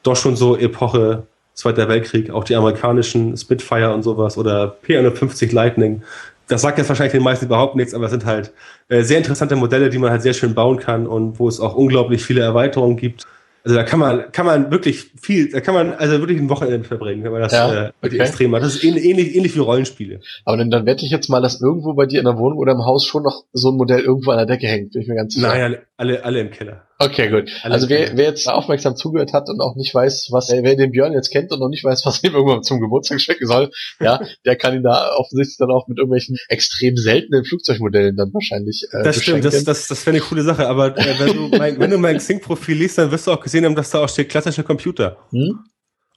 Doch 0.02 0.16
schon 0.16 0.36
so 0.36 0.56
Epoche 0.56 1.24
Zweiter 1.54 1.88
Weltkrieg, 1.88 2.30
auch 2.30 2.44
die 2.44 2.54
amerikanischen 2.54 3.36
Spitfire 3.36 3.92
und 3.92 4.02
sowas 4.02 4.38
oder 4.38 4.68
P-150 4.68 5.52
Lightning. 5.52 6.02
Das 6.48 6.62
sagt 6.62 6.78
jetzt 6.78 6.88
wahrscheinlich 6.88 7.12
den 7.12 7.22
meisten 7.22 7.44
überhaupt 7.44 7.76
nichts, 7.76 7.92
aber 7.92 8.06
es 8.06 8.12
sind 8.12 8.24
halt 8.24 8.52
äh, 8.88 9.02
sehr 9.02 9.18
interessante 9.18 9.56
Modelle, 9.56 9.90
die 9.90 9.98
man 9.98 10.10
halt 10.10 10.22
sehr 10.22 10.32
schön 10.32 10.54
bauen 10.54 10.78
kann 10.78 11.06
und 11.06 11.38
wo 11.38 11.48
es 11.48 11.60
auch 11.60 11.74
unglaublich 11.74 12.24
viele 12.24 12.40
Erweiterungen 12.40 12.96
gibt. 12.96 13.26
Also 13.62 13.76
da 13.76 13.82
kann 13.82 14.00
man, 14.00 14.32
kann 14.32 14.46
man 14.46 14.70
wirklich 14.70 15.10
viel, 15.20 15.50
da 15.50 15.60
kann 15.60 15.74
man 15.74 15.92
also 15.92 16.18
wirklich 16.20 16.38
ein 16.38 16.48
Wochenende 16.48 16.86
verbringen, 16.86 17.22
wenn 17.24 17.32
man 17.32 17.42
das 17.42 17.52
ja, 17.52 17.86
äh, 17.86 17.92
okay. 18.00 18.18
extrem 18.18 18.50
macht. 18.50 18.62
Das 18.62 18.74
ist 18.74 18.84
ähnlich, 18.84 19.34
ähnlich, 19.34 19.54
wie 19.54 19.58
Rollenspiele. 19.58 20.20
Aber 20.44 20.56
dann, 20.56 20.70
dann 20.70 20.86
wette 20.86 21.04
ich 21.04 21.10
jetzt 21.10 21.28
mal, 21.28 21.42
dass 21.42 21.60
irgendwo 21.60 21.92
bei 21.92 22.06
dir 22.06 22.20
in 22.20 22.24
der 22.24 22.38
Wohnung 22.38 22.58
oder 22.58 22.72
im 22.72 22.86
Haus 22.86 23.04
schon 23.04 23.22
noch 23.22 23.44
so 23.52 23.70
ein 23.70 23.76
Modell 23.76 24.00
irgendwo 24.00 24.30
an 24.30 24.38
der 24.38 24.46
Decke 24.46 24.66
hängt, 24.66 24.92
bin 24.92 25.02
ich 25.02 25.08
mir 25.08 25.16
ganz 25.16 25.34
sicher. 25.34 25.48
Naja, 25.48 25.78
alle, 25.96 26.24
alle 26.24 26.40
im 26.40 26.50
Keller. 26.50 26.82
Okay, 27.02 27.30
gut. 27.30 27.50
also 27.62 27.88
wer, 27.88 28.14
wer 28.14 28.26
jetzt 28.26 28.46
aufmerksam 28.46 28.94
zugehört 28.94 29.32
hat 29.32 29.48
und 29.48 29.58
auch 29.62 29.74
nicht 29.74 29.94
weiß, 29.94 30.28
was, 30.32 30.50
wer 30.50 30.76
den 30.76 30.90
Björn 30.90 31.14
jetzt 31.14 31.30
kennt 31.30 31.50
und 31.50 31.58
noch 31.58 31.70
nicht 31.70 31.82
weiß, 31.82 32.02
was 32.04 32.22
ihm 32.22 32.34
irgendwann 32.34 32.62
zum 32.62 32.78
Geburtstag 32.78 33.22
schenken 33.22 33.46
soll, 33.46 33.70
ja, 34.00 34.20
der 34.44 34.56
kann 34.56 34.74
ihn 34.74 34.82
da 34.82 35.14
offensichtlich 35.16 35.56
dann 35.56 35.70
auch 35.70 35.88
mit 35.88 35.96
irgendwelchen 35.96 36.36
extrem 36.48 36.96
seltenen 36.96 37.44
Flugzeugmodellen 37.46 38.16
dann 38.16 38.34
wahrscheinlich 38.34 38.86
äh, 38.92 39.02
Das 39.02 39.16
stimmt, 39.16 39.46
das, 39.46 39.64
das, 39.64 39.88
das 39.88 40.04
wäre 40.04 40.16
eine 40.16 40.24
coole 40.24 40.42
Sache, 40.42 40.68
aber 40.68 40.98
äh, 40.98 41.18
wenn 41.18 41.34
du 41.34 41.48
mein, 41.56 41.78
wenn 41.80 41.90
du 41.90 41.96
mein 41.96 42.18
Xing-Profil 42.18 42.76
liest, 42.76 42.98
dann 42.98 43.10
wirst 43.10 43.26
du 43.26 43.32
auch 43.32 43.40
gesehen 43.40 43.64
haben, 43.64 43.74
dass 43.74 43.90
da 43.90 44.04
auch 44.04 44.08
steht 44.08 44.28
klassischer 44.28 44.62
Computer. 44.62 45.16
Hm? 45.30 45.58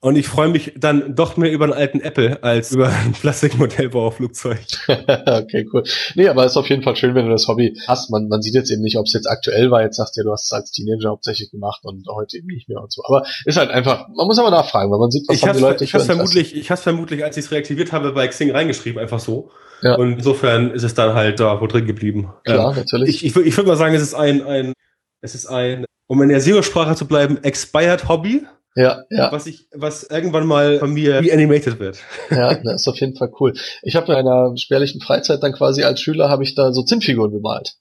Und 0.04 0.18
ich 0.18 0.28
freue 0.28 0.50
mich 0.50 0.74
dann 0.76 1.16
doch 1.16 1.38
mehr 1.38 1.50
über 1.50 1.64
einen 1.64 1.72
alten 1.72 2.02
Apple 2.02 2.44
als 2.44 2.74
über 2.74 2.90
ein 2.90 3.14
Plastikmodellbauflugzeug. 3.14 4.60
okay, 4.88 5.66
cool. 5.72 5.84
Nee, 6.16 6.28
aber 6.28 6.44
es 6.44 6.52
ist 6.52 6.58
auf 6.58 6.70
jeden 6.70 6.84
Fall 6.84 6.98
schön, 6.98 7.16
wenn 7.16 7.24
du 7.24 7.32
das 7.32 7.48
Hobby 7.48 7.80
hast. 7.88 8.12
Man, 8.12 8.28
man 8.28 8.42
sieht 8.42 8.54
jetzt 8.54 8.70
eben 8.70 8.82
nicht, 8.82 8.98
ob 8.98 9.06
es 9.06 9.14
jetzt 9.14 9.28
aktuell 9.28 9.72
war. 9.72 9.82
Jetzt 9.82 9.96
sagst 9.96 10.18
du 10.18 10.20
ja, 10.20 10.26
du 10.26 10.34
hast 10.34 10.44
es 10.44 10.52
als 10.52 10.72
Teenager 10.72 11.10
hauptsächlich 11.10 11.52
gemacht 11.52 11.80
und 11.84 12.06
heute 12.14 12.36
eben 12.36 12.48
nicht 12.48 12.68
mehr 12.68 12.82
und 12.82 12.92
so. 12.92 13.02
Aber 13.06 13.26
ist 13.46 13.56
halt 13.56 13.70
einfach, 13.70 14.10
man 14.14 14.28
muss 14.28 14.38
aber 14.38 14.52
nachfragen, 14.52 14.92
weil 14.92 15.00
man 15.00 15.10
sieht, 15.10 15.24
was 15.30 15.38
ich 15.38 15.48
haben 15.48 15.56
die 15.56 15.64
Leute 15.64 15.86
Ich 15.86 15.94
habe 15.94 16.04
vermutlich, 16.04 16.54
ich 16.54 16.70
habe 16.70 16.82
vermutlich, 16.82 17.24
als 17.24 17.38
ich 17.38 17.46
es 17.46 17.52
reaktiviert 17.52 17.94
habe, 17.94 18.12
bei 18.12 18.28
Xing 18.28 18.52
reingeschrieben, 18.52 19.02
einfach 19.02 19.22
so. 19.22 19.52
Ja. 19.84 19.96
Und 19.96 20.18
insofern 20.18 20.72
ist 20.72 20.84
es 20.84 20.94
dann 20.96 21.14
halt 21.14 21.40
da 21.40 21.62
wo 21.62 21.68
drin 21.68 21.86
geblieben. 21.86 22.34
Klar, 22.44 22.72
ähm, 22.72 22.76
natürlich. 22.76 23.24
Ich, 23.24 23.38
ich, 23.38 23.46
ich 23.46 23.56
würde 23.56 23.70
mal 23.70 23.78
sagen, 23.78 23.96
es 23.96 24.02
ist 24.02 24.16
ein, 24.16 24.46
ein, 24.46 24.74
es 25.22 25.34
ist 25.34 25.46
ein, 25.46 25.86
um 26.08 26.22
in 26.22 26.28
der 26.28 26.42
SEO-Sprache 26.42 26.96
zu 26.96 27.08
bleiben, 27.08 27.42
expired 27.42 28.10
Hobby. 28.10 28.46
Ja, 28.76 29.04
ja. 29.12 29.32
Was 29.32 29.46
ich, 29.46 29.68
was 29.72 30.04
irgendwann 30.04 30.48
mal 30.48 30.80
von 30.80 30.94
mir 30.94 31.20
reanimated 31.20 31.80
wird. 31.80 32.00
Ja, 32.32 32.56
das 32.56 32.82
ist 32.82 32.88
auf 32.88 33.00
jeden 33.00 33.16
Fall 33.16 33.32
cool. 33.40 33.54
Ich 33.84 33.96
habe 33.96 34.12
in 34.12 34.18
einer 34.18 34.58
spärlichen 34.58 35.02
Freizeit 35.02 35.44
dann 35.44 35.54
quasi 35.54 35.84
als 35.84 36.02
Schüler 36.02 36.30
habe 36.30 36.44
ich 36.44 36.56
da 36.56 36.74
so 36.74 36.82
Zinnfiguren 36.82 37.32
bemalt. 37.32 37.76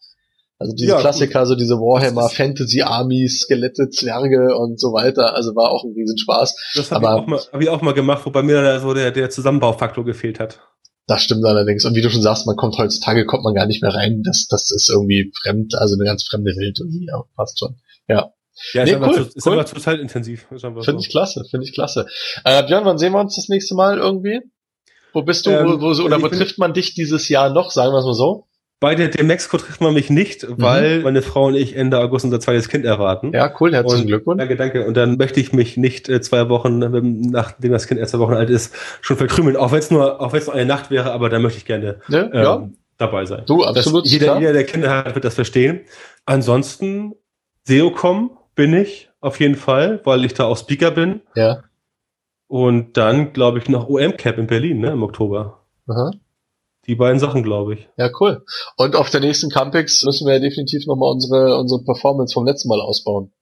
Also 0.58 0.74
diese 0.74 0.92
ja, 0.92 1.00
Klassiker, 1.00 1.40
gut. 1.40 1.48
so 1.48 1.54
diese 1.56 1.74
Warhammer, 1.74 2.28
Fantasy 2.28 2.82
Armies, 2.82 3.40
Skelette, 3.40 3.88
Zwerge 3.88 4.56
und 4.56 4.78
so 4.78 4.92
weiter. 4.92 5.34
Also 5.34 5.56
war 5.56 5.70
auch 5.70 5.82
ein 5.84 5.92
Riesenspaß. 5.92 6.72
Das 6.76 6.92
habe 6.92 7.04
ich, 7.04 7.10
auch 7.10 7.26
mal, 7.26 7.40
hab 7.52 7.60
ich 7.60 7.68
auch 7.68 7.82
mal 7.82 7.94
gemacht, 7.94 8.24
wobei 8.26 8.42
mir 8.42 8.62
da 8.62 8.78
so 8.78 8.94
der, 8.94 9.10
der 9.10 9.30
Zusammenbaufaktor 9.30 10.04
gefehlt 10.04 10.38
hat. 10.38 10.60
Das 11.06 11.22
stimmt 11.22 11.44
allerdings. 11.44 11.84
Und 11.84 11.96
wie 11.96 12.00
du 12.00 12.10
schon 12.10 12.22
sagst, 12.22 12.46
man 12.46 12.54
kommt 12.54 12.78
heutzutage, 12.78 13.26
kommt 13.26 13.42
man 13.42 13.54
gar 13.54 13.66
nicht 13.66 13.82
mehr 13.82 13.92
rein. 13.92 14.22
Das, 14.24 14.46
das 14.46 14.70
ist 14.70 14.88
irgendwie 14.88 15.32
fremd, 15.42 15.74
also 15.74 15.96
eine 15.96 16.04
ganz 16.04 16.24
fremde 16.24 16.52
Welt 16.52 16.78
irgendwie, 16.78 17.06
ja, 17.06 17.22
passt 17.34 17.58
schon. 17.58 17.76
Ja. 18.08 18.32
Ja, 18.72 18.84
nee, 18.84 18.92
ist, 18.92 19.00
cool, 19.00 19.28
ist 19.34 19.46
cool. 19.46 19.52
aber 19.54 19.64
total 19.64 19.98
intensiv. 20.00 20.46
Finde 20.48 20.98
ich 21.00 21.10
klasse, 21.10 21.44
finde 21.50 21.66
ich 21.66 21.74
klasse. 21.74 22.06
Äh, 22.44 22.62
Björn, 22.64 22.84
wann 22.84 22.98
sehen 22.98 23.12
wir 23.12 23.20
uns 23.20 23.36
das 23.36 23.48
nächste 23.48 23.74
Mal 23.74 23.98
irgendwie? 23.98 24.40
Wo 25.12 25.22
bist 25.22 25.46
du, 25.46 25.50
ähm, 25.50 25.66
wo, 25.66 25.80
wo, 25.80 26.02
oder 26.02 26.22
wo 26.22 26.28
trifft 26.28 26.58
man 26.58 26.72
dich 26.72 26.94
dieses 26.94 27.28
Jahr 27.28 27.50
noch, 27.50 27.70
sagen 27.70 27.92
wir 27.92 27.98
es 27.98 28.04
mal 28.04 28.14
so? 28.14 28.46
Bei 28.82 28.96
der, 28.96 29.22
Mexiko 29.22 29.58
trifft 29.58 29.80
man 29.80 29.94
mich 29.94 30.10
nicht, 30.10 30.42
mhm. 30.42 30.54
weil 30.58 30.98
mhm. 30.98 31.04
meine 31.04 31.22
Frau 31.22 31.46
und 31.46 31.54
ich 31.54 31.76
Ende 31.76 32.00
August 32.00 32.24
unser 32.24 32.40
zweites 32.40 32.68
Kind 32.68 32.84
erwarten. 32.84 33.32
Ja, 33.32 33.54
cool, 33.60 33.72
herzlichen 33.72 34.02
und, 34.02 34.08
Glückwunsch. 34.08 34.38
Danke, 34.40 34.56
danke. 34.56 34.86
Und 34.86 34.96
dann 34.96 35.18
möchte 35.18 35.38
ich 35.38 35.52
mich 35.52 35.76
nicht 35.76 36.08
äh, 36.08 36.20
zwei 36.20 36.48
Wochen, 36.48 36.80
nachdem 37.30 37.70
das 37.70 37.86
Kind 37.86 38.00
erst 38.00 38.10
zwei 38.10 38.18
Wochen 38.18 38.34
alt 38.34 38.50
ist, 38.50 38.74
schon 39.00 39.16
verkrümeln. 39.16 39.56
Auch 39.56 39.70
wenn 39.70 39.78
es 39.78 39.92
nur, 39.92 40.20
auch 40.20 40.32
wenn 40.32 40.40
es 40.40 40.46
nur 40.46 40.56
eine 40.56 40.66
Nacht 40.66 40.90
wäre, 40.90 41.12
aber 41.12 41.28
da 41.28 41.38
möchte 41.38 41.58
ich 41.58 41.64
gerne 41.64 42.00
ja, 42.08 42.24
ähm, 42.24 42.30
ja. 42.32 42.68
dabei 42.98 43.24
sein. 43.24 43.44
Du, 43.46 43.62
absolut. 43.62 44.04
Das, 44.04 44.12
jeder, 44.12 44.40
jeder, 44.40 44.52
der 44.52 44.64
Kinder 44.64 44.90
hat, 44.90 45.14
wird 45.14 45.24
das 45.24 45.36
verstehen. 45.36 45.82
Ansonsten, 46.26 47.12
SEOCom 47.62 48.36
bin 48.54 48.74
ich 48.74 49.10
auf 49.20 49.40
jeden 49.40 49.56
Fall, 49.56 50.00
weil 50.04 50.24
ich 50.24 50.34
da 50.34 50.44
auch 50.44 50.56
Speaker 50.56 50.90
bin. 50.90 51.22
Ja. 51.34 51.62
Und 52.48 52.96
dann, 52.96 53.32
glaube 53.32 53.58
ich, 53.58 53.68
noch 53.68 53.88
OM-Cap 53.88 54.36
in 54.36 54.46
Berlin, 54.46 54.80
ne, 54.80 54.90
im 54.90 55.02
Oktober. 55.02 55.60
Aha. 55.88 56.10
Die 56.86 56.96
beiden 56.96 57.20
Sachen, 57.20 57.42
glaube 57.42 57.74
ich. 57.74 57.88
Ja, 57.96 58.10
cool. 58.20 58.44
Und 58.76 58.96
auf 58.96 59.08
der 59.08 59.20
nächsten 59.20 59.50
Campix 59.50 60.02
müssen 60.04 60.26
wir 60.26 60.34
ja 60.34 60.40
definitiv 60.40 60.84
nochmal 60.86 61.12
unsere, 61.12 61.56
unsere 61.56 61.82
Performance 61.82 62.34
vom 62.34 62.44
letzten 62.44 62.68
Mal 62.68 62.80
ausbauen. 62.80 63.32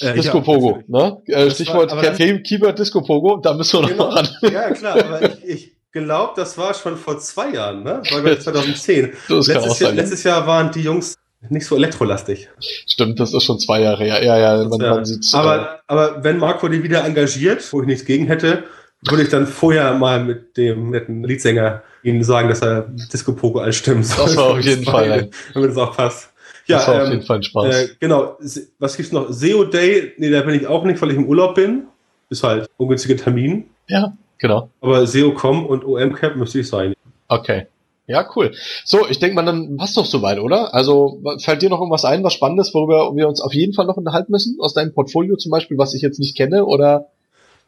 Äh, 0.00 0.14
Disco 0.14 0.40
Pogo, 0.40 0.82
ne? 0.86 1.20
Äh, 1.26 1.50
Stichwort 1.50 1.90
war, 1.90 2.02
Keyword 2.02 2.78
Disco 2.78 3.00
Pogo, 3.00 3.38
da 3.38 3.54
müssen 3.54 3.80
wir 3.80 3.88
genau. 3.88 4.08
noch 4.08 4.16
ran. 4.16 4.28
Ja, 4.52 4.70
klar, 4.70 5.02
aber 5.02 5.22
ich, 5.44 5.44
ich 5.44 5.72
glaube, 5.92 6.34
das 6.36 6.56
war 6.58 6.74
schon 6.74 6.96
vor 6.96 7.18
zwei 7.18 7.54
Jahren, 7.54 7.82
ne? 7.82 8.02
Das 8.12 8.46
war 8.46 8.54
2010. 8.54 9.12
Das 9.28 9.46
letztes, 9.46 9.78
Jahr, 9.80 9.92
letztes 9.92 10.22
Jahr 10.22 10.46
waren 10.46 10.70
die 10.70 10.82
Jungs 10.82 11.16
nicht 11.48 11.66
so 11.66 11.76
elektrolastig. 11.76 12.48
Stimmt, 12.58 13.20
das 13.20 13.32
ist 13.32 13.44
schon 13.44 13.58
zwei 13.58 13.80
Jahre 13.80 14.04
her. 14.04 14.24
Ja, 14.24 14.38
ja, 14.38 14.68
man, 14.68 14.80
ja. 14.80 14.94
man 14.94 15.04
sieht's. 15.04 15.34
Aber, 15.34 15.62
äh, 15.62 15.78
aber 15.86 16.24
wenn 16.24 16.38
Marco 16.38 16.68
die 16.68 16.82
wieder 16.82 17.04
engagiert, 17.04 17.72
wo 17.72 17.80
ich 17.80 17.86
nichts 17.86 18.04
gegen 18.04 18.26
hätte, 18.26 18.64
würde 19.08 19.22
ich 19.22 19.28
dann 19.28 19.46
vorher 19.46 19.94
mal 19.94 20.22
mit 20.22 20.56
dem 20.56 20.90
netten 20.90 21.22
Leadsänger 21.22 21.82
ihnen 22.02 22.24
sagen, 22.24 22.48
dass 22.48 22.62
er 22.62 22.88
Disco 23.12 23.32
Pogo 23.32 23.60
anstimmen 23.60 24.02
soll. 24.02 24.26
Das 24.26 24.36
war 24.36 24.44
auf 24.50 24.60
jeden 24.60 24.84
Fall. 24.84 25.12
Ein, 25.12 25.30
damit 25.54 25.70
es 25.70 25.76
auch 25.76 25.96
passt. 25.96 26.30
Ja, 26.66 26.78
das 26.78 26.88
war 26.88 26.94
ähm, 26.96 27.02
auf 27.02 27.10
jeden 27.10 27.22
Fall 27.22 27.36
ein 27.36 27.42
Spaß. 27.42 27.74
Äh, 27.74 27.88
genau. 28.00 28.36
Was 28.78 28.96
gibt's 28.96 29.12
noch? 29.12 29.30
SEO 29.30 29.64
Day, 29.64 30.12
nee, 30.18 30.30
da 30.30 30.42
bin 30.42 30.54
ich 30.54 30.66
auch 30.66 30.84
nicht, 30.84 31.00
weil 31.00 31.10
ich 31.10 31.16
im 31.16 31.26
Urlaub 31.26 31.54
bin. 31.54 31.84
Ist 32.30 32.42
halt 32.42 32.68
ungünstiger 32.76 33.16
Termin. 33.16 33.70
Ja, 33.86 34.12
genau. 34.38 34.68
Aber 34.80 35.06
SEO.com 35.06 35.64
und 35.64 35.84
OM-Cap 35.84 36.36
müsste 36.36 36.60
ich 36.60 36.68
sein. 36.68 36.94
Okay. 37.28 37.66
Ja, 38.08 38.26
cool. 38.34 38.52
So, 38.84 39.06
ich 39.08 39.18
denke 39.18 39.36
mal, 39.36 39.44
dann 39.44 39.76
passt 39.76 39.96
doch 39.98 40.06
soweit, 40.06 40.40
oder? 40.40 40.74
Also, 40.74 41.20
fällt 41.40 41.60
dir 41.60 41.68
noch 41.68 41.80
irgendwas 41.80 42.06
ein, 42.06 42.24
was 42.24 42.32
Spannendes, 42.32 42.72
worüber 42.72 43.14
wir 43.14 43.28
uns 43.28 43.42
auf 43.42 43.52
jeden 43.52 43.74
Fall 43.74 43.84
noch 43.84 43.98
unterhalten 43.98 44.32
müssen? 44.32 44.56
Aus 44.60 44.72
deinem 44.72 44.94
Portfolio 44.94 45.36
zum 45.36 45.50
Beispiel, 45.50 45.76
was 45.76 45.92
ich 45.92 46.00
jetzt 46.00 46.18
nicht 46.18 46.34
kenne, 46.34 46.64
oder? 46.64 47.08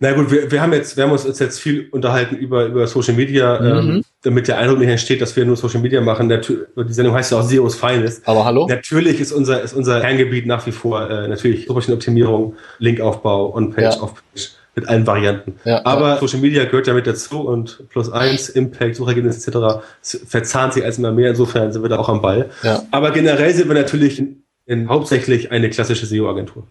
Na 0.02 0.12
gut, 0.12 0.30
wir, 0.30 0.50
wir 0.50 0.62
haben 0.62 0.72
jetzt, 0.72 0.96
wir 0.96 1.04
haben 1.04 1.12
uns 1.12 1.38
jetzt 1.38 1.60
viel 1.60 1.88
unterhalten 1.90 2.34
über, 2.36 2.64
über 2.64 2.86
Social 2.86 3.12
Media, 3.12 3.60
mhm. 3.60 3.90
ähm, 3.90 4.04
damit 4.22 4.48
der 4.48 4.56
Eindruck 4.56 4.78
nicht 4.78 4.88
entsteht, 4.88 5.20
dass 5.20 5.36
wir 5.36 5.44
nur 5.44 5.56
Social 5.56 5.82
Media 5.82 6.00
machen. 6.00 6.30
Die 6.30 6.92
Sendung 6.92 7.14
heißt 7.14 7.32
ja 7.32 7.38
auch 7.38 7.42
SEO's 7.42 7.74
Finest. 7.74 8.26
Aber 8.26 8.46
hallo? 8.46 8.66
Natürlich 8.66 9.20
ist 9.20 9.30
unser, 9.30 9.60
ist 9.60 9.74
unser 9.74 10.00
Kerngebiet 10.00 10.46
nach 10.46 10.66
wie 10.66 10.72
vor, 10.72 11.10
äh, 11.10 11.28
natürlich 11.28 11.66
Suchmaschinenoptimierung, 11.66 12.54
Linkaufbau, 12.78 13.54
On-Page, 13.54 13.96
ja. 13.96 14.02
Off-Page 14.02 14.52
mit 14.80 14.88
allen 14.88 15.06
Varianten. 15.06 15.54
Ja, 15.64 15.84
Aber 15.84 16.08
ja. 16.08 16.18
Social 16.18 16.40
Media 16.40 16.64
gehört 16.64 16.86
ja 16.86 16.94
mit 16.94 17.06
dazu 17.06 17.40
und 17.40 17.88
plus 17.88 18.10
eins, 18.10 18.48
Impact, 18.48 18.96
Suchergebnisse 18.96 19.50
etc. 19.50 19.82
verzahnt 20.02 20.74
sich 20.74 20.84
als 20.84 20.98
immer 20.98 21.12
mehr. 21.12 21.30
Insofern 21.30 21.72
sind 21.72 21.82
wir 21.82 21.88
da 21.88 21.98
auch 21.98 22.08
am 22.08 22.22
Ball. 22.22 22.50
Ja. 22.62 22.82
Aber 22.90 23.10
generell 23.10 23.52
sind 23.54 23.68
wir 23.68 23.74
natürlich 23.74 24.18
in, 24.18 24.42
in 24.66 24.88
hauptsächlich 24.88 25.52
eine 25.52 25.70
klassische 25.70 26.06
SEO-Agentur. 26.06 26.66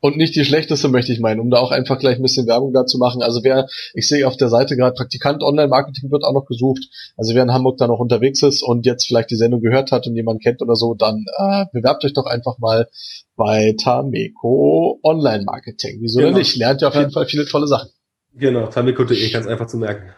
Und 0.00 0.16
nicht 0.16 0.34
die 0.36 0.44
schlechteste, 0.44 0.88
möchte 0.88 1.12
ich 1.12 1.20
meinen, 1.20 1.40
um 1.40 1.50
da 1.50 1.58
auch 1.58 1.70
einfach 1.70 1.98
gleich 1.98 2.16
ein 2.16 2.22
bisschen 2.22 2.46
Werbung 2.46 2.72
dazu 2.72 2.98
machen. 2.98 3.22
Also 3.22 3.42
wer, 3.42 3.66
ich 3.94 4.08
sehe 4.08 4.26
auf 4.26 4.36
der 4.36 4.48
Seite 4.48 4.76
gerade, 4.76 4.94
Praktikant 4.94 5.42
Online-Marketing 5.42 6.10
wird 6.10 6.24
auch 6.24 6.32
noch 6.32 6.46
gesucht. 6.46 6.84
Also 7.16 7.34
wer 7.34 7.42
in 7.42 7.52
Hamburg 7.52 7.78
da 7.78 7.86
noch 7.86 7.98
unterwegs 7.98 8.42
ist 8.42 8.62
und 8.62 8.86
jetzt 8.86 9.06
vielleicht 9.06 9.30
die 9.30 9.36
Sendung 9.36 9.60
gehört 9.60 9.92
hat 9.92 10.06
und 10.06 10.14
jemand 10.14 10.42
kennt 10.42 10.62
oder 10.62 10.74
so, 10.74 10.94
dann 10.94 11.24
äh, 11.36 11.64
bewerbt 11.72 12.04
euch 12.04 12.12
doch 12.12 12.26
einfach 12.26 12.58
mal 12.58 12.88
bei 13.36 13.74
Tameco 13.82 15.00
Online-Marketing. 15.02 15.98
Wieso 16.00 16.18
genau. 16.18 16.30
denn 16.30 16.38
nicht? 16.38 16.56
Lernt 16.56 16.82
ja 16.82 16.88
auf 16.88 16.94
jeden 16.94 17.10
Fall 17.10 17.26
viele 17.26 17.46
tolle 17.46 17.66
Sachen. 17.66 17.90
Genau, 18.34 18.66
tameco.de, 18.66 19.30
ganz 19.30 19.46
einfach 19.46 19.66
zu 19.66 19.76
merken. 19.76 20.12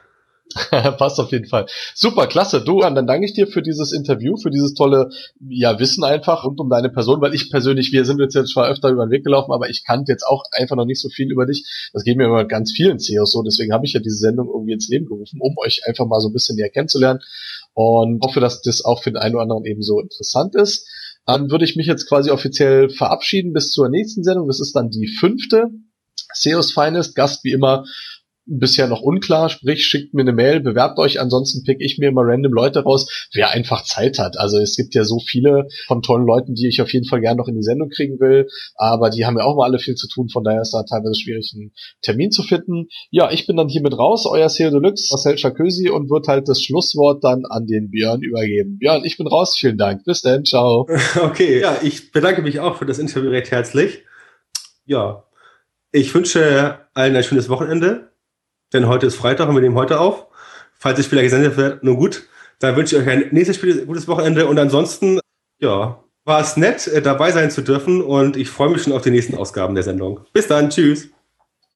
Passt 0.71 1.19
auf 1.19 1.33
jeden 1.33 1.47
Fall. 1.47 1.67
Super, 1.95 2.27
klasse. 2.27 2.63
Du, 2.63 2.81
dann 2.81 3.07
danke 3.07 3.27
ich 3.27 3.35
dir 3.35 3.47
für 3.47 3.63
dieses 3.63 3.93
Interview, 3.93 4.37
für 4.37 4.51
dieses 4.51 4.75
tolle 4.75 5.11
ja, 5.49 5.79
Wissen 5.79 6.05
einfach 6.05 6.45
rund 6.45 6.61
um 6.61 6.71
deine 6.71 6.89
Person, 6.89 7.21
weil 7.21 7.35
ich 7.35 7.51
persönlich, 7.51 7.93
wir 7.93 8.05
sind 8.05 8.21
jetzt 8.21 8.53
schon 8.53 8.65
öfter 8.65 8.91
über 8.91 9.07
den 9.07 9.11
Weg 9.11 9.25
gelaufen, 9.25 9.53
aber 9.53 9.69
ich 9.69 9.85
kannte 9.85 10.13
jetzt 10.13 10.25
auch 10.25 10.45
einfach 10.53 10.77
noch 10.77 10.87
nicht 10.87 11.01
so 11.01 11.09
viel 11.09 11.31
über 11.31 11.47
dich. 11.47 11.91
Das 11.93 12.05
geht 12.05 12.17
mir 12.17 12.27
immer 12.27 12.45
ganz 12.45 12.73
vielen 12.73 12.99
CEOs 12.99 13.33
so, 13.33 13.43
deswegen 13.43 13.73
habe 13.73 13.87
ich 13.87 13.93
ja 13.93 14.01
diese 14.01 14.17
Sendung 14.17 14.49
irgendwie 14.49 14.73
ins 14.73 14.89
Leben 14.89 15.07
gerufen, 15.07 15.41
um 15.41 15.57
euch 15.59 15.83
einfach 15.87 16.07
mal 16.07 16.21
so 16.21 16.29
ein 16.29 16.33
bisschen 16.33 16.57
näher 16.57 16.71
kennenzulernen 16.71 17.21
und 17.75 18.23
hoffe, 18.25 18.41
dass 18.41 18.63
das 18.63 18.85
auch 18.85 19.03
für 19.03 19.11
den 19.11 19.19
einen 19.19 19.35
oder 19.35 19.43
anderen 19.43 19.65
eben 19.65 19.83
so 19.83 20.01
interessant 20.01 20.55
ist. 20.55 20.89
Dann 21.27 21.51
würde 21.51 21.65
ich 21.65 21.77
mich 21.77 21.87
jetzt 21.87 22.09
quasi 22.09 22.31
offiziell 22.31 22.89
verabschieden 22.89 23.53
bis 23.53 23.73
zur 23.73 23.89
nächsten 23.89 24.23
Sendung. 24.23 24.47
Das 24.47 24.61
ist 24.61 24.77
dann 24.77 24.91
die 24.91 25.09
fünfte. 25.09 25.71
CEOs 26.35 26.73
Finest, 26.73 27.15
Gast 27.17 27.45
wie 27.45 27.53
immer 27.53 27.85
bisher 28.47 28.87
noch 28.87 29.03
unklar, 29.03 29.49
sprich, 29.49 29.85
schickt 29.85 30.15
mir 30.15 30.23
eine 30.23 30.33
Mail, 30.33 30.61
bewerbt 30.61 30.99
euch, 30.99 31.21
ansonsten 31.21 31.65
pick 31.65 31.79
ich 31.81 31.99
mir 31.99 32.09
immer 32.09 32.23
random 32.25 32.53
Leute 32.53 32.81
raus, 32.81 33.29
wer 33.35 33.51
einfach 33.51 33.85
Zeit 33.85 34.19
hat. 34.19 34.39
Also 34.39 34.59
es 34.59 34.77
gibt 34.77 34.95
ja 34.95 35.05
so 35.05 35.19
viele 35.19 35.67
von 35.87 36.01
tollen 36.01 36.27
Leuten, 36.27 36.55
die 36.55 36.69
ich 36.69 36.81
auf 36.81 36.93
jeden 36.93 37.07
Fall 37.07 37.21
gerne 37.21 37.39
noch 37.39 37.49
in 37.49 37.57
die 37.57 37.63
Sendung 37.63 37.89
kriegen 37.89 38.21
will, 38.21 38.47
aber 38.77 39.11
die 39.11 39.27
haben 39.27 39.37
ja 39.37 39.45
auch 39.45 39.57
mal 39.57 39.65
alle 39.65 39.79
viel 39.79 39.97
zu 39.97 40.09
tun, 40.09 40.29
von 40.29 40.45
daher 40.45 40.63
ist 40.63 40.73
da 40.73 40.85
teilweise 40.85 41.21
schwierig, 41.21 41.53
einen 41.55 41.73
Termin 42.03 42.31
zu 42.31 42.43
finden. 42.43 42.87
Ja, 43.11 43.31
ich 43.31 43.47
bin 43.47 43.57
dann 43.57 43.69
hier 43.69 43.83
mit 43.83 43.99
raus, 43.99 44.27
euer 44.27 44.49
CEO 44.49 44.71
Deluxe, 44.71 45.09
Marcel 45.11 45.37
Chakösi 45.37 45.91
und 45.91 46.09
wird 46.09 46.29
halt 46.29 46.49
das 46.49 46.63
Schlusswort 46.63 47.25
dann 47.25 47.45
an 47.47 47.67
den 47.67 47.91
Björn 47.91 48.23
übergeben. 48.23 48.79
Björn, 48.79 49.05
ich 49.05 49.17
bin 49.17 49.27
raus, 49.27 49.57
vielen 49.59 49.79
Dank. 49.79 50.05
Bis 50.05 50.23
dann, 50.23 50.45
ciao. 50.45 50.87
Okay, 51.17 51.61
ja, 51.61 51.79
ich 51.83 52.13
bedanke 52.13 52.43
mich 52.43 52.61
auch 52.61 52.77
für 52.77 52.87
das 52.87 52.99
Interview 52.99 53.31
recht 53.31 53.51
herzlich. 53.51 54.05
Ja, 54.85 55.25
ich 55.91 56.15
wünsche 56.15 56.79
allen 56.95 57.17
ein 57.17 57.23
schönes 57.25 57.49
Wochenende 57.49 58.11
denn 58.73 58.89
heute 58.89 59.07
ist 59.07 59.17
Freitag 59.17 59.49
und 59.49 59.55
wir 59.55 59.63
nehmen 59.63 59.77
heute 59.77 60.01
auf. 60.01 60.27
Falls 60.79 60.99
es 60.99 61.07
vielleicht 61.07 61.31
gesendet 61.31 61.57
wird, 61.57 61.83
nun 61.83 61.97
gut. 61.97 62.29
Dann 62.59 62.77
wünsche 62.77 62.97
ich 62.97 63.03
euch 63.03 63.09
ein 63.09 63.29
nächstes 63.33 63.61
gutes 63.61 64.09
Wochenende 64.09 64.47
und 64.47 64.59
ansonsten, 64.59 65.21
ja, 65.59 66.03
war 66.25 66.41
es 66.41 66.57
nett, 66.57 66.87
äh, 66.89 67.01
dabei 67.01 67.31
sein 67.33 67.51
zu 67.51 67.63
dürfen 67.63 68.03
und 68.03 68.37
ich 68.37 68.51
freue 68.51 68.71
mich 68.71 68.83
schon 68.83 68.93
auf 68.93 69.03
die 69.03 69.11
nächsten 69.11 69.37
Ausgaben 69.37 69.75
der 69.75 69.85
Sendung. 69.85 70.21
Bis 70.33 70.49
dann, 70.49 70.71
tschüss. 70.71 71.09